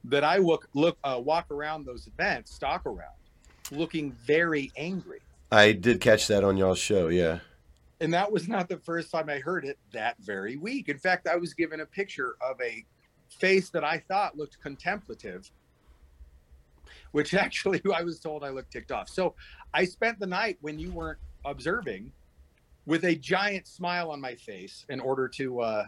that 0.06 0.24
I 0.24 0.38
look 0.38 0.68
look 0.74 0.98
uh, 1.04 1.20
walk 1.24 1.52
around 1.52 1.86
those 1.86 2.08
events, 2.08 2.54
stalk 2.54 2.86
around, 2.86 3.16
looking 3.72 4.12
very 4.12 4.72
angry, 4.78 5.20
I 5.52 5.72
did 5.74 6.00
catch 6.02 6.28
that 6.28 6.44
on 6.44 6.58
y'all's 6.58 6.80
show. 6.80 7.08
Yeah. 7.10 7.40
and 8.02 8.14
that 8.14 8.32
was 8.32 8.48
not 8.48 8.70
the 8.70 8.78
first 8.78 9.12
time 9.12 9.30
I 9.30 9.40
heard 9.40 9.66
it 9.66 9.78
that 9.94 10.16
very 10.20 10.56
week. 10.58 10.90
In 10.90 10.98
fact, 10.98 11.28
I 11.28 11.36
was 11.36 11.54
given 11.54 11.82
a 11.82 11.86
picture 11.86 12.36
of 12.42 12.60
a 12.62 12.86
face 13.30 13.70
that 13.72 13.84
I 13.84 13.98
thought 14.08 14.38
looked 14.38 14.62
contemplative. 14.62 15.50
Which 17.12 17.34
actually, 17.46 17.82
I 17.94 18.04
was 18.04 18.20
told 18.20 18.44
I 18.44 18.50
looked 18.50 18.72
ticked 18.72 18.92
off. 18.92 19.10
So 19.10 19.36
I 19.74 19.86
spent 19.86 20.20
the 20.20 20.28
night 20.28 20.58
when 20.62 20.80
you 20.80 20.92
weren't 20.92 21.20
observing 21.46 22.12
with 22.86 23.06
a 23.06 23.16
giant 23.16 23.68
smile 23.68 24.12
on 24.12 24.20
my 24.22 24.36
face 24.36 24.86
in 24.90 25.00
order 25.00 25.28
to 25.28 25.62
uh, 25.62 25.86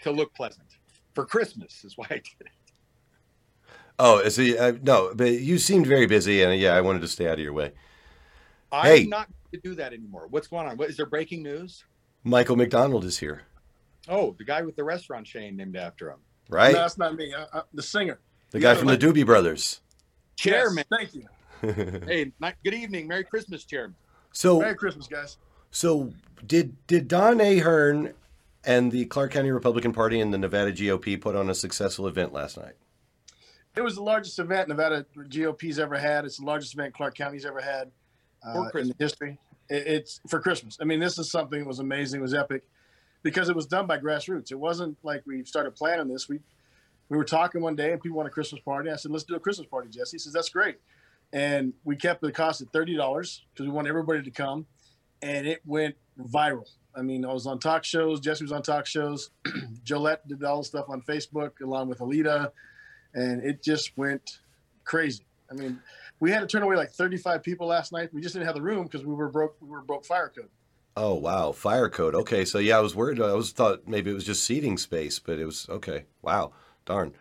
to 0.00 0.10
look 0.10 0.34
pleasant 0.34 0.66
for 1.14 1.24
Christmas 1.24 1.84
is 1.84 1.96
why 1.96 2.06
I 2.10 2.14
did 2.14 2.40
it. 2.40 2.48
Oh, 3.98 4.26
see, 4.28 4.56
uh, 4.58 4.72
no, 4.82 5.12
but 5.14 5.32
you 5.32 5.58
seemed 5.58 5.86
very 5.86 6.06
busy, 6.06 6.42
and 6.42 6.58
yeah, 6.60 6.74
I 6.74 6.80
wanted 6.80 7.02
to 7.02 7.08
stay 7.08 7.26
out 7.28 7.34
of 7.34 7.40
your 7.40 7.52
way. 7.52 7.72
I'm 8.72 8.84
Hey. 8.84 9.04
not 9.04 9.28
going 9.28 9.62
to 9.62 9.68
do 9.68 9.74
that 9.76 9.92
anymore. 9.92 10.26
What's 10.30 10.46
going 10.48 10.66
on? 10.66 10.76
What 10.76 10.88
is 10.90 10.96
there 10.96 11.06
breaking 11.06 11.42
news? 11.42 11.84
Michael 12.24 12.56
McDonald 12.56 13.04
is 13.04 13.18
here, 13.18 13.42
Oh, 14.08 14.34
the 14.38 14.44
guy 14.44 14.62
with 14.62 14.74
the 14.76 14.84
restaurant 14.84 15.26
chain 15.26 15.56
named 15.56 15.76
after 15.76 16.10
him. 16.10 16.18
right? 16.48 16.72
No, 16.72 16.78
that's 16.80 16.98
not 16.98 17.14
me. 17.16 17.32
I, 17.34 17.58
I, 17.58 17.62
the 17.74 17.82
singer. 17.82 18.18
the 18.50 18.60
guy 18.60 18.74
from 18.74 18.88
the 18.88 18.96
Doobie 18.98 19.26
Brothers. 19.26 19.80
Chairman. 20.36 20.84
Yes, 20.90 20.98
thank 20.98 21.14
you. 21.14 21.26
Hey, 22.06 22.32
ni- 22.40 22.50
good 22.64 22.74
evening. 22.74 23.06
Merry 23.06 23.22
Christmas, 23.22 23.64
Chairman. 23.64 23.94
so, 24.32 24.58
Merry 24.58 24.74
Christmas, 24.74 25.06
guys. 25.06 25.36
so 25.70 26.12
did 26.44 26.74
did 26.88 27.06
Don 27.06 27.40
Ahern 27.40 28.14
and 28.64 28.90
the 28.90 29.04
Clark 29.04 29.30
County 29.32 29.50
Republican 29.52 29.92
Party 29.92 30.20
and 30.20 30.34
the 30.34 30.38
Nevada 30.38 30.72
GOP 30.72 31.20
put 31.20 31.36
on 31.36 31.48
a 31.48 31.54
successful 31.54 32.08
event 32.08 32.32
last 32.32 32.56
night? 32.56 32.74
It 33.74 33.82
was 33.82 33.94
the 33.94 34.02
largest 34.02 34.38
event 34.38 34.68
Nevada 34.68 35.06
GOP's 35.28 35.78
ever 35.78 35.96
had. 35.96 36.24
It's 36.24 36.38
the 36.38 36.44
largest 36.44 36.74
event 36.74 36.94
Clark 36.94 37.16
County's 37.16 37.46
ever 37.46 37.60
had 37.60 37.90
uh, 38.46 38.68
in 38.74 38.92
history. 38.98 39.38
It, 39.68 39.86
it's 39.86 40.20
for 40.28 40.40
Christmas. 40.40 40.76
I 40.80 40.84
mean, 40.84 41.00
this 41.00 41.18
is 41.18 41.30
something 41.30 41.60
that 41.60 41.66
was 41.66 41.78
amazing. 41.78 42.20
It 42.20 42.22
was 42.22 42.34
epic 42.34 42.64
because 43.22 43.48
it 43.48 43.56
was 43.56 43.66
done 43.66 43.86
by 43.86 43.98
grassroots. 43.98 44.52
It 44.52 44.58
wasn't 44.58 44.98
like 45.02 45.22
we 45.26 45.44
started 45.44 45.74
planning 45.74 46.08
this. 46.08 46.28
We 46.28 46.40
we 47.08 47.18
were 47.18 47.24
talking 47.24 47.60
one 47.60 47.76
day 47.76 47.92
and 47.92 48.00
people 48.00 48.16
want 48.16 48.26
a 48.26 48.30
Christmas 48.30 48.62
party. 48.62 48.90
I 48.90 48.96
said, 48.96 49.10
let's 49.10 49.24
do 49.24 49.34
a 49.34 49.40
Christmas 49.40 49.66
party, 49.66 49.90
Jesse. 49.90 50.14
He 50.14 50.18
says, 50.18 50.32
that's 50.32 50.48
great. 50.48 50.78
And 51.32 51.74
we 51.84 51.94
kept 51.94 52.22
the 52.22 52.32
cost 52.32 52.62
at 52.62 52.72
$30 52.72 52.96
because 52.96 53.66
we 53.66 53.68
want 53.68 53.86
everybody 53.86 54.22
to 54.22 54.30
come. 54.30 54.64
And 55.20 55.46
it 55.46 55.60
went 55.66 55.94
viral. 56.18 56.66
I 56.94 57.02
mean, 57.02 57.26
I 57.26 57.32
was 57.32 57.46
on 57.46 57.58
talk 57.58 57.84
shows. 57.84 58.18
Jesse 58.18 58.44
was 58.44 58.52
on 58.52 58.62
talk 58.62 58.86
shows. 58.86 59.30
Jolette 59.84 60.26
did 60.26 60.42
all 60.42 60.58
the 60.58 60.64
stuff 60.64 60.86
on 60.88 61.02
Facebook 61.02 61.60
along 61.62 61.90
with 61.90 61.98
Alita. 61.98 62.50
And 63.14 63.42
it 63.42 63.62
just 63.62 63.96
went 63.96 64.40
crazy. 64.84 65.26
I 65.50 65.54
mean, 65.54 65.80
we 66.20 66.30
had 66.30 66.40
to 66.40 66.46
turn 66.46 66.62
away 66.62 66.76
like 66.76 66.90
35 66.92 67.42
people 67.42 67.66
last 67.66 67.92
night. 67.92 68.12
We 68.12 68.20
just 68.20 68.34
didn't 68.34 68.46
have 68.46 68.54
the 68.54 68.62
room 68.62 68.84
because 68.84 69.04
we 69.04 69.14
were 69.14 69.28
broke. 69.28 69.56
We 69.60 69.68
were 69.68 69.82
broke 69.82 70.04
fire 70.06 70.32
code. 70.34 70.48
Oh 70.96 71.14
wow, 71.14 71.52
fire 71.52 71.88
code. 71.88 72.14
Okay, 72.14 72.44
so 72.44 72.58
yeah, 72.58 72.76
I 72.76 72.80
was 72.80 72.94
worried. 72.94 73.20
I 73.20 73.32
was 73.32 73.52
thought 73.52 73.88
maybe 73.88 74.10
it 74.10 74.14
was 74.14 74.24
just 74.24 74.44
seating 74.44 74.76
space, 74.76 75.18
but 75.18 75.38
it 75.38 75.46
was 75.46 75.66
okay. 75.70 76.04
Wow, 76.20 76.52
darn. 76.84 77.14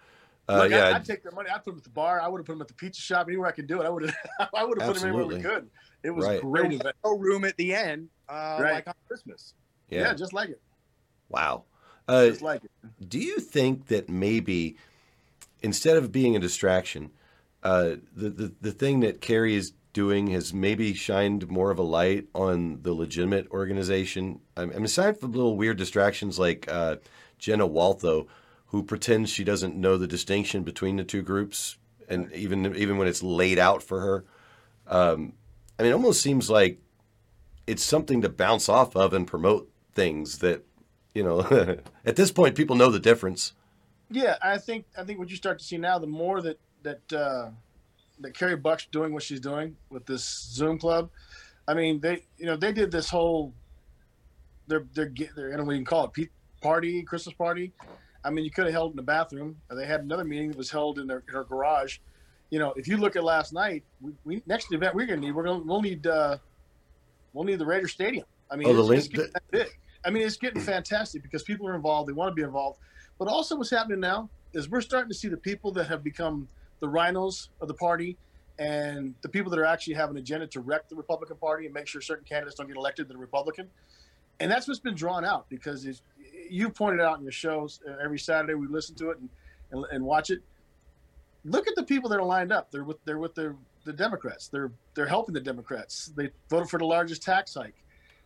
Uh, 0.50 0.64
Look, 0.64 0.74
I, 0.74 0.76
yeah, 0.90 0.96
I'd 0.96 1.06
take 1.06 1.24
their 1.24 1.32
money. 1.32 1.50
I'd 1.50 1.64
put 1.64 1.72
them 1.72 1.78
at 1.78 1.84
the 1.84 1.90
bar. 1.90 2.20
I 2.20 2.28
would 2.28 2.40
have 2.40 2.46
put 2.46 2.54
them 2.54 2.62
at 2.62 2.68
the 2.68 2.74
pizza 2.74 3.02
shop. 3.02 3.28
Anywhere 3.28 3.48
I 3.48 3.52
could 3.54 3.68
do 3.68 3.82
it, 3.82 3.86
I 3.86 3.90
would 3.90 4.04
have. 4.04 4.50
I 4.54 4.66
would 4.66 4.82
have 4.82 4.92
put 4.94 5.00
them 5.02 5.10
anywhere 5.10 5.26
we 5.26 5.42
could. 5.42 5.70
It 6.04 6.10
was 6.12 6.26
Right. 6.26 6.42
great 6.42 6.74
event. 6.74 6.96
No 7.06 7.18
room 7.18 7.46
at 7.46 7.56
the 7.58 7.74
end, 7.74 8.10
uh, 8.28 8.58
Right. 8.60 8.74
like 8.74 8.88
on 8.88 8.94
Christmas. 9.08 9.54
Yeah. 9.90 10.02
yeah. 10.02 10.14
just 10.16 10.34
like 10.34 10.50
it. 10.50 10.62
Wow. 11.30 11.64
Uh, 12.08 12.28
Just 12.28 12.42
like 12.42 12.64
it. 12.66 12.72
do 13.08 13.20
you 13.20 13.40
think 13.40 13.88
that 13.88 14.10
maybe 14.10 14.76
instead 15.62 15.98
of 15.98 16.12
being 16.12 16.36
a 16.36 16.40
distraction, 16.40 17.12
uh, 17.64 17.96
the, 18.16 18.30
the 18.30 18.54
the 18.62 18.72
thing 18.72 19.02
that 19.02 19.22
Carrie 19.22 19.56
is 19.56 19.74
doing 19.94 20.28
has 20.28 20.54
maybe 20.54 20.94
shined 20.94 21.50
more 21.50 21.72
of 21.72 21.78
a 21.78 21.84
light 21.84 22.28
on 22.34 22.82
the 22.82 22.94
legitimate 22.94 23.50
organization? 23.52 24.40
I 24.56 24.66
mean, 24.66 24.84
aside 24.84 25.20
from 25.20 25.34
little 25.34 25.58
weird 25.58 25.78
distractions 25.78 26.40
like 26.40 26.72
uh, 26.72 26.98
Jenna 27.38 27.68
Waltho, 27.68 28.28
who 28.68 28.84
pretends 28.84 29.30
she 29.30 29.44
doesn't 29.44 29.76
know 29.76 29.98
the 29.98 30.08
distinction 30.08 30.64
between 30.64 30.98
the 30.98 31.04
two 31.04 31.22
groups, 31.22 31.78
and 32.08 32.32
even 32.34 32.76
even 32.76 32.98
when 32.98 33.08
it's 33.08 33.24
laid 33.24 33.60
out 33.60 33.84
for 33.84 34.00
her, 34.02 34.26
um, 34.88 35.34
I 35.78 35.84
mean, 35.84 35.92
it 35.92 35.96
almost 35.96 36.22
seems 36.22 36.50
like 36.50 36.80
it's 37.68 37.84
something 37.84 38.22
to 38.22 38.30
bounce 38.30 38.70
off 38.70 38.96
of 38.96 39.14
and 39.14 39.28
promote 39.28 39.70
things 39.94 40.40
that 40.40 40.66
you 41.14 41.24
know 41.24 41.42
at 42.06 42.16
this 42.16 42.32
point 42.32 42.56
people 42.56 42.76
know 42.76 42.90
the 42.90 43.00
difference 43.00 43.54
Yeah, 44.12 44.36
I 44.42 44.58
think 44.58 44.86
I 44.98 45.04
think 45.04 45.20
what 45.20 45.30
you 45.30 45.36
start 45.38 45.58
to 45.60 45.66
see 45.66 45.78
now, 45.78 45.98
the 45.98 46.08
more 46.08 46.42
that 46.42 46.60
that 46.84 47.14
uh, 47.14 47.50
that 48.20 48.34
Carrie 48.34 48.58
Buck's 48.58 48.86
doing 48.92 49.14
what 49.14 49.24
she's 49.24 49.40
doing 49.40 49.76
with 49.90 50.06
this 50.06 50.24
Zoom 50.24 50.78
club. 50.78 51.10
I 51.68 51.74
mean, 51.74 52.00
they 52.02 52.24
you 52.38 52.46
know 52.46 52.58
they 52.58 52.74
did 52.74 52.92
this 52.92 53.10
whole 53.10 53.54
their 54.68 54.86
their 54.94 55.06
get 55.06 55.36
their 55.36 55.48
I 55.48 55.52
don't 55.52 55.60
know 55.62 55.66
what 55.66 55.72
you 55.74 55.80
can 55.80 55.86
call 55.86 56.12
it 56.16 56.30
party 56.62 57.02
Christmas 57.04 57.34
party. 57.36 57.72
I 58.24 58.30
mean, 58.30 58.46
you 58.46 58.52
could 58.52 58.66
have 58.66 58.74
held 58.74 58.92
it 58.92 58.94
in 58.94 58.96
the 58.98 59.04
bathroom. 59.04 59.58
They 59.70 59.86
had 59.86 60.02
another 60.02 60.24
meeting 60.26 60.50
that 60.50 60.58
was 60.58 60.70
held 60.70 61.00
in 61.00 61.08
their 61.08 61.24
in 61.28 61.34
her 61.34 61.44
garage. 61.46 62.00
You 62.50 62.60
know, 62.60 62.74
if 62.76 62.88
you 62.90 62.98
look 62.98 63.16
at 63.16 63.24
last 63.24 63.54
night, 63.54 63.84
we, 64.02 64.12
we 64.26 64.44
next 64.46 64.74
event 64.74 64.94
we're 64.94 65.06
gonna 65.06 65.22
need 65.22 65.32
we're 65.32 65.44
gonna 65.44 65.64
we'll 65.64 65.82
need 65.82 66.06
uh, 66.06 66.38
we'll 67.34 67.46
need 67.46 67.60
the 67.60 67.66
Raider 67.66 67.88
Stadium. 67.88 68.26
I 68.50 68.58
mean, 68.58 68.68
Oh, 68.68 68.74
the 68.74 68.80
it's, 68.82 68.90
link- 68.90 69.00
it's 69.00 69.08
getting 69.08 69.32
that 69.34 69.44
big. 69.52 69.68
I 70.04 70.10
mean, 70.10 70.24
it's 70.24 70.36
getting 70.36 70.62
fantastic 70.62 71.22
because 71.24 71.44
people 71.44 71.68
are 71.68 71.76
involved. 71.76 72.10
They 72.10 72.14
want 72.14 72.32
to 72.32 72.36
be 72.36 72.42
involved. 72.42 72.80
But 73.22 73.28
also, 73.28 73.56
what's 73.56 73.70
happening 73.70 74.00
now 74.00 74.32
is 74.52 74.68
we're 74.68 74.82
starting 74.82 75.08
to 75.08 75.14
see 75.14 75.28
the 75.28 75.38
people 75.38 75.72
that 75.74 75.86
have 75.86 76.04
become 76.04 76.48
the 76.80 76.90
rhinos 76.90 77.50
of 77.62 77.68
the 77.68 77.74
party 77.76 78.18
and 78.58 79.14
the 79.22 79.30
people 79.30 79.52
that 79.52 79.60
are 79.60 79.64
actually 79.64 79.94
have 79.94 80.10
an 80.10 80.18
agenda 80.18 80.48
to 80.48 80.60
wreck 80.60 80.90
the 80.90 80.96
Republican 80.96 81.38
Party 81.38 81.66
and 81.66 81.74
make 81.76 81.86
sure 81.86 82.02
certain 82.02 82.26
candidates 82.26 82.56
don't 82.56 82.66
get 82.66 82.78
elected 82.78 83.08
that 83.08 83.16
are 83.16 83.20
Republican. 83.20 83.70
And 84.40 84.50
that's 84.52 84.68
what's 84.68 84.80
been 84.80 84.96
drawn 84.96 85.24
out 85.24 85.48
because 85.50 86.02
you 86.50 86.72
pointed 86.72 87.00
out 87.00 87.20
in 87.20 87.24
your 87.24 87.32
shows 87.32 87.80
uh, 87.88 87.94
every 88.04 88.18
Saturday 88.18 88.56
we 88.56 88.66
listen 88.66 88.96
to 88.96 89.12
it 89.12 89.20
and, 89.20 89.30
and, 89.70 89.86
and 89.92 90.04
watch 90.04 90.32
it. 90.32 90.42
Look 91.46 91.68
at 91.68 91.76
the 91.76 91.84
people 91.84 92.10
that 92.10 92.18
are 92.18 92.26
lined 92.26 92.52
up. 92.52 92.72
They're 92.72 92.84
with 92.84 93.06
they're 93.06 93.20
with 93.20 93.36
the 93.36 93.56
the 93.86 93.94
Democrats. 93.94 94.48
They're 94.48 94.72
they're 94.96 95.06
helping 95.06 95.36
the 95.36 95.42
Democrats. 95.42 96.12
They 96.18 96.32
voted 96.50 96.72
for 96.72 96.80
the 96.80 96.88
largest 96.88 97.22
tax 97.22 97.54
hike. 97.54 97.76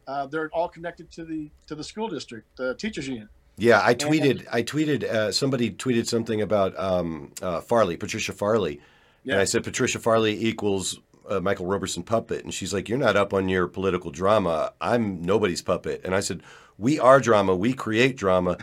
Uh, 0.08 0.28
they're 0.28 0.50
all 0.54 0.70
connected 0.70 1.12
to 1.12 1.26
the 1.26 1.52
to 1.68 1.76
the 1.76 1.84
school 1.84 2.08
district, 2.08 2.56
the 2.56 2.76
teachers 2.76 3.10
union. 3.10 3.28
Yeah, 3.58 3.82
I 3.84 3.96
tweeted. 3.96 4.46
I 4.52 4.64
tweeted. 4.64 5.04
Uh, 5.04 5.32
somebody 5.32 5.72
tweeted 5.72 6.08
something 6.08 6.42
about 6.42 6.78
um, 6.78 7.32
uh, 7.42 7.62
Farley, 7.62 7.96
Patricia 7.98 8.34
Farley, 8.34 8.82
Yeah. 9.24 9.34
and 9.34 9.42
I 9.42 9.46
said 9.46 9.64
Patricia 9.64 10.00
Farley 10.00 10.46
equals 10.46 11.00
uh, 11.30 11.40
Michael 11.40 11.66
Roberson 11.66 12.04
puppet, 12.04 12.44
and 12.44 12.54
she's 12.54 12.74
like, 12.74 12.90
"You're 12.90 12.98
not 12.98 13.16
up 13.16 13.34
on 13.34 13.48
your 13.50 13.68
political 13.68 14.12
drama. 14.12 14.74
I'm 14.82 15.22
nobody's 15.22 15.62
puppet." 15.62 16.02
And 16.04 16.14
I 16.14 16.20
said, 16.20 16.42
"We 16.78 17.00
are 17.00 17.20
drama. 17.22 17.56
We 17.56 17.74
create 17.74 18.18
drama, 18.18 18.58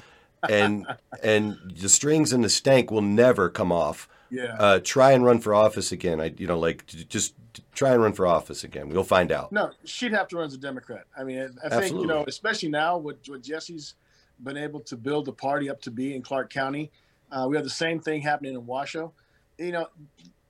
and 0.49 0.87
and 1.23 1.57
the 1.75 1.89
strings 1.89 2.33
and 2.33 2.45
the 2.45 2.51
stank 2.51 2.91
will 2.91 3.03
never 3.03 3.49
come 3.49 3.73
off. 3.73 4.09
Yeah. 4.31 4.57
Uh, 4.59 4.81
try 4.83 5.13
and 5.13 5.25
run 5.25 5.41
for 5.41 5.55
office 5.55 5.93
again. 5.93 6.21
I, 6.21 6.33
you 6.37 6.47
know, 6.47 6.59
like 6.59 6.87
just 6.87 7.35
try 7.75 7.93
and 7.93 8.03
run 8.03 8.13
for 8.13 8.27
office 8.27 8.63
again. 8.65 8.89
We'll 8.89 9.05
find 9.05 9.31
out. 9.33 9.53
No, 9.53 9.73
she'd 9.85 10.13
have 10.13 10.29
to 10.29 10.37
run 10.37 10.47
as 10.47 10.55
a 10.55 10.59
Democrat. 10.59 11.05
I 11.17 11.25
mean, 11.25 11.51
I 11.65 11.81
think 11.81 11.95
you 11.95 12.07
know, 12.07 12.25
especially 12.27 12.69
now 12.69 12.99
with 12.99 13.17
with 13.29 13.43
Jesse's 13.43 13.95
been 14.43 14.57
able 14.57 14.81
to 14.81 14.97
build 14.97 15.27
the 15.27 15.33
party 15.33 15.71
up 15.71 15.81
to 15.83 15.91
be 15.91 16.15
in 16.15 16.23
Clark 16.23 16.53
County. 16.53 16.91
Uh, 17.31 17.47
we 17.49 17.57
have 17.57 17.65
the 17.65 17.71
same 17.71 18.01
thing 18.01 18.21
happening 18.21 18.55
in 18.55 18.67
Washoe. 18.67 19.13
You 19.59 19.73
know, 19.73 19.87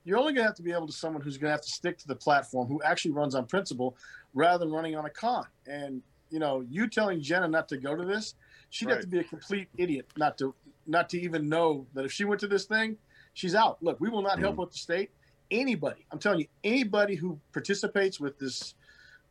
you're 0.04 0.18
only 0.18 0.32
going 0.32 0.44
to 0.44 0.48
have 0.48 0.56
to 0.56 0.62
be 0.62 0.72
able 0.72 0.86
to 0.86 0.92
someone 0.92 1.22
who's 1.22 1.38
going 1.38 1.48
to 1.48 1.52
have 1.52 1.62
to 1.62 1.70
stick 1.70 1.98
to 1.98 2.08
the 2.08 2.16
platform, 2.16 2.66
who 2.68 2.82
actually 2.82 3.12
runs 3.12 3.34
on 3.34 3.46
principle, 3.46 3.96
rather 4.34 4.64
than 4.64 4.72
running 4.72 4.96
on 4.96 5.04
a 5.04 5.10
con. 5.10 5.46
And 5.66 6.02
you 6.30 6.38
know, 6.38 6.64
you 6.68 6.88
telling 6.88 7.20
Jenna 7.20 7.46
not 7.46 7.68
to 7.68 7.76
go 7.76 7.94
to 7.94 8.04
this, 8.04 8.34
she'd 8.70 8.88
have 8.88 9.00
to 9.00 9.06
be 9.06 9.18
a 9.18 9.24
complete 9.24 9.68
idiot 9.76 10.06
not 10.16 10.38
to 10.38 10.54
not 10.86 11.08
to 11.10 11.20
even 11.20 11.48
know 11.48 11.86
that 11.94 12.04
if 12.04 12.12
she 12.12 12.24
went 12.24 12.40
to 12.40 12.48
this 12.48 12.64
thing, 12.64 12.96
she's 13.34 13.54
out. 13.54 13.82
Look, 13.82 14.00
we 14.00 14.08
will 14.08 14.22
not 14.22 14.38
help 14.38 14.56
with 14.56 14.72
the 14.72 14.78
state. 14.78 15.10
Anybody, 15.50 16.06
I'm 16.10 16.18
telling 16.18 16.40
you, 16.40 16.46
anybody 16.64 17.14
who 17.14 17.38
participates 17.52 18.18
with 18.18 18.38
this 18.38 18.74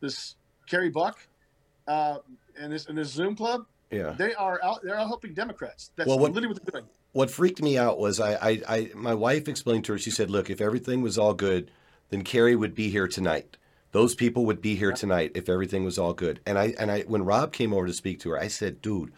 this 0.00 0.36
Carrie 0.66 0.90
Buck 0.90 1.18
uh, 1.88 2.18
and 2.58 2.72
this 2.72 2.86
and 2.86 2.96
this 2.96 3.08
Zoom 3.08 3.34
club, 3.34 3.66
Yeah. 3.92 4.12
they 4.12 4.34
are 4.34 4.58
out. 4.64 4.80
They're 4.82 4.98
out 4.98 5.06
helping 5.08 5.34
Democrats. 5.34 5.90
That's 5.96 6.08
Well, 6.08 6.18
what- 6.18 6.32
literally 6.32 6.54
what 6.54 6.64
they're 6.64 6.80
doing. 6.80 6.90
what 7.12 7.30
freaked 7.30 7.60
me 7.62 7.76
out 7.78 7.98
was 7.98 8.18
I, 8.20 8.32
I, 8.34 8.62
I 8.68 8.90
my 8.94 9.14
wife 9.14 9.46
explained 9.48 9.84
to 9.84 9.92
her 9.92 9.98
she 9.98 10.10
said 10.10 10.30
look 10.30 10.48
if 10.50 10.60
everything 10.60 11.02
was 11.02 11.18
all 11.18 11.34
good 11.34 11.70
then 12.10 12.24
carrie 12.24 12.56
would 12.56 12.74
be 12.74 12.88
here 12.90 13.06
tonight 13.06 13.56
those 13.92 14.14
people 14.14 14.46
would 14.46 14.62
be 14.62 14.76
here 14.76 14.92
tonight 14.92 15.32
if 15.34 15.48
everything 15.50 15.84
was 15.84 15.98
all 15.98 16.14
good 16.14 16.40
and 16.46 16.58
i 16.58 16.72
and 16.78 16.90
i 16.90 17.02
when 17.02 17.22
rob 17.24 17.52
came 17.52 17.74
over 17.74 17.86
to 17.86 17.92
speak 17.92 18.18
to 18.20 18.30
her 18.30 18.38
i 18.40 18.48
said 18.48 18.80
dude 18.80 19.12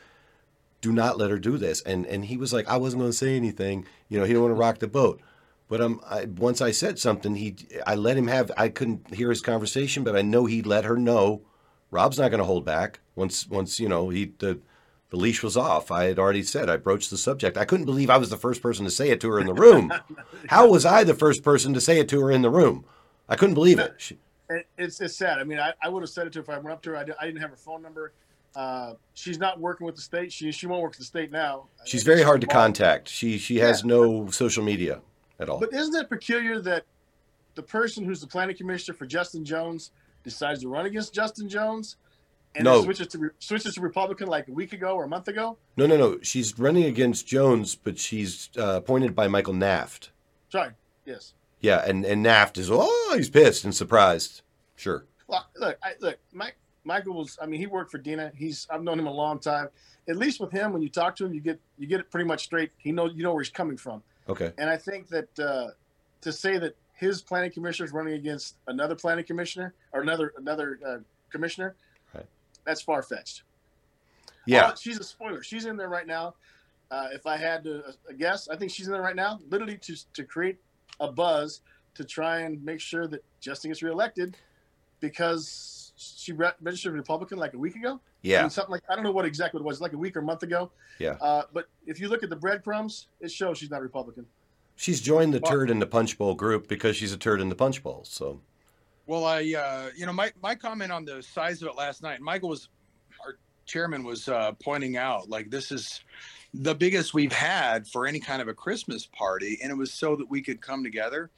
do 0.80 0.90
not 0.92 1.16
let 1.18 1.30
her 1.30 1.38
do 1.38 1.56
this 1.56 1.80
and 1.82 2.04
and 2.06 2.24
he 2.24 2.36
was 2.36 2.52
like 2.52 2.66
i 2.68 2.76
wasn't 2.76 3.00
going 3.00 3.12
to 3.12 3.16
say 3.16 3.36
anything 3.36 3.86
you 4.08 4.18
know 4.18 4.24
he 4.24 4.32
didn't 4.32 4.42
want 4.42 4.50
to 4.56 4.60
rock 4.60 4.78
the 4.80 4.88
boat 4.88 5.20
but 5.68 5.80
um, 5.80 6.00
I, 6.08 6.26
once 6.26 6.60
I 6.60 6.72
said 6.72 6.98
something, 6.98 7.36
he, 7.36 7.56
I 7.86 7.94
let 7.94 8.18
him 8.18 8.26
have. 8.28 8.52
I 8.54 8.68
couldn't 8.68 9.14
hear 9.14 9.30
his 9.30 9.40
conversation, 9.40 10.04
but 10.04 10.14
I 10.14 10.20
know 10.20 10.44
he 10.44 10.60
let 10.60 10.84
her 10.84 10.98
know. 10.98 11.40
Rob's 11.94 12.18
not 12.18 12.30
going 12.30 12.38
to 12.40 12.44
hold 12.44 12.64
back. 12.64 12.98
Once, 13.14 13.48
once 13.48 13.78
you 13.78 13.88
know, 13.88 14.08
he 14.08 14.32
the, 14.38 14.58
the 15.10 15.16
leash 15.16 15.44
was 15.44 15.56
off. 15.56 15.92
I 15.92 16.06
had 16.06 16.18
already 16.18 16.42
said 16.42 16.68
I 16.68 16.76
broached 16.76 17.08
the 17.08 17.16
subject. 17.16 17.56
I 17.56 17.64
couldn't 17.64 17.86
believe 17.86 18.10
I 18.10 18.16
was 18.16 18.30
the 18.30 18.36
first 18.36 18.60
person 18.60 18.84
to 18.84 18.90
say 18.90 19.10
it 19.10 19.20
to 19.20 19.30
her 19.30 19.38
in 19.38 19.46
the 19.46 19.54
room. 19.54 19.92
How 20.48 20.68
was 20.68 20.84
I 20.84 21.04
the 21.04 21.14
first 21.14 21.44
person 21.44 21.72
to 21.72 21.80
say 21.80 22.00
it 22.00 22.08
to 22.08 22.20
her 22.22 22.32
in 22.32 22.42
the 22.42 22.50
room? 22.50 22.84
I 23.28 23.36
couldn't 23.36 23.54
believe 23.54 23.78
it. 23.78 23.94
She, 23.98 24.18
It's 24.76 25.00
it's 25.00 25.16
sad. 25.16 25.38
I 25.38 25.44
mean, 25.44 25.60
I, 25.60 25.72
I 25.80 25.88
would 25.88 26.02
have 26.02 26.10
said 26.10 26.26
it 26.26 26.32
to 26.32 26.40
her 26.40 26.42
if 26.42 26.50
I 26.50 26.58
went 26.58 26.72
up 26.72 26.82
to 26.82 26.90
her. 26.90 26.96
I, 26.96 27.04
di- 27.04 27.14
I 27.20 27.26
didn't 27.26 27.40
have 27.40 27.50
her 27.50 27.56
phone 27.56 27.80
number. 27.80 28.12
Uh, 28.56 28.94
she's 29.14 29.38
not 29.38 29.60
working 29.60 29.86
with 29.86 29.94
the 29.94 30.02
state. 30.02 30.32
She 30.32 30.50
she 30.50 30.66
won't 30.66 30.82
work 30.82 30.92
with 30.92 30.98
the 30.98 31.04
state 31.04 31.30
now. 31.30 31.66
she's 31.84 32.02
very 32.02 32.22
hard 32.22 32.40
to 32.40 32.48
contact. 32.48 33.08
She 33.08 33.38
she 33.38 33.58
has 33.58 33.84
no 33.84 34.28
social 34.30 34.64
media 34.64 35.00
at 35.38 35.48
all. 35.48 35.60
But 35.60 35.72
isn't 35.72 35.94
it 35.94 36.08
peculiar 36.08 36.60
that 36.60 36.84
the 37.54 37.62
person 37.62 38.04
who's 38.04 38.20
the 38.20 38.26
planning 38.26 38.56
commissioner 38.56 38.96
for 38.96 39.06
Justin 39.06 39.44
Jones 39.44 39.92
decides 40.24 40.62
to 40.62 40.68
run 40.68 40.86
against 40.86 41.14
Justin 41.14 41.48
Jones, 41.48 41.96
and 42.54 42.64
No. 42.64 42.82
switches 42.82 43.06
to 43.08 43.18
re- 43.18 43.30
switches 43.38 43.74
to 43.74 43.80
Republican 43.80 44.26
like 44.28 44.48
a 44.48 44.52
week 44.52 44.72
ago 44.72 44.96
or 44.96 45.04
a 45.04 45.08
month 45.08 45.28
ago? 45.28 45.56
No, 45.76 45.86
no, 45.86 45.96
no. 45.96 46.18
She's 46.22 46.58
running 46.58 46.84
against 46.84 47.26
Jones, 47.26 47.74
but 47.76 47.98
she's 47.98 48.48
uh, 48.58 48.76
appointed 48.76 49.14
by 49.14 49.28
Michael 49.28 49.54
Naft. 49.54 50.10
Sorry. 50.48 50.70
Yes. 51.04 51.34
Yeah, 51.60 51.84
and, 51.86 52.04
and 52.04 52.22
Naft 52.22 52.58
is 52.58 52.68
oh 52.72 53.14
he's 53.16 53.30
pissed 53.30 53.64
and 53.64 53.74
surprised. 53.74 54.42
Sure. 54.76 55.04
Well, 55.28 55.46
look, 55.56 55.78
I, 55.82 55.92
look, 56.00 56.18
Mike. 56.32 56.56
Michael 56.86 57.14
was. 57.14 57.38
I 57.40 57.46
mean, 57.46 57.60
he 57.60 57.66
worked 57.66 57.90
for 57.90 57.96
Dina. 57.98 58.30
He's. 58.36 58.66
I've 58.68 58.82
known 58.82 58.98
him 58.98 59.06
a 59.06 59.12
long 59.12 59.38
time. 59.38 59.68
At 60.06 60.16
least 60.16 60.38
with 60.38 60.52
him, 60.52 60.74
when 60.74 60.82
you 60.82 60.90
talk 60.90 61.16
to 61.16 61.24
him, 61.24 61.32
you 61.32 61.40
get 61.40 61.58
you 61.78 61.86
get 61.86 62.00
it 62.00 62.10
pretty 62.10 62.26
much 62.26 62.44
straight. 62.44 62.72
He 62.76 62.92
knows 62.92 63.12
you 63.14 63.22
know 63.22 63.32
where 63.32 63.42
he's 63.42 63.50
coming 63.50 63.78
from. 63.78 64.02
Okay. 64.28 64.52
And 64.58 64.68
I 64.68 64.76
think 64.76 65.08
that 65.08 65.38
uh, 65.38 65.68
to 66.20 66.30
say 66.32 66.58
that 66.58 66.76
his 67.04 67.20
planning 67.22 67.50
commissioner 67.50 67.84
is 67.86 67.92
running 67.92 68.14
against 68.14 68.56
another 68.66 68.94
planning 68.94 69.24
commissioner 69.24 69.74
or 69.92 70.00
another 70.00 70.32
another 70.38 70.78
uh, 70.86 70.96
commissioner, 71.30 71.74
Right. 72.14 72.26
that's 72.64 72.80
far 72.82 73.02
fetched. 73.02 73.42
Yeah. 74.46 74.70
Oh, 74.72 74.74
she's 74.78 74.98
a 74.98 75.04
spoiler. 75.04 75.42
She's 75.42 75.66
in 75.66 75.76
there 75.76 75.88
right 75.88 76.06
now. 76.06 76.34
Uh, 76.90 77.08
if 77.12 77.26
I 77.26 77.36
had 77.36 77.64
to 77.64 77.84
uh, 77.86 77.92
guess, 78.18 78.48
I 78.48 78.56
think 78.56 78.70
she's 78.70 78.86
in 78.86 78.92
there 78.92 79.02
right 79.02 79.16
now, 79.16 79.38
literally 79.50 79.76
to 79.78 79.94
to 80.14 80.24
create 80.24 80.56
a 81.00 81.10
buzz 81.12 81.60
to 81.94 82.04
try 82.04 82.40
and 82.40 82.62
make 82.64 82.80
sure 82.80 83.06
that 83.06 83.22
Justin 83.40 83.70
gets 83.70 83.82
reelected 83.82 84.36
because 85.00 85.92
she 85.96 86.32
re- 86.32 86.50
registered 86.60 86.92
Republican 86.94 87.38
like 87.38 87.54
a 87.54 87.58
week 87.58 87.76
ago. 87.76 87.94
I 87.94 87.98
Yeah. 88.22 88.40
mean, 88.42 88.50
something 88.50 88.72
like 88.72 88.82
I 88.88 88.94
don't 88.94 89.04
know 89.04 89.12
what 89.12 89.24
exactly 89.26 89.60
it 89.60 89.64
was, 89.64 89.80
like 89.80 89.92
a 89.92 89.98
week 89.98 90.16
or 90.16 90.20
a 90.20 90.22
month 90.22 90.42
ago. 90.42 90.70
Yeah. 90.98 91.16
Uh, 91.20 91.42
but 91.52 91.68
if 91.86 92.00
you 92.00 92.08
look 92.08 92.22
at 92.22 92.30
the 92.30 92.36
breadcrumbs, 92.36 93.08
it 93.20 93.30
shows 93.30 93.58
she's 93.58 93.70
not 93.70 93.82
Republican. 93.82 94.26
She's 94.76 95.00
joined 95.00 95.32
the 95.32 95.40
Well- 95.40 95.52
turd 95.52 95.70
in 95.70 95.78
the 95.78 95.86
punch 95.86 96.18
bowl 96.18 96.34
group 96.34 96.68
because 96.68 96.96
she's 96.96 97.12
a 97.12 97.16
turd 97.16 97.40
in 97.40 97.48
the 97.48 97.54
punch 97.54 97.82
bowl. 97.82 98.04
So 98.04 98.40
Well, 99.06 99.24
I, 99.24 99.38
uh, 99.40 99.90
you 99.96 100.06
know, 100.06 100.12
my, 100.12 100.32
my 100.42 100.54
comment 100.54 100.90
on 100.90 101.04
the 101.04 101.22
size 101.22 101.62
of 101.62 101.68
it 101.68 101.76
last 101.76 102.02
night, 102.02 102.20
Michael 102.20 102.48
was, 102.48 102.68
our 103.24 103.36
chairman 103.66 104.02
was 104.02 104.28
uh, 104.28 104.52
pointing 104.62 104.96
out, 104.96 105.28
like, 105.28 105.50
this 105.50 105.70
is 105.70 106.02
the 106.54 106.74
biggest 106.74 107.14
we've 107.14 107.32
had 107.32 107.86
for 107.86 108.06
any 108.06 108.20
kind 108.20 108.40
of 108.40 108.48
a 108.48 108.54
Christmas 108.54 109.06
party. 109.06 109.58
And 109.62 109.70
it 109.70 109.74
was 109.74 109.92
so 109.92 110.16
that 110.16 110.30
we 110.30 110.40
could 110.40 110.60
come 110.60 110.82
together. 110.82 111.30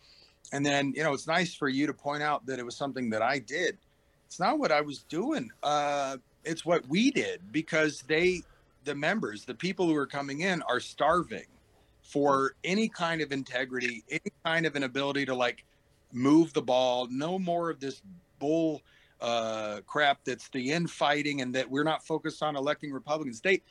And 0.52 0.64
then, 0.64 0.92
you 0.96 1.02
know, 1.02 1.12
it's 1.12 1.26
nice 1.26 1.54
for 1.54 1.68
you 1.68 1.86
to 1.88 1.92
point 1.92 2.22
out 2.22 2.46
that 2.46 2.58
it 2.58 2.64
was 2.64 2.76
something 2.76 3.10
that 3.10 3.22
I 3.22 3.40
did. 3.40 3.78
It's 4.26 4.38
not 4.38 4.58
what 4.58 4.70
I 4.70 4.80
was 4.80 5.02
doing. 5.04 5.50
Uh, 5.62 6.18
it's 6.44 6.64
what 6.64 6.88
we 6.88 7.10
did 7.10 7.40
because 7.50 8.02
they, 8.02 8.42
the 8.84 8.94
members, 8.94 9.44
the 9.44 9.54
people 9.54 9.86
who 9.86 9.96
are 9.96 10.06
coming 10.06 10.42
in 10.42 10.62
are 10.62 10.78
starving 10.78 11.46
for 12.06 12.54
any 12.62 12.88
kind 12.88 13.20
of 13.20 13.32
integrity, 13.32 14.04
any 14.10 14.32
kind 14.44 14.64
of 14.64 14.76
an 14.76 14.84
ability 14.84 15.26
to 15.26 15.34
like 15.34 15.64
move 16.12 16.52
the 16.52 16.62
ball, 16.62 17.08
no 17.10 17.38
more 17.38 17.68
of 17.68 17.80
this 17.80 18.00
bull 18.38 18.82
uh, 19.20 19.80
crap 19.86 20.24
that's 20.24 20.48
the 20.50 20.70
infighting 20.70 21.40
and 21.40 21.54
that 21.54 21.68
we're 21.68 21.84
not 21.84 22.06
focused 22.06 22.42
on 22.42 22.54
electing 22.54 22.92
Republicans. 22.92 23.40
They 23.40 23.62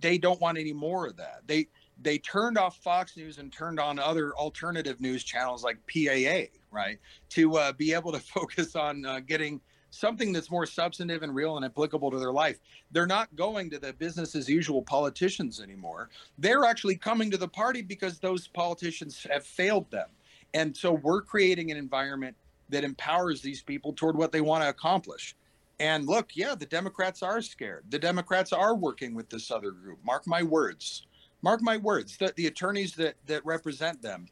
they 0.00 0.18
don't 0.18 0.40
want 0.40 0.56
any 0.56 0.72
more 0.72 1.06
of 1.06 1.16
that. 1.16 1.40
They 1.46 1.66
they 2.00 2.18
turned 2.18 2.58
off 2.58 2.76
Fox 2.78 3.16
News 3.16 3.38
and 3.38 3.52
turned 3.52 3.80
on 3.80 3.98
other 3.98 4.34
alternative 4.34 5.00
news 5.00 5.24
channels 5.24 5.64
like 5.64 5.78
PAA, 5.92 6.56
right, 6.70 6.98
to 7.30 7.56
uh, 7.56 7.72
be 7.72 7.92
able 7.92 8.12
to 8.12 8.18
focus 8.34 8.76
on 8.76 9.04
uh, 9.04 9.20
getting 9.20 9.60
something 9.94 10.32
that's 10.32 10.50
more 10.50 10.66
substantive 10.66 11.22
and 11.22 11.34
real 11.34 11.56
and 11.56 11.64
applicable 11.64 12.10
to 12.10 12.18
their 12.18 12.32
life. 12.32 12.58
They're 12.90 13.06
not 13.06 13.34
going 13.36 13.70
to 13.70 13.78
the 13.78 13.92
business 13.92 14.34
as 14.34 14.48
usual 14.48 14.82
politicians 14.82 15.60
anymore. 15.60 16.10
They're 16.38 16.64
actually 16.64 16.96
coming 16.96 17.30
to 17.30 17.36
the 17.36 17.48
party 17.48 17.82
because 17.82 18.18
those 18.18 18.48
politicians 18.48 19.26
have 19.30 19.44
failed 19.44 19.90
them. 19.90 20.08
And 20.52 20.76
so 20.76 20.92
we're 20.92 21.22
creating 21.22 21.70
an 21.70 21.76
environment 21.76 22.36
that 22.68 22.84
empowers 22.84 23.40
these 23.40 23.62
people 23.62 23.92
toward 23.92 24.16
what 24.16 24.32
they 24.32 24.40
want 24.40 24.62
to 24.62 24.68
accomplish. 24.68 25.36
And 25.80 26.06
look, 26.06 26.30
yeah, 26.34 26.54
the 26.54 26.66
Democrats 26.66 27.22
are 27.22 27.42
scared. 27.42 27.84
The 27.90 27.98
Democrats 27.98 28.52
are 28.52 28.74
working 28.74 29.14
with 29.14 29.28
this 29.28 29.50
other 29.50 29.72
group. 29.72 29.98
Mark 30.04 30.26
my 30.26 30.42
words. 30.42 31.06
Mark 31.42 31.60
my 31.62 31.76
words. 31.76 32.16
The, 32.16 32.32
the 32.36 32.46
attorneys 32.46 32.94
that, 32.94 33.16
that 33.26 33.44
represent 33.44 34.00
them, 34.00 34.26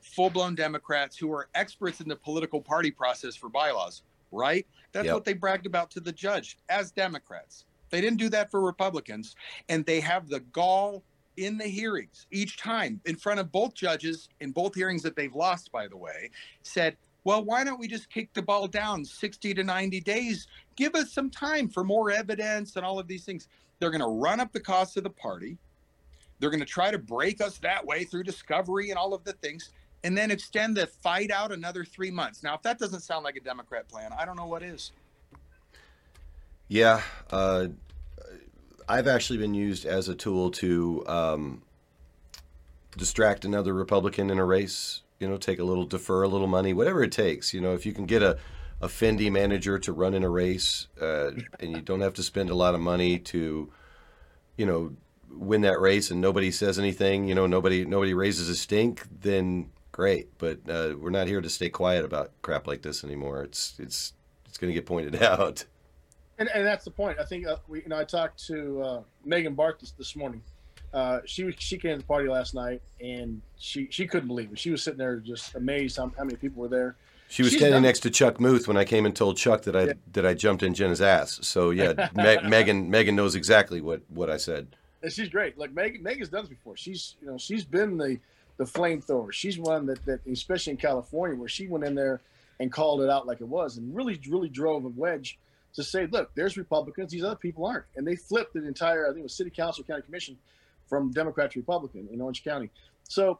full 0.00 0.30
blown 0.30 0.54
Democrats 0.54 1.16
who 1.16 1.32
are 1.32 1.48
experts 1.54 2.00
in 2.00 2.08
the 2.08 2.16
political 2.16 2.60
party 2.60 2.90
process 2.90 3.36
for 3.36 3.48
bylaws, 3.48 4.02
right? 4.30 4.66
That's 4.92 5.06
Yep. 5.06 5.14
what 5.14 5.24
they 5.24 5.34
bragged 5.34 5.66
about 5.66 5.90
to 5.92 6.00
the 6.00 6.12
judge 6.12 6.58
as 6.68 6.90
Democrats. 6.90 7.64
They 7.90 8.00
didn't 8.00 8.18
do 8.18 8.28
that 8.30 8.50
for 8.50 8.60
Republicans. 8.60 9.34
And 9.68 9.84
they 9.84 10.00
have 10.00 10.28
the 10.28 10.40
gall 10.40 11.02
in 11.36 11.56
the 11.56 11.66
hearings 11.66 12.26
each 12.30 12.56
time 12.56 13.00
in 13.06 13.16
front 13.16 13.40
of 13.40 13.52
both 13.52 13.74
judges 13.74 14.28
in 14.40 14.50
both 14.50 14.74
hearings 14.74 15.02
that 15.02 15.14
they've 15.16 15.34
lost, 15.34 15.70
by 15.70 15.86
the 15.86 15.96
way, 15.96 16.30
said, 16.62 16.96
well, 17.24 17.44
why 17.44 17.62
don't 17.62 17.78
we 17.78 17.88
just 17.88 18.10
kick 18.10 18.32
the 18.34 18.42
ball 18.42 18.66
down 18.66 19.04
60 19.04 19.54
to 19.54 19.62
90 19.64 20.00
days? 20.00 20.46
Give 20.76 20.94
us 20.94 21.12
some 21.12 21.30
time 21.30 21.68
for 21.68 21.84
more 21.84 22.10
evidence 22.10 22.76
and 22.76 22.84
all 22.84 22.98
of 22.98 23.06
these 23.06 23.24
things. 23.24 23.48
They're 23.78 23.90
going 23.90 24.00
to 24.00 24.06
run 24.06 24.40
up 24.40 24.52
the 24.52 24.60
cost 24.60 24.96
of 24.96 25.04
the 25.04 25.10
party. 25.10 25.58
They're 26.40 26.50
going 26.50 26.60
to 26.60 26.66
try 26.66 26.90
to 26.90 26.98
break 26.98 27.40
us 27.40 27.58
that 27.58 27.84
way 27.84 28.04
through 28.04 28.22
discovery 28.24 28.90
and 28.90 28.98
all 28.98 29.14
of 29.14 29.24
the 29.24 29.32
things. 29.34 29.70
And 30.04 30.16
then 30.16 30.30
extend 30.30 30.76
the 30.76 30.86
fight 30.86 31.30
out 31.30 31.52
another 31.52 31.84
three 31.84 32.10
months. 32.10 32.42
Now, 32.42 32.54
if 32.54 32.62
that 32.62 32.78
doesn't 32.78 33.00
sound 33.00 33.24
like 33.24 33.36
a 33.36 33.40
Democrat 33.40 33.88
plan, 33.88 34.12
I 34.18 34.24
don't 34.24 34.36
know 34.36 34.46
what 34.46 34.62
is. 34.62 34.92
Yeah, 36.68 37.02
uh, 37.30 37.68
I've 38.88 39.08
actually 39.08 39.38
been 39.38 39.54
used 39.54 39.86
as 39.86 40.08
a 40.08 40.14
tool 40.14 40.50
to 40.52 41.04
um, 41.06 41.62
distract 42.96 43.44
another 43.44 43.72
Republican 43.72 44.30
in 44.30 44.38
a 44.38 44.44
race. 44.44 45.02
You 45.18 45.28
know, 45.28 45.36
take 45.36 45.58
a 45.58 45.64
little, 45.64 45.84
defer 45.84 46.22
a 46.22 46.28
little 46.28 46.46
money, 46.46 46.72
whatever 46.72 47.02
it 47.02 47.10
takes. 47.10 47.52
You 47.52 47.60
know, 47.60 47.74
if 47.74 47.84
you 47.84 47.92
can 47.92 48.06
get 48.06 48.22
a, 48.22 48.38
a 48.80 48.86
Fendi 48.86 49.32
manager 49.32 49.78
to 49.78 49.92
run 49.92 50.14
in 50.14 50.22
a 50.22 50.28
race, 50.28 50.86
uh, 51.00 51.32
and 51.58 51.72
you 51.72 51.80
don't 51.80 52.02
have 52.02 52.14
to 52.14 52.22
spend 52.22 52.50
a 52.50 52.54
lot 52.54 52.74
of 52.74 52.80
money 52.80 53.18
to, 53.18 53.72
you 54.56 54.66
know, 54.66 54.92
win 55.30 55.62
that 55.62 55.80
race, 55.80 56.10
and 56.10 56.20
nobody 56.20 56.50
says 56.50 56.78
anything. 56.78 57.26
You 57.28 57.34
know, 57.34 57.46
nobody 57.46 57.84
nobody 57.84 58.14
raises 58.14 58.48
a 58.48 58.54
stink. 58.54 59.02
Then 59.20 59.70
great, 59.98 60.28
but 60.38 60.58
uh, 60.70 60.94
we're 60.96 61.10
not 61.10 61.26
here 61.26 61.40
to 61.40 61.50
stay 61.50 61.68
quiet 61.68 62.04
about 62.04 62.30
crap 62.40 62.68
like 62.68 62.82
this 62.82 63.02
anymore. 63.02 63.42
It's 63.42 63.74
it's 63.80 64.12
it's 64.46 64.56
going 64.56 64.70
to 64.70 64.74
get 64.74 64.86
pointed 64.86 65.20
out. 65.22 65.64
And, 66.38 66.48
and 66.54 66.64
that's 66.64 66.84
the 66.84 66.92
point. 66.92 67.18
I 67.18 67.24
think 67.24 67.48
uh, 67.48 67.56
we, 67.66 67.82
you 67.82 67.88
know, 67.88 67.98
I 67.98 68.04
talked 68.04 68.46
to 68.46 68.80
uh, 68.82 69.02
Megan 69.24 69.54
Barth 69.54 69.80
this, 69.80 69.90
this 69.90 70.14
morning. 70.14 70.40
Uh, 70.94 71.18
she 71.26 71.42
was 71.42 71.54
she 71.58 71.76
came 71.76 71.90
to 71.94 71.98
the 71.98 72.04
party 72.04 72.28
last 72.28 72.54
night 72.54 72.80
and 73.00 73.42
she 73.58 73.88
she 73.90 74.06
couldn't 74.06 74.28
believe 74.28 74.52
it. 74.52 74.58
She 74.58 74.70
was 74.70 74.82
sitting 74.84 74.98
there 74.98 75.16
just 75.16 75.56
amazed 75.56 75.96
how, 75.96 76.12
how 76.16 76.22
many 76.24 76.36
people 76.36 76.62
were 76.62 76.68
there. 76.68 76.94
She 77.28 77.42
was 77.42 77.50
She's 77.50 77.58
standing 77.60 77.74
done- 77.78 77.82
next 77.82 78.00
to 78.00 78.10
Chuck 78.10 78.38
Muth 78.40 78.68
when 78.68 78.76
I 78.78 78.84
came 78.84 79.04
and 79.04 79.14
told 79.16 79.36
Chuck 79.36 79.62
that 79.62 79.74
I 79.74 79.82
Yeah. 79.86 79.92
that 80.12 80.24
I 80.24 80.32
jumped 80.34 80.62
in 80.62 80.74
Jenna's 80.74 81.02
ass. 81.02 81.40
So 81.42 81.70
yeah, 81.70 82.08
Me- 82.14 82.48
Megan 82.48 82.88
Megan 82.88 83.16
knows 83.16 83.34
exactly 83.34 83.80
what 83.80 84.00
what 84.08 84.30
I 84.30 84.36
said. 84.36 84.68
and 85.02 85.12
she's 85.12 85.28
great. 85.28 85.58
Like 85.58 85.72
Megan, 85.74 86.04
Megan's 86.04 86.28
done 86.28 86.42
this 86.42 86.50
before. 86.50 86.76
She's 86.76 87.16
you 87.20 87.26
know 87.26 87.36
she's 87.36 87.64
been 87.64 87.98
the 87.98 88.18
the 88.58 88.64
flamethrower. 88.64 89.32
She's 89.32 89.58
one 89.58 89.86
that 89.86 90.04
that 90.04 90.20
especially 90.26 90.72
in 90.72 90.76
California 90.76 91.36
where 91.36 91.48
she 91.48 91.66
went 91.66 91.84
in 91.84 91.94
there 91.94 92.20
and 92.60 92.70
called 92.70 93.00
it 93.00 93.08
out 93.08 93.26
like 93.26 93.40
it 93.40 93.48
was 93.48 93.78
and 93.78 93.94
really 93.94 94.20
really 94.28 94.48
drove 94.48 94.84
a 94.84 94.88
wedge 94.88 95.38
to 95.74 95.82
say, 95.84 96.06
look, 96.06 96.30
there's 96.34 96.56
Republicans, 96.56 97.12
these 97.12 97.24
other 97.24 97.36
people 97.36 97.64
aren't, 97.64 97.84
and 97.96 98.06
they 98.06 98.16
flipped 98.16 98.54
the 98.54 98.66
entire 98.66 99.06
I 99.06 99.10
think 99.10 99.20
it 99.20 99.22
was 99.22 99.34
City 99.34 99.50
Council 99.50 99.84
County 99.84 100.02
Commission 100.02 100.36
from 100.86 101.12
Democrat 101.12 101.52
to 101.52 101.60
Republican 101.60 102.08
in 102.12 102.20
Orange 102.20 102.44
County. 102.44 102.70
So 103.04 103.38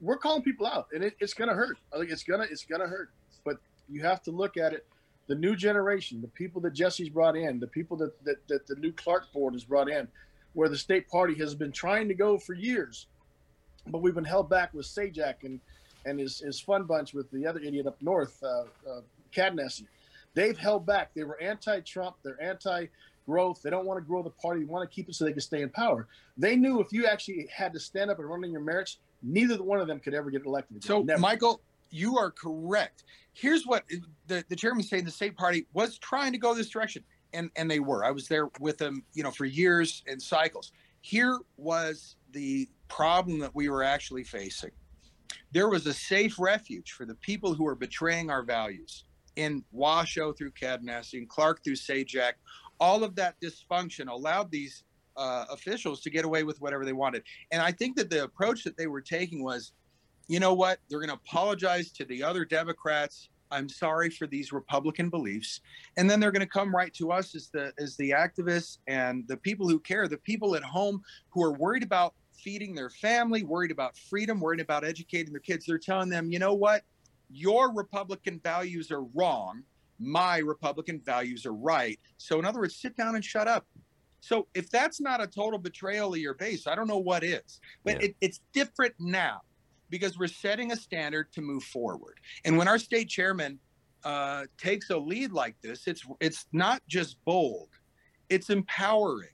we're 0.00 0.18
calling 0.18 0.42
people 0.42 0.66
out, 0.66 0.88
and 0.92 1.02
it, 1.04 1.16
it's 1.20 1.34
gonna 1.34 1.54
hurt. 1.54 1.78
I 1.94 1.98
think 1.98 2.10
it's 2.10 2.24
gonna 2.24 2.46
it's 2.50 2.64
gonna 2.64 2.88
hurt, 2.88 3.10
but 3.44 3.58
you 3.88 4.02
have 4.02 4.22
to 4.24 4.30
look 4.30 4.56
at 4.56 4.72
it. 4.72 4.84
The 5.28 5.34
new 5.34 5.56
generation, 5.56 6.20
the 6.20 6.28
people 6.28 6.60
that 6.62 6.72
Jesse's 6.72 7.08
brought 7.08 7.36
in, 7.36 7.58
the 7.58 7.66
people 7.66 7.96
that, 7.96 8.24
that, 8.24 8.46
that 8.46 8.66
the 8.68 8.76
new 8.76 8.92
Clark 8.92 9.32
board 9.32 9.54
has 9.54 9.64
brought 9.64 9.90
in, 9.90 10.06
where 10.52 10.68
the 10.68 10.78
state 10.78 11.08
party 11.08 11.34
has 11.34 11.54
been 11.54 11.72
trying 11.72 12.06
to 12.08 12.14
go 12.14 12.38
for 12.38 12.54
years, 12.54 13.06
but 13.88 14.02
we've 14.02 14.14
been 14.14 14.24
held 14.24 14.48
back 14.48 14.72
with 14.74 14.86
Sajak 14.86 15.44
and 15.44 15.60
and 16.04 16.20
his, 16.20 16.38
his 16.38 16.60
fun 16.60 16.84
bunch 16.84 17.14
with 17.14 17.30
the 17.32 17.44
other 17.46 17.58
idiot 17.58 17.86
up 17.86 18.00
north, 18.00 18.40
uh, 18.42 18.62
uh, 18.88 19.00
Kadenacy. 19.34 19.86
They've 20.34 20.56
held 20.56 20.86
back. 20.86 21.10
They 21.14 21.24
were 21.24 21.40
anti-Trump. 21.42 22.16
They're 22.22 22.40
anti-growth. 22.40 23.60
They 23.62 23.70
don't 23.70 23.86
want 23.86 23.98
to 23.98 24.06
grow 24.06 24.22
the 24.22 24.30
party. 24.30 24.60
They 24.60 24.66
want 24.66 24.88
to 24.88 24.94
keep 24.94 25.08
it 25.08 25.16
so 25.16 25.24
they 25.24 25.32
can 25.32 25.40
stay 25.40 25.62
in 25.62 25.70
power. 25.70 26.06
They 26.36 26.54
knew 26.54 26.80
if 26.80 26.92
you 26.92 27.06
actually 27.06 27.48
had 27.52 27.72
to 27.72 27.80
stand 27.80 28.10
up 28.10 28.20
and 28.20 28.28
run 28.28 28.44
on 28.44 28.52
your 28.52 28.60
merits, 28.60 28.98
neither 29.20 29.60
one 29.60 29.80
of 29.80 29.88
them 29.88 29.98
could 29.98 30.14
ever 30.14 30.30
get 30.30 30.46
elected. 30.46 30.76
again. 30.76 30.86
So, 30.86 31.02
Never. 31.02 31.20
Michael, 31.20 31.60
you 31.90 32.16
are 32.18 32.30
correct. 32.30 33.02
Here's 33.32 33.66
what 33.66 33.84
the, 34.28 34.44
the 34.48 34.54
chairman 34.54 34.84
saying 34.84 35.06
the 35.06 35.10
state 35.10 35.36
party 35.36 35.66
was 35.72 35.98
trying 35.98 36.30
to 36.32 36.38
go 36.38 36.54
this 36.54 36.68
direction, 36.68 37.02
and, 37.32 37.50
and 37.56 37.68
they 37.68 37.80
were. 37.80 38.04
I 38.04 38.12
was 38.12 38.28
there 38.28 38.48
with 38.60 38.78
them, 38.78 39.02
you 39.14 39.24
know, 39.24 39.32
for 39.32 39.44
years 39.44 40.04
and 40.06 40.22
cycles. 40.22 40.70
Here 41.00 41.38
was 41.56 42.14
the 42.32 42.68
problem 42.88 43.38
that 43.40 43.54
we 43.54 43.68
were 43.68 43.82
actually 43.82 44.24
facing. 44.24 44.70
There 45.52 45.68
was 45.68 45.86
a 45.86 45.94
safe 45.94 46.38
refuge 46.38 46.92
for 46.92 47.04
the 47.04 47.14
people 47.16 47.54
who 47.54 47.64
were 47.64 47.74
betraying 47.74 48.30
our 48.30 48.42
values 48.42 49.04
in 49.36 49.64
Washoe 49.72 50.32
through 50.32 50.52
Kadenacy 50.52 51.14
and 51.14 51.28
Clark 51.28 51.62
through 51.62 51.76
Sajak. 51.76 52.32
All 52.80 53.04
of 53.04 53.14
that 53.16 53.36
dysfunction 53.40 54.08
allowed 54.08 54.50
these 54.50 54.84
uh, 55.16 55.46
officials 55.50 56.02
to 56.02 56.10
get 56.10 56.24
away 56.24 56.42
with 56.42 56.60
whatever 56.60 56.84
they 56.84 56.92
wanted. 56.92 57.22
And 57.50 57.62
I 57.62 57.72
think 57.72 57.96
that 57.96 58.10
the 58.10 58.24
approach 58.24 58.64
that 58.64 58.76
they 58.76 58.86
were 58.86 59.00
taking 59.00 59.42
was 59.42 59.72
you 60.28 60.40
know 60.40 60.54
what? 60.54 60.80
They're 60.88 60.98
going 60.98 61.10
to 61.10 61.14
apologize 61.14 61.92
to 61.92 62.04
the 62.04 62.22
other 62.22 62.44
Democrats. 62.44 63.28
I'm 63.52 63.68
sorry 63.68 64.10
for 64.10 64.26
these 64.26 64.52
Republican 64.52 65.08
beliefs, 65.08 65.60
and 65.96 66.10
then 66.10 66.18
they're 66.18 66.32
going 66.32 66.40
to 66.40 66.48
come 66.48 66.74
right 66.74 66.92
to 66.94 67.12
us 67.12 67.36
as 67.36 67.48
the 67.48 67.72
as 67.78 67.96
the 67.96 68.10
activists 68.10 68.78
and 68.88 69.22
the 69.28 69.36
people 69.36 69.68
who 69.68 69.78
care, 69.78 70.08
the 70.08 70.18
people 70.18 70.56
at 70.56 70.64
home 70.64 71.00
who 71.30 71.44
are 71.44 71.52
worried 71.52 71.84
about 71.84 72.14
feeding 72.38 72.74
their 72.74 72.90
family, 72.90 73.42
worried 73.42 73.70
about 73.70 73.96
freedom, 73.96 74.40
worried 74.40 74.60
about 74.60 74.84
educating 74.84 75.32
their 75.32 75.40
kids. 75.40 75.66
They're 75.66 75.78
telling 75.78 76.08
them, 76.08 76.30
you 76.30 76.38
know 76.38 76.54
what? 76.54 76.82
Your 77.30 77.72
Republican 77.72 78.40
values 78.42 78.90
are 78.90 79.02
wrong. 79.02 79.62
My 79.98 80.38
Republican 80.38 81.00
values 81.04 81.46
are 81.46 81.54
right. 81.54 81.98
So, 82.18 82.38
in 82.38 82.44
other 82.44 82.60
words, 82.60 82.76
sit 82.76 82.96
down 82.96 83.14
and 83.14 83.24
shut 83.24 83.48
up. 83.48 83.66
So, 84.20 84.46
if 84.54 84.70
that's 84.70 85.00
not 85.00 85.22
a 85.22 85.26
total 85.26 85.58
betrayal 85.58 86.12
of 86.12 86.18
your 86.18 86.34
base, 86.34 86.66
I 86.66 86.74
don't 86.74 86.86
know 86.86 86.98
what 86.98 87.24
is. 87.24 87.60
But 87.84 87.94
Yeah. 87.94 88.08
it, 88.08 88.16
it's 88.20 88.40
different 88.52 88.94
now 88.98 89.40
because 89.90 90.18
we're 90.18 90.26
setting 90.28 90.72
a 90.72 90.76
standard 90.76 91.32
to 91.32 91.40
move 91.40 91.62
forward. 91.64 92.18
And 92.44 92.58
when 92.58 92.68
our 92.68 92.78
state 92.78 93.08
chairman 93.08 93.58
uh, 94.04 94.44
takes 94.58 94.90
a 94.90 94.96
lead 94.96 95.32
like 95.32 95.56
this, 95.62 95.86
it's 95.86 96.02
it's 96.20 96.46
not 96.52 96.82
just 96.88 97.16
bold, 97.24 97.70
it's 98.28 98.50
empowering. 98.50 99.30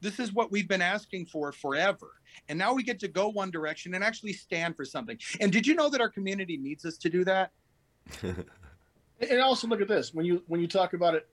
This 0.00 0.18
is 0.18 0.32
what 0.32 0.50
we've 0.50 0.68
been 0.68 0.82
asking 0.82 1.26
for 1.26 1.52
forever. 1.52 2.10
And 2.48 2.58
now 2.58 2.72
we 2.74 2.82
get 2.82 2.98
to 3.00 3.08
go 3.08 3.28
one 3.28 3.50
direction 3.50 3.94
and 3.94 4.02
actually 4.02 4.32
stand 4.32 4.76
for 4.76 4.84
something. 4.84 5.18
And 5.40 5.52
did 5.52 5.66
you 5.66 5.74
know 5.74 5.88
that 5.90 6.00
our 6.00 6.08
community 6.08 6.56
needs 6.56 6.84
us 6.84 6.96
to 6.98 7.08
do 7.10 7.24
that? 7.24 7.50
And 9.28 9.38
also 9.42 9.68
look 9.68 9.82
at 9.82 9.88
this 9.88 10.14
when 10.14 10.24
you 10.24 10.42
when 10.46 10.62
you 10.62 10.66
talk 10.66 10.94
about 10.94 11.14
it. 11.14 11.28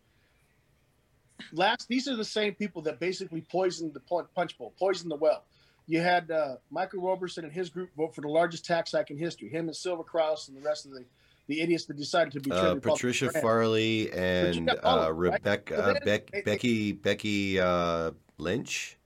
Last, 1.53 1.87
these 1.87 2.07
are 2.09 2.17
the 2.17 2.25
same 2.25 2.53
people 2.53 2.81
that 2.81 2.99
basically 2.99 3.39
poisoned 3.41 3.93
the 3.93 4.01
punch 4.35 4.57
bowl, 4.57 4.73
poisoned 4.77 5.09
the 5.09 5.15
well. 5.15 5.45
You 5.85 6.01
had 6.01 6.29
uh, 6.29 6.55
Michael 6.69 7.01
Roberson 7.01 7.45
and 7.45 7.53
his 7.53 7.69
group 7.69 7.89
vote 7.95 8.13
for 8.13 8.19
the 8.19 8.27
largest 8.27 8.65
tax 8.65 8.91
hike 8.91 9.09
in 9.09 9.17
history. 9.17 9.47
Him 9.47 9.67
and 9.67 9.75
Silver 9.75 10.03
Kraus 10.03 10.49
and 10.49 10.57
the 10.57 10.61
rest 10.61 10.85
of 10.85 10.91
the, 10.91 11.05
the 11.47 11.61
idiots 11.61 11.85
that 11.85 11.95
decided 11.95 12.33
to 12.33 12.41
be 12.41 12.51
Uh, 12.51 12.55
the 12.55 12.61
Republican 12.75 12.91
Patricia 12.91 13.25
brand. 13.29 13.41
Farley 13.41 14.11
and 14.11 14.67
got 14.67 14.83
all 14.83 14.97
of 14.99 15.03
uh, 15.03 15.07
them, 15.07 15.17
right? 15.17 15.33
Rebecca 15.35 15.75
So 15.77 15.81
uh, 15.81 15.93
then- 15.93 16.01
Beck, 16.03 16.29
it- 16.33 16.37
it- 16.39 16.45
Becky 16.45 16.91
Becky 16.91 17.59
uh, 17.61 18.11
Lynch. 18.37 18.97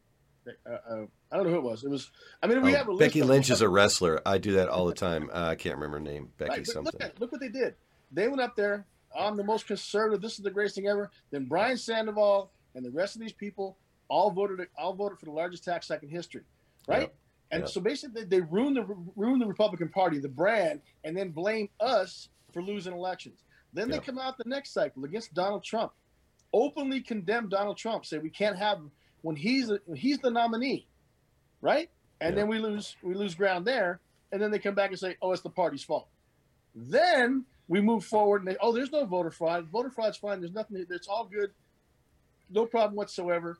I 1.31 1.37
don't 1.37 1.45
know 1.45 1.51
who 1.53 1.57
it 1.59 1.63
was. 1.63 1.83
It 1.83 1.89
was. 1.89 2.11
I 2.43 2.47
mean, 2.47 2.61
we 2.61 2.73
Oh, 2.73 2.77
have 2.77 2.89
a 2.89 2.95
Becky 2.95 3.23
Lynch 3.23 3.49
is 3.49 3.61
a 3.61 3.69
wrestler. 3.69 4.21
I 4.25 4.37
do 4.37 4.53
that 4.53 4.67
all 4.67 4.85
the 4.85 4.93
time. 4.93 5.29
Uh, 5.33 5.47
I 5.47 5.55
can't 5.55 5.75
remember 5.75 5.97
her 5.97 6.03
name. 6.03 6.29
Becky 6.37 6.49
Right, 6.49 6.67
something. 6.67 6.91
Look, 6.93 7.01
at, 7.01 7.19
look 7.21 7.31
what 7.31 7.39
they 7.39 7.47
did. 7.49 7.75
They 8.11 8.27
went 8.27 8.41
up 8.41 8.55
there. 8.55 8.85
I'm 9.17 9.37
the 9.37 9.43
most 9.43 9.65
conservative. 9.67 10.21
This 10.21 10.33
is 10.37 10.43
the 10.43 10.51
greatest 10.51 10.75
thing 10.75 10.87
ever. 10.87 11.09
Then 11.31 11.45
Brian 11.45 11.77
Sandoval 11.77 12.51
and 12.75 12.83
the 12.85 12.91
rest 12.91 13.15
of 13.15 13.21
these 13.21 13.33
people 13.33 13.77
all 14.09 14.31
voted. 14.31 14.67
All 14.77 14.93
voted 14.93 15.19
for 15.19 15.25
the 15.25 15.31
largest 15.31 15.63
tax 15.63 15.87
hike 15.87 16.03
in 16.03 16.09
history, 16.09 16.41
right? 16.87 17.01
Yep. 17.01 17.15
And 17.51 17.59
Yep. 17.61 17.69
so 17.69 17.81
basically, 17.81 18.23
they 18.25 18.41
ruined 18.41 18.75
the 18.77 18.83
ruined 19.15 19.41
the 19.41 19.47
Republican 19.47 19.89
Party, 19.89 20.19
the 20.19 20.29
brand, 20.29 20.81
and 21.05 21.15
then 21.15 21.31
blame 21.31 21.69
us 21.79 22.27
for 22.53 22.61
losing 22.61 22.93
elections. 22.93 23.43
Then 23.73 23.89
they 23.89 23.99
come 23.99 24.17
out 24.19 24.37
the 24.37 24.43
next 24.47 24.73
cycle 24.73 25.05
against 25.05 25.33
Donald 25.33 25.63
Trump, 25.63 25.93
openly 26.53 26.99
condemn 27.01 27.47
Donald 27.47 27.77
Trump, 27.77 28.05
say 28.05 28.17
we 28.17 28.29
can't 28.29 28.57
have 28.57 28.77
him 28.79 28.91
when 29.21 29.35
he's 29.35 29.69
when 29.85 29.97
he's 29.97 30.19
the 30.19 30.29
nominee, 30.31 30.87
right? 31.61 31.89
And 32.19 32.37
then 32.37 32.47
we 32.47 32.59
lose 32.59 32.95
we 33.01 33.13
lose 33.13 33.35
ground 33.35 33.65
there, 33.65 33.99
and 34.31 34.41
then 34.41 34.51
they 34.51 34.59
come 34.59 34.75
back 34.75 34.91
and 34.91 34.99
say, 34.99 35.17
oh, 35.21 35.31
it's 35.31 35.41
the 35.41 35.49
party's 35.49 35.83
fault. 35.83 36.07
Then 36.75 37.45
we 37.67 37.81
move 37.81 38.05
forward 38.05 38.41
and 38.41 38.51
they, 38.51 38.57
oh, 38.61 38.71
there's 38.71 38.91
no 38.91 39.05
voter 39.05 39.31
fraud. 39.31 39.67
Voter 39.71 39.89
fraud's 39.89 40.17
fine. 40.17 40.41
There's 40.41 40.53
nothing. 40.53 40.85
It's 40.89 41.07
all 41.07 41.25
good. 41.25 41.51
No 42.49 42.65
problem 42.65 42.95
whatsoever. 42.95 43.59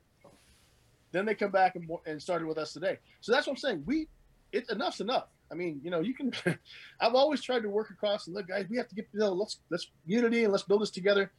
Then 1.12 1.26
they 1.26 1.36
come 1.36 1.52
back 1.52 1.76
and, 1.76 1.90
and 2.06 2.22
started 2.22 2.48
with 2.48 2.58
us 2.58 2.74
today. 2.74 3.00
So 3.20 3.32
that's 3.32 3.48
what 3.48 3.54
I'm 3.54 3.58
saying. 3.58 3.84
We, 3.86 4.08
it 4.52 4.70
enough's 4.70 5.02
enough. 5.02 5.28
I 5.52 5.56
mean, 5.56 5.82
you 5.84 5.92
know, 5.92 6.00
you 6.00 6.14
can. 6.14 6.32
I've 7.00 7.16
always 7.16 7.42
tried 7.42 7.62
to 7.64 7.70
work 7.70 7.90
across 7.90 8.28
and 8.28 8.36
look, 8.36 8.48
guys. 8.48 8.66
We 8.70 8.78
have 8.78 8.88
to 8.88 8.96
get 8.96 9.08
you 9.14 9.20
know, 9.20 9.34
let's 9.34 9.60
let's 9.70 9.88
unity 10.06 10.44
and 10.44 10.52
let's 10.52 10.64
build 10.64 10.82
this 10.82 10.92
together. 10.92 11.32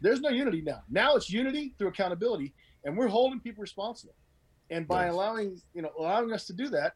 There's 0.00 0.20
no 0.20 0.30
unity 0.30 0.62
now. 0.62 0.82
Now 0.88 1.14
it's 1.14 1.30
unity 1.30 1.74
through 1.78 1.88
accountability, 1.88 2.52
and 2.84 2.96
we're 2.96 3.08
holding 3.08 3.38
people 3.38 3.60
responsible. 3.60 4.14
And 4.70 4.86
by 4.86 5.06
allowing 5.06 5.60
you 5.74 5.82
know 5.82 5.90
allowing 5.98 6.32
us 6.32 6.46
to 6.46 6.52
do 6.52 6.68
that, 6.70 6.94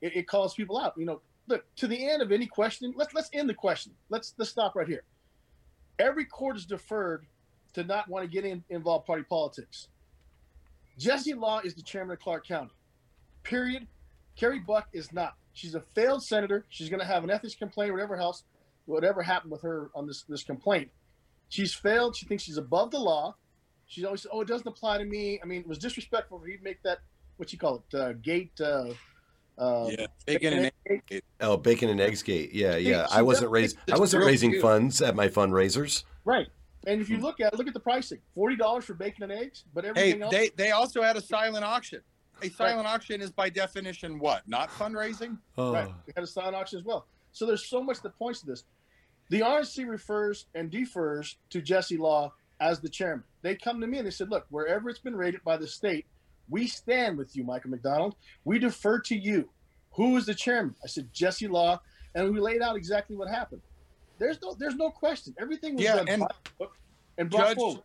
it, 0.00 0.16
it 0.16 0.28
calls 0.28 0.54
people 0.54 0.78
out. 0.78 0.94
You 0.96 1.06
know, 1.06 1.20
look 1.48 1.64
to 1.76 1.86
the 1.86 2.08
end 2.08 2.22
of 2.22 2.32
any 2.32 2.46
question. 2.46 2.92
Let's 2.96 3.14
let's 3.14 3.30
end 3.32 3.48
the 3.48 3.54
question. 3.54 3.92
Let's 4.08 4.34
let's 4.38 4.50
stop 4.50 4.74
right 4.74 4.88
here. 4.88 5.04
Every 5.98 6.24
court 6.24 6.56
is 6.56 6.64
deferred 6.64 7.26
to 7.74 7.84
not 7.84 8.08
want 8.08 8.24
to 8.24 8.30
get 8.30 8.44
in, 8.44 8.64
involved 8.70 9.06
party 9.06 9.24
politics. 9.28 9.88
Jesse 10.98 11.34
Law 11.34 11.60
is 11.60 11.74
the 11.74 11.82
chairman 11.82 12.14
of 12.14 12.20
Clark 12.20 12.46
County. 12.46 12.70
Period. 13.42 13.86
Carrie 14.36 14.60
Buck 14.60 14.88
is 14.92 15.12
not. 15.12 15.34
She's 15.52 15.74
a 15.74 15.80
failed 15.94 16.22
senator. 16.22 16.64
She's 16.68 16.88
going 16.88 17.00
to 17.00 17.06
have 17.06 17.24
an 17.24 17.30
ethics 17.30 17.54
complaint, 17.54 17.92
whatever 17.92 18.16
else, 18.16 18.44
whatever 18.86 19.22
happened 19.22 19.52
with 19.52 19.62
her 19.62 19.90
on 19.94 20.06
this 20.06 20.24
this 20.28 20.42
complaint. 20.42 20.90
She's 21.48 21.74
failed. 21.74 22.16
She 22.16 22.26
thinks 22.26 22.44
she's 22.44 22.56
above 22.56 22.90
the 22.90 22.98
law. 22.98 23.34
She's 23.90 24.04
always, 24.04 24.24
oh, 24.30 24.40
it 24.42 24.46
doesn't 24.46 24.68
apply 24.68 24.98
to 24.98 25.04
me. 25.04 25.40
I 25.42 25.46
mean, 25.46 25.62
it 25.62 25.66
was 25.66 25.76
disrespectful 25.78 26.38
for 26.38 26.48
you 26.48 26.56
to 26.58 26.62
make 26.62 26.80
that, 26.84 26.98
what 27.38 27.52
you 27.52 27.58
call 27.58 27.82
it, 27.90 27.96
uh, 27.96 28.12
gate 28.12 28.52
uh, 28.60 28.92
Uh, 29.58 29.90
Yeah, 29.90 30.06
bacon 30.26 30.52
and 30.54 30.72
egg. 30.88 31.22
Oh, 31.40 31.56
bacon 31.56 31.88
and 31.88 32.00
eggs 32.00 32.22
gate. 32.22 32.52
Yeah, 32.54 32.76
yeah. 32.76 33.08
she 33.08 33.14
I 33.18 33.22
wasn't 33.22 33.46
does 33.46 33.50
raised. 33.52 33.76
I 33.92 33.98
wasn't 33.98 34.24
raising 34.24 34.52
cute. 34.52 34.62
funds 34.62 35.02
at 35.02 35.16
my 35.16 35.26
fundraisers. 35.26 36.04
Right. 36.24 36.46
And 36.86 37.00
if 37.00 37.10
you 37.10 37.18
look 37.18 37.40
at 37.40 37.58
look 37.58 37.66
at 37.66 37.74
the 37.74 37.80
pricing, 37.80 38.20
forty 38.32 38.54
dollars 38.56 38.84
for 38.84 38.94
bacon 38.94 39.24
and 39.24 39.32
eggs, 39.32 39.64
but 39.74 39.84
Hey, 39.84 39.90
everything 39.90 40.22
else. 40.22 40.32
they 40.32 40.50
they 40.56 40.70
also 40.70 41.02
had 41.02 41.16
a 41.16 41.20
silent 41.20 41.64
auction. 41.64 42.00
A 42.42 42.48
silent 42.48 42.86
auction 42.86 43.20
is 43.20 43.30
by 43.32 43.50
definition 43.50 44.18
what? 44.20 44.48
Not 44.48 44.70
fundraising. 44.70 45.36
Oh. 45.58 45.72
Right. 45.74 45.88
We 46.06 46.12
had 46.14 46.22
a 46.24 46.28
silent 46.28 46.54
auction 46.56 46.78
as 46.78 46.84
well. 46.84 47.06
So 47.32 47.44
there's 47.44 47.66
so 47.66 47.82
much 47.82 48.00
that 48.02 48.16
points 48.16 48.40
to 48.40 48.46
this. 48.46 48.64
The 49.28 49.40
RNC 49.40 49.86
refers 49.88 50.46
and 50.54 50.70
defers 50.70 51.36
to 51.50 51.60
Jesse 51.60 51.96
Law 51.98 52.32
as 52.60 52.80
the 52.80 52.88
chairman. 52.88 53.24
They 53.42 53.56
come 53.56 53.80
to 53.80 53.86
me 53.86 53.98
and 53.98 54.06
they 54.06 54.10
said, 54.10 54.30
look, 54.30 54.46
wherever 54.50 54.88
it's 54.88 54.98
been 54.98 55.16
rated 55.16 55.42
by 55.44 55.56
the 55.56 55.66
state, 55.66 56.06
we 56.48 56.66
stand 56.66 57.16
with 57.16 57.34
you, 57.34 57.44
Michael 57.44 57.70
McDonald. 57.70 58.14
We 58.44 58.58
defer 58.58 59.00
to 59.00 59.16
you. 59.16 59.48
Who 59.94 60.16
is 60.16 60.26
the 60.26 60.34
chairman? 60.34 60.74
I 60.84 60.88
said, 60.88 61.08
Jesse 61.12 61.48
Law. 61.48 61.80
And 62.14 62.32
we 62.32 62.40
laid 62.40 62.60
out 62.60 62.76
exactly 62.76 63.16
what 63.16 63.28
happened. 63.28 63.62
There's 64.18 64.40
no 64.42 64.54
there's 64.58 64.74
no 64.76 64.90
question. 64.90 65.34
Everything 65.40 65.76
was 65.76 65.84
Yeah, 65.84 65.96
done 65.96 66.08
and 66.08 66.20
by 66.20 66.28
the 66.44 66.50
book 66.58 66.72
and 67.16 67.30
brought 67.30 67.48
Judge 67.48 67.56
forward. 67.56 67.82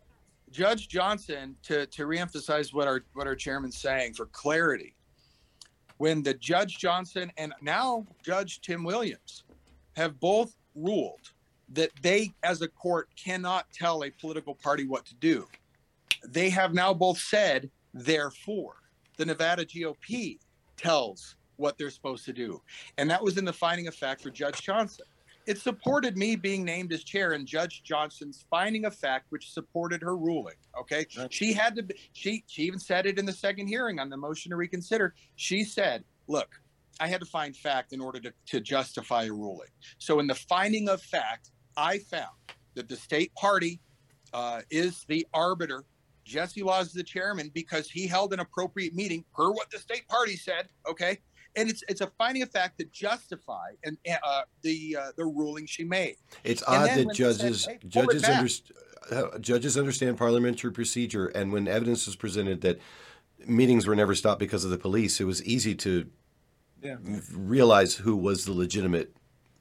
Judge 0.51 0.87
Johnson 0.89 1.55
to 1.63 1.85
to 1.87 2.03
reemphasize 2.03 2.73
what 2.73 2.87
our 2.87 3.03
what 3.13 3.27
our 3.27 3.35
chairman's 3.35 3.77
saying 3.77 4.15
for 4.15 4.25
clarity. 4.27 4.95
When 5.97 6.23
the 6.23 6.33
Judge 6.33 6.77
Johnson 6.77 7.31
and 7.37 7.53
now 7.61 8.05
Judge 8.23 8.61
Tim 8.61 8.83
Williams 8.83 9.45
have 9.95 10.19
both 10.19 10.57
ruled 10.75 11.31
that 11.75 11.91
they 12.01 12.33
as 12.43 12.61
a 12.61 12.67
court 12.67 13.09
cannot 13.15 13.71
tell 13.71 14.03
a 14.03 14.09
political 14.09 14.55
party 14.55 14.85
what 14.87 15.05
to 15.05 15.15
do. 15.15 15.47
They 16.27 16.49
have 16.49 16.73
now 16.73 16.93
both 16.93 17.19
said 17.19 17.69
therefore 17.93 18.75
the 19.17 19.25
Nevada 19.25 19.65
GOP 19.65 20.39
tells 20.77 21.35
what 21.57 21.77
they're 21.77 21.89
supposed 21.89 22.25
to 22.25 22.33
do. 22.33 22.61
And 22.97 23.09
that 23.09 23.23
was 23.23 23.37
in 23.37 23.45
the 23.45 23.53
finding 23.53 23.87
of 23.87 23.95
fact 23.95 24.21
for 24.21 24.29
Judge 24.29 24.61
Johnson. 24.61 25.05
It 25.45 25.59
supported 25.59 26.17
me 26.17 26.35
being 26.35 26.65
named 26.65 26.91
as 26.91 27.03
chair 27.03 27.33
and 27.33 27.45
Judge 27.45 27.83
Johnson's 27.83 28.45
finding 28.49 28.85
of 28.85 28.95
fact, 28.95 29.27
which 29.29 29.51
supported 29.51 30.01
her 30.01 30.17
ruling. 30.17 30.55
Okay. 30.79 31.05
She 31.29 31.53
had 31.53 31.75
to 31.75 31.83
be, 31.83 31.95
she, 32.13 32.43
she 32.47 32.63
even 32.63 32.79
said 32.79 33.05
it 33.05 33.19
in 33.19 33.25
the 33.25 33.33
second 33.33 33.67
hearing 33.67 33.99
on 33.99 34.09
the 34.09 34.17
motion 34.17 34.49
to 34.49 34.55
reconsider. 34.55 35.13
She 35.35 35.63
said, 35.63 36.03
look, 36.27 36.59
I 36.99 37.07
had 37.07 37.19
to 37.19 37.27
find 37.27 37.55
fact 37.55 37.93
in 37.93 38.01
order 38.01 38.19
to, 38.21 38.33
to 38.47 38.59
justify 38.59 39.25
a 39.25 39.31
ruling. 39.31 39.69
So 39.99 40.19
in 40.19 40.27
the 40.27 40.35
finding 40.35 40.89
of 40.89 41.01
fact, 41.01 41.51
I 41.77 41.99
found 41.99 42.35
that 42.75 42.89
the 42.89 42.95
state 42.95 43.33
party 43.35 43.79
uh, 44.33 44.61
is 44.69 45.05
the 45.07 45.25
arbiter. 45.33 45.83
Jesse 46.25 46.61
is 46.61 46.91
the 46.93 47.03
chairman 47.03 47.51
because 47.53 47.89
he 47.89 48.07
held 48.07 48.33
an 48.33 48.39
appropriate 48.39 48.93
meeting 48.95 49.23
per 49.33 49.51
what 49.51 49.69
the 49.69 49.77
state 49.77 50.07
party 50.07 50.35
said. 50.35 50.67
Okay, 50.89 51.19
and 51.55 51.69
it's 51.69 51.83
it's 51.87 52.01
a 52.01 52.11
finding 52.17 52.41
of 52.41 52.49
fact 52.51 52.79
to 52.79 52.85
justify 52.85 53.67
and 53.83 53.97
uh, 54.23 54.41
the 54.63 54.97
uh, 54.99 55.11
the 55.17 55.25
ruling 55.25 55.67
she 55.67 55.83
made. 55.83 56.15
It's 56.43 56.63
And 56.63 56.75
odd 56.75 56.89
that 56.89 56.95
they 56.95 57.03
said, 57.03 57.15
judges 57.15 57.65
"Hey, 57.65 57.79
judges 57.87 58.23
underst- 58.23 58.71
uh, 59.11 59.37
judges 59.37 59.77
understand 59.77 60.17
parliamentary 60.17 60.71
procedure, 60.71 61.27
and 61.27 61.51
when 61.53 61.67
evidence 61.67 62.07
was 62.07 62.15
presented 62.15 62.61
that 62.61 62.79
meetings 63.45 63.85
were 63.85 63.95
never 63.95 64.15
stopped 64.15 64.39
because 64.39 64.65
of 64.65 64.71
the 64.71 64.77
police, 64.79 65.21
it 65.21 65.25
was 65.25 65.43
easy 65.43 65.75
to 65.75 66.09
Yeah. 66.81 66.97
realize 67.31 67.95
who 67.95 68.15
was 68.15 68.45
the 68.45 68.53
legitimate. 68.53 69.15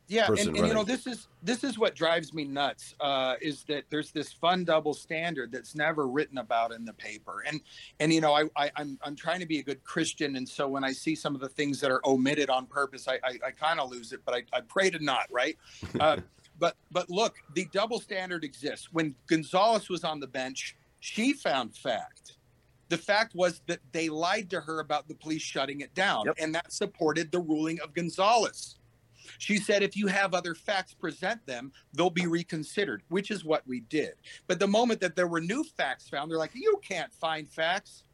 Yeah 0.09 0.27
and, 0.29 0.39
and 0.39 0.57
you 0.57 0.75
know 0.75 0.85
this 0.85 1.07
is 1.07 1.29
this 1.43 1.65
is 1.65 1.79
what 1.79 1.95
drives 1.95 2.35
me 2.35 2.45
nuts 2.45 2.95
uh, 3.01 3.35
is 3.41 3.65
that 3.65 3.85
there's 3.91 4.11
this 4.11 4.33
fun 4.33 4.65
double 4.65 4.95
standard 4.95 5.51
that's 5.51 5.75
never 5.75 6.07
written 6.07 6.39
about 6.39 6.73
in 6.73 6.85
the 6.85 6.93
paper. 6.93 7.45
And 7.47 7.61
and 8.01 8.13
you 8.13 8.21
know 8.21 8.35
I, 8.35 8.45
I 8.57 8.71
i'm 8.77 8.99
i'm 9.03 9.17
trying 9.17 9.41
to 9.41 9.47
be 9.47 9.59
a 9.59 9.63
good 9.63 9.83
christian 9.85 10.37
and 10.37 10.49
so 10.49 10.69
when 10.69 10.85
i 10.85 10.93
see 10.93 11.15
some 11.15 11.35
of 11.35 11.41
the 11.41 11.49
things 11.49 11.81
that 11.81 11.91
are 11.91 12.01
omitted 12.05 12.51
on 12.51 12.67
purpose 12.67 13.09
i 13.09 13.15
i, 13.25 13.39
I 13.47 13.51
kind 13.51 13.81
of 13.81 13.91
lose 13.91 14.13
it 14.13 14.21
but 14.25 14.35
i, 14.35 14.43
I 14.53 14.61
pray 14.61 14.91
to 14.91 15.03
not 15.03 15.27
right? 15.31 15.57
Uh, 16.01 16.17
but 16.59 16.77
but 16.91 17.09
look 17.09 17.37
the 17.55 17.67
double 17.73 18.01
standard 18.01 18.45
exists. 18.45 18.89
When 18.93 19.15
gonzalez 19.27 19.89
was 19.89 20.05
on 20.05 20.21
the 20.21 20.27
bench 20.27 20.77
she 21.01 21.33
found 21.35 21.75
fact. 21.75 22.37
The 22.89 22.99
fact 22.99 23.35
was 23.35 23.61
that 23.67 23.81
they 23.93 24.09
lied 24.09 24.51
to 24.51 24.61
her 24.61 24.81
about 24.81 25.09
the 25.09 25.15
police 25.15 25.43
shutting 25.43 25.81
it 25.81 25.95
down 25.95 26.27
and 26.39 26.55
that 26.55 26.73
supported 26.73 27.31
the 27.31 27.41
ruling 27.41 27.81
of 27.81 27.95
gonzalez 27.95 28.77
she 29.39 29.57
said, 29.59 29.83
if 29.83 29.97
you 29.97 30.07
have 30.07 30.35
other 30.35 30.55
facts, 30.55 30.95
present 30.95 31.45
them, 31.47 31.73
they'll 31.93 32.11
be 32.11 32.27
reconsidered, 32.27 33.03
which 33.09 33.31
is 33.31 33.45
what 33.45 33.67
we 33.67 33.81
did. 33.81 34.15
But 34.47 34.59
the 34.59 34.67
moment 34.69 35.01
that 35.01 35.17
there 35.17 35.29
were 35.29 35.41
new 35.41 35.65
facts 35.65 36.09
found, 36.09 36.31
they're 36.31 36.39
like, 36.39 36.55
you 36.55 36.81
can't 36.87 37.13
find 37.13 37.49
facts. 37.49 38.05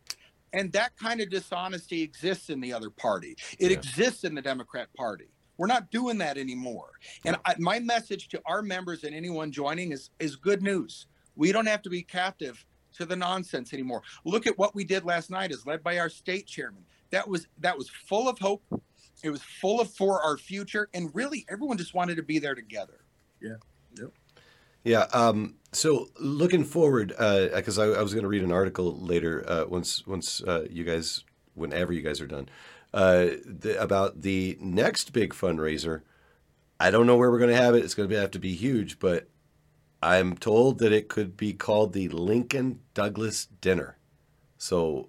And 0.52 0.72
that 0.72 0.96
kind 0.96 1.20
of 1.20 1.30
dishonesty 1.30 2.02
exists 2.02 2.50
in 2.50 2.60
the 2.60 2.72
other 2.72 2.90
party, 2.90 3.36
it 3.58 3.70
Yeah. 3.70 3.76
exists 3.78 4.24
in 4.24 4.34
the 4.34 4.42
Democrat 4.42 4.88
Party. 4.96 5.28
We're 5.56 5.66
not 5.66 5.90
doing 5.90 6.18
that 6.18 6.38
anymore. 6.38 6.92
And 7.24 7.36
I, 7.44 7.54
my 7.58 7.78
message 7.78 8.28
to 8.28 8.40
our 8.46 8.62
members 8.62 9.04
and 9.04 9.14
anyone 9.14 9.52
joining 9.52 9.92
is, 9.92 10.10
is 10.18 10.34
good 10.34 10.62
news. 10.62 11.06
We 11.36 11.52
don't 11.52 11.66
have 11.66 11.82
to 11.82 11.90
be 11.90 12.02
captive 12.02 12.64
to 12.94 13.04
the 13.04 13.14
nonsense 13.14 13.72
anymore. 13.72 14.02
Look 14.24 14.46
at 14.46 14.58
what 14.58 14.74
we 14.74 14.84
did 14.84 15.04
last 15.04 15.30
night, 15.30 15.52
as 15.52 15.66
led 15.66 15.82
by 15.82 15.98
our 15.98 16.08
state 16.08 16.46
chairman. 16.46 16.84
That 17.10 17.28
was 17.28 17.46
that 17.58 17.76
was 17.76 17.88
full 17.90 18.28
of 18.28 18.38
hope. 18.38 18.62
It 19.22 19.30
was 19.30 19.42
full 19.42 19.80
of 19.80 19.90
for 19.92 20.22
our 20.22 20.36
future, 20.36 20.88
and 20.94 21.10
really, 21.14 21.46
everyone 21.48 21.78
just 21.78 21.94
wanted 21.94 22.16
to 22.16 22.22
be 22.22 22.38
there 22.38 22.54
together. 22.54 23.00
Yeah. 23.40 23.56
yep, 24.84 25.14
Um, 25.14 25.56
so 25.72 26.08
looking 26.18 26.64
forward, 26.64 27.08
because 27.08 27.78
I, 27.78 27.84
I 27.86 28.02
was 28.02 28.12
going 28.12 28.24
to 28.24 28.28
read 28.28 28.42
an 28.42 28.52
article 28.52 28.96
later 28.98 29.44
uh, 29.48 29.64
once 29.66 30.06
once 30.06 30.42
uh, 30.42 30.66
you 30.70 30.84
guys, 30.84 31.24
whenever 31.54 31.92
you 31.92 32.02
guys 32.02 32.20
are 32.20 32.26
done, 32.26 32.48
uh, 32.92 33.26
the, 33.44 33.76
about 33.80 34.22
the 34.22 34.58
next 34.60 35.12
big 35.12 35.32
fundraiser. 35.32 36.02
I 36.78 36.90
don't 36.90 37.06
know 37.06 37.16
where 37.16 37.30
we're 37.30 37.38
going 37.38 37.50
to 37.50 37.62
have 37.62 37.74
it. 37.74 37.84
It's 37.84 37.94
going 37.94 38.08
to 38.08 38.20
have 38.20 38.30
to 38.30 38.38
be 38.38 38.54
huge, 38.54 38.98
but 38.98 39.28
I'm 40.02 40.36
told 40.36 40.78
that 40.78 40.92
it 40.92 41.08
could 41.08 41.36
be 41.36 41.52
called 41.52 41.92
the 41.92 42.08
Lincoln 42.08 42.80
Douglas 42.94 43.48
Dinner. 43.60 43.98
So 44.56 45.08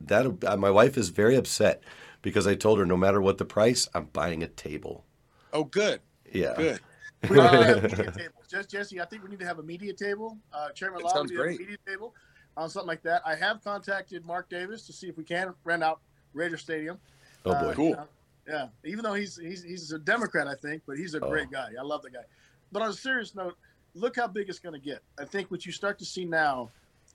that 0.00 0.44
uh, 0.46 0.56
my 0.56 0.70
wife 0.70 0.96
is 0.96 1.10
very 1.10 1.36
upset 1.36 1.82
because 2.22 2.46
I 2.46 2.54
told 2.54 2.78
her 2.78 2.86
no 2.86 2.96
matter 2.96 3.20
what 3.20 3.38
the 3.38 3.44
price, 3.44 3.88
I'm 3.94 4.06
buying 4.06 4.42
a 4.42 4.46
table. 4.48 5.04
Oh, 5.52 5.64
good, 5.64 6.00
Yeah. 6.32 6.54
good. 6.56 6.80
We 7.30 7.36
need 7.36 7.42
to 7.42 7.48
have 7.64 7.82
media 7.84 8.10
tables. 8.10 8.46
Just 8.50 8.68
Jesse, 8.68 9.00
I 9.00 9.04
think 9.04 9.22
we 9.22 9.30
need 9.30 9.38
to 9.38 9.46
have 9.46 9.60
a 9.60 9.62
media 9.62 9.92
table. 9.92 10.38
Uh, 10.52 10.70
Chairman 10.70 10.98
That 10.98 11.04
Law, 11.04 11.14
sounds 11.14 11.30
we 11.30 11.36
need 11.36 11.42
to 11.42 11.48
have 11.50 11.56
great. 11.56 11.56
a 11.56 11.62
media 11.62 11.78
table 11.86 12.14
on 12.56 12.68
something 12.68 12.88
like 12.88 13.02
that. 13.04 13.22
I 13.24 13.36
have 13.36 13.62
contacted 13.62 14.26
Mark 14.26 14.48
Davis 14.48 14.84
to 14.86 14.92
see 14.92 15.08
if 15.08 15.16
we 15.16 15.22
can 15.22 15.54
rent 15.62 15.84
out 15.84 16.00
Raider 16.34 16.56
Stadium. 16.56 16.98
Oh 17.44 17.52
Uh, 17.52 17.62
boy. 17.64 17.74
Cool. 17.74 17.88
you 17.90 17.94
know, 17.96 18.08
yeah, 18.48 18.66
even 18.84 19.04
though 19.04 19.14
he's 19.14 19.36
he's 19.36 19.62
he's 19.62 19.92
a 19.92 20.00
Democrat, 20.00 20.48
I 20.48 20.56
think, 20.56 20.82
but 20.84 20.96
he's 20.98 21.14
a 21.14 21.20
great 21.20 21.46
Oh. 21.46 21.52
guy. 21.52 21.70
I 21.78 21.82
love 21.82 22.02
the 22.02 22.10
guy. 22.10 22.24
But 22.72 22.82
on 22.82 22.88
a 22.90 22.92
serious 22.92 23.36
note, 23.36 23.54
look 23.94 24.16
how 24.16 24.26
big 24.26 24.48
it's 24.48 24.58
going 24.58 24.74
to 24.74 24.84
get. 24.84 24.98
I 25.16 25.24
think 25.24 25.48
what 25.48 25.64
you 25.64 25.70
start 25.70 26.00
to 26.00 26.04
see 26.04 26.24
now 26.24 26.70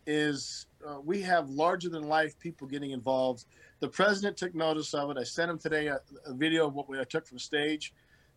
is 0.06 0.67
uh, 0.86 1.00
we 1.04 1.22
have 1.22 1.50
larger 1.50 1.90
than 1.90 2.04
life 2.04 2.38
people 2.40 2.68
getting 2.68 2.92
involved. 2.92 3.46
The 3.80 3.88
president 3.88 4.38
took 4.38 4.56
notice 4.56 4.94
of 4.94 5.10
it. 5.12 5.18
I 5.18 5.24
sent 5.24 5.52
him 5.52 5.58
today 5.58 5.88
a, 5.88 6.00
a 6.26 6.34
video 6.34 6.68
of 6.68 6.74
what 6.74 6.90
we, 6.90 7.00
I 7.00 7.04
took 7.04 7.28
from 7.28 7.40
stage. 7.40 7.94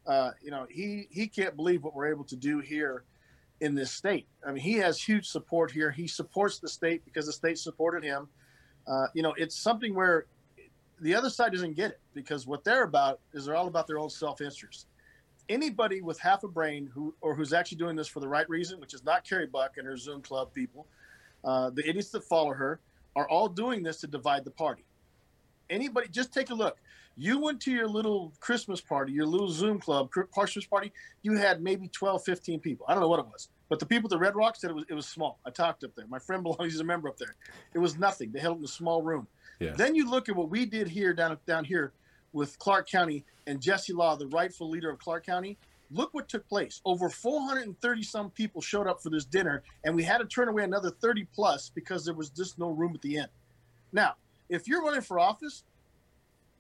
Uh, 0.06 0.30
you 0.42 0.50
know, 0.50 0.66
he 0.70 1.06
he 1.10 1.26
can't 1.26 1.56
believe 1.56 1.82
what 1.82 1.94
we're 1.94 2.10
able 2.10 2.24
to 2.24 2.36
do 2.36 2.60
here 2.60 3.04
in 3.60 3.74
this 3.74 3.90
state. 3.90 4.26
I 4.46 4.52
mean, 4.52 4.62
he 4.62 4.74
has 4.74 5.00
huge 5.00 5.26
support 5.26 5.70
here. 5.70 5.90
He 5.90 6.08
supports 6.08 6.58
the 6.58 6.68
state 6.68 7.04
because 7.04 7.26
the 7.26 7.32
state 7.32 7.58
supported 7.58 8.02
him. 8.02 8.28
Uh, 8.86 9.06
you 9.14 9.22
know, 9.22 9.34
it's 9.36 9.54
something 9.54 9.94
where 9.94 10.26
the 11.00 11.14
other 11.14 11.30
side 11.30 11.52
doesn't 11.52 11.74
get 11.74 11.92
it 11.92 12.00
because 12.14 12.46
what 12.46 12.64
they're 12.64 12.84
about 12.84 13.20
is 13.32 13.44
they're 13.44 13.56
all 13.56 13.68
about 13.68 13.86
their 13.86 13.98
own 13.98 14.10
self-interest. 14.10 14.86
Anybody 15.48 16.00
with 16.00 16.18
half 16.18 16.44
a 16.44 16.48
brain 16.48 16.88
who 16.92 17.14
or 17.20 17.34
who's 17.34 17.52
actually 17.52 17.78
doing 17.78 17.96
this 17.96 18.08
for 18.08 18.20
the 18.20 18.28
right 18.28 18.48
reason, 18.48 18.80
which 18.80 18.94
is 18.94 19.04
not 19.04 19.24
Carrie 19.28 19.46
Buck 19.46 19.76
and 19.76 19.86
her 19.86 19.96
Zoom 19.96 20.22
club 20.22 20.52
people, 20.54 20.86
uh, 21.44 21.70
the 21.70 21.88
idiots 21.88 22.10
that 22.10 22.24
follow 22.24 22.52
her, 22.52 22.80
are 23.16 23.28
all 23.28 23.48
doing 23.48 23.82
this 23.82 24.00
to 24.00 24.06
divide 24.06 24.44
the 24.44 24.50
party. 24.50 24.84
Anybody, 25.68 26.08
just 26.08 26.32
take 26.32 26.50
a 26.50 26.54
look. 26.54 26.76
You 27.16 27.38
went 27.38 27.60
to 27.62 27.70
your 27.70 27.88
little 27.88 28.32
Christmas 28.40 28.80
party, 28.80 29.12
your 29.12 29.26
little 29.26 29.50
Zoom 29.50 29.78
club 29.78 30.10
Christmas 30.10 30.64
party. 30.64 30.92
You 31.22 31.36
had 31.36 31.60
maybe 31.60 31.88
12, 31.88 32.24
15 32.24 32.60
people. 32.60 32.86
I 32.88 32.94
don't 32.94 33.02
know 33.02 33.08
what 33.08 33.20
it 33.20 33.26
was, 33.26 33.48
but 33.68 33.78
the 33.78 33.86
people 33.86 34.06
at 34.06 34.10
the 34.10 34.18
Red 34.18 34.36
Rock 34.36 34.56
said 34.56 34.70
it 34.70 34.74
was 34.74 34.84
it 34.88 34.94
was 34.94 35.06
small. 35.06 35.38
I 35.44 35.50
talked 35.50 35.84
up 35.84 35.94
there. 35.94 36.06
My 36.06 36.18
friend 36.18 36.42
below, 36.44 36.56
he's 36.60 36.80
a 36.80 36.84
member 36.84 37.08
up 37.08 37.18
there. 37.18 37.34
It 37.74 37.78
was 37.78 37.98
nothing. 37.98 38.32
They 38.32 38.40
held 38.40 38.56
it 38.56 38.60
in 38.60 38.64
a 38.64 38.68
small 38.68 39.02
room. 39.02 39.26
Yeah. 39.58 39.72
Then 39.76 39.94
you 39.94 40.10
look 40.10 40.28
at 40.28 40.36
what 40.36 40.48
we 40.48 40.64
did 40.64 40.88
here 40.88 41.12
down 41.12 41.36
down 41.46 41.64
here 41.64 41.92
with 42.32 42.58
Clark 42.58 42.88
County 42.88 43.24
and 43.46 43.60
Jesse 43.60 43.92
Law, 43.92 44.16
the 44.16 44.28
rightful 44.28 44.70
leader 44.70 44.90
of 44.90 44.98
Clark 44.98 45.26
County. 45.26 45.58
Look 45.90 46.14
what 46.14 46.28
took 46.28 46.48
place. 46.48 46.80
Over 46.84 47.08
430 47.08 48.02
some 48.02 48.30
people 48.30 48.60
showed 48.60 48.86
up 48.86 49.02
for 49.02 49.10
this 49.10 49.24
dinner, 49.24 49.62
and 49.84 49.94
we 49.94 50.04
had 50.04 50.18
to 50.18 50.24
turn 50.24 50.48
away 50.48 50.62
another 50.62 50.90
30 50.90 51.26
plus 51.34 51.70
because 51.74 52.04
there 52.04 52.14
was 52.14 52.30
just 52.30 52.58
no 52.58 52.70
room 52.70 52.92
at 52.94 53.02
the 53.02 53.18
end. 53.18 53.28
Now, 53.92 54.14
if 54.48 54.68
you're 54.68 54.82
running 54.82 55.00
for 55.00 55.18
office, 55.18 55.64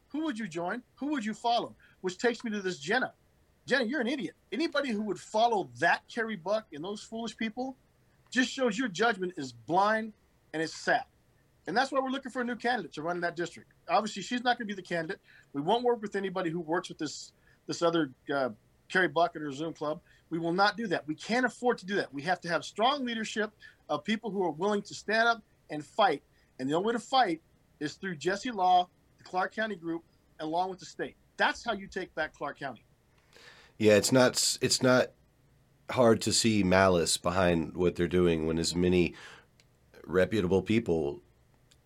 who 0.08 0.24
would 0.24 0.38
you 0.38 0.48
join? 0.48 0.82
Who 0.96 1.06
would 1.08 1.24
you 1.24 1.34
follow? 1.34 1.76
Which 2.00 2.18
takes 2.18 2.42
me 2.42 2.50
to 2.50 2.60
this 2.60 2.78
Jenna. 2.78 3.12
Jenna, 3.66 3.84
you're 3.84 4.00
an 4.00 4.08
idiot. 4.08 4.34
Anybody 4.50 4.90
who 4.90 5.02
would 5.02 5.20
follow 5.20 5.70
that 5.78 6.02
Carrie 6.12 6.36
Buck 6.36 6.66
and 6.72 6.82
those 6.82 7.02
foolish 7.02 7.36
people 7.36 7.76
just 8.30 8.50
shows 8.50 8.76
your 8.76 8.88
judgment 8.88 9.34
is 9.36 9.52
blind 9.52 10.12
and 10.52 10.62
it's 10.62 10.74
sad. 10.74 11.04
And 11.66 11.76
that's 11.76 11.92
why 11.92 12.00
we're 12.00 12.10
looking 12.10 12.32
for 12.32 12.42
a 12.42 12.44
new 12.44 12.56
candidate 12.56 12.92
to 12.94 13.02
run 13.02 13.16
in 13.16 13.22
that 13.22 13.36
district. 13.36 13.70
Obviously, 13.88 14.22
she's 14.22 14.42
not 14.42 14.58
going 14.58 14.66
to 14.66 14.74
be 14.74 14.74
the 14.74 14.86
candidate. 14.86 15.20
We 15.52 15.60
won't 15.60 15.84
work 15.84 16.02
with 16.02 16.16
anybody 16.16 16.50
who 16.50 16.60
works 16.60 16.88
with 16.88 16.98
this 16.98 17.32
this 17.66 17.82
other 17.82 18.10
uh, 18.34 18.48
Carrie 18.90 19.08
Bucket 19.08 19.42
or 19.42 19.52
Zoom 19.52 19.72
Club. 19.72 20.00
We 20.30 20.38
will 20.38 20.52
not 20.52 20.76
do 20.76 20.86
that. 20.88 21.06
We 21.06 21.14
can't 21.14 21.46
afford 21.46 21.78
to 21.78 21.86
do 21.86 21.96
that. 21.96 22.12
We 22.12 22.22
have 22.22 22.40
to 22.42 22.48
have 22.48 22.64
strong 22.64 23.04
leadership 23.04 23.50
of 23.88 24.04
people 24.04 24.30
who 24.30 24.42
are 24.44 24.50
willing 24.50 24.82
to 24.82 24.94
stand 24.94 25.28
up 25.28 25.42
and 25.70 25.84
fight. 25.84 26.22
And 26.58 26.68
the 26.68 26.74
only 26.74 26.88
way 26.88 26.92
to 26.92 26.98
fight 26.98 27.40
is 27.80 27.94
through 27.94 28.16
Jesse 28.16 28.50
Law, 28.50 28.88
the 29.18 29.24
Clark 29.24 29.54
County 29.54 29.76
group, 29.76 30.04
along 30.38 30.70
with 30.70 30.78
the 30.78 30.86
state. 30.86 31.16
That's 31.36 31.64
how 31.64 31.72
you 31.72 31.86
take 31.86 32.14
back 32.14 32.34
Clark 32.34 32.58
County. 32.58 32.84
Yeah, 33.78 33.94
it's 33.94 34.12
not 34.12 34.58
it's 34.60 34.82
not 34.82 35.12
hard 35.90 36.20
to 36.22 36.32
see 36.32 36.62
malice 36.62 37.16
behind 37.16 37.74
what 37.74 37.96
they're 37.96 38.06
doing 38.06 38.46
when 38.46 38.58
as 38.58 38.74
many 38.74 39.14
reputable 40.04 40.62
people 40.62 41.22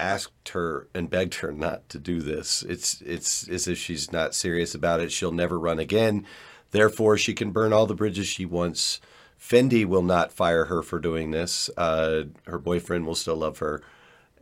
asked 0.01 0.49
her 0.51 0.89
and 0.95 1.09
begged 1.09 1.37
her 1.37 1.53
not 1.53 1.89
to 1.89 1.99
do 1.99 2.21
this. 2.21 2.63
It's 2.63 3.01
it's 3.03 3.49
as 3.49 3.69
if 3.69 3.79
she's 3.79 4.13
not 4.13 4.35
serious 4.35 4.75
about 4.75 5.01
it. 5.01 5.13
She'll 5.13 5.33
never 5.33 5.59
run 5.59 5.79
again. 5.79 6.27
Therefore, 6.75 7.17
she 7.17 7.35
can 7.35 7.53
burn 7.53 7.73
all 7.73 7.87
the 7.87 7.95
bridges 7.95 8.27
she 8.27 8.45
wants. 8.45 9.01
Fendi 9.39 9.85
will 9.85 10.03
not 10.03 10.33
fire 10.33 10.65
her 10.65 10.83
for 10.83 10.99
doing 10.99 11.31
this. 11.31 11.71
Uh, 11.77 12.25
her 12.49 12.59
boyfriend 12.59 13.07
will 13.07 13.15
still 13.15 13.37
love 13.37 13.59
her, 13.59 13.81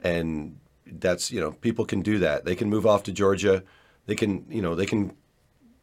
and 0.02 0.58
that's 0.86 1.30
you 1.30 1.38
know 1.40 1.52
people 1.52 1.84
can 1.84 2.00
do 2.00 2.18
that. 2.20 2.46
They 2.46 2.54
can 2.54 2.70
move 2.70 2.86
off 2.86 3.02
to 3.02 3.12
Georgia. 3.12 3.62
They 4.06 4.14
can 4.14 4.46
you 4.48 4.62
know 4.62 4.74
they 4.74 4.86
can 4.86 5.14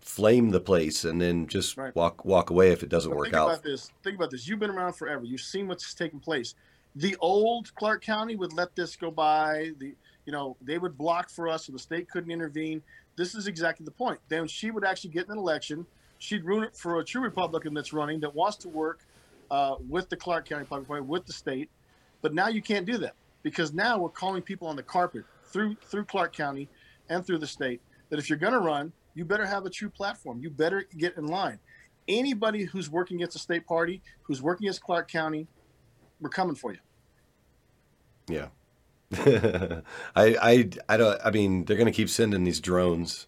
flame 0.01 0.49
the 0.49 0.59
place 0.59 1.05
and 1.05 1.21
then 1.21 1.45
just 1.45 1.77
Right. 1.77 1.95
walk 1.95 2.25
walk 2.25 2.49
away 2.49 2.71
if 2.71 2.81
it 2.81 2.89
doesn't 2.89 3.11
But 3.11 3.17
work 3.17 3.25
think 3.27 3.35
out. 3.35 3.49
about 3.49 3.61
this. 3.63 3.91
Think 4.03 4.15
about 4.15 4.31
this. 4.31 4.47
You've 4.47 4.57
been 4.57 4.71
around 4.71 4.93
forever. 4.93 5.25
You've 5.25 5.41
seen 5.41 5.67
what's 5.67 5.93
taking 5.93 6.19
place. 6.19 6.55
The 6.95 7.15
old 7.17 7.75
Clark 7.75 8.01
County 8.01 8.35
would 8.35 8.53
let 8.53 8.75
this 8.75 8.95
go 8.95 9.11
by. 9.11 9.69
The 9.77 9.93
you 10.25 10.31
know 10.31 10.57
they 10.61 10.79
would 10.79 10.97
block 10.97 11.29
for 11.29 11.47
us, 11.47 11.67
so 11.67 11.73
the 11.73 11.77
state 11.77 12.09
couldn't 12.09 12.31
intervene. 12.31 12.81
This 13.17 13.35
is 13.35 13.45
exactly 13.45 13.83
the 13.83 13.91
point. 13.91 14.19
Then 14.29 14.47
she 14.47 14.71
would 14.71 14.83
actually 14.83 15.11
get 15.11 15.27
in 15.27 15.33
an 15.33 15.37
election. 15.37 15.85
She'd 16.19 16.43
ruin 16.45 16.63
it 16.63 16.75
for 16.75 16.99
a 16.99 17.03
true 17.03 17.21
Republican 17.21 17.73
that's 17.73 17.93
running 17.93 18.19
that 18.19 18.35
wants 18.35 18.57
to 18.57 18.69
work 18.69 19.05
uh, 19.49 19.75
with 19.87 20.09
the 20.09 20.15
Clark 20.15 20.47
County 20.47 20.65
Public 20.65 20.87
Party 20.87 21.01
with 21.01 21.25
the 21.25 21.33
state. 21.33 21.69
But 22.21 22.33
now 22.33 22.49
you 22.49 22.61
can't 22.61 22.85
do 22.85 22.97
that 22.99 23.15
because 23.41 23.73
now 23.73 23.97
we're 23.97 24.09
calling 24.09 24.41
people 24.41 24.67
on 24.67 24.75
the 24.75 24.83
carpet 24.83 25.23
through 25.45 25.75
through 25.83 26.05
Clark 26.05 26.35
County 26.35 26.67
and 27.09 27.25
through 27.25 27.39
the 27.39 27.47
state 27.47 27.81
that 28.09 28.19
if 28.19 28.29
you're 28.29 28.37
going 28.37 28.53
to 28.53 28.59
run, 28.59 28.91
you 29.15 29.25
better 29.25 29.45
have 29.45 29.65
a 29.65 29.69
true 29.69 29.89
platform. 29.89 30.39
You 30.41 30.49
better 30.49 30.85
get 30.97 31.17
in 31.17 31.27
line. 31.27 31.59
Anybody 32.07 32.65
who's 32.65 32.89
working 32.89 33.17
against 33.17 33.33
the 33.33 33.39
state 33.39 33.65
party, 33.65 34.01
who's 34.23 34.41
working 34.41 34.65
against 34.65 34.81
Clark 34.81 35.09
County, 35.09 35.47
we're 36.19 36.29
coming 36.29 36.55
for 36.55 36.73
you. 36.73 36.79
Yeah. 38.27 38.47
I, 39.13 39.81
I, 40.15 40.69
I 40.87 40.97
don't, 40.97 41.19
I 41.23 41.31
mean, 41.31 41.65
they're 41.65 41.77
to 41.77 41.91
keep 41.91 42.09
sending 42.09 42.43
these 42.43 42.59
drones, 42.59 43.27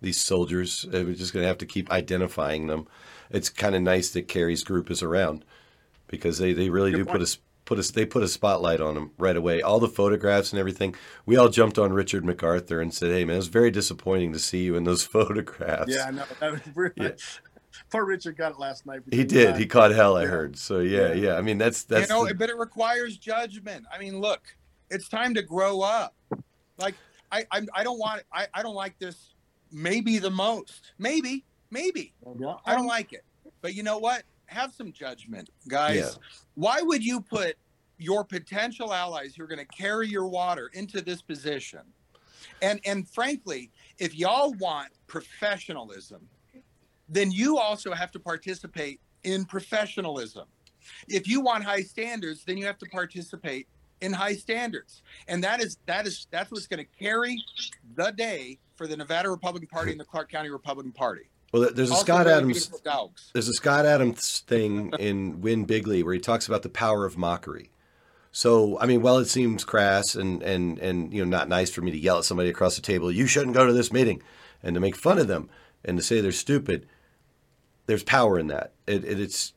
these 0.00 0.20
soldiers. 0.20 0.84
Uh, 0.86 1.02
We're 1.04 1.14
just 1.14 1.32
going 1.32 1.42
to 1.42 1.48
have 1.48 1.58
to 1.58 1.66
keep 1.66 1.90
identifying 1.90 2.66
them. 2.66 2.86
It's 3.30 3.48
kind 3.48 3.74
of 3.74 3.82
nice 3.82 4.10
that 4.10 4.28
Carrie's 4.28 4.64
group 4.64 4.90
is 4.90 5.02
around 5.02 5.44
because 6.08 6.38
they, 6.38 6.52
they 6.52 6.68
really 6.70 6.90
Good 6.90 6.96
do 6.98 7.04
point. 7.04 7.12
put 7.12 7.22
us, 7.22 7.38
put 7.64 7.78
us, 7.78 7.90
they 7.92 8.04
put 8.04 8.22
a 8.22 8.28
spotlight 8.28 8.80
on 8.80 8.94
them 8.94 9.12
right 9.18 9.36
away. 9.36 9.62
All 9.62 9.78
the 9.78 9.88
photographs 9.88 10.52
and 10.52 10.58
everything. 10.58 10.94
We 11.26 11.36
all 11.36 11.48
jumped 11.48 11.78
on 11.78 11.92
Richard 11.92 12.24
McArthur 12.24 12.82
and 12.82 12.92
said, 12.92 13.10
Hey 13.12 13.24
man, 13.24 13.34
it 13.34 13.38
was 13.38 13.48
very 13.48 13.70
disappointing 13.70 14.32
to 14.32 14.38
see 14.38 14.64
you 14.64 14.74
in 14.74 14.84
those 14.84 15.04
photographs. 15.16 15.94
Yeah, 15.94 16.06
I 16.06 16.10
know. 16.10 16.24
That 16.40 16.52
was 16.52 16.60
really- 16.74 16.92
Yeah. 16.96 17.10
Poor 17.90 18.04
Richard 18.04 18.36
got 18.36 18.52
it 18.52 18.58
last 18.58 18.86
night. 18.86 19.00
He 19.10 19.24
did. 19.24 19.56
He 19.56 19.66
caught 19.66 19.90
hell, 19.92 20.16
I 20.16 20.26
heard. 20.26 20.56
So 20.56 20.78
yeah, 20.80 21.12
yeah. 21.12 21.36
I 21.36 21.40
mean, 21.42 21.58
that's, 21.58 21.82
that's, 21.84 22.08
you 22.08 22.14
know, 22.14 22.26
the- 22.26 22.34
but 22.34 22.48
it 22.50 22.56
requires 22.56 23.16
judgment. 23.16 23.84
I 23.92 23.98
mean, 23.98 24.20
look, 24.20 24.42
it's 24.90 25.08
time 25.08 25.34
to 25.34 25.42
grow 25.42 25.80
up. 25.80 26.14
Like, 26.78 26.94
I, 27.32 27.44
I, 27.52 27.62
I 27.74 27.84
don't 27.84 27.98
want, 27.98 28.22
I, 28.32 28.46
I 28.54 28.62
don't 28.62 28.74
like 28.74 28.98
this. 28.98 29.34
Maybe 29.72 30.18
the 30.18 30.30
most, 30.30 30.92
maybe, 30.98 31.44
maybe. 31.70 32.12
Yeah. 32.38 32.54
I 32.66 32.74
don't 32.74 32.86
like 32.86 33.12
it. 33.12 33.24
But 33.62 33.74
you 33.74 33.82
know 33.82 33.98
what? 33.98 34.24
Have 34.46 34.72
some 34.72 34.92
judgment, 34.92 35.50
guys. 35.68 35.96
Yeah. 35.96 36.10
Why 36.54 36.82
would 36.82 37.04
you 37.04 37.20
put 37.20 37.56
your 37.98 38.24
potential 38.24 38.92
allies 38.92 39.34
who 39.36 39.44
are 39.44 39.46
going 39.46 39.58
to 39.60 39.76
carry 39.76 40.08
your 40.08 40.26
water 40.26 40.70
into 40.72 41.00
this 41.00 41.22
position? 41.22 41.80
And 42.62 42.80
and 42.84 43.08
frankly, 43.08 43.70
if 43.98 44.16
y'all 44.16 44.54
want 44.54 44.88
professionalism, 45.06 46.28
then 47.08 47.30
you 47.30 47.58
also 47.58 47.92
have 47.92 48.10
to 48.12 48.18
participate 48.18 49.00
in 49.24 49.44
professionalism. 49.44 50.46
If 51.08 51.28
you 51.28 51.40
want 51.40 51.64
high 51.64 51.82
standards, 51.82 52.44
then 52.44 52.56
you 52.56 52.66
have 52.66 52.78
to 52.78 52.86
participate 52.86 53.68
in 54.00 54.12
high 54.12 54.34
standards. 54.34 55.02
And 55.28 55.44
that 55.44 55.62
is 55.62 55.76
that 55.86 56.06
is 56.06 56.26
that's 56.30 56.50
what's 56.50 56.66
going 56.66 56.84
to 56.84 57.04
carry 57.04 57.42
the 57.94 58.10
day 58.12 58.58
for 58.80 58.86
the 58.86 58.96
Nevada 58.96 59.28
Republican 59.28 59.68
Party 59.68 59.90
and 59.90 60.00
the 60.00 60.06
Clark 60.06 60.30
County 60.30 60.48
Republican 60.48 60.92
Party. 60.92 61.28
well, 61.52 61.68
there's 61.74 61.90
a 61.90 61.92
Also 61.92 62.02
Scott 62.02 62.26
Adams. 62.26 62.72
There's 63.34 63.46
a 63.46 63.52
Scott 63.52 63.84
Adams 63.84 64.42
thing 64.46 64.90
in 64.98 65.42
Win 65.42 65.66
Bigly 65.66 66.02
where 66.02 66.14
he 66.14 66.18
talks 66.18 66.48
about 66.48 66.62
the 66.62 66.70
power 66.70 67.04
of 67.04 67.18
mockery. 67.18 67.70
So, 68.32 68.80
I 68.80 68.86
mean, 68.86 69.02
while 69.02 69.18
it 69.18 69.26
seems 69.26 69.66
crass 69.66 70.14
and, 70.14 70.42
and, 70.42 70.78
and 70.78 71.12
you 71.12 71.22
know 71.22 71.28
not 71.28 71.46
nice 71.46 71.68
for 71.70 71.82
me 71.82 71.90
to 71.90 71.98
yell 71.98 72.16
at 72.16 72.24
somebody 72.24 72.48
across 72.48 72.76
the 72.76 72.80
table, 72.80 73.12
you 73.12 73.26
shouldn't 73.26 73.52
go 73.52 73.66
to 73.66 73.72
this 73.74 73.92
meeting, 73.92 74.22
and 74.62 74.72
to 74.72 74.80
make 74.80 74.96
fun 74.96 75.18
of 75.18 75.28
them 75.28 75.50
and 75.84 75.98
to 75.98 76.02
say 76.02 76.22
they're 76.22 76.32
stupid, 76.32 76.86
there's 77.84 78.02
power 78.02 78.38
in 78.38 78.46
that. 78.46 78.72
It, 78.86 79.04
it, 79.04 79.20
it's 79.20 79.52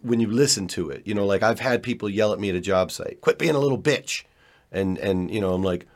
when 0.00 0.20
you 0.20 0.30
listen 0.30 0.68
to 0.68 0.88
it. 0.88 1.06
You 1.06 1.12
know, 1.12 1.26
like 1.26 1.42
I've 1.42 1.60
had 1.60 1.82
people 1.82 2.08
yell 2.08 2.32
at 2.32 2.40
me 2.40 2.48
at 2.48 2.54
a 2.56 2.62
job 2.62 2.92
site, 2.92 3.20
"Quit 3.20 3.38
being 3.38 3.54
a 3.54 3.60
little 3.60 3.76
bitch," 3.76 4.24
and 4.70 4.96
and 4.96 5.30
you 5.30 5.38
know 5.42 5.52
I'm 5.52 5.62
like, 5.62 5.86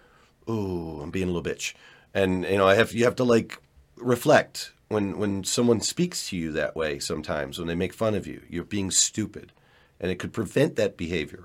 "Ooh, 0.51 1.01
I'm 1.01 1.11
being 1.11 1.31
a 1.31 1.33
little 1.33 1.51
bitch," 1.51 1.73
and 2.17 2.45
you 2.45 2.57
know 2.57 2.67
I 2.67 2.75
have 2.75 2.93
you 2.93 3.05
have 3.05 3.15
to 3.17 3.25
like 3.25 3.61
reflect 3.97 4.73
when 4.89 5.19
when 5.19 5.45
someone 5.45 5.81
speaks 5.81 6.29
to 6.31 6.37
you 6.37 6.51
that 6.53 6.75
way. 6.75 6.99
Sometimes 6.99 7.59
when 7.59 7.69
they 7.69 7.75
make 7.75 7.93
fun 7.93 8.15
of 8.15 8.27
you, 8.27 8.41
you're 8.49 8.65
being 8.65 8.91
stupid, 8.91 9.53
and 10.01 10.11
it 10.11 10.19
could 10.19 10.33
prevent 10.33 10.77
that 10.77 10.97
behavior 10.97 11.45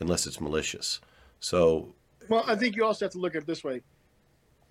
unless 0.00 0.26
it's 0.26 0.40
malicious. 0.40 1.00
So 1.38 1.94
Well, 2.28 2.44
I 2.46 2.56
think 2.56 2.76
you 2.76 2.84
also 2.84 3.04
have 3.04 3.12
to 3.12 3.18
look 3.18 3.36
at 3.36 3.42
it 3.42 3.46
this 3.46 3.62
way. 3.62 3.82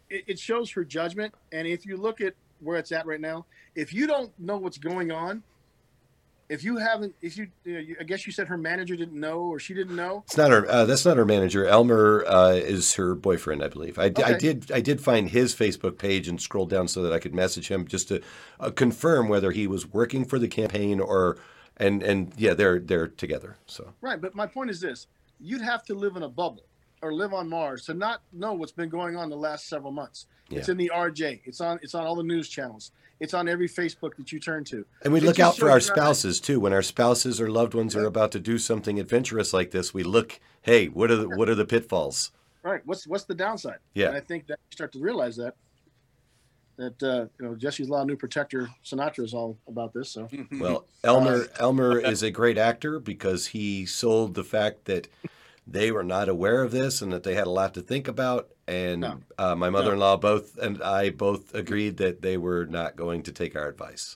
It, 0.10 0.26
it 0.28 0.40
shows 0.40 0.70
her 0.72 0.84
judgment, 0.84 1.34
and 1.54 1.66
if 1.66 1.86
you 1.86 1.96
look 1.96 2.20
at 2.20 2.34
where 2.60 2.78
it's 2.78 2.92
at 2.92 3.06
right 3.06 3.22
now, 3.22 3.46
if 3.74 3.94
you 3.94 4.06
don't 4.08 4.38
know 4.38 4.58
what's 4.58 4.78
going 4.78 5.12
on, 5.12 5.44
if 6.52 6.66
you 6.66 6.76
haven't, 6.76 7.16
if 7.22 7.38
you, 7.38 7.48
you, 7.64 7.74
know, 7.74 7.80
you 7.80 7.96
I 8.00 8.04
guess 8.04 8.28
you 8.28 8.34
said 8.34 8.48
her 8.50 8.58
manager 8.58 8.98
didn't 8.98 9.18
know 9.18 9.40
or 9.40 9.58
she 9.58 9.74
didn't 9.74 9.96
know. 9.96 10.24
It's 10.28 10.36
not 10.36 10.52
her. 10.52 10.70
Uh, 10.70 10.84
that's 10.84 11.06
not 11.06 11.16
her 11.16 11.24
manager. 11.26 11.66
Elmer 11.66 12.26
uh, 12.28 12.52
is 12.52 12.94
her 12.96 13.16
boyfriend, 13.16 13.64
I 13.64 13.70
believe. 13.70 13.98
I, 13.98 14.12
I 14.24 14.34
did. 14.34 14.70
I 14.70 14.82
did 14.82 15.00
find 15.00 15.30
his 15.30 15.56
Facebook 15.56 15.98
page 15.98 16.28
and 16.28 16.42
scroll 16.42 16.66
down 16.66 16.90
so 16.90 17.02
that 17.04 17.14
I 17.14 17.20
could 17.20 17.34
message 17.34 17.70
him 17.70 17.88
just 17.88 18.10
to 18.10 18.22
uh, 18.60 18.70
confirm 18.70 19.30
whether 19.30 19.52
he 19.52 19.66
was 19.66 19.88
working 19.88 20.26
for 20.26 20.38
the 20.38 20.48
campaign 20.48 21.00
or. 21.00 21.38
And 21.78 22.04
and 22.04 22.32
yeah, 22.38 22.54
they're 22.54 22.80
they're 22.80 23.08
together. 23.08 23.58
So 23.66 23.94
Right, 24.02 24.22
but 24.22 24.36
my 24.36 24.46
point 24.46 24.70
is 24.70 24.82
this: 24.82 25.08
you'd 25.40 25.62
have 25.62 25.84
to 25.86 25.96
live 25.96 26.16
in 26.16 26.22
a 26.22 26.30
bubble 26.30 26.66
or 27.02 27.14
live 27.14 27.34
on 27.34 27.50
Mars 27.50 27.86
to 27.86 27.94
not 27.94 28.22
know 28.32 28.54
what's 28.54 28.72
been 28.72 28.90
going 28.90 29.16
on 29.16 29.30
the 29.30 29.36
last 29.36 29.68
several 29.68 29.92
months. 29.92 30.28
It's 30.50 30.70
in 30.70 30.78
the 30.78 30.92
RJ. 30.94 31.42
It's 31.46 31.62
on. 31.62 31.80
It's 31.82 31.96
on 31.96 32.06
all 32.06 32.16
the 32.16 32.24
news 32.24 32.50
channels. 32.50 32.92
It's 33.20 33.34
on 33.34 33.48
every 33.48 33.70
Facebook 33.70 34.16
that 34.18 34.32
you 34.32 34.40
turn 34.40 34.64
to. 34.66 34.86
and 35.04 35.14
we 35.14 35.20
It 35.20 35.24
look 35.24 35.40
out 35.40 35.56
for 35.56 35.70
our 35.70 35.80
spouses 35.80 36.40
too. 36.40 36.60
When 36.60 36.74
our 36.74 36.82
spouses 36.82 37.40
or 37.40 37.50
loved 37.50 37.74
ones 37.74 37.96
are 37.96 38.06
about 38.06 38.32
to 38.34 38.40
do 38.40 38.58
something 38.58 39.00
adventurous 39.00 39.54
like 39.54 39.72
this, 39.72 39.94
we 39.94 40.04
look. 40.04 40.40
Hey, 40.62 40.88
what 40.88 41.12
are 41.12 41.16
the 41.16 41.30
what 41.30 41.48
are 41.48 41.56
the 41.56 41.66
pitfalls? 41.66 42.32
Right. 42.64 42.82
What's 42.86 43.08
what's 43.08 43.24
the 43.24 43.36
downside? 43.36 43.78
Yeah. 43.94 44.08
And 44.08 44.18
I 44.18 44.20
think 44.20 44.48
that 44.48 44.60
you 44.70 44.76
start 44.76 44.92
to 44.94 45.00
realize 45.00 45.36
that 45.38 45.56
that 46.78 47.04
uh, 47.04 47.26
you 47.40 47.48
know 47.48 47.56
Jesse's 47.56 47.90
Law 47.90 48.04
New 48.04 48.16
Protector 48.18 48.70
Sinatra 48.84 49.24
is 49.24 49.34
all 49.34 49.58
about 49.68 49.94
this. 49.94 50.10
So 50.10 50.28
Well, 50.60 50.86
Elmer 51.04 51.48
Elmer 51.60 52.00
is 52.00 52.24
a 52.24 52.32
great 52.32 52.58
actor 52.58 53.00
because 53.00 53.48
he 53.48 53.86
sold 53.86 54.34
the 54.34 54.44
fact 54.44 54.86
that 54.86 55.08
they 55.68 55.92
were 55.92 56.04
not 56.04 56.28
aware 56.30 56.64
of 56.64 56.72
this 56.72 57.02
and 57.02 57.12
that 57.14 57.24
they 57.24 57.36
had 57.36 57.48
a 57.48 57.52
lot 57.52 57.74
to 57.76 57.82
think 57.82 58.08
about. 58.08 58.50
And 58.68 59.02
No. 59.02 59.20
uh, 59.38 59.56
my 59.56 59.70
mother-in-law 59.70 60.18
both 60.18 60.58
and 60.58 60.82
I 60.82 61.10
both 61.10 61.54
agreed 61.54 61.98
that 61.98 62.22
they 62.22 62.38
were 62.38 62.66
not 62.66 62.96
going 62.96 63.24
to 63.24 63.32
take 63.32 63.56
our 63.56 63.68
advice. 63.68 64.16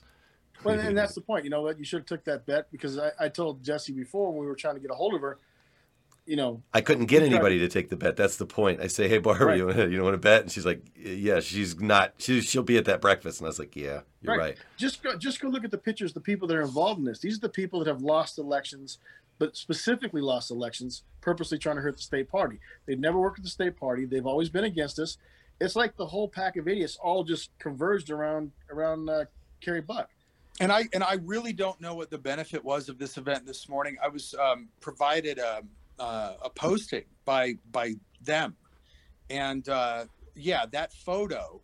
well, 0.64 0.78
and 0.80 0.96
that's 0.96 1.14
the 1.14 1.20
point. 1.20 1.44
You 1.44 1.50
know 1.50 1.62
what? 1.62 1.78
You 1.78 1.84
should 1.84 2.00
have 2.00 2.06
took 2.06 2.24
that 2.24 2.46
bet 2.46 2.70
because 2.72 2.98
I, 2.98 3.12
I 3.20 3.28
told 3.28 3.62
Jesse 3.62 3.92
before 3.92 4.30
when 4.32 4.40
we 4.40 4.46
were 4.46 4.56
trying 4.56 4.74
to 4.74 4.80
get 4.80 4.90
a 4.90 4.94
hold 4.94 5.14
of 5.14 5.20
her. 5.20 5.38
You 6.28 6.34
know, 6.34 6.60
I 6.74 6.80
couldn't 6.80 7.06
get 7.06 7.22
anybody 7.22 7.60
to 7.60 7.68
take 7.68 7.88
the 7.88 7.94
bet. 7.96 8.16
That's 8.16 8.36
the 8.36 8.46
point. 8.46 8.80
I 8.80 8.88
say, 8.88 9.06
"Hey, 9.06 9.18
Barbara, 9.18 9.46
Right. 9.46 9.58
you 9.58 9.66
want 9.66 9.76
to 9.76 9.88
you 9.88 10.02
want 10.02 10.14
to 10.14 10.18
bet?" 10.18 10.42
And 10.42 10.50
she's 10.50 10.66
like, 10.66 10.82
"Yeah." 10.96 11.38
She's 11.38 11.78
not. 11.78 12.14
She, 12.18 12.40
she'll 12.40 12.64
be 12.64 12.76
at 12.78 12.84
that 12.86 13.00
breakfast. 13.00 13.38
And 13.38 13.46
I 13.46 13.48
was 13.50 13.60
like, 13.60 13.76
"Yeah, 13.76 14.00
you're 14.22 14.36
right." 14.36 14.56
Just 14.76 15.04
go, 15.04 15.16
just 15.16 15.40
go 15.40 15.46
look 15.46 15.62
at 15.64 15.70
the 15.70 15.78
pictures. 15.78 16.12
The 16.12 16.20
people 16.20 16.48
that 16.48 16.56
are 16.56 16.62
involved 16.62 16.98
in 16.98 17.04
this. 17.04 17.20
These 17.20 17.36
are 17.36 17.42
the 17.42 17.48
people 17.48 17.78
that 17.78 17.86
have 17.88 18.02
lost 18.02 18.38
elections, 18.40 18.98
but 19.38 19.56
specifically 19.56 20.20
lost 20.20 20.50
elections, 20.50 21.02
purposely 21.20 21.58
trying 21.58 21.76
to 21.76 21.82
hurt 21.82 21.96
the 21.96 22.02
state 22.02 22.28
party. 22.28 22.58
They've 22.86 22.98
never 22.98 23.18
worked 23.18 23.38
with 23.38 23.44
the 23.44 23.50
state 23.50 23.76
party. 23.76 24.04
They've 24.04 24.26
always 24.26 24.48
been 24.48 24.64
against 24.64 24.98
us. 24.98 25.18
It's 25.60 25.76
like 25.76 25.96
the 25.96 26.06
whole 26.06 26.28
pack 26.28 26.56
of 26.56 26.68
idiots 26.68 26.96
all 26.96 27.24
just 27.24 27.50
converged 27.58 28.10
around 28.10 28.52
around 28.70 29.08
uh, 29.08 29.24
Carrie 29.60 29.80
Buck. 29.80 30.10
and 30.60 30.72
I 30.72 30.84
and 30.94 31.02
I 31.02 31.14
really 31.24 31.52
don't 31.52 31.80
know 31.80 31.94
what 31.94 32.10
the 32.10 32.18
benefit 32.18 32.64
was 32.64 32.88
of 32.88 32.98
this 32.98 33.16
event 33.18 33.46
this 33.46 33.68
morning. 33.68 33.96
I 34.02 34.08
was 34.08 34.34
um, 34.34 34.68
provided 34.80 35.38
a, 35.38 35.62
uh, 35.98 36.34
a 36.42 36.50
posting 36.50 37.04
by 37.24 37.56
by 37.72 37.94
them. 38.22 38.56
And 39.28 39.68
uh, 39.68 40.06
yeah, 40.34 40.66
that 40.72 40.92
photo, 40.92 41.60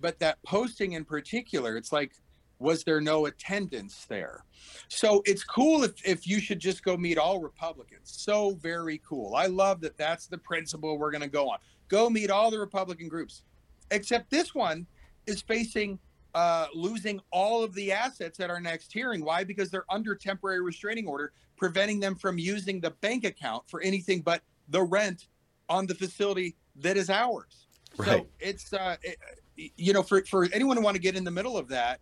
but 0.00 0.18
that 0.20 0.42
posting 0.42 0.92
in 0.92 1.04
particular, 1.04 1.76
it's 1.76 1.92
like, 1.92 2.12
was 2.58 2.84
there 2.84 3.00
no 3.00 3.26
attendance 3.26 4.06
there? 4.08 4.44
So 4.88 5.22
it's 5.26 5.44
cool 5.44 5.84
if, 5.84 5.92
if 6.06 6.26
you 6.26 6.40
should 6.40 6.58
just 6.58 6.82
go 6.82 6.96
meet 6.96 7.18
all 7.18 7.40
Republicans. 7.40 8.02
So 8.04 8.54
very 8.54 9.00
cool. 9.06 9.34
I 9.34 9.46
love 9.46 9.80
that 9.82 9.96
that's 9.96 10.26
the 10.26 10.38
principle 10.38 10.98
we're 10.98 11.10
going 11.10 11.22
to 11.22 11.28
go 11.28 11.50
on. 11.50 11.58
Go 11.88 12.08
meet 12.08 12.30
all 12.30 12.50
the 12.50 12.58
Republican 12.58 13.08
groups, 13.08 13.42
except 13.90 14.30
this 14.30 14.54
one 14.54 14.86
is 15.26 15.42
facing 15.42 15.98
uh, 16.34 16.66
losing 16.74 17.18
all 17.30 17.64
of 17.64 17.72
the 17.74 17.90
assets 17.90 18.40
at 18.40 18.50
our 18.50 18.60
next 18.60 18.92
hearing. 18.92 19.24
Why? 19.24 19.42
Because 19.42 19.70
they're 19.70 19.86
under 19.90 20.14
temporary 20.14 20.60
restraining 20.60 21.06
order, 21.06 21.32
preventing 21.56 21.98
them 21.98 22.14
from 22.14 22.38
using 22.38 22.78
the 22.78 22.90
bank 22.90 23.24
account 23.24 23.62
for 23.68 23.80
anything 23.80 24.20
but 24.20 24.42
the 24.68 24.82
rent 24.82 25.28
on 25.70 25.86
the 25.86 25.94
facility 25.94 26.54
that 26.76 26.98
is 26.98 27.08
ours. 27.08 27.68
So 28.04 28.26
it's, 28.38 28.74
uh, 28.74 28.96
it, 29.02 29.16
you 29.56 29.94
know, 29.94 30.02
for, 30.02 30.22
for 30.26 30.46
anyone 30.52 30.76
who 30.76 30.82
want 30.82 30.94
to 30.94 31.00
get 31.00 31.16
in 31.16 31.24
the 31.24 31.30
middle 31.30 31.56
of 31.56 31.68
that 31.68 32.00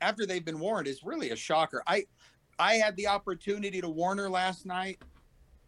after 0.00 0.26
they've 0.26 0.44
been 0.44 0.58
warned 0.58 0.86
is 0.86 1.02
really 1.02 1.30
a 1.30 1.36
shocker. 1.36 1.82
I, 1.86 2.04
I 2.58 2.74
had 2.74 2.96
the 2.96 3.06
opportunity 3.06 3.80
to 3.80 3.88
warn 3.88 4.18
her 4.18 4.28
last 4.28 4.66
night. 4.66 4.98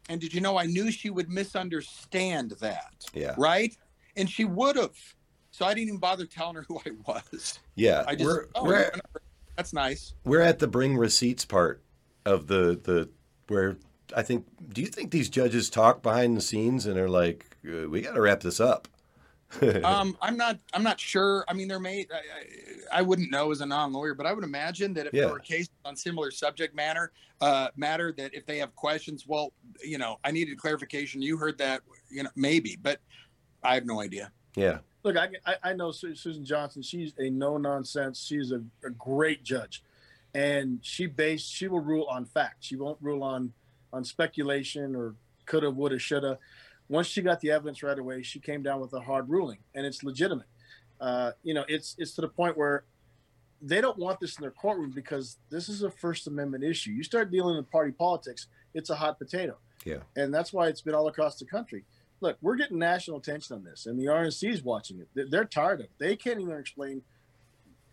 And 0.09 0.21
did 0.21 0.35
you 0.35 0.41
know 0.41 0.59
I 0.59 0.67
knew 0.67 0.91
she 0.91 1.11
would 1.11 1.29
misunderstand 1.29 2.53
that? 2.61 3.05
Yeah. 3.15 3.35
Right? 3.39 3.77
And 4.17 4.29
she 4.29 4.45
would 4.45 4.77
have. 4.77 4.97
So 5.53 5.67
I 5.67 5.75
didn't 5.75 5.89
even 5.89 6.01
bother 6.01 6.27
telling 6.27 6.57
her 6.57 6.63
who 6.63 6.79
I 6.79 6.91
was. 7.07 7.61
Yeah, 7.75 8.05
I 8.07 8.15
just 8.15 8.25
we're 8.25 8.47
oh, 8.55 8.65
we're 8.65 8.93
that's 9.57 9.73
nice. 9.73 10.15
we're 10.25 10.41
at 10.41 10.59
the 10.59 10.69
bring 10.69 10.97
receipts 10.97 11.45
part 11.45 11.83
of 12.25 12.47
the 12.47 12.81
the 12.83 13.09
where 13.49 13.77
I 14.17 14.23
think. 14.23 14.47
Do 14.73 14.81
you 14.81 14.87
think 14.87 15.11
these 15.11 15.29
judges 15.29 15.71
talk 15.71 16.03
behind 16.03 16.37
the 16.37 16.41
scenes 16.41 16.87
and 16.87 16.99
are 16.99 17.09
like, 17.09 17.57
uh, 17.67 17.89
"We 17.89 18.01
got 18.01 18.15
to 18.15 18.21
wrap 18.21 18.41
this 18.41 18.61
up"? 18.61 18.89
Um, 19.85 20.17
I'm 20.23 20.37
not. 20.37 20.59
I'm 20.73 20.83
not 20.83 21.01
sure. 21.01 21.45
I 21.49 21.55
mean, 21.55 21.67
there 21.69 21.81
may. 21.81 22.07
I, 22.13 22.17
I, 22.17 22.99
I 23.01 23.03
wouldn't 23.03 23.31
know 23.31 23.51
as 23.51 23.61
a 23.61 23.67
non-lawyer, 23.67 24.15
but 24.15 24.27
I 24.27 24.33
would 24.33 24.45
imagine 24.45 24.95
that 24.95 25.07
if 25.07 25.13
Yeah. 25.15 25.23
there 25.25 25.33
were 25.33 25.39
cases 25.41 25.71
on 25.85 25.97
similar 25.97 26.31
subject 26.31 26.75
matter, 26.75 27.13
uh, 27.41 27.69
matter 27.77 28.13
that 28.17 28.33
if 28.33 28.47
they 28.47 28.59
have 28.59 28.75
questions, 28.77 29.27
well, 29.27 29.53
you 29.85 29.99
know, 29.99 30.19
I 30.25 30.31
needed 30.31 30.57
clarification. 30.59 31.21
You 31.21 31.37
heard 31.37 31.59
that, 31.59 31.83
you 32.11 32.23
know, 32.23 32.31
maybe, 32.37 32.79
but 32.81 33.01
I 33.63 33.75
have 33.75 33.87
no 33.87 34.01
idea. 34.01 34.31
yeah, 34.55 34.79
Look, 35.03 35.17
I, 35.17 35.29
I, 35.47 35.57
I 35.65 35.73
know 35.73 35.91
Susan 35.91 36.45
Johnson. 36.45 36.83
She's 36.83 37.13
a 37.19 37.29
no 37.31 37.57
nonsense. 37.57 38.25
She's 38.25 38.53
a, 38.53 38.63
a 38.85 38.91
great 38.91 39.43
judge, 39.43 39.83
and 40.35 40.79
she 40.83 41.07
based 41.07 41.51
she 41.53 41.67
will 41.69 41.81
rule 41.81 42.07
on 42.09 42.25
fact. 42.25 42.59
She 42.61 42.77
won't 42.77 42.99
rule 43.01 43.23
on 43.25 43.53
on 43.93 44.05
speculation 44.05 44.95
or 44.95 45.15
coulda, 45.47 45.71
woulda, 45.71 45.99
shoulda. 45.99 46.39
Once 46.91 47.07
she 47.07 47.23
got 47.23 47.41
the 47.41 47.51
evidence 47.53 47.83
right 47.83 47.99
away, 47.99 48.21
she 48.21 48.41
came 48.41 48.63
down 48.63 48.81
with 48.81 48.93
a 48.93 49.01
hard 49.01 49.29
ruling, 49.31 49.59
and 49.75 49.87
it's 49.87 50.03
legitimate. 50.03 50.47
Uh, 51.01 51.31
you 51.45 51.55
know, 51.55 51.65
it's 51.69 51.95
it's 51.99 52.13
to 52.17 52.21
the 52.21 52.29
point 52.29 52.59
where 52.59 52.83
they 53.63 53.81
don't 53.81 53.97
want 53.97 54.19
this 54.21 54.37
in 54.37 54.43
their 54.43 54.51
courtroom 54.51 54.91
because 54.91 55.39
this 55.51 55.69
is 55.69 55.83
a 55.83 55.91
First 55.91 56.27
Amendment 56.27 56.65
issue. 56.65 56.91
You 56.91 57.05
start 57.05 57.31
dealing 57.31 57.57
in 57.57 57.65
party 57.65 57.93
politics, 57.93 58.49
it's 58.75 58.91
a 58.91 58.97
hot 58.97 59.19
potato 59.19 59.57
yeah, 59.85 59.99
and 60.17 60.35
that's 60.35 60.53
why 60.53 60.67
it's 60.69 60.81
been 60.81 60.95
all 60.95 61.07
across 61.09 61.39
the 61.39 61.45
country. 61.45 61.85
Look, 62.21 62.37
we're 62.43 62.57
getting 62.57 62.79
national 62.79 63.19
attention 63.19 63.57
on 63.57 63.65
this, 63.65 63.87
and 63.87 63.99
the 63.99 64.07
RNC 64.07 64.51
is 64.51 64.63
watching 64.63 64.99
it. 64.99 65.09
They're- 65.15 65.29
They're 65.29 65.45
tired 65.47 65.81
of 65.81 65.85
it. 65.87 65.91
They 65.99 66.17
can't 66.17 66.39
even 66.41 66.57
explain 66.59 67.03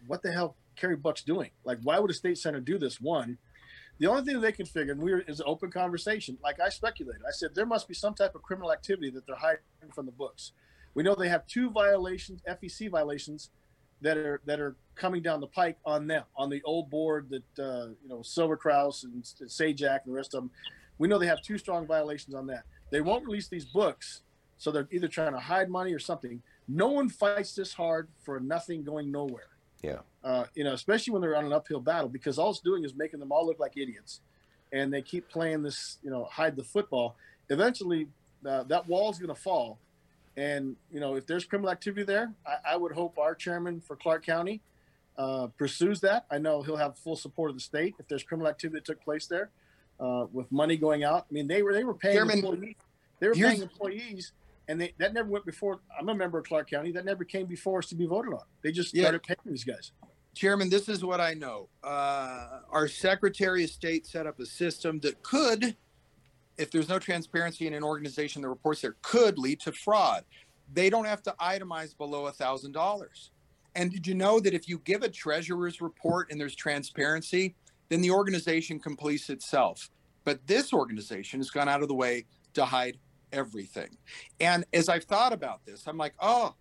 what 0.07 0.21
the 0.21 0.31
hell 0.31 0.55
Carrie 0.75 0.95
Buck's 0.97 1.23
doing. 1.23 1.51
Like, 1.63 1.79
why 1.83 1.99
would 1.99 2.11
a 2.11 2.13
state 2.13 2.37
senator 2.37 2.59
do 2.61 2.77
this? 2.77 2.99
One, 2.99 3.37
the 3.99 4.07
only 4.07 4.23
thing 4.23 4.39
they 4.39 4.51
can 4.51 4.65
figure, 4.65 4.93
and 4.93 5.01
we 5.01 5.11
were, 5.11 5.21
is 5.21 5.39
an 5.39 5.45
open 5.47 5.71
conversation. 5.71 6.37
Like 6.43 6.59
I 6.59 6.69
speculated, 6.69 7.21
I 7.27 7.31
said 7.31 7.55
there 7.55 7.65
must 7.65 7.87
be 7.87 7.93
some 7.93 8.13
type 8.13 8.35
of 8.35 8.41
criminal 8.41 8.71
activity 8.71 9.09
that 9.11 9.25
they're 9.25 9.35
hiding 9.35 9.59
from 9.93 10.05
the 10.05 10.11
books. 10.11 10.51
We 10.93 11.03
know 11.03 11.15
they 11.15 11.29
have 11.29 11.45
two 11.47 11.69
violations, 11.69 12.41
FEC 12.47 12.89
violations, 12.89 13.49
that 14.01 14.17
are 14.17 14.41
that 14.45 14.59
are 14.59 14.75
coming 14.95 15.21
down 15.21 15.39
the 15.39 15.47
pike 15.47 15.77
on 15.85 16.07
them 16.07 16.23
on 16.35 16.49
the 16.49 16.61
old 16.63 16.89
board 16.89 17.29
that 17.29 17.63
uh, 17.63 17.87
you 18.01 18.09
know 18.09 18.21
Silver 18.21 18.57
Kraus 18.57 19.03
and 19.03 19.23
Sajak 19.23 20.01
and 20.05 20.13
the 20.13 20.15
rest 20.15 20.33
of 20.33 20.41
them. 20.43 20.51
We 20.97 21.07
know 21.07 21.19
they 21.19 21.27
have 21.27 21.41
two 21.41 21.57
strong 21.57 21.85
violations 21.85 22.35
on 22.35 22.47
that. 22.47 22.63
They 22.91 23.01
won't 23.01 23.25
release 23.25 23.47
these 23.47 23.65
books, 23.65 24.21
so 24.57 24.71
they're 24.71 24.87
either 24.91 25.07
trying 25.07 25.33
to 25.33 25.39
hide 25.39 25.69
money 25.69 25.93
or 25.93 25.99
something. 25.99 26.41
No 26.67 26.87
one 26.87 27.09
fights 27.09 27.55
this 27.55 27.73
hard 27.73 28.09
for 28.23 28.39
nothing 28.39 28.83
going 28.83 29.11
nowhere. 29.11 29.49
yeah, 29.83 29.99
Uh, 30.27 30.45
you 30.55 30.63
know, 30.65 30.73
especially 30.73 31.13
when 31.13 31.21
they're 31.21 31.37
on 31.37 31.45
an 31.45 31.53
uphill 31.53 31.79
battle, 31.79 32.09
because 32.09 32.37
all 32.37 32.49
it's 32.49 32.59
doing 32.59 32.83
is 32.83 32.93
making 32.93 33.17
them 33.17 33.31
all 33.31 33.45
look 33.45 33.59
like 33.59 33.77
idiots, 33.77 34.19
and 34.73 34.93
they 34.93 35.01
keep 35.01 35.29
playing 35.29 35.63
this, 35.63 35.99
you 36.03 36.11
know, 36.11 36.25
hide 36.25 36.53
the 36.57 36.63
football. 36.65 37.15
Eventually, 37.49 38.09
uh, 38.45 38.63
that 38.63 38.85
wall's 38.89 39.19
going 39.19 39.33
to 39.33 39.41
fall, 39.41 39.79
and 40.35 40.75
you 40.91 40.99
know, 40.99 41.15
if 41.15 41.25
there's 41.25 41.45
criminal 41.45 41.71
activity 41.71 42.03
there, 42.03 42.33
I, 42.45 42.73
I 42.73 42.75
would 42.75 42.91
hope 42.91 43.17
our 43.17 43.33
chairman 43.35 43.79
for 43.79 43.95
Clark 43.95 44.25
County 44.25 44.59
uh, 45.17 45.47
pursues 45.57 46.01
that. 46.01 46.25
I 46.29 46.39
know 46.39 46.61
he'll 46.61 46.75
have 46.75 46.97
full 46.97 47.15
support 47.15 47.49
of 47.51 47.55
the 47.55 47.61
state 47.61 47.95
if 47.97 48.09
there's 48.09 48.23
criminal 48.23 48.49
activity 48.49 48.79
that 48.79 48.85
took 48.85 49.01
place 49.01 49.27
there, 49.27 49.49
uh, 50.01 50.25
with 50.33 50.51
money 50.51 50.75
going 50.75 51.05
out. 51.05 51.25
I 51.31 51.33
mean, 51.33 51.47
they 51.47 51.63
were 51.63 51.71
they 51.71 51.85
were 51.85 51.93
paying 51.93 52.17
Chairman, 52.17 52.39
employees. 52.39 52.75
They 53.21 53.27
were 53.29 53.33
paying 53.33 53.61
employees, 53.61 54.33
and 54.67 54.81
they 54.81 54.93
that 54.97 55.13
never 55.13 55.29
went 55.29 55.45
before. 55.45 55.79
I'm 55.97 56.09
a 56.09 56.13
member 56.13 56.37
of 56.37 56.45
Clark 56.45 56.69
County. 56.69 56.91
That 56.91 57.05
never 57.05 57.23
came 57.23 57.45
before 57.45 57.79
us 57.79 57.85
to 57.87 57.95
be 57.95 58.05
voted 58.05 58.33
on. 58.33 58.43
They 58.61 58.73
just 58.73 58.93
Yeah. 58.93 59.03
started 59.03 59.23
paying 59.23 59.37
these 59.45 59.63
guys. 59.63 59.93
Chairman, 60.37 60.69
this 60.69 60.87
is 60.87 61.03
what 61.03 61.19
I 61.19 61.33
know. 61.33 61.67
Uh, 61.83 62.59
our 62.69 62.87
Secretary 62.87 63.63
of 63.63 63.69
State 63.69 64.05
set 64.05 64.27
up 64.27 64.39
a 64.39 64.45
system 64.45 64.99
that 64.99 65.21
could, 65.23 65.75
if 66.57 66.69
there's 66.69 66.87
no 66.87 66.99
transparency 66.99 67.65
in 67.65 67.73
an 67.73 67.83
organization 67.83 68.43
that 68.43 68.49
reports 68.49 68.81
there, 68.81 68.95
could 69.01 69.39
lead 69.39 69.59
to 69.61 69.71
fraud. 69.71 70.23
They 70.71 70.89
don't 70.89 71.05
have 71.05 71.23
to 71.23 71.35
itemize 71.41 71.97
below 71.97 72.27
a 72.27 72.31
thousand 72.31 72.73
dollars. 72.73 73.31
And 73.75 73.91
did 73.91 74.05
you 74.05 74.13
know 74.13 74.39
that 74.39 74.53
if 74.53 74.67
you 74.69 74.79
give 74.79 75.01
a 75.01 75.09
treasurer's 75.09 75.81
report 75.81 76.31
and 76.31 76.39
there's 76.39 76.55
transparency, 76.55 77.55
then 77.89 78.01
the 78.01 78.11
organization 78.11 78.79
completes 78.79 79.29
itself. 79.29 79.89
But 80.23 80.45
this 80.45 80.73
organization 80.73 81.39
has 81.39 81.49
gone 81.49 81.69
out 81.69 81.81
of 81.81 81.87
the 81.87 81.95
way 81.95 82.25
to 82.53 82.65
hide 82.65 82.97
everything. 83.31 83.97
And 84.39 84.65
as 84.73 84.89
I've 84.89 85.05
thought 85.05 85.33
about 85.33 85.65
this, 85.65 85.87
I'm 85.87 85.97
like, 85.97 86.13
oh, 86.19 86.53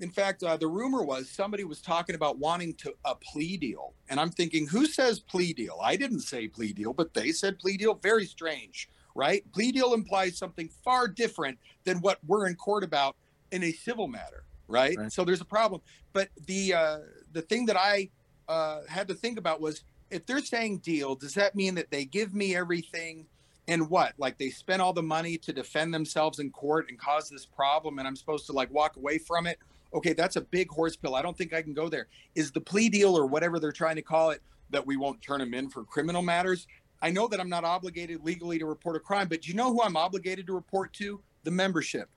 in 0.00 0.10
fact, 0.10 0.42
uh, 0.42 0.56
the 0.56 0.66
rumor 0.66 1.02
was 1.02 1.28
somebody 1.28 1.64
was 1.64 1.80
talking 1.80 2.14
about 2.14 2.38
wanting 2.38 2.74
to 2.74 2.94
a 3.04 3.14
plea 3.14 3.56
deal, 3.56 3.94
and 4.08 4.20
I'm 4.20 4.30
thinking, 4.30 4.66
who 4.66 4.86
says 4.86 5.18
plea 5.18 5.52
deal? 5.52 5.78
I 5.82 5.96
didn't 5.96 6.20
say 6.20 6.46
plea 6.46 6.72
deal, 6.72 6.92
but 6.92 7.14
they 7.14 7.32
said 7.32 7.58
plea 7.58 7.76
deal. 7.76 7.94
Very 7.94 8.24
strange, 8.24 8.88
right? 9.14 9.44
Plea 9.52 9.72
deal 9.72 9.94
implies 9.94 10.38
something 10.38 10.68
far 10.84 11.08
different 11.08 11.58
than 11.84 11.98
what 11.98 12.18
we're 12.26 12.46
in 12.46 12.54
court 12.54 12.84
about 12.84 13.16
in 13.50 13.64
a 13.64 13.72
civil 13.72 14.06
matter, 14.06 14.44
right? 14.68 14.96
Right. 14.96 15.12
So 15.12 15.24
there's 15.24 15.40
a 15.40 15.46
problem. 15.46 15.80
But 16.12 16.28
the 16.46 16.74
uh, 16.74 16.98
the 17.32 17.42
thing 17.42 17.66
that 17.66 17.76
I 17.76 18.08
uh, 18.48 18.82
had 18.88 19.08
to 19.08 19.14
think 19.14 19.38
about 19.38 19.60
was 19.60 19.82
if 20.10 20.26
they're 20.26 20.40
saying 20.40 20.78
deal, 20.78 21.16
does 21.16 21.34
that 21.34 21.54
mean 21.56 21.74
that 21.74 21.90
they 21.90 22.04
give 22.04 22.34
me 22.34 22.54
everything? 22.54 23.26
And 23.66 23.90
what? 23.90 24.14
Like 24.16 24.38
they 24.38 24.48
spent 24.48 24.80
all 24.80 24.94
the 24.94 25.02
money 25.02 25.36
to 25.38 25.52
defend 25.52 25.92
themselves 25.92 26.38
in 26.38 26.50
court 26.50 26.88
and 26.88 26.98
cause 26.98 27.28
this 27.28 27.44
problem, 27.44 27.98
and 27.98 28.08
I'm 28.08 28.16
supposed 28.16 28.46
to 28.46 28.52
like 28.52 28.72
walk 28.72 28.96
away 28.96 29.18
from 29.18 29.46
it? 29.46 29.58
Okay, 29.92 30.12
that's 30.12 30.36
a 30.36 30.40
big 30.40 30.68
horse 30.70 30.96
pill. 30.96 31.14
I 31.14 31.22
don't 31.22 31.36
think 31.36 31.52
I 31.52 31.62
can 31.62 31.74
go 31.74 31.88
there. 31.88 32.08
Is 32.34 32.50
the 32.50 32.60
plea 32.60 32.88
deal 32.88 33.16
or 33.16 33.26
whatever 33.26 33.58
they're 33.58 33.72
trying 33.72 33.96
to 33.96 34.02
call 34.02 34.30
it 34.30 34.42
that 34.70 34.86
we 34.86 34.96
won't 34.96 35.20
turn 35.22 35.40
them 35.40 35.54
in 35.54 35.70
for 35.70 35.84
criminal 35.84 36.22
matters? 36.22 36.66
I 37.00 37.10
know 37.10 37.28
that 37.28 37.40
I'm 37.40 37.48
not 37.48 37.64
obligated 37.64 38.24
legally 38.24 38.58
to 38.58 38.66
report 38.66 38.96
a 38.96 39.00
crime, 39.00 39.28
but 39.28 39.42
do 39.42 39.48
you 39.48 39.54
know 39.54 39.72
who 39.72 39.82
I'm 39.82 39.96
obligated 39.96 40.46
to 40.48 40.52
report 40.52 40.92
to? 40.94 41.20
The 41.44 41.50
membership. 41.50 42.08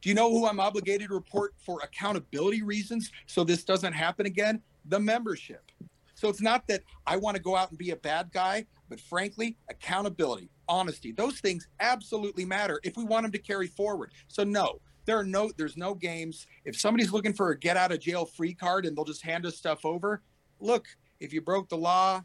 Do 0.00 0.08
you 0.08 0.14
know 0.14 0.30
who 0.30 0.46
I'm 0.46 0.60
obligated 0.60 1.08
to 1.08 1.14
report 1.14 1.54
for 1.58 1.80
accountability 1.82 2.62
reasons 2.62 3.10
so 3.26 3.44
this 3.44 3.64
doesn't 3.64 3.92
happen 3.92 4.26
again? 4.26 4.62
The 4.86 5.00
membership. 5.00 5.70
So 6.14 6.28
it's 6.28 6.40
not 6.40 6.66
that 6.68 6.82
I 7.06 7.16
want 7.16 7.36
to 7.36 7.42
go 7.42 7.56
out 7.56 7.70
and 7.70 7.78
be 7.78 7.90
a 7.90 7.96
bad 7.96 8.30
guy, 8.32 8.66
but 8.88 9.00
frankly, 9.00 9.56
accountability, 9.68 10.50
honesty, 10.68 11.10
those 11.10 11.40
things 11.40 11.66
absolutely 11.80 12.44
matter 12.44 12.80
if 12.84 12.96
we 12.96 13.04
want 13.04 13.24
them 13.24 13.32
to 13.32 13.38
carry 13.38 13.66
forward. 13.66 14.12
So 14.28 14.44
no, 14.44 14.80
there 15.04 15.18
are 15.18 15.24
no 15.24 15.50
there's 15.56 15.76
no 15.76 15.94
games. 15.94 16.46
If 16.64 16.78
somebody's 16.78 17.12
looking 17.12 17.32
for 17.32 17.50
a 17.50 17.58
get 17.58 17.76
out 17.76 17.92
of 17.92 18.00
jail 18.00 18.24
free 18.24 18.54
card 18.54 18.86
and 18.86 18.96
they'll 18.96 19.04
just 19.04 19.22
hand 19.22 19.46
us 19.46 19.56
stuff 19.56 19.84
over, 19.84 20.22
look, 20.60 20.86
if 21.20 21.32
you 21.32 21.40
broke 21.40 21.68
the 21.68 21.76
law, 21.76 22.24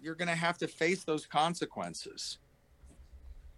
you're 0.00 0.14
going 0.14 0.28
to 0.28 0.34
have 0.34 0.58
to 0.58 0.68
face 0.68 1.04
those 1.04 1.26
consequences. 1.26 2.38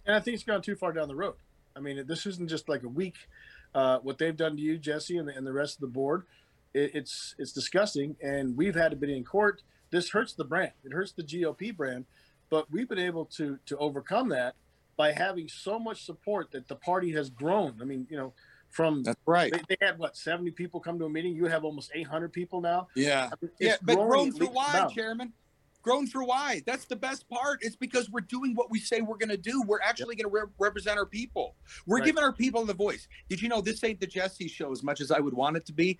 And 0.04 0.14
I 0.14 0.20
think 0.20 0.36
it's 0.36 0.44
gone 0.44 0.62
too 0.62 0.76
far 0.76 0.92
down 0.92 1.08
the 1.08 1.16
road. 1.16 1.34
I 1.74 1.80
mean, 1.80 2.04
this 2.06 2.26
isn't 2.26 2.48
just 2.48 2.68
like 2.68 2.84
a 2.84 2.88
week. 2.88 3.16
Uh, 3.74 3.98
what 3.98 4.18
they've 4.18 4.36
done 4.36 4.56
to 4.56 4.62
you, 4.62 4.78
Jesse, 4.78 5.18
and 5.18 5.28
the, 5.28 5.34
and 5.34 5.46
the 5.46 5.52
rest 5.52 5.76
of 5.76 5.80
the 5.80 5.88
board, 5.88 6.22
it, 6.72 6.92
it's 6.94 7.34
it's 7.38 7.52
disgusting. 7.52 8.16
And 8.22 8.56
we've 8.56 8.74
had 8.74 8.90
to 8.90 8.96
be 8.96 9.16
in 9.16 9.24
court. 9.24 9.62
This 9.90 10.10
hurts 10.10 10.32
the 10.32 10.44
brand. 10.44 10.72
It 10.84 10.92
hurts 10.92 11.12
the 11.12 11.22
GOP 11.22 11.76
brand. 11.76 12.06
But 12.48 12.70
we've 12.70 12.88
been 12.88 12.98
able 12.98 13.26
to 13.36 13.58
to 13.66 13.76
overcome 13.78 14.28
that 14.30 14.54
by 14.96 15.12
having 15.12 15.48
so 15.48 15.78
much 15.78 16.04
support 16.04 16.52
that 16.52 16.68
the 16.68 16.76
party 16.76 17.12
has 17.12 17.28
grown. 17.28 17.76
I 17.80 17.84
mean, 17.84 18.06
you 18.08 18.16
know, 18.16 18.32
from 18.76 19.02
That's 19.02 19.18
right. 19.24 19.50
they, 19.52 19.76
they 19.76 19.86
had 19.86 19.98
what 19.98 20.16
seventy 20.16 20.50
people 20.50 20.80
come 20.80 20.98
to 20.98 21.06
a 21.06 21.08
meeting. 21.08 21.34
You 21.34 21.46
have 21.46 21.64
almost 21.64 21.90
eight 21.94 22.06
hundred 22.06 22.32
people 22.32 22.60
now. 22.60 22.88
Yeah. 22.94 23.30
I 23.32 23.34
mean, 23.40 23.50
Yeah, 23.58 23.76
but 23.82 23.96
grown 23.96 24.30
through 24.32 24.48
why. 24.48 24.86
Chairman? 24.94 25.32
Grown 25.82 26.06
through 26.06 26.26
why? 26.26 26.62
That's 26.66 26.84
the 26.84 26.96
best 26.96 27.26
part. 27.28 27.60
It's 27.62 27.76
because 27.76 28.10
we're 28.10 28.20
doing 28.20 28.54
what 28.54 28.70
we 28.70 28.78
say 28.80 29.00
we're 29.00 29.16
going 29.16 29.30
to 29.30 29.36
do. 29.36 29.62
We're 29.66 29.80
actually 29.80 30.16
going 30.16 30.28
to 30.30 30.36
re- 30.36 30.50
represent 30.58 30.98
our 30.98 31.06
people. 31.06 31.54
We're 31.86 31.98
Right. 31.98 32.04
giving 32.06 32.22
our 32.22 32.32
people 32.32 32.64
the 32.66 32.74
voice. 32.74 33.08
Did 33.30 33.40
you 33.40 33.48
know 33.48 33.60
this 33.62 33.82
ain't 33.84 34.00
the 34.00 34.06
Jesse 34.06 34.48
show 34.48 34.72
as 34.72 34.82
much 34.82 35.00
as 35.00 35.10
I 35.10 35.20
would 35.20 35.32
want 35.34 35.56
it 35.56 35.64
to 35.66 35.72
be? 35.72 35.98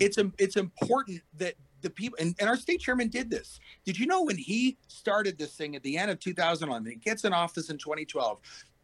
It's 0.00 0.16
im- 0.18 0.32
it's 0.38 0.56
important 0.56 1.20
that 1.36 1.54
the 1.82 1.90
people 1.90 2.16
and, 2.20 2.34
and 2.40 2.48
our 2.48 2.56
state 2.56 2.80
chairman 2.80 3.08
did 3.08 3.28
this. 3.28 3.60
Did 3.84 3.98
you 3.98 4.06
know 4.06 4.22
when 4.22 4.38
he 4.38 4.78
started 4.88 5.36
this 5.36 5.54
thing 5.54 5.76
at 5.76 5.82
the 5.82 5.98
end 5.98 6.10
of 6.10 6.20
2011? 6.20 6.90
He 6.90 6.96
gets 6.96 7.24
in 7.24 7.34
office 7.34 7.68
in 7.68 7.76
2012, 7.76 8.38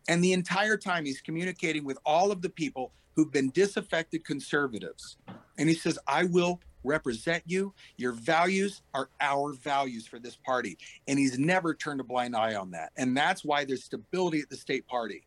and 0.08 0.22
the 0.22 0.34
entire 0.34 0.76
time 0.76 1.06
he's 1.06 1.22
communicating 1.22 1.84
with 1.84 1.96
all 2.04 2.30
of 2.32 2.42
the 2.42 2.50
people 2.50 2.92
who've 3.20 3.30
been 3.30 3.50
disaffected 3.50 4.24
conservatives, 4.24 5.18
and 5.58 5.68
he 5.68 5.74
says, 5.74 5.98
"I 6.06 6.24
will." 6.24 6.60
Represent 6.82 7.42
you. 7.44 7.74
Your 7.98 8.12
values 8.12 8.80
are 8.94 9.10
our 9.20 9.52
values 9.52 10.06
for 10.06 10.18
this 10.18 10.36
party. 10.36 10.78
And 11.06 11.18
he's 11.18 11.38
never 11.38 11.74
turned 11.74 12.00
a 12.00 12.04
blind 12.04 12.34
eye 12.34 12.54
on 12.54 12.70
that. 12.70 12.92
And 12.96 13.14
that's 13.14 13.44
why 13.44 13.66
there's 13.66 13.84
stability 13.84 14.40
at 14.40 14.48
the 14.48 14.56
state 14.56 14.86
party. 14.86 15.26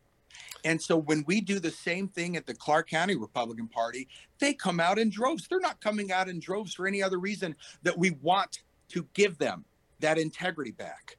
And 0.66 0.82
so 0.82 0.98
when 0.98 1.24
we 1.28 1.42
do 1.42 1.60
the 1.60 1.70
same 1.70 2.08
thing 2.08 2.38
at 2.38 2.48
the 2.48 2.56
Clark 2.56 2.90
County 2.90 3.16
Republican 3.16 3.68
Party, 3.68 4.08
they 4.40 4.56
come 4.56 4.80
out 4.80 4.98
in 4.98 5.12
droves. 5.12 5.48
They're 5.48 5.60
not 5.60 5.80
coming 5.80 6.12
out 6.12 6.28
in 6.28 6.40
droves 6.40 6.74
for 6.74 6.88
any 6.88 7.04
other 7.04 7.20
reason 7.20 7.56
that 7.84 8.00
we 8.00 8.10
want 8.24 8.64
to 8.90 9.06
give 9.14 9.38
them 9.38 9.64
that 10.00 10.18
integrity 10.18 10.72
back. 10.72 11.18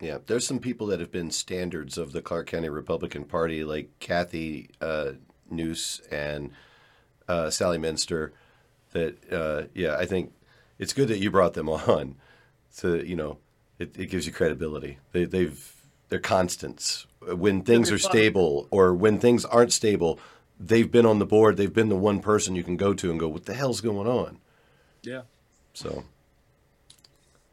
Yeah, 0.00 0.18
there's 0.26 0.46
some 0.46 0.58
people 0.58 0.88
that 0.88 1.00
have 1.00 1.12
been 1.12 1.30
standards 1.30 1.96
of 1.96 2.12
the 2.12 2.22
Clark 2.22 2.48
County 2.48 2.68
Republican 2.68 3.24
Party, 3.24 3.62
like 3.62 3.88
Kathy 4.00 4.70
uh, 4.80 5.12
Noose 5.52 6.00
and 6.10 6.50
uh, 7.28 7.50
Sally 7.50 7.78
Minster. 7.78 8.32
That 8.92 9.32
uh, 9.32 9.68
yeah, 9.74 9.96
I 9.96 10.06
think 10.06 10.32
it's 10.78 10.92
good 10.92 11.08
that 11.08 11.18
you 11.18 11.30
brought 11.30 11.54
them 11.54 11.68
on. 11.68 12.16
So 12.70 12.94
you 12.94 13.16
know, 13.16 13.38
it, 13.78 13.96
it 13.98 14.06
gives 14.06 14.26
you 14.26 14.32
credibility. 14.32 14.98
They, 15.12 15.24
they've 15.24 15.74
they're 16.08 16.18
constants 16.18 17.06
when 17.20 17.62
things 17.62 17.90
are 17.90 17.98
stable 17.98 18.68
or 18.70 18.94
when 18.94 19.18
things 19.18 19.44
aren't 19.44 19.72
stable. 19.72 20.18
They've 20.58 20.90
been 20.90 21.06
on 21.06 21.18
the 21.18 21.26
board. 21.26 21.56
They've 21.56 21.72
been 21.72 21.88
the 21.88 21.96
one 21.96 22.20
person 22.20 22.54
you 22.54 22.62
can 22.62 22.76
go 22.76 22.94
to 22.94 23.10
and 23.10 23.18
go, 23.18 23.28
"What 23.28 23.46
the 23.46 23.54
hell's 23.54 23.80
going 23.80 24.06
on?" 24.06 24.38
Yeah. 25.02 25.22
So 25.74 26.04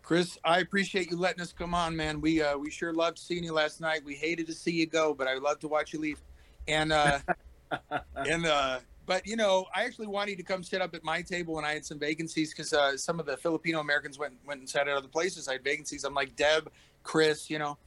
Chris, 0.10 0.40
I 0.44 0.58
appreciate 0.58 1.12
you 1.12 1.18
letting 1.18 1.40
us 1.40 1.54
come 1.54 1.76
on, 1.76 1.96
man. 1.96 2.20
We 2.20 2.42
uh, 2.42 2.58
we 2.58 2.72
sure 2.72 2.92
loved 2.92 3.20
seeing 3.20 3.44
you 3.44 3.54
last 3.54 3.80
night. 3.80 4.04
We 4.04 4.16
hated 4.16 4.48
to 4.48 4.54
see 4.54 4.72
you 4.72 4.88
go, 4.88 5.14
but 5.14 5.28
I 5.28 5.36
love 5.36 5.60
to 5.60 5.68
watch 5.68 5.94
you 5.94 6.00
leave. 6.00 6.20
And 6.68 6.92
uh, 6.92 7.20
and 8.16 8.46
uh, 8.46 8.80
but 9.06 9.26
you 9.26 9.36
know, 9.36 9.66
I 9.76 9.84
actually 9.86 10.08
wanted 10.08 10.38
to 10.38 10.44
come 10.44 10.64
sit 10.64 10.82
up 10.82 10.94
at 10.96 11.04
my 11.04 11.22
table 11.22 11.56
when 11.56 11.66
I 11.66 11.74
had 11.74 11.86
some 11.86 12.00
vacancies 12.00 12.52
because 12.54 12.74
uh, 12.74 12.96
some 12.98 13.20
of 13.20 13.26
the 13.26 13.38
Filipino 13.38 13.80
Americans 13.80 14.18
went 14.20 14.34
went 14.46 14.60
and 14.60 14.70
sat 14.70 14.88
at 14.88 14.96
other 14.96 15.08
places. 15.08 15.48
I 15.48 15.54
had 15.54 15.64
vacancies. 15.64 16.04
I'm 16.04 16.14
like 16.14 16.36
Deb, 16.36 16.72
Chris, 17.04 17.50
you 17.50 17.60
know. 17.60 17.78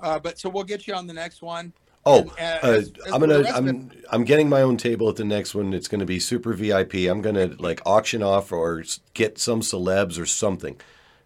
Uh, 0.00 0.18
but 0.18 0.38
so 0.38 0.48
we'll 0.50 0.64
get 0.64 0.86
you 0.86 0.94
on 0.94 1.06
the 1.06 1.14
next 1.14 1.40
one. 1.42 1.72
Oh, 2.04 2.20
And, 2.38 2.60
uh, 2.62 2.66
uh, 2.66 2.70
as- 2.72 2.92
as 3.06 3.12
I'm 3.12 3.20
gonna 3.20 3.42
I'm 3.56 3.90
I'm 4.10 4.24
getting 4.24 4.48
my 4.48 4.62
own 4.62 4.76
table 4.76 5.08
at 5.08 5.16
the 5.16 5.24
next 5.24 5.54
one. 5.54 5.72
It's 5.72 5.88
gonna 5.88 6.04
be 6.06 6.20
super 6.20 6.52
VIP. 6.52 6.94
I'm 7.08 7.20
gonna 7.22 7.46
like 7.58 7.80
auction 7.86 8.22
off 8.22 8.52
or 8.52 8.84
get 9.14 9.38
some 9.38 9.60
celebs 9.60 10.18
or 10.20 10.26
something. 10.26 10.78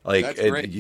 Like 0.05 0.25
it- 0.39 0.75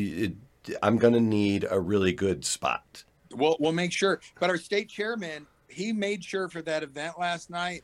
it- 0.69 0.79
I'm 0.83 0.97
gonna 0.99 1.21
need 1.21 1.67
a 1.69 1.81
really 1.81 2.13
good 2.13 2.45
spot. 2.45 3.05
We'll 3.33 3.57
we'll 3.61 3.73
make 3.73 3.93
sure. 3.93 4.21
But 4.39 4.49
our 4.51 4.57
state 4.59 4.89
chairman, 4.89 5.47
he 5.71 5.93
made 5.93 6.23
sure 6.25 6.49
for 6.49 6.63
that 6.63 6.83
event 6.83 7.19
last 7.19 7.51
night 7.51 7.83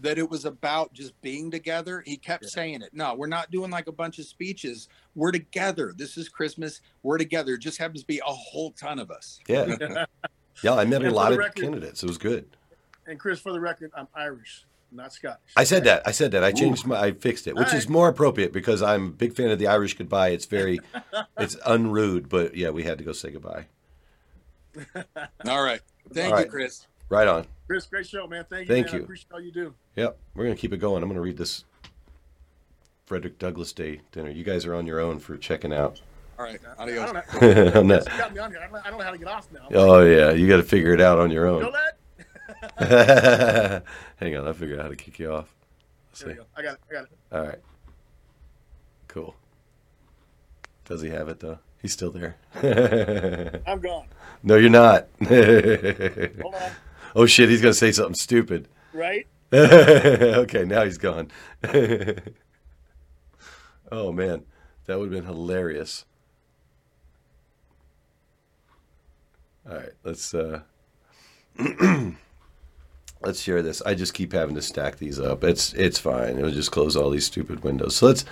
that 0.00 0.18
it 0.18 0.28
was 0.28 0.44
about 0.44 0.92
just 0.92 1.18
being 1.22 1.50
together. 1.50 2.02
He 2.04 2.16
kept 2.16 2.46
saying 2.46 2.82
it. 2.82 2.90
No, 2.92 3.14
we're 3.14 3.28
not 3.28 3.50
doing 3.50 3.70
like 3.70 3.86
a 3.86 3.92
bunch 3.92 4.18
of 4.18 4.24
speeches. 4.26 4.88
We're 5.14 5.30
together. 5.32 5.94
This 5.96 6.16
is 6.16 6.28
Christmas. 6.28 6.80
We're 7.02 7.18
together. 7.18 7.54
It 7.54 7.60
just 7.60 7.78
happens 7.78 8.00
to 8.00 8.06
be 8.06 8.18
a 8.18 8.32
whole 8.32 8.72
ton 8.72 8.98
of 8.98 9.10
us. 9.10 9.38
Yeah, 9.48 10.04
yeah. 10.62 10.74
I 10.74 10.84
met 10.84 11.02
a 11.02 11.04
And 11.06 11.12
for 11.12 11.16
lot 11.16 11.28
the 11.28 11.34
of 11.34 11.38
record- 11.38 11.62
candidates. 11.62 12.02
It 12.02 12.06
was 12.06 12.18
good. 12.18 12.48
And 13.06 13.18
Chris, 13.20 13.38
for 13.38 13.52
the 13.52 13.60
record, 13.60 13.92
I'm 13.96 14.08
Irish, 14.14 14.64
not 14.90 15.12
Scottish. 15.12 15.52
I 15.56 15.62
said 15.64 15.84
that. 15.84 16.02
I 16.06 16.10
said 16.10 16.32
that. 16.32 16.42
I 16.42 16.50
changed 16.50 16.84
my. 16.86 17.00
I 17.00 17.12
fixed 17.12 17.46
it, 17.46 17.54
which 17.54 17.68
is 17.68 17.72
Alright. 17.74 17.88
more 17.90 18.08
appropriate 18.08 18.52
because 18.52 18.82
I'm 18.82 19.06
a 19.06 19.10
big 19.10 19.34
fan 19.34 19.50
of 19.50 19.58
the 19.60 19.68
Irish 19.68 19.94
goodbye. 19.94 20.30
It's 20.30 20.46
very, 20.46 20.80
it's 21.38 21.56
unrude, 21.64 22.28
but 22.28 22.56
yeah, 22.56 22.70
we 22.70 22.82
had 22.82 22.98
to 22.98 23.04
go 23.04 23.12
say 23.12 23.30
goodbye. 23.30 23.66
All 25.46 25.62
right. 25.62 25.80
Thank 26.12 26.32
All 26.32 26.38
you, 26.38 26.44
right. 26.44 26.50
Chris. 26.50 26.86
Right 27.08 27.28
on. 27.28 27.46
Chris, 27.66 27.86
great 27.86 28.06
show, 28.06 28.26
man. 28.26 28.44
Thank 28.48 28.68
you. 28.68 28.74
Thank 28.74 28.86
man. 28.86 28.94
I 28.94 28.98
you. 28.98 29.04
appreciate 29.04 29.32
all 29.32 29.40
you 29.40 29.52
do. 29.52 29.74
Yep, 29.96 30.18
we're 30.34 30.44
gonna 30.44 30.56
keep 30.56 30.72
it 30.72 30.78
going. 30.78 31.02
I'm 31.02 31.08
gonna 31.08 31.20
read 31.20 31.36
this 31.36 31.64
Frederick 33.06 33.38
Douglass 33.38 33.72
Day 33.72 34.00
dinner. 34.12 34.30
You 34.30 34.44
guys 34.44 34.66
are 34.66 34.74
on 34.74 34.86
your 34.86 35.00
own 35.00 35.18
for 35.18 35.36
checking 35.36 35.72
out. 35.72 36.00
All 36.38 36.44
right. 36.44 36.60
I 36.78 36.82
Adios. 36.82 37.12
don't 37.12 37.14
know. 37.14 37.98
That- 37.98 38.06
You 38.12 38.18
got 38.18 38.34
me 38.34 38.38
on 38.40 38.50
here. 38.50 38.60
I 38.60 38.90
don't, 38.90 38.98
know 38.98 39.04
how 39.04 39.10
to 39.10 39.18
get 39.18 39.28
off 39.28 39.48
now. 39.52 39.68
Oh 39.72 40.02
yeah, 40.02 40.32
you 40.32 40.48
got 40.48 40.58
to 40.58 40.62
figure 40.62 40.92
it 40.92 41.00
out 41.00 41.18
on 41.18 41.30
your 41.30 41.46
own. 41.46 41.62
Hang 42.78 44.36
on, 44.36 44.46
I 44.46 44.52
figured 44.52 44.78
out 44.78 44.84
how 44.84 44.88
to 44.90 44.96
kick 44.96 45.18
you 45.18 45.32
off. 45.32 45.54
There 46.20 46.30
see. 46.30 46.34
go. 46.36 46.44
I 46.56 46.62
got 46.62 46.74
it. 46.74 46.80
I 46.90 46.92
got 46.92 47.04
it. 47.04 47.10
All 47.32 47.42
right. 47.42 47.58
Cool. 49.08 49.34
Does 50.84 51.00
he 51.02 51.08
have 51.08 51.28
it 51.28 51.40
though? 51.40 51.58
He's 51.80 51.92
still 51.92 52.10
there. 52.10 52.36
I'm 53.66 53.80
gone. 53.80 54.06
no, 54.42 54.56
you're 54.56 54.70
not. 54.70 55.08
Hold 55.20 56.54
on. 56.54 56.70
Oh 57.16 57.26
shit, 57.26 57.48
he's 57.48 57.60
gonna 57.60 57.74
say 57.74 57.90
something 57.90 58.14
stupid. 58.14 58.68
Right? 58.92 59.26
okay, 59.52 60.64
now 60.64 60.84
he's 60.84 60.98
gone. 60.98 61.30
oh 63.90 64.12
man, 64.12 64.44
that 64.84 64.98
would 64.98 65.12
have 65.12 65.24
been 65.24 65.24
hilarious. 65.24 66.04
All 69.68 69.76
right, 69.76 69.92
let's 70.04 70.32
uh 70.32 70.60
let's 73.22 73.40
share 73.40 73.62
this. 73.62 73.82
I 73.82 73.94
just 73.94 74.14
keep 74.14 74.32
having 74.32 74.54
to 74.54 74.62
stack 74.62 74.96
these 74.96 75.18
up. 75.18 75.42
It's 75.42 75.72
it's 75.74 75.98
fine. 75.98 76.38
It'll 76.38 76.50
just 76.50 76.70
close 76.70 76.94
all 76.94 77.10
these 77.10 77.26
stupid 77.26 77.64
windows. 77.64 77.96
So 77.96 78.06
let's 78.06 78.24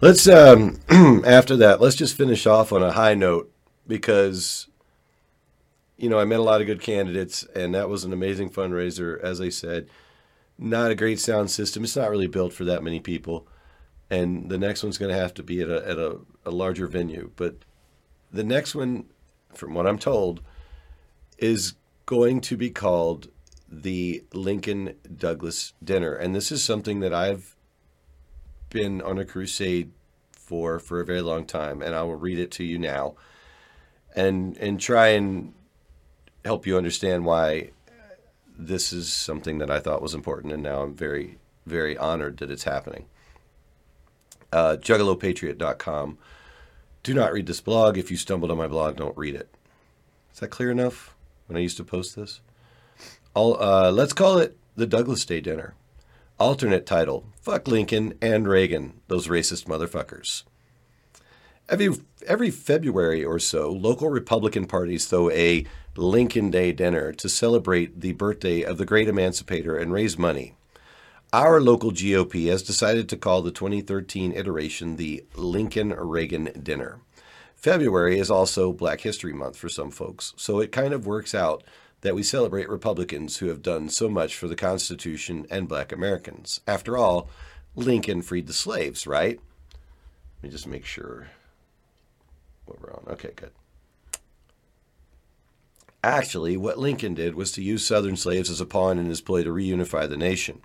let's 0.00 0.28
um 0.28 0.78
after 1.26 1.56
that, 1.56 1.80
let's 1.80 1.96
just 1.96 2.16
finish 2.16 2.46
off 2.46 2.72
on 2.72 2.82
a 2.82 2.92
high 2.92 3.14
note 3.14 3.50
because 3.86 4.68
you 6.00 6.08
know, 6.08 6.18
I 6.18 6.24
met 6.24 6.40
a 6.40 6.42
lot 6.42 6.62
of 6.62 6.66
good 6.66 6.80
candidates 6.80 7.44
and 7.54 7.74
that 7.74 7.90
was 7.90 8.04
an 8.04 8.12
amazing 8.12 8.50
fundraiser 8.50 9.20
as 9.20 9.40
I 9.40 9.50
said. 9.50 9.88
Not 10.58 10.90
a 10.90 10.94
great 10.94 11.20
sound 11.20 11.50
system. 11.50 11.84
It's 11.84 11.96
not 11.96 12.10
really 12.10 12.26
built 12.26 12.54
for 12.54 12.64
that 12.64 12.82
many 12.82 13.00
people. 13.00 13.46
And 14.08 14.50
the 14.50 14.58
next 14.58 14.82
one's 14.82 14.98
going 14.98 15.14
to 15.14 15.20
have 15.20 15.34
to 15.34 15.42
be 15.42 15.60
at 15.60 15.68
a 15.68 15.86
at 15.86 15.98
a, 15.98 16.18
a 16.44 16.50
larger 16.50 16.86
venue, 16.86 17.30
but 17.36 17.56
the 18.32 18.42
next 18.42 18.74
one 18.74 19.06
from 19.54 19.74
what 19.74 19.86
I'm 19.86 19.98
told 19.98 20.40
is 21.38 21.74
going 22.06 22.40
to 22.42 22.56
be 22.56 22.70
called 22.70 23.28
the 23.68 24.24
Lincoln 24.32 24.94
Douglass 25.16 25.74
Dinner. 25.84 26.14
And 26.14 26.34
this 26.34 26.50
is 26.50 26.64
something 26.64 27.00
that 27.00 27.14
I've 27.14 27.56
been 28.70 29.02
on 29.02 29.18
a 29.18 29.24
crusade 29.24 29.92
for 30.32 30.78
for 30.78 31.00
a 31.00 31.04
very 31.04 31.20
long 31.20 31.44
time 31.44 31.82
and 31.82 31.94
I 31.94 32.02
will 32.02 32.16
read 32.16 32.38
it 32.38 32.50
to 32.52 32.64
you 32.64 32.78
now 32.78 33.14
and 34.16 34.56
and 34.58 34.80
try 34.80 35.08
and 35.08 35.54
help 36.44 36.66
you 36.66 36.76
understand 36.76 37.24
why 37.24 37.70
this 38.58 38.92
is 38.92 39.12
something 39.12 39.58
that 39.58 39.70
I 39.70 39.80
thought 39.80 40.02
was 40.02 40.14
important 40.14 40.52
and 40.52 40.62
now 40.62 40.82
I'm 40.82 40.94
very 40.94 41.38
very 41.66 41.96
honored 41.96 42.38
that 42.38 42.50
it's 42.50 42.64
happening. 42.64 43.06
Uh, 44.52 44.76
juggalopatriot.com. 44.76 46.18
Do 47.02 47.14
not 47.14 47.32
read 47.32 47.46
this 47.46 47.60
blog. 47.60 47.96
If 47.96 48.10
you 48.10 48.16
stumbled 48.16 48.50
on 48.50 48.58
my 48.58 48.66
blog, 48.66 48.96
don't 48.96 49.16
read 49.16 49.34
it. 49.34 49.48
Is 50.34 50.40
that 50.40 50.48
clear 50.48 50.70
enough 50.70 51.14
when 51.46 51.56
I 51.56 51.60
used 51.60 51.76
to 51.78 51.84
post 51.84 52.16
this? 52.16 52.40
I'll, 53.34 53.56
uh, 53.60 53.90
let's 53.92 54.12
call 54.12 54.38
it 54.38 54.56
the 54.76 54.86
Douglass 54.86 55.24
Day 55.24 55.40
Dinner. 55.40 55.74
Alternate 56.38 56.86
title 56.86 57.26
Fuck 57.40 57.68
Lincoln 57.68 58.14
and 58.20 58.48
Reagan, 58.48 59.00
those 59.08 59.28
racist 59.28 59.66
motherfuckers. 59.66 60.42
Every, 61.68 61.90
every 62.26 62.50
February 62.50 63.24
or 63.24 63.38
so, 63.38 63.70
local 63.70 64.08
Republican 64.08 64.66
parties 64.66 65.06
throw 65.06 65.30
a 65.30 65.64
Lincoln 65.96 66.50
Day 66.50 66.72
dinner 66.72 67.12
to 67.12 67.28
celebrate 67.28 68.00
the 68.00 68.12
birthday 68.12 68.62
of 68.62 68.78
the 68.78 68.86
great 68.86 69.08
emancipator 69.08 69.76
and 69.76 69.92
raise 69.92 70.16
money. 70.16 70.54
Our 71.32 71.60
local 71.60 71.90
GOP 71.90 72.48
has 72.48 72.62
decided 72.62 73.08
to 73.08 73.16
call 73.16 73.42
the 73.42 73.50
2013 73.50 74.32
iteration 74.32 74.96
the 74.96 75.24
Lincoln 75.34 75.90
Reagan 75.90 76.50
Dinner. 76.62 77.00
February 77.56 78.18
is 78.18 78.30
also 78.30 78.72
Black 78.72 79.00
History 79.00 79.32
Month 79.32 79.56
for 79.56 79.68
some 79.68 79.90
folks, 79.90 80.32
so 80.36 80.60
it 80.60 80.72
kind 80.72 80.94
of 80.94 81.06
works 81.06 81.34
out 81.34 81.64
that 82.00 82.14
we 82.14 82.22
celebrate 82.22 82.68
Republicans 82.68 83.38
who 83.38 83.48
have 83.48 83.60
done 83.60 83.88
so 83.88 84.08
much 84.08 84.36
for 84.36 84.48
the 84.48 84.56
Constitution 84.56 85.46
and 85.50 85.68
black 85.68 85.92
Americans. 85.92 86.60
After 86.66 86.96
all, 86.96 87.28
Lincoln 87.74 88.22
freed 88.22 88.46
the 88.46 88.52
slaves, 88.52 89.06
right? 89.06 89.38
Let 90.38 90.42
me 90.44 90.50
just 90.50 90.66
make 90.66 90.84
sure 90.84 91.28
what 92.64 92.80
we're 92.80 92.94
on. 92.94 93.04
Okay, 93.08 93.32
good. 93.36 93.50
Actually, 96.02 96.56
what 96.56 96.78
Lincoln 96.78 97.14
did 97.14 97.34
was 97.34 97.52
to 97.52 97.62
use 97.62 97.86
Southern 97.86 98.16
slaves 98.16 98.48
as 98.48 98.60
a 98.60 98.66
pawn 98.66 98.98
in 98.98 99.06
his 99.06 99.20
play 99.20 99.44
to 99.44 99.50
reunify 99.50 100.08
the 100.08 100.16
nation. 100.16 100.62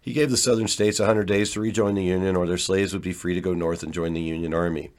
He 0.00 0.12
gave 0.12 0.30
the 0.30 0.36
Southern 0.36 0.68
states 0.68 1.00
100 1.00 1.26
days 1.26 1.52
to 1.52 1.60
rejoin 1.60 1.94
the 1.94 2.04
Union, 2.04 2.36
or 2.36 2.46
their 2.46 2.58
slaves 2.58 2.92
would 2.92 3.02
be 3.02 3.12
free 3.12 3.34
to 3.34 3.40
go 3.40 3.54
north 3.54 3.82
and 3.82 3.92
join 3.92 4.14
the 4.14 4.20
Union 4.20 4.54
Army. 4.54 4.90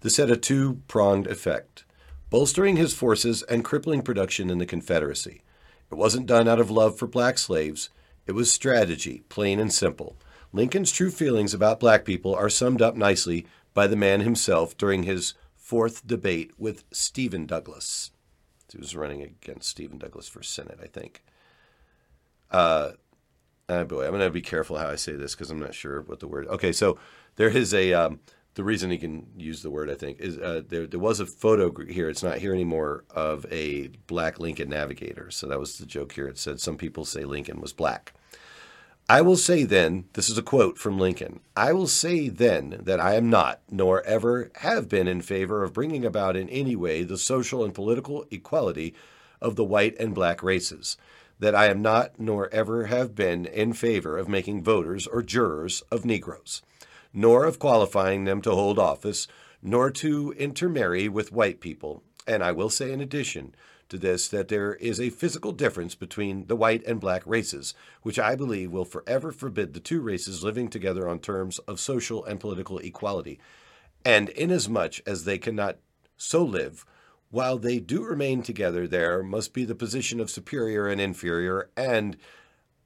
This 0.00 0.16
had 0.16 0.30
a 0.30 0.36
two 0.36 0.80
pronged 0.88 1.26
effect 1.26 1.84
bolstering 2.30 2.76
his 2.76 2.94
forces 2.94 3.42
and 3.42 3.64
crippling 3.64 4.02
production 4.02 4.48
in 4.50 4.58
the 4.58 4.66
Confederacy. 4.66 5.42
It 5.90 5.96
wasn't 5.96 6.26
done 6.26 6.46
out 6.46 6.60
of 6.60 6.70
love 6.70 6.96
for 6.96 7.08
black 7.08 7.36
slaves, 7.36 7.90
it 8.26 8.32
was 8.32 8.52
strategy, 8.52 9.24
plain 9.28 9.58
and 9.58 9.72
simple. 9.72 10.16
Lincoln's 10.52 10.92
true 10.92 11.10
feelings 11.10 11.52
about 11.52 11.80
black 11.80 12.04
people 12.04 12.34
are 12.34 12.48
summed 12.48 12.80
up 12.80 12.96
nicely 12.96 13.46
by 13.74 13.88
the 13.88 13.96
man 13.96 14.20
himself 14.20 14.76
during 14.76 15.02
his 15.02 15.34
fourth 15.56 16.06
debate 16.06 16.52
with 16.56 16.84
Stephen 16.92 17.46
Douglas. 17.46 18.12
He 18.72 18.78
was 18.78 18.96
running 18.96 19.22
against 19.22 19.68
Stephen 19.68 19.98
Douglas 19.98 20.28
for 20.28 20.42
Senate, 20.42 20.78
I 20.82 20.86
think. 20.86 21.22
Uh, 22.50 22.92
oh 23.68 23.84
boy, 23.84 24.04
I'm 24.04 24.10
going 24.10 24.20
to 24.20 24.30
be 24.30 24.40
careful 24.40 24.76
how 24.78 24.88
I 24.88 24.96
say 24.96 25.12
this 25.12 25.34
because 25.34 25.50
I'm 25.50 25.60
not 25.60 25.74
sure 25.74 26.02
what 26.02 26.20
the 26.20 26.28
word. 26.28 26.46
Okay, 26.48 26.72
so 26.72 26.98
there 27.36 27.48
is 27.48 27.72
a 27.72 27.92
um, 27.92 28.20
the 28.54 28.64
reason 28.64 28.90
he 28.90 28.98
can 28.98 29.26
use 29.36 29.62
the 29.62 29.70
word, 29.70 29.90
I 29.90 29.94
think, 29.94 30.20
is 30.20 30.38
uh, 30.38 30.62
there, 30.68 30.86
there 30.86 31.00
was 31.00 31.20
a 31.20 31.26
photo 31.26 31.72
here. 31.84 32.08
It's 32.08 32.22
not 32.22 32.38
here 32.38 32.52
anymore 32.52 33.04
of 33.10 33.46
a 33.50 33.88
black 34.06 34.40
Lincoln 34.40 34.68
navigator. 34.70 35.30
So 35.30 35.46
that 35.46 35.60
was 35.60 35.78
the 35.78 35.86
joke 35.86 36.12
here. 36.12 36.26
It 36.26 36.38
said 36.38 36.60
some 36.60 36.76
people 36.76 37.04
say 37.04 37.24
Lincoln 37.24 37.60
was 37.60 37.72
black. 37.72 38.12
I 39.10 39.22
will 39.22 39.36
say 39.36 39.64
then, 39.64 40.04
this 40.12 40.30
is 40.30 40.38
a 40.38 40.42
quote 40.42 40.78
from 40.78 40.96
Lincoln 40.96 41.40
I 41.56 41.72
will 41.72 41.88
say 41.88 42.28
then 42.28 42.78
that 42.84 43.00
I 43.00 43.16
am 43.16 43.28
not, 43.28 43.60
nor 43.68 44.04
ever 44.04 44.52
have 44.56 44.88
been 44.88 45.08
in 45.08 45.20
favor 45.20 45.64
of 45.64 45.72
bringing 45.72 46.04
about 46.04 46.36
in 46.36 46.48
any 46.48 46.76
way 46.76 47.02
the 47.02 47.18
social 47.18 47.64
and 47.64 47.74
political 47.74 48.24
equality 48.30 48.94
of 49.40 49.56
the 49.56 49.64
white 49.64 49.96
and 49.98 50.14
black 50.14 50.44
races. 50.44 50.96
That 51.40 51.56
I 51.56 51.66
am 51.66 51.82
not, 51.82 52.20
nor 52.20 52.48
ever 52.54 52.84
have 52.84 53.16
been 53.16 53.46
in 53.46 53.72
favor 53.72 54.16
of 54.16 54.28
making 54.28 54.62
voters 54.62 55.08
or 55.08 55.22
jurors 55.22 55.82
of 55.90 56.04
Negroes 56.04 56.62
nor 57.12 57.44
of 57.44 57.58
qualifying 57.58 58.24
them 58.24 58.40
to 58.40 58.52
hold 58.52 58.78
office, 58.78 59.26
nor 59.62 59.90
to 59.90 60.32
intermarry 60.38 61.08
with 61.08 61.32
white 61.32 61.60
people. 61.60 62.02
And 62.26 62.42
I 62.42 62.52
will 62.52 62.70
say, 62.70 62.92
in 62.92 63.00
addition 63.00 63.54
to 63.90 63.98
this, 63.98 64.28
that 64.28 64.48
there 64.48 64.74
is 64.74 64.98
a 64.98 65.10
physical 65.10 65.52
difference 65.52 65.94
between 65.94 66.46
the 66.46 66.56
white 66.56 66.84
and 66.86 67.00
black 67.00 67.22
races, 67.26 67.74
which 68.02 68.18
I 68.18 68.34
believe 68.34 68.72
will 68.72 68.84
forever 68.84 69.30
forbid 69.30 69.74
the 69.74 69.80
two 69.80 70.00
races 70.00 70.42
living 70.42 70.68
together 70.68 71.08
on 71.08 71.18
terms 71.18 71.58
of 71.60 71.78
social 71.78 72.24
and 72.24 72.40
political 72.40 72.78
equality. 72.78 73.38
And 74.04 74.30
inasmuch 74.30 75.00
as 75.06 75.24
they 75.24 75.38
cannot 75.38 75.76
so 76.16 76.42
live, 76.42 76.84
while 77.30 77.58
they 77.58 77.78
do 77.78 78.02
remain 78.02 78.42
together, 78.42 78.88
there 78.88 79.22
must 79.22 79.52
be 79.52 79.64
the 79.64 79.74
position 79.74 80.18
of 80.18 80.30
superior 80.30 80.88
and 80.88 81.00
inferior, 81.00 81.70
and 81.76 82.16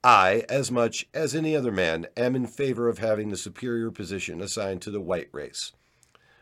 I, 0.03 0.45
as 0.51 0.71
much 0.71 1.07
as 1.15 1.35
any 1.35 1.57
other 1.57 1.73
man, 1.73 2.07
am 2.15 2.37
in 2.37 2.47
favor 2.47 2.89
of 2.91 2.99
having 2.99 3.31
the 3.31 3.39
superior 3.39 3.91
position 3.91 4.43
assigned 4.43 4.83
to 4.83 4.91
the 4.91 5.01
white 5.01 5.31
race. 5.33 5.73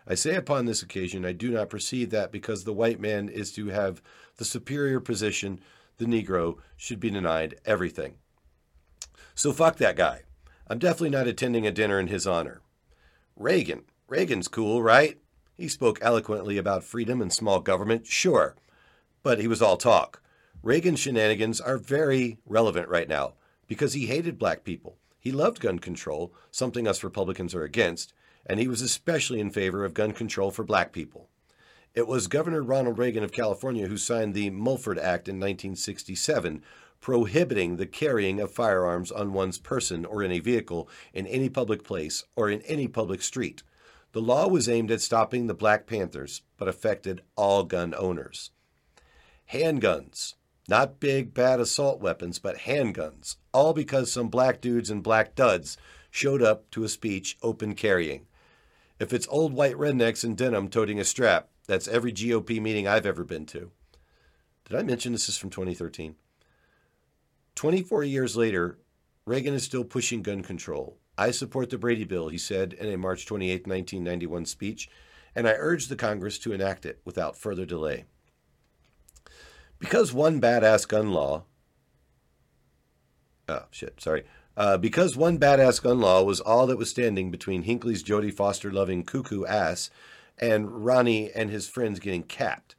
I 0.05 0.17
say 0.17 0.35
upon 0.35 0.67
this 0.67 0.83
occasion, 0.83 1.25
I 1.25 1.31
do 1.31 1.51
not 1.53 1.71
perceive 1.71 2.11
that 2.11 2.33
because 2.33 2.65
the 2.65 2.73
white 2.73 2.99
man 2.99 3.29
is 3.29 3.53
to 3.53 3.69
have 3.69 4.03
the 4.43 4.47
superior 4.47 4.99
position, 4.99 5.61
the 5.99 6.05
Negro 6.05 6.57
should 6.77 6.99
be 6.99 7.11
denied 7.11 7.61
everything. 7.65 8.15
So 9.37 9.53
fuck 9.53 9.77
that 9.77 9.95
guy. 9.95 10.23
I'm 10.67 10.81
definitely 10.81 11.11
not 11.11 11.29
attending 11.29 11.65
a 11.65 11.71
dinner 11.71 12.01
in 12.01 12.09
his 12.09 12.27
honor. 12.27 12.61
Reagan. 13.37 13.85
Reagan's 14.09 14.49
cool, 14.49 14.83
right? 14.83 15.21
He 15.57 15.69
spoke 15.69 16.01
eloquently 16.03 16.59
about 16.59 16.83
freedom 16.83 17.23
and 17.23 17.33
small 17.33 17.61
government, 17.61 18.09
sure. 18.09 18.57
But 19.23 19.39
he 19.39 19.47
was 19.47 19.63
all 19.63 19.77
talk. 19.77 20.21
Reagan's 20.61 20.99
shenanigans 20.99 21.61
are 21.61 21.79
very 21.79 22.39
relevant 22.45 22.89
right 22.89 23.09
now 23.09 23.35
because 23.69 23.93
he 23.93 24.07
hated 24.07 24.41
black 24.41 24.65
people. 24.65 24.99
He 25.21 25.31
loved 25.31 25.61
gun 25.61 25.79
control, 25.79 26.35
something 26.51 26.89
us 26.89 27.05
Republicans 27.05 27.55
are 27.55 27.63
against, 27.63 28.13
and 28.45 28.59
he 28.59 28.67
was 28.67 28.83
especially 28.83 29.39
in 29.39 29.51
favor 29.51 29.85
of 29.85 29.95
gun 29.95 30.11
control 30.11 30.51
for 30.51 30.65
black 30.65 30.91
people. 30.91 31.29
It 31.95 32.09
was 32.09 32.27
Governor 32.27 32.63
Ronald 32.63 32.97
Reagan 32.97 33.23
of 33.23 33.33
California 33.33 33.87
who 33.87 33.99
signed 33.99 34.33
the 34.33 34.49
Mulford 34.49 34.99
Act 34.99 35.29
in 35.29 35.37
1967, 35.37 36.63
prohibiting 37.03 37.77
the 37.77 37.87
carrying 37.87 38.41
of 38.41 38.51
firearms 38.51 39.13
on 39.13 39.35
one's 39.35 39.59
person 39.59 40.07
or 40.07 40.23
in 40.23 40.33
a 40.33 40.39
vehicle 40.39 40.89
in 41.13 41.27
any 41.27 41.51
public 41.51 41.85
place 41.85 42.25
or 42.35 42.49
in 42.49 42.63
any 42.63 42.89
public 42.89 43.21
street. 43.21 43.63
The 44.13 44.23
law 44.23 44.49
was 44.49 44.71
aimed 44.71 44.91
at 44.91 45.03
stopping 45.03 45.47
the 45.47 45.55
Black 45.55 45.87
Panthers, 45.87 46.41
but 46.57 46.67
affected 46.67 47.21
all 47.37 47.63
gun 47.63 47.95
owners. 47.95 48.53
Handguns. 49.53 50.35
Not 50.69 50.99
big, 50.99 51.35
bad 51.35 51.61
assault 51.61 52.01
weapons, 52.01 52.39
but 52.39 52.61
handguns, 52.61 53.37
all 53.53 53.75
because 53.75 54.11
some 54.11 54.29
black 54.29 54.63
dudes 54.63 54.89
and 54.89 55.03
black 55.03 55.35
duds 55.35 55.77
showed 56.11 56.41
up 56.41 56.71
to 56.71 56.85
a 56.85 56.89
speech 56.89 57.37
open 57.43 57.75
carrying. 57.75 58.27
If 58.99 59.13
it's 59.13 59.27
old 59.29 59.53
white 59.53 59.75
rednecks 59.75 60.25
in 60.25 60.37
denim 60.37 60.69
toting 60.69 61.01
a 61.01 61.05
strap, 61.05 61.49
that's 61.67 61.89
every 61.89 62.13
GOP 62.13 62.61
meeting 62.61 62.87
I've 62.87 63.07
ever 63.07 63.25
been 63.25 63.47
to. 63.47 63.71
Did 64.69 64.77
I 64.77 64.83
mention 64.83 65.13
this 65.13 65.29
is 65.29 65.37
from 65.37 65.51
2013? 65.51 66.17
24 67.55 68.05
years 68.05 68.37
later, 68.37 68.79
Reagan 69.25 69.55
is 69.55 69.63
still 69.63 69.85
pushing 69.85 70.23
gun 70.23 70.43
control. 70.43 70.99
I 71.17 71.31
support 71.31 71.71
the 71.71 71.79
Brady 71.79 72.05
Bill, 72.05 72.29
he 72.29 72.39
said 72.39 72.73
in 72.73 72.89
a 72.93 72.97
March 72.97 73.27
28, 73.27 73.67
1991 73.67 74.47
speech, 74.47 74.89
and 75.35 75.47
I 75.47 75.55
urge 75.59 75.89
the 75.89 75.97
Congress 75.97 76.39
to 76.41 76.53
enact 76.53 76.87
it 76.87 77.01
without 77.05 77.37
further 77.37 77.65
delay. 77.65 78.07
Because 79.79 80.13
one 80.13 80.41
badass 80.41 80.89
gun 80.89 81.13
law, 81.13 81.45
oh 83.49 83.65
shit, 83.71 84.01
sorry. 84.01 84.25
Uh, 84.57 84.77
because 84.77 85.17
one 85.17 85.39
badass 85.39 85.83
gun 85.83 86.01
law 86.01 86.23
was 86.23 86.41
all 86.41 86.67
that 86.67 86.79
was 86.79 86.91
standing 86.91 87.31
between 87.31 87.63
Hinckley's 87.63 88.03
Jodie 88.03 88.33
Foster 88.33 88.71
loving 88.71 89.03
cuckoo 89.03 89.45
ass 89.45 89.91
and 90.39 90.85
Ronnie 90.85 91.31
and 91.33 91.51
his 91.51 91.69
friends 91.69 92.01
getting 92.01 92.23
capped. 92.23 92.75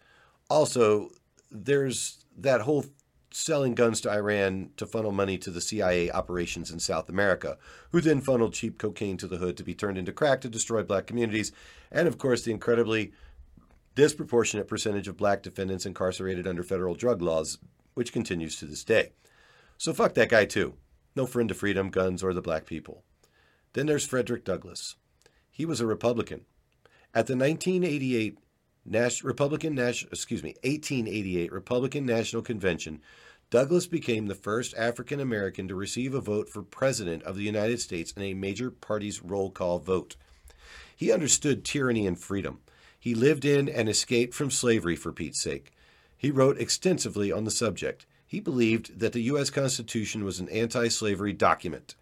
Also, 0.50 1.10
there's 1.52 2.26
that 2.38 2.62
whole 2.62 2.86
selling 3.32 3.74
guns 3.74 4.00
to 4.02 4.12
Iran 4.12 4.70
to 4.78 4.86
funnel 4.86 5.12
money 5.12 5.38
to 5.40 5.50
the 5.50 5.62
CIA 5.62 6.12
operations 6.12 6.70
in 6.72 6.80
South 6.80 7.10
America, 7.10 7.58
who 7.92 8.00
then 8.00 8.22
funneled 8.22 8.54
cheap 8.54 8.78
cocaine 8.78 9.18
to 9.18 9.28
the 9.28 9.38
hood 9.38 9.58
to 9.58 9.64
be 9.64 9.74
turned 9.74 9.98
into 9.98 10.14
crack 10.14 10.42
to 10.42 10.50
destroy 10.50 10.84
black 10.84 11.08
communities, 11.08 11.52
and 11.92 12.08
of 12.08 12.18
course 12.18 12.44
the 12.44 12.52
incredibly 12.52 13.12
disproportionate 13.96 14.68
percentage 14.68 15.08
of 15.08 15.18
black 15.18 15.42
defendants 15.42 15.86
incarcerated 15.86 16.48
under 16.48 16.64
federal 16.64 16.96
drug 16.96 17.22
laws, 17.22 17.58
which 17.94 18.14
continues 18.14 18.58
to 18.58 18.66
this 18.66 18.84
day. 18.84 19.12
So 19.78 19.94
fuck 19.94 20.14
that 20.14 20.30
guy 20.30 20.46
too. 20.46 20.76
No 21.16 21.26
friend 21.26 21.50
to 21.50 21.56
freedom, 21.56 21.90
guns, 21.90 22.24
or 22.24 22.34
the 22.34 22.42
black 22.42 22.66
people. 22.66 23.04
Then 23.74 23.86
there's 23.86 24.06
Frederick 24.06 24.46
Douglass. 24.46 24.96
He 25.52 25.66
was 25.66 25.80
a 25.80 25.86
Republican. 25.86 26.46
At 27.16 27.28
the 27.28 27.36
1988 27.36 28.40
Nash, 28.86 29.24
Republican 29.24 29.76
National, 29.76 30.12
excuse 30.12 30.42
me, 30.42 30.56
1888 30.64 31.52
Republican 31.52 32.08
National 32.08 32.42
Convention, 32.42 33.02
Douglass 33.52 33.86
became 33.86 34.26
the 34.26 34.34
first 34.34 34.74
African 34.76 35.20
American 35.20 35.68
to 35.68 35.76
receive 35.76 36.16
a 36.16 36.22
vote 36.22 36.50
for 36.50 36.64
president 36.64 37.22
of 37.22 37.36
the 37.36 37.44
United 37.44 37.80
States 37.80 38.12
in 38.14 38.24
a 38.24 38.34
major 38.34 38.72
party's 38.72 39.22
roll 39.22 39.52
call 39.52 39.78
vote. 39.78 40.16
He 40.96 41.12
understood 41.12 41.64
tyranny 41.64 42.08
and 42.08 42.18
freedom. 42.18 42.62
He 43.00 43.14
lived 43.14 43.46
in 43.46 43.70
and 43.70 43.88
escaped 43.88 44.34
from 44.34 44.50
slavery 44.50 44.96
for 44.96 45.12
Pete's 45.12 45.40
sake. 45.40 45.72
He 46.18 46.32
wrote 46.32 46.60
extensively 46.60 47.32
on 47.32 47.44
the 47.44 47.52
subject. 47.52 48.08
He 48.26 48.40
believed 48.40 49.00
that 49.00 49.14
the 49.14 49.22
U.S. 49.24 49.52
Constitution 49.52 50.24
was 50.24 50.40
an 50.40 50.50
anti 50.50 50.88
slavery 50.88 51.34
document. 51.34 51.94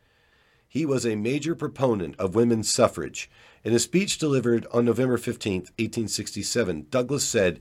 He 0.71 0.85
was 0.85 1.05
a 1.05 1.17
major 1.17 1.53
proponent 1.53 2.15
of 2.17 2.33
women's 2.33 2.71
suffrage. 2.71 3.29
In 3.61 3.73
a 3.73 3.77
speech 3.77 4.17
delivered 4.17 4.65
on 4.71 4.85
November 4.85 5.17
15, 5.17 5.53
1867, 5.53 6.87
Douglass 6.89 7.25
said, 7.25 7.59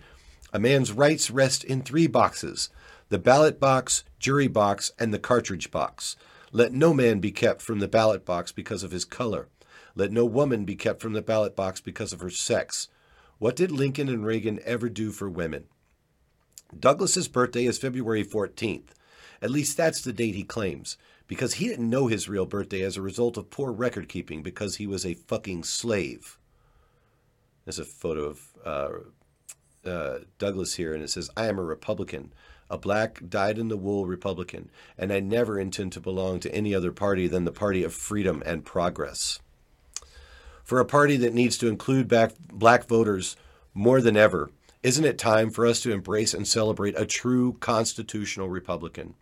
A 0.53 0.61
man's 0.61 0.93
rights 0.93 1.29
rest 1.29 1.65
in 1.65 1.83
three 1.83 2.07
boxes 2.07 2.71
the 3.09 3.19
ballot 3.19 3.59
box, 3.59 4.05
jury 4.21 4.47
box, 4.47 4.93
and 4.97 5.13
the 5.13 5.19
cartridge 5.19 5.73
box. 5.73 6.15
Let 6.53 6.73
no 6.73 6.95
man 6.95 7.19
be 7.19 7.33
kept 7.33 7.63
from 7.63 7.81
the 7.81 7.89
ballot 7.89 8.25
box 8.25 8.53
because 8.53 8.85
of 8.85 8.93
his 8.93 9.05
color. 9.05 9.49
Let 9.97 10.13
no 10.13 10.25
woman 10.25 10.65
be 10.65 10.77
kept 10.77 11.03
from 11.03 11.13
the 11.13 11.21
ballot 11.21 11.57
box 11.57 11.81
because 11.81 12.13
of 12.13 12.21
her 12.21 12.31
sex. 12.31 12.87
What 13.41 13.57
did 13.57 13.73
Lincoln 13.73 14.09
and 14.09 14.25
Reagan 14.25 14.61
ever 14.65 14.89
do 14.89 15.11
for 15.11 15.29
women? 15.29 15.65
Douglass's 16.79 17.27
birthday 17.27 17.67
is 17.67 17.77
February 17.77 18.25
14th. 18.25 18.91
At 19.43 19.51
least 19.51 19.77
that's 19.77 20.01
the 20.01 20.13
date 20.13 20.37
he 20.37 20.45
claims, 20.45 20.97
because 21.31 21.55
he 21.55 21.69
didn't 21.69 21.89
know 21.89 22.09
his 22.09 22.29
real 22.29 22.45
birthday 22.45 22.83
as 22.83 22.97
a 22.97 23.03
result 23.03 23.37
of 23.37 23.51
poor 23.51 23.71
record 23.71 24.09
keeping 24.09 24.43
because 24.43 24.77
he 24.77 24.87
was 24.89 25.07
a 25.07 25.15
fucking 25.15 25.63
slave. 25.63 26.37
There's 27.65 27.79
a 27.79 27.85
photo 27.85 28.25
of 28.25 28.41
uh, 28.65 29.89
uh, 29.89 30.19
Douglass 30.39 30.75
here, 30.75 30.93
and 30.93 31.05
it 31.05 31.11
says, 31.11 31.31
I 31.37 31.47
am 31.47 31.61
a 31.61 31.63
Republican, 31.63 32.33
a 32.69 32.77
black, 32.77 33.21
dyed 33.29 33.59
in 33.59 33.69
the 33.69 33.77
wool 33.77 34.07
Republican, 34.07 34.71
and 34.99 35.13
I 35.13 35.21
never 35.21 35.61
intend 35.61 35.93
to 35.93 36.01
belong 36.01 36.41
to 36.41 36.53
any 36.53 36.75
other 36.75 36.91
party 36.91 37.29
than 37.29 37.45
the 37.45 37.53
party 37.53 37.85
of 37.85 37.95
freedom 37.95 38.43
and 38.45 38.65
progress 38.65 39.39
for 40.71 40.79
a 40.79 40.85
party 40.85 41.17
that 41.17 41.35
needs 41.35 41.59
to 41.59 41.67
include 41.67 42.07
back 42.07 42.33
black 42.53 42.87
voters 42.87 43.35
more 43.75 44.01
than 44.01 44.17
ever, 44.17 44.53
isn't 44.85 45.05
it 45.05 45.19
time 45.19 45.51
for 45.51 45.67
us 45.67 45.81
to 45.81 45.91
embrace 45.91 46.33
and 46.33 46.47
celebrate 46.47 46.97
a 46.97 47.05
true 47.05 47.55
constitutional 47.55 48.49
Republican? 48.49 49.15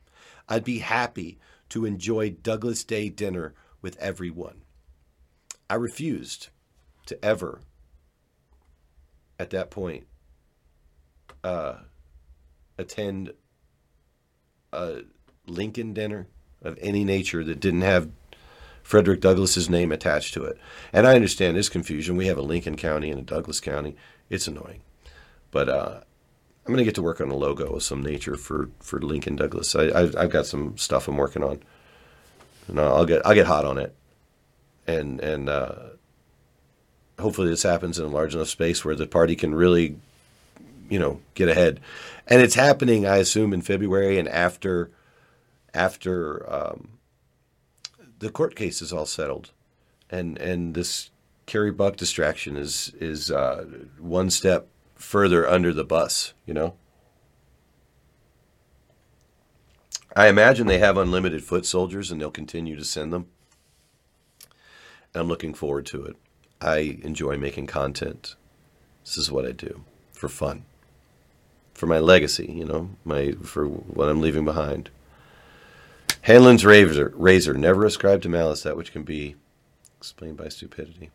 I'd 0.46 0.62
be 0.62 0.80
happy 0.80 1.38
to 1.70 1.84
enjoy 1.84 2.30
Douglass 2.30 2.84
Day 2.84 3.08
dinner 3.08 3.54
with 3.82 3.96
everyone. 3.98 4.62
I 5.70 5.74
refused 5.74 6.48
to 7.06 7.22
ever 7.24 7.60
at 9.38 9.50
that 9.50 9.70
point 9.70 10.06
uh, 11.44 11.74
attend 12.76 13.32
a 14.72 15.02
Lincoln 15.46 15.92
dinner 15.92 16.26
of 16.62 16.78
any 16.80 17.04
nature 17.04 17.44
that 17.44 17.60
didn't 17.60 17.82
have 17.82 18.10
Frederick 18.82 19.20
Douglass's 19.20 19.68
name 19.68 19.92
attached 19.92 20.34
to 20.34 20.44
it. 20.44 20.58
And 20.92 21.06
I 21.06 21.14
understand 21.14 21.56
this 21.56 21.68
confusion. 21.68 22.16
We 22.16 22.26
have 22.26 22.38
a 22.38 22.42
Lincoln 22.42 22.76
County 22.76 23.10
and 23.10 23.20
a 23.20 23.24
Douglas 23.24 23.60
County. 23.60 23.96
It's 24.30 24.48
annoying. 24.48 24.82
But 25.50 25.68
uh, 25.68 26.00
I'm 26.68 26.74
going 26.74 26.82
to 26.82 26.84
get 26.84 26.96
to 26.96 27.02
work 27.02 27.22
on 27.22 27.30
a 27.30 27.34
logo 27.34 27.76
of 27.76 27.82
some 27.82 28.02
nature 28.02 28.36
for, 28.36 28.68
for 28.80 29.00
Lincoln 29.00 29.36
Douglass. 29.36 29.74
I, 29.74 29.84
I've, 29.84 30.14
I've 30.14 30.30
got 30.30 30.44
some 30.44 30.76
stuff 30.76 31.08
I'm 31.08 31.16
working 31.16 31.42
on. 31.42 31.62
And 32.66 32.78
I'll 32.78 33.06
get 33.06 33.24
I'll 33.24 33.34
get 33.34 33.46
hot 33.46 33.64
on 33.64 33.78
it. 33.78 33.94
And 34.86 35.18
and 35.20 35.48
uh, 35.48 35.76
hopefully 37.18 37.48
this 37.48 37.62
happens 37.62 37.98
in 37.98 38.04
a 38.04 38.08
large 38.08 38.34
enough 38.34 38.48
space 38.48 38.84
where 38.84 38.94
the 38.94 39.06
party 39.06 39.34
can 39.34 39.54
really, 39.54 39.96
you 40.90 40.98
know, 40.98 41.22
get 41.32 41.48
ahead. 41.48 41.80
And 42.26 42.42
it's 42.42 42.54
happening, 42.54 43.06
I 43.06 43.16
assume, 43.16 43.54
in 43.54 43.62
February 43.62 44.18
and 44.18 44.28
after 44.28 44.90
after 45.72 46.52
um, 46.52 46.98
the 48.18 48.28
court 48.28 48.54
case 48.54 48.82
is 48.82 48.92
all 48.92 49.06
settled, 49.06 49.52
and 50.10 50.36
and 50.36 50.74
this 50.74 51.08
Carrie 51.46 51.72
Buck 51.72 51.96
distraction 51.96 52.58
is 52.58 52.92
is 53.00 53.30
uh, 53.30 53.64
one 53.98 54.28
step 54.28 54.68
further 54.98 55.48
under 55.48 55.72
the 55.72 55.84
bus. 55.84 56.34
You 56.44 56.54
know. 56.54 56.74
I 60.14 60.28
imagine 60.28 60.66
they 60.66 60.78
have 60.78 60.96
unlimited 60.96 61.44
foot 61.44 61.64
soldiers 61.64 62.10
and 62.10 62.20
they'll 62.20 62.30
continue 62.30 62.76
to 62.76 62.84
send 62.84 63.12
them. 63.12 63.28
I'm 65.14 65.28
looking 65.28 65.54
forward 65.54 65.86
to 65.86 66.04
it. 66.04 66.16
I 66.60 66.98
enjoy 67.02 67.36
making 67.36 67.66
content. 67.66 68.34
This 69.04 69.16
is 69.16 69.30
what 69.30 69.46
I 69.46 69.52
do 69.52 69.84
for 70.12 70.28
fun, 70.28 70.64
for 71.72 71.86
my 71.86 71.98
legacy, 71.98 72.52
you 72.52 72.64
know, 72.64 72.90
my 73.04 73.32
for 73.42 73.66
what 73.66 74.08
I'm 74.08 74.20
leaving 74.20 74.44
behind. 74.44 74.90
Hanlon's 76.22 76.64
razor, 76.64 77.12
razor 77.14 77.54
never 77.54 77.86
ascribed 77.86 78.24
to 78.24 78.28
malice 78.28 78.62
that 78.64 78.76
which 78.76 78.92
can 78.92 79.04
be 79.04 79.36
explained 79.98 80.36
by 80.36 80.48
stupidity. 80.48 81.10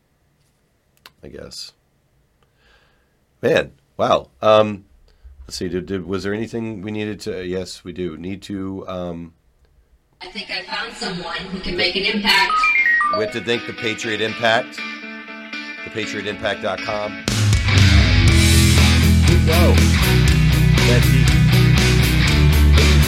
I 1.21 1.27
guess. 1.27 1.73
Man, 3.43 3.73
wow. 3.97 4.29
Um, 4.41 4.85
let's 5.41 5.57
see. 5.57 5.67
Did, 5.67 5.85
did 5.87 6.07
was 6.07 6.23
there 6.23 6.33
anything 6.33 6.81
we 6.81 6.91
needed 6.91 7.19
to? 7.21 7.45
Yes, 7.45 7.83
we 7.83 7.91
do 7.91 8.15
need 8.15 8.41
to. 8.43 8.87
Um, 8.87 9.33
I 10.21 10.27
think 10.27 10.49
I 10.49 10.61
found 10.63 10.93
someone 10.93 11.35
who 11.51 11.59
can 11.59 11.75
make 11.75 11.97
an 11.97 12.03
impact. 12.03 12.53
we 13.17 13.25
have 13.25 13.33
to 13.33 13.43
thank 13.43 13.67
the 13.67 13.73
Patriot 13.73 14.21
Impact, 14.21 14.77
thepatriotimpact.com. 15.83 17.11
We 19.27 19.35
know 19.43 19.73
that 20.87 21.03
the 21.03 21.23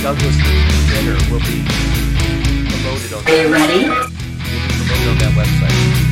Douglass 0.03 0.35
Dinner 0.91 1.15
will 1.31 1.39
be 1.47 1.63
promoted 2.69 3.13
on. 3.13 3.23
Are 3.25 3.41
you 3.41 3.53
ready? 3.53 3.87
Will 3.87 4.09
be 4.09 4.75
promoted 4.83 5.07
on 5.07 5.17
that 5.17 5.33
website. 5.37 6.04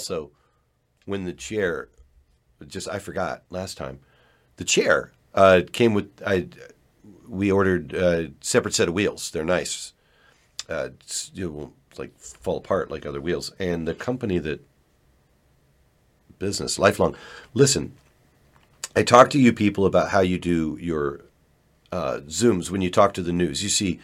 Also, 0.00 0.30
when 1.04 1.24
the 1.24 1.32
chair, 1.32 1.88
just 2.66 2.88
I 2.88 2.98
forgot 2.98 3.42
last 3.50 3.76
time, 3.76 4.00
the 4.56 4.64
chair 4.64 5.12
uh, 5.34 5.62
came 5.72 5.94
with 5.94 6.10
I. 6.26 6.48
We 7.28 7.52
ordered 7.52 7.92
a 7.92 8.32
separate 8.40 8.74
set 8.74 8.88
of 8.88 8.94
wheels. 8.94 9.30
They're 9.30 9.44
nice. 9.44 9.92
Uh, 10.68 10.90
you 11.32 11.50
won't 11.50 11.74
like 11.98 12.18
fall 12.18 12.56
apart 12.56 12.90
like 12.90 13.06
other 13.06 13.20
wheels. 13.20 13.52
And 13.58 13.86
the 13.86 13.94
company 13.94 14.38
that 14.38 14.66
business 16.38 16.78
lifelong. 16.78 17.14
Listen, 17.54 17.92
I 18.96 19.02
talk 19.02 19.30
to 19.30 19.38
you 19.38 19.52
people 19.52 19.86
about 19.86 20.10
how 20.10 20.20
you 20.20 20.38
do 20.38 20.78
your 20.80 21.20
uh, 21.92 22.20
zooms 22.26 22.70
when 22.70 22.80
you 22.80 22.90
talk 22.90 23.14
to 23.14 23.22
the 23.22 23.32
news. 23.32 23.62
You 23.62 23.68
see 23.68 24.00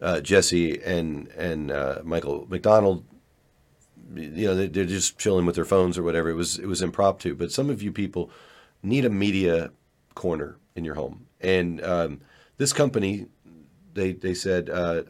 uh, 0.00 0.20
Jesse 0.20 0.80
and 0.82 1.28
and 1.36 1.72
uh, 1.72 2.00
Michael 2.04 2.46
McDonald. 2.48 3.04
You 4.14 4.46
know 4.48 4.54
they- 4.56 4.68
they're 4.68 4.84
just 4.84 5.18
chilling 5.18 5.46
with 5.46 5.54
their 5.54 5.64
phones 5.64 5.96
or 5.98 6.02
whatever. 6.02 6.28
It 6.30 6.34
was 6.34 6.58
it 6.58 6.66
was 6.66 6.82
impromptu. 6.82 7.34
But 7.34 7.52
some 7.52 7.70
of 7.70 7.82
you 7.82 7.92
people 7.92 8.30
need 8.82 9.04
a 9.04 9.10
media 9.10 9.70
corner 10.14 10.56
in 10.74 10.84
your 10.84 10.94
home, 10.94 11.26
and 11.40 11.82
um, 11.84 12.20
this 12.56 12.72
company 12.72 13.26
they 13.94 14.12
they 14.12 14.34
said, 14.34 14.68
uh, 14.70 15.02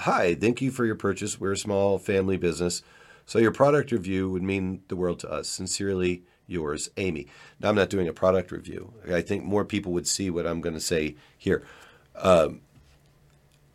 "Hi, 0.00 0.34
thank 0.34 0.60
you 0.60 0.70
for 0.70 0.84
your 0.84 0.94
purchase. 0.96 1.40
We're 1.40 1.52
a 1.52 1.56
small 1.56 1.98
family 1.98 2.36
business, 2.36 2.82
so 3.26 3.38
your 3.38 3.52
product 3.52 3.92
review 3.92 4.30
would 4.30 4.42
mean 4.42 4.82
the 4.88 4.96
world 4.96 5.18
to 5.20 5.30
us. 5.30 5.48
Sincerely, 5.48 6.24
yours, 6.46 6.90
Amy." 6.96 7.26
Now, 7.60 7.68
I'm 7.70 7.76
not 7.76 7.90
doing 7.90 8.08
a 8.08 8.12
product 8.12 8.50
review. 8.52 8.92
I 9.10 9.22
think 9.22 9.44
more 9.44 9.64
people 9.64 9.92
would 9.92 10.06
see 10.06 10.30
what 10.30 10.46
I'm 10.46 10.60
going 10.60 10.74
to 10.74 10.80
say 10.80 11.16
here. 11.38 11.62
Um, 12.16 12.60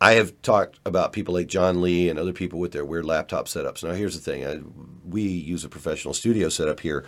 I 0.00 0.12
have 0.12 0.40
talked 0.42 0.78
about 0.86 1.12
people 1.12 1.34
like 1.34 1.48
John 1.48 1.82
Lee 1.82 2.08
and 2.08 2.18
other 2.18 2.32
people 2.32 2.58
with 2.58 2.72
their 2.72 2.84
weird 2.84 3.04
laptop 3.04 3.46
setups. 3.46 3.82
Now, 3.82 3.92
here's 3.92 4.14
the 4.14 4.30
thing: 4.30 4.46
I, 4.46 4.60
we 5.08 5.22
use 5.22 5.64
a 5.64 5.68
professional 5.68 6.14
studio 6.14 6.48
setup 6.48 6.80
here. 6.80 7.04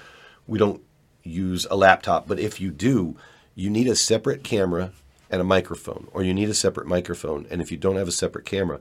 We 0.47 0.59
don't 0.59 0.83
use 1.23 1.67
a 1.71 1.77
laptop, 1.77 2.27
but 2.27 2.41
if 2.41 2.61
you 2.61 2.71
do, 2.71 3.17
you 3.55 3.71
need 3.71 3.87
a 3.87 3.97
separate 3.97 4.43
camera 4.43 4.93
and 5.31 5.41
a 5.41 5.45
microphone, 5.45 6.09
or 6.13 6.25
you 6.25 6.35
need 6.35 6.49
a 6.49 6.55
separate 6.55 6.87
microphone. 6.87 7.47
And 7.51 7.63
if 7.63 7.71
you 7.71 7.77
don't 7.77 7.97
have 7.97 8.09
a 8.09 8.13
separate 8.13 8.47
camera, 8.47 8.81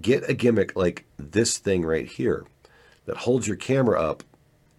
get 0.00 0.28
a 0.28 0.34
gimmick 0.34 0.74
like 0.74 1.04
this 1.18 1.58
thing 1.58 1.84
right 1.84 2.06
here 2.06 2.46
that 3.04 3.18
holds 3.18 3.46
your 3.46 3.56
camera 3.56 4.00
up 4.00 4.22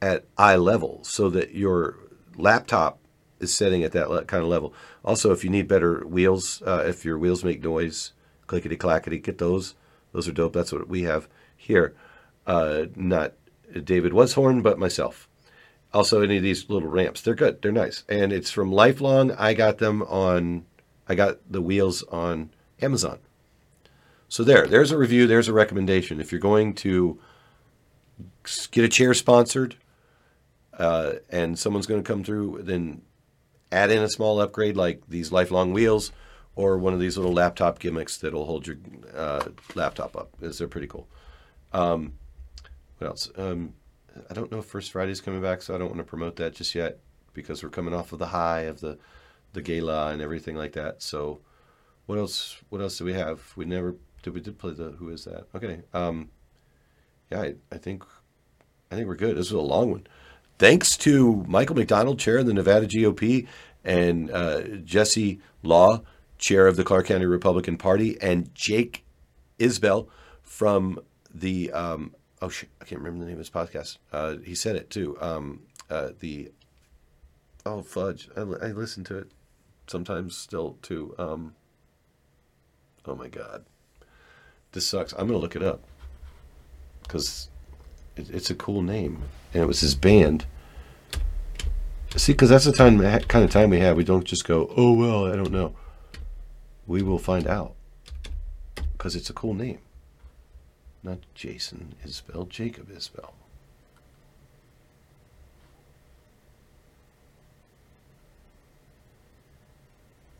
at 0.01 0.25
eye 0.37 0.55
level 0.55 1.03
so 1.03 1.29
that 1.29 1.53
your 1.53 1.97
laptop 2.35 2.97
is 3.39 3.53
setting 3.53 3.83
at 3.83 3.91
that 3.91 4.07
kind 4.27 4.41
of 4.41 4.49
level. 4.49 4.73
Also, 5.03 5.31
if 5.31 5.43
you 5.43 5.49
need 5.49 5.67
better 5.67 6.05
wheels, 6.07 6.63
uh, 6.65 6.83
if 6.87 7.05
your 7.05 7.19
wheels 7.19 7.43
make 7.43 7.63
noise, 7.63 8.13
clickety 8.51 8.75
clackety, 8.75 9.17
get 9.17 9.37
those. 9.37 9.75
Those 10.11 10.27
are 10.27 10.33
dope. 10.33 10.51
That's 10.51 10.73
what 10.73 10.89
we 10.89 11.03
have 11.03 11.29
here. 11.55 11.95
Uh, 12.45 12.87
not 12.97 13.31
David 13.85 14.11
Washorn, 14.11 14.61
but 14.61 14.77
myself. 14.77 15.29
Also, 15.93 16.21
any 16.21 16.35
of 16.35 16.43
these 16.43 16.69
little 16.69 16.89
ramps, 16.89 17.21
they're 17.21 17.33
good. 17.33 17.61
They're 17.61 17.71
nice, 17.71 18.03
and 18.09 18.33
it's 18.33 18.51
from 18.51 18.69
Lifelong. 18.69 19.31
I 19.31 19.53
got 19.53 19.77
them 19.77 20.01
on. 20.01 20.65
I 21.07 21.15
got 21.15 21.37
the 21.49 21.61
wheels 21.61 22.03
on 22.03 22.49
Amazon. 22.81 23.19
So 24.27 24.43
there, 24.43 24.67
there's 24.67 24.91
a 24.91 24.97
review. 24.97 25.27
There's 25.27 25.47
a 25.47 25.53
recommendation. 25.53 26.19
If 26.19 26.33
you're 26.33 26.41
going 26.41 26.73
to 26.75 27.19
get 28.71 28.83
a 28.83 28.89
chair 28.89 29.13
sponsored, 29.13 29.77
uh, 30.77 31.13
and 31.29 31.57
someone's 31.57 31.87
going 31.87 32.03
to 32.03 32.07
come 32.07 32.25
through, 32.25 32.63
then 32.63 33.01
add 33.71 33.91
in 33.91 34.03
a 34.03 34.09
small 34.09 34.41
upgrade 34.41 34.75
like 34.75 35.03
these 35.07 35.31
lifelong 35.31 35.71
wheels 35.71 36.11
or 36.55 36.77
one 36.77 36.93
of 36.93 36.99
these 36.99 37.17
little 37.17 37.33
laptop 37.33 37.79
gimmicks 37.79 38.17
that'll 38.17 38.45
hold 38.45 38.67
your 38.67 38.77
uh, 39.15 39.49
laptop 39.75 40.15
up. 40.15 40.29
Is 40.41 40.57
they're 40.57 40.67
pretty 40.67 40.87
cool. 40.87 41.07
Um, 41.73 42.13
what 42.97 43.07
else? 43.07 43.31
Um, 43.37 43.73
I 44.29 44.33
don't 44.33 44.51
know 44.51 44.59
if 44.59 44.65
First 44.65 44.91
Friday's 44.91 45.21
coming 45.21 45.41
back, 45.41 45.61
so 45.61 45.73
I 45.73 45.77
don't 45.77 45.87
want 45.87 45.99
to 45.99 46.03
promote 46.03 46.35
that 46.37 46.53
just 46.53 46.75
yet 46.75 46.99
because 47.33 47.63
we're 47.63 47.69
coming 47.69 47.93
off 47.93 48.11
of 48.11 48.19
the 48.19 48.27
high 48.27 48.61
of 48.61 48.81
the 48.81 48.97
the 49.53 49.61
gala 49.61 50.11
and 50.11 50.21
everything 50.21 50.55
like 50.55 50.73
that. 50.73 51.01
So, 51.01 51.39
what 52.05 52.17
else? 52.17 52.57
What 52.69 52.81
else 52.81 52.97
do 52.97 53.05
we 53.05 53.13
have? 53.13 53.53
We 53.55 53.65
never 53.65 53.95
did. 54.23 54.33
We 54.33 54.41
did 54.41 54.57
play 54.57 54.73
the 54.73 54.91
Who 54.91 55.09
is 55.09 55.25
that? 55.25 55.47
Okay. 55.55 55.81
Um, 55.93 56.29
yeah, 57.31 57.41
I, 57.41 57.55
I 57.71 57.77
think 57.77 58.03
I 58.91 58.95
think 58.95 59.07
we're 59.07 59.15
good. 59.15 59.37
This 59.37 59.51
was 59.51 59.63
a 59.63 59.65
long 59.65 59.91
one. 59.91 60.07
Thanks 60.59 60.95
to 60.97 61.43
Michael 61.47 61.75
McDonald, 61.75 62.19
chair 62.19 62.37
of 62.37 62.45
the 62.45 62.53
Nevada 62.53 62.85
GOP, 62.85 63.47
and 63.83 64.29
uh, 64.29 64.61
Jesse 64.83 65.39
Law, 65.63 66.01
chair 66.41 66.67
of 66.67 66.75
the 66.75 66.83
Clark 66.83 67.05
County 67.05 67.25
Republican 67.25 67.77
Party, 67.77 68.17
and 68.21 68.53
Jake 68.53 69.05
Isbell 69.59 70.07
from 70.41 70.99
the 71.33 71.71
um, 71.71 72.13
oh 72.41 72.49
shit, 72.49 72.69
I 72.81 72.85
can't 72.85 72.99
remember 72.99 73.23
the 73.23 73.25
name 73.27 73.39
of 73.39 73.39
his 73.39 73.49
podcast. 73.49 73.97
Uh, 74.11 74.37
he 74.43 74.55
said 74.55 74.75
it 74.75 74.89
too. 74.89 75.17
Um, 75.21 75.61
uh, 75.89 76.09
the 76.19 76.51
oh 77.65 77.81
fudge, 77.81 78.29
I, 78.35 78.41
I 78.41 78.71
listen 78.71 79.05
to 79.05 79.17
it 79.19 79.31
sometimes 79.87 80.35
still 80.35 80.77
too. 80.81 81.15
Um, 81.17 81.55
oh 83.05 83.15
my 83.15 83.29
god, 83.29 83.63
this 84.73 84.85
sucks. 84.85 85.13
I'm 85.13 85.27
gonna 85.27 85.37
look 85.37 85.55
it 85.55 85.63
up 85.63 85.83
because 87.03 87.49
it, 88.17 88.29
it's 88.31 88.49
a 88.49 88.55
cool 88.55 88.81
name, 88.81 89.21
and 89.53 89.63
it 89.63 89.67
was 89.67 89.79
his 89.81 89.95
band. 89.95 90.45
See, 92.17 92.33
because 92.33 92.49
that's 92.49 92.65
the 92.65 92.73
time, 92.73 92.99
kind 92.99 93.45
of 93.45 93.51
time 93.51 93.69
we 93.69 93.79
have. 93.79 93.95
We 93.95 94.03
don't 94.03 94.25
just 94.25 94.45
go, 94.45 94.73
"Oh 94.75 94.91
well, 94.91 95.31
I 95.31 95.35
don't 95.35 95.51
know." 95.51 95.75
We 96.87 97.01
will 97.01 97.19
find 97.19 97.47
out. 97.47 97.75
because 98.93 99.15
it's 99.15 99.29
a 99.29 99.33
cool 99.33 99.53
name. 99.55 99.79
Not 101.03 101.19
Jason 101.33 101.95
Isbell, 102.05 102.47
Jacob 102.49 102.89
Isbell. 102.89 103.31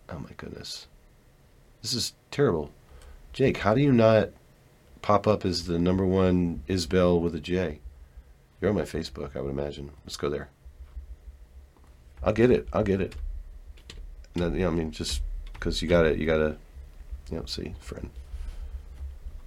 Oh 0.10 0.20
my 0.20 0.30
goodness. 0.38 0.88
This 1.82 1.94
is 1.94 2.14
terrible. 2.30 2.72
Jake, 3.34 3.58
how 3.58 3.74
do 3.74 3.82
you 3.82 3.92
not 3.92 4.30
pop 5.02 5.26
up 5.26 5.46
as 5.46 5.66
the 5.66 5.80
number 5.80 6.06
one 6.06 6.62
Isbell 6.68 7.20
with 7.20 7.34
a 7.34 7.40
J? 7.40 7.80
You're 8.60 8.70
on 8.70 8.76
my 8.76 8.84
Facebook, 8.84 9.36
I 9.36 9.42
would 9.42 9.50
imagine. 9.50 9.90
Let's 10.06 10.18
go 10.18 10.30
there. 10.30 10.50
I'll 12.22 12.34
get 12.34 12.52
it. 12.52 12.68
I'll 12.72 12.84
get 12.84 13.02
it. 13.02 13.16
No, 14.36 14.50
you 14.50 14.60
know, 14.60 14.68
I 14.68 14.72
mean, 14.72 14.92
just 14.92 15.24
because 15.62 15.80
you 15.80 15.88
got 15.88 16.02
to, 16.02 16.18
you 16.18 16.26
got 16.26 16.38
to, 16.38 16.58
you 17.30 17.38
know, 17.38 17.46
see, 17.46 17.76
friend. 17.80 18.10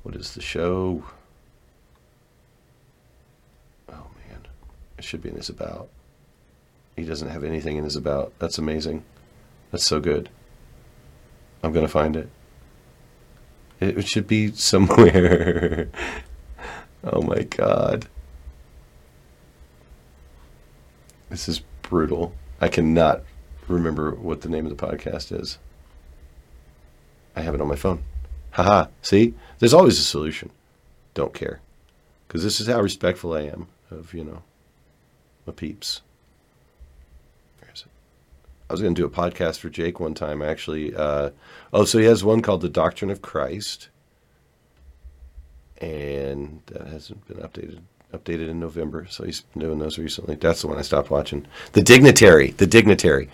What 0.05 0.15
is 0.15 0.35
the 0.35 0.41
show? 0.41 1.03
Oh 3.89 4.07
man, 4.29 4.47
it 4.97 5.03
should 5.03 5.23
be 5.23 5.31
in 5.31 5.35
his 5.35 5.49
about. 5.49 5.89
He 6.95 7.03
doesn't 7.03 7.31
have 7.31 7.43
anything 7.43 7.79
in 7.79 7.83
his 7.83 7.97
about. 7.97 8.33
That's 8.39 8.59
amazing. 8.59 9.03
That's 9.73 9.85
so 9.85 9.99
good. 9.99 10.29
I'm 11.65 11.73
gonna 11.73 11.89
find. 11.89 12.15
It, 12.15 12.29
it 13.81 14.07
should 14.07 14.29
be 14.29 14.53
somewhere. 14.55 15.89
oh 17.03 17.23
my 17.23 17.43
god. 17.43 18.07
This 21.29 21.49
is 21.49 21.61
brutal. 21.83 22.35
I 22.61 22.69
cannot 22.69 23.25
remember 23.67 24.13
what 24.13 24.43
the 24.43 24.49
name 24.49 24.65
of 24.65 24.77
the 24.77 24.87
podcast 24.87 25.37
is. 25.37 25.59
I 27.37 27.41
have 27.41 27.55
it 27.55 27.61
on 27.61 27.69
my 27.69 27.77
phone. 27.77 28.03
Haha. 28.53 28.87
See? 29.03 29.35
There's 29.59 29.75
always 29.75 29.99
a 29.99 30.03
solution. 30.03 30.51
Don't 31.15 31.35
care. 31.35 31.61
Because 32.27 32.43
this 32.43 32.61
is 32.61 32.67
how 32.67 32.81
respectful 32.81 33.33
I 33.35 33.43
am 33.43 33.69
of, 33.91 34.15
you 34.15 34.25
know, 34.25 34.43
my 35.47 35.53
peeps. 35.53 36.03
Where 37.61 37.71
is 37.73 37.83
it? 37.83 37.91
I 38.69 38.73
was 38.73 38.81
going 38.81 38.95
to 38.95 39.01
do 39.01 39.07
a 39.07 39.11
podcast 39.11 39.59
for 39.59 39.69
Jake 39.69 40.01
one 40.01 40.15
time, 40.15 40.43
actually. 40.43 40.95
Uh, 40.95 41.31
oh, 41.73 41.85
so 41.85 41.99
he 41.99 42.07
has 42.07 42.25
one 42.25 42.43
called 42.43 42.61
The 42.61 42.69
Doctrine 42.69 43.11
of 43.11 43.23
Christ. 43.23 43.89
And 45.79 46.63
that 46.67 46.87
hasn't 46.87 47.27
been 47.27 47.39
updated 47.39 47.81
updated 48.15 48.49
in 48.49 48.61
November, 48.61 49.07
so 49.11 49.25
he's 49.25 49.41
been 49.41 49.61
doing 49.61 49.79
those 49.79 49.99
recently. 49.99 50.37
That's 50.37 50.63
the 50.63 50.69
one 50.69 50.79
I 50.79 50.83
stopped 50.83 51.11
watching. 51.11 51.47
The 51.73 51.83
Dignitary, 51.83 52.51
the 52.53 52.67
Dignitary, 52.67 53.29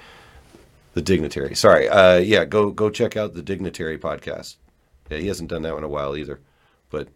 the 0.95 1.03
Dignitary. 1.03 1.55
Sorry, 1.55 1.89
uh, 1.89 2.19
yeah, 2.19 2.45
go 2.45 2.71
go 2.71 2.91
check 2.91 3.17
out 3.17 3.35
the 3.35 3.43
Dignitary 3.43 3.99
podcast. 3.99 4.57
Yeah, 5.11 5.19
he 5.19 5.29
hasn't 5.29 5.51
done 5.51 5.62
that 5.62 5.77
in 5.77 5.85
a 5.85 5.89
while 5.89 6.17
either, 6.17 6.41
but 6.91 7.09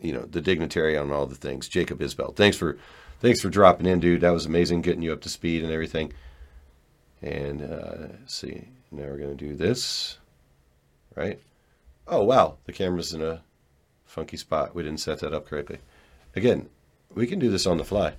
you 0.00 0.12
know, 0.12 0.22
the 0.22 0.40
Dignitary 0.40 0.96
on 0.96 1.12
all 1.12 1.26
the 1.26 1.34
things. 1.34 1.68
Jacob 1.68 2.00
Isbell, 2.00 2.34
thanks 2.34 2.56
for 2.56 2.78
thanks 3.20 3.40
for 3.40 3.48
dropping 3.48 3.86
in, 3.86 4.00
dude. 4.00 4.22
That 4.22 4.30
was 4.30 4.46
amazing, 4.46 4.82
getting 4.82 5.02
you 5.02 5.12
up 5.12 5.20
to 5.22 5.28
speed 5.28 5.62
and 5.62 5.72
everything. 5.72 6.12
And 7.20 7.62
uh, 7.62 8.26
see, 8.26 8.68
now 8.90 9.04
we're 9.04 9.18
gonna 9.18 9.34
do 9.34 9.54
this, 9.54 10.18
right? 11.14 11.40
Oh 12.08 12.24
wow, 12.24 12.58
the 12.64 12.72
camera's 12.72 13.14
in 13.14 13.22
a 13.22 13.42
funky 14.04 14.36
spot. 14.36 14.74
We 14.74 14.82
didn't 14.82 15.00
set 15.00 15.20
that 15.20 15.32
up 15.32 15.46
correctly. 15.46 15.78
Again, 16.34 16.68
we 17.14 17.26
can 17.26 17.38
do 17.38 17.50
this 17.50 17.66
on 17.66 17.76
the 17.78 17.84
fly. 17.84 18.14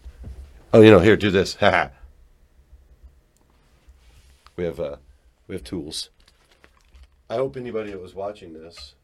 Oh, 0.71 0.81
you 0.81 0.89
know, 0.89 0.99
here, 0.99 1.17
do 1.17 1.29
this. 1.29 1.55
Ha 1.55 1.69
ha 1.69 1.89
We 4.55 4.63
have 4.65 4.79
uh, 4.79 4.97
we 5.47 5.55
have 5.55 5.63
tools. 5.63 6.09
I 7.29 7.35
hope 7.35 7.57
anybody 7.57 7.91
that 7.91 8.01
was 8.01 8.13
watching 8.13 8.53
this 8.53 8.95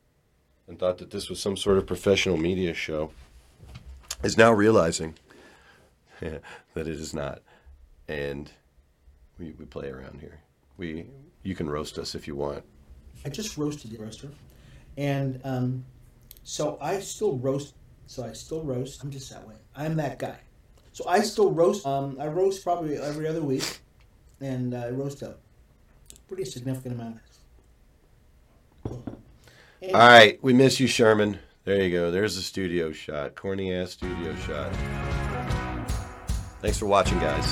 and 0.67 0.77
thought 0.77 0.99
that 0.99 1.09
this 1.09 1.29
was 1.29 1.39
some 1.39 1.57
sort 1.57 1.77
of 1.77 1.87
professional 1.87 2.37
media 2.37 2.73
show 2.73 3.11
is 4.23 4.37
now 4.37 4.51
realizing 4.51 5.15
that 6.19 6.41
it 6.75 6.87
is 6.87 7.13
not. 7.13 7.41
And 8.07 8.51
we, 9.37 9.53
we 9.57 9.65
play 9.65 9.89
around 9.89 10.19
here. 10.19 10.39
We 10.77 11.07
you 11.43 11.55
can 11.55 11.69
roast 11.69 11.97
us 11.97 12.15
if 12.15 12.27
you 12.27 12.35
want. 12.35 12.63
I 13.25 13.29
just 13.29 13.57
roasted 13.57 13.91
the 13.91 13.97
roaster, 13.97 14.29
and 14.97 15.41
um, 15.43 15.85
so 16.43 16.77
I 16.81 16.99
still 16.99 17.37
roast. 17.37 17.75
So 18.07 18.23
I 18.23 18.33
still 18.33 18.63
roast. 18.63 19.03
I'm 19.03 19.11
just 19.11 19.29
that 19.31 19.47
way. 19.47 19.55
I'm 19.75 19.95
that 19.97 20.19
guy. 20.19 20.37
So 20.93 21.07
I 21.07 21.21
still 21.21 21.51
roast. 21.51 21.85
Um, 21.85 22.17
I 22.19 22.27
roast 22.27 22.63
probably 22.63 22.97
every 22.97 23.27
other 23.27 23.41
week, 23.41 23.79
and 24.41 24.73
uh, 24.73 24.85
I 24.85 24.89
roast 24.89 25.21
a 25.21 25.35
pretty 26.27 26.45
significant 26.45 26.95
amount. 26.95 27.19
All 28.85 29.91
right, 29.93 30.41
we 30.43 30.53
miss 30.53 30.79
you, 30.79 30.87
Sherman. 30.87 31.39
There 31.65 31.81
you 31.83 31.91
go. 31.91 32.11
There's 32.11 32.35
the 32.35 32.41
studio 32.41 32.91
shot. 32.91 33.35
Corny 33.35 33.73
ass 33.73 33.91
studio 33.91 34.35
shot. 34.35 34.73
Thanks 36.61 36.77
for 36.77 36.85
watching, 36.85 37.19
guys. 37.19 37.45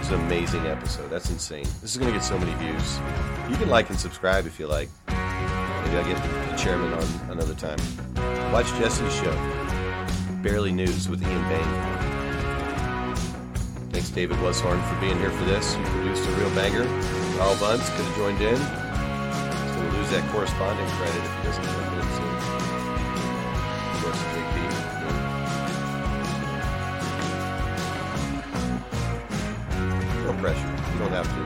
It's 0.00 0.10
an 0.10 0.20
amazing 0.26 0.66
episode. 0.66 1.08
That's 1.08 1.30
insane. 1.30 1.66
This 1.80 1.92
is 1.92 1.96
going 1.96 2.12
to 2.12 2.18
get 2.18 2.24
so 2.24 2.38
many 2.38 2.52
views. 2.54 2.98
You 3.48 3.56
can 3.56 3.70
like 3.70 3.90
and 3.90 3.98
subscribe 3.98 4.46
if 4.46 4.58
you 4.58 4.66
like. 4.66 4.88
Maybe 5.06 5.96
I'll 5.96 6.04
get 6.04 6.50
the 6.50 6.56
chairman 6.56 6.92
on 6.92 7.30
another 7.30 7.54
time. 7.54 7.78
Watch 8.52 8.66
Jesse's 8.74 9.14
show, 9.14 9.34
Barely 10.42 10.72
News 10.72 11.08
with 11.08 11.22
Ian 11.22 11.48
Bain. 11.48 12.09
David 14.14 14.38
Weshorn, 14.38 14.82
for 14.88 15.00
being 15.00 15.16
here 15.18 15.30
for 15.30 15.44
this. 15.44 15.76
You 15.76 15.84
produced 15.84 16.28
a 16.28 16.32
real 16.32 16.50
banger. 16.50 16.84
Carl 17.38 17.56
Bunce 17.60 17.88
could 17.90 18.04
have 18.04 18.16
joined 18.16 18.40
in. 18.40 18.56
He's 18.56 19.76
going 19.76 19.90
to 19.90 19.96
lose 19.96 20.10
that 20.10 20.28
corresponding 20.32 20.86
credit 20.98 21.22
if 21.22 21.36
he 21.36 21.42
doesn't 21.46 21.64
jump 21.64 21.92
in 21.94 22.02
soon. 22.18 22.34
Of 23.86 24.02
course, 24.02 24.20
B. 24.34 24.58
No 30.26 30.32
pressure. 30.42 30.72
You 30.92 30.98
don't 30.98 31.12
have 31.12 31.28
to 31.30 31.42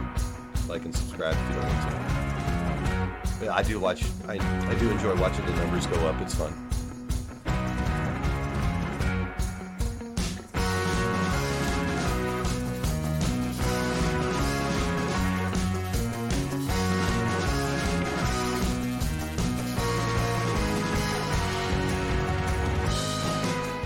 like 0.72 0.84
and 0.86 0.94
subscribe 0.94 1.34
if 1.34 1.48
you 1.48 1.60
don't 1.60 1.68
want 1.68 1.80
to. 1.90 1.94
But 3.40 3.48
I 3.50 3.62
do 3.62 3.78
watch. 3.78 4.04
I, 4.26 4.38
I 4.70 4.74
do 4.78 4.90
enjoy 4.90 5.14
watching 5.20 5.44
the 5.44 5.52
numbers 5.52 5.86
go 5.86 5.96
up. 6.08 6.18
It's 6.22 6.34
fun. 6.34 6.63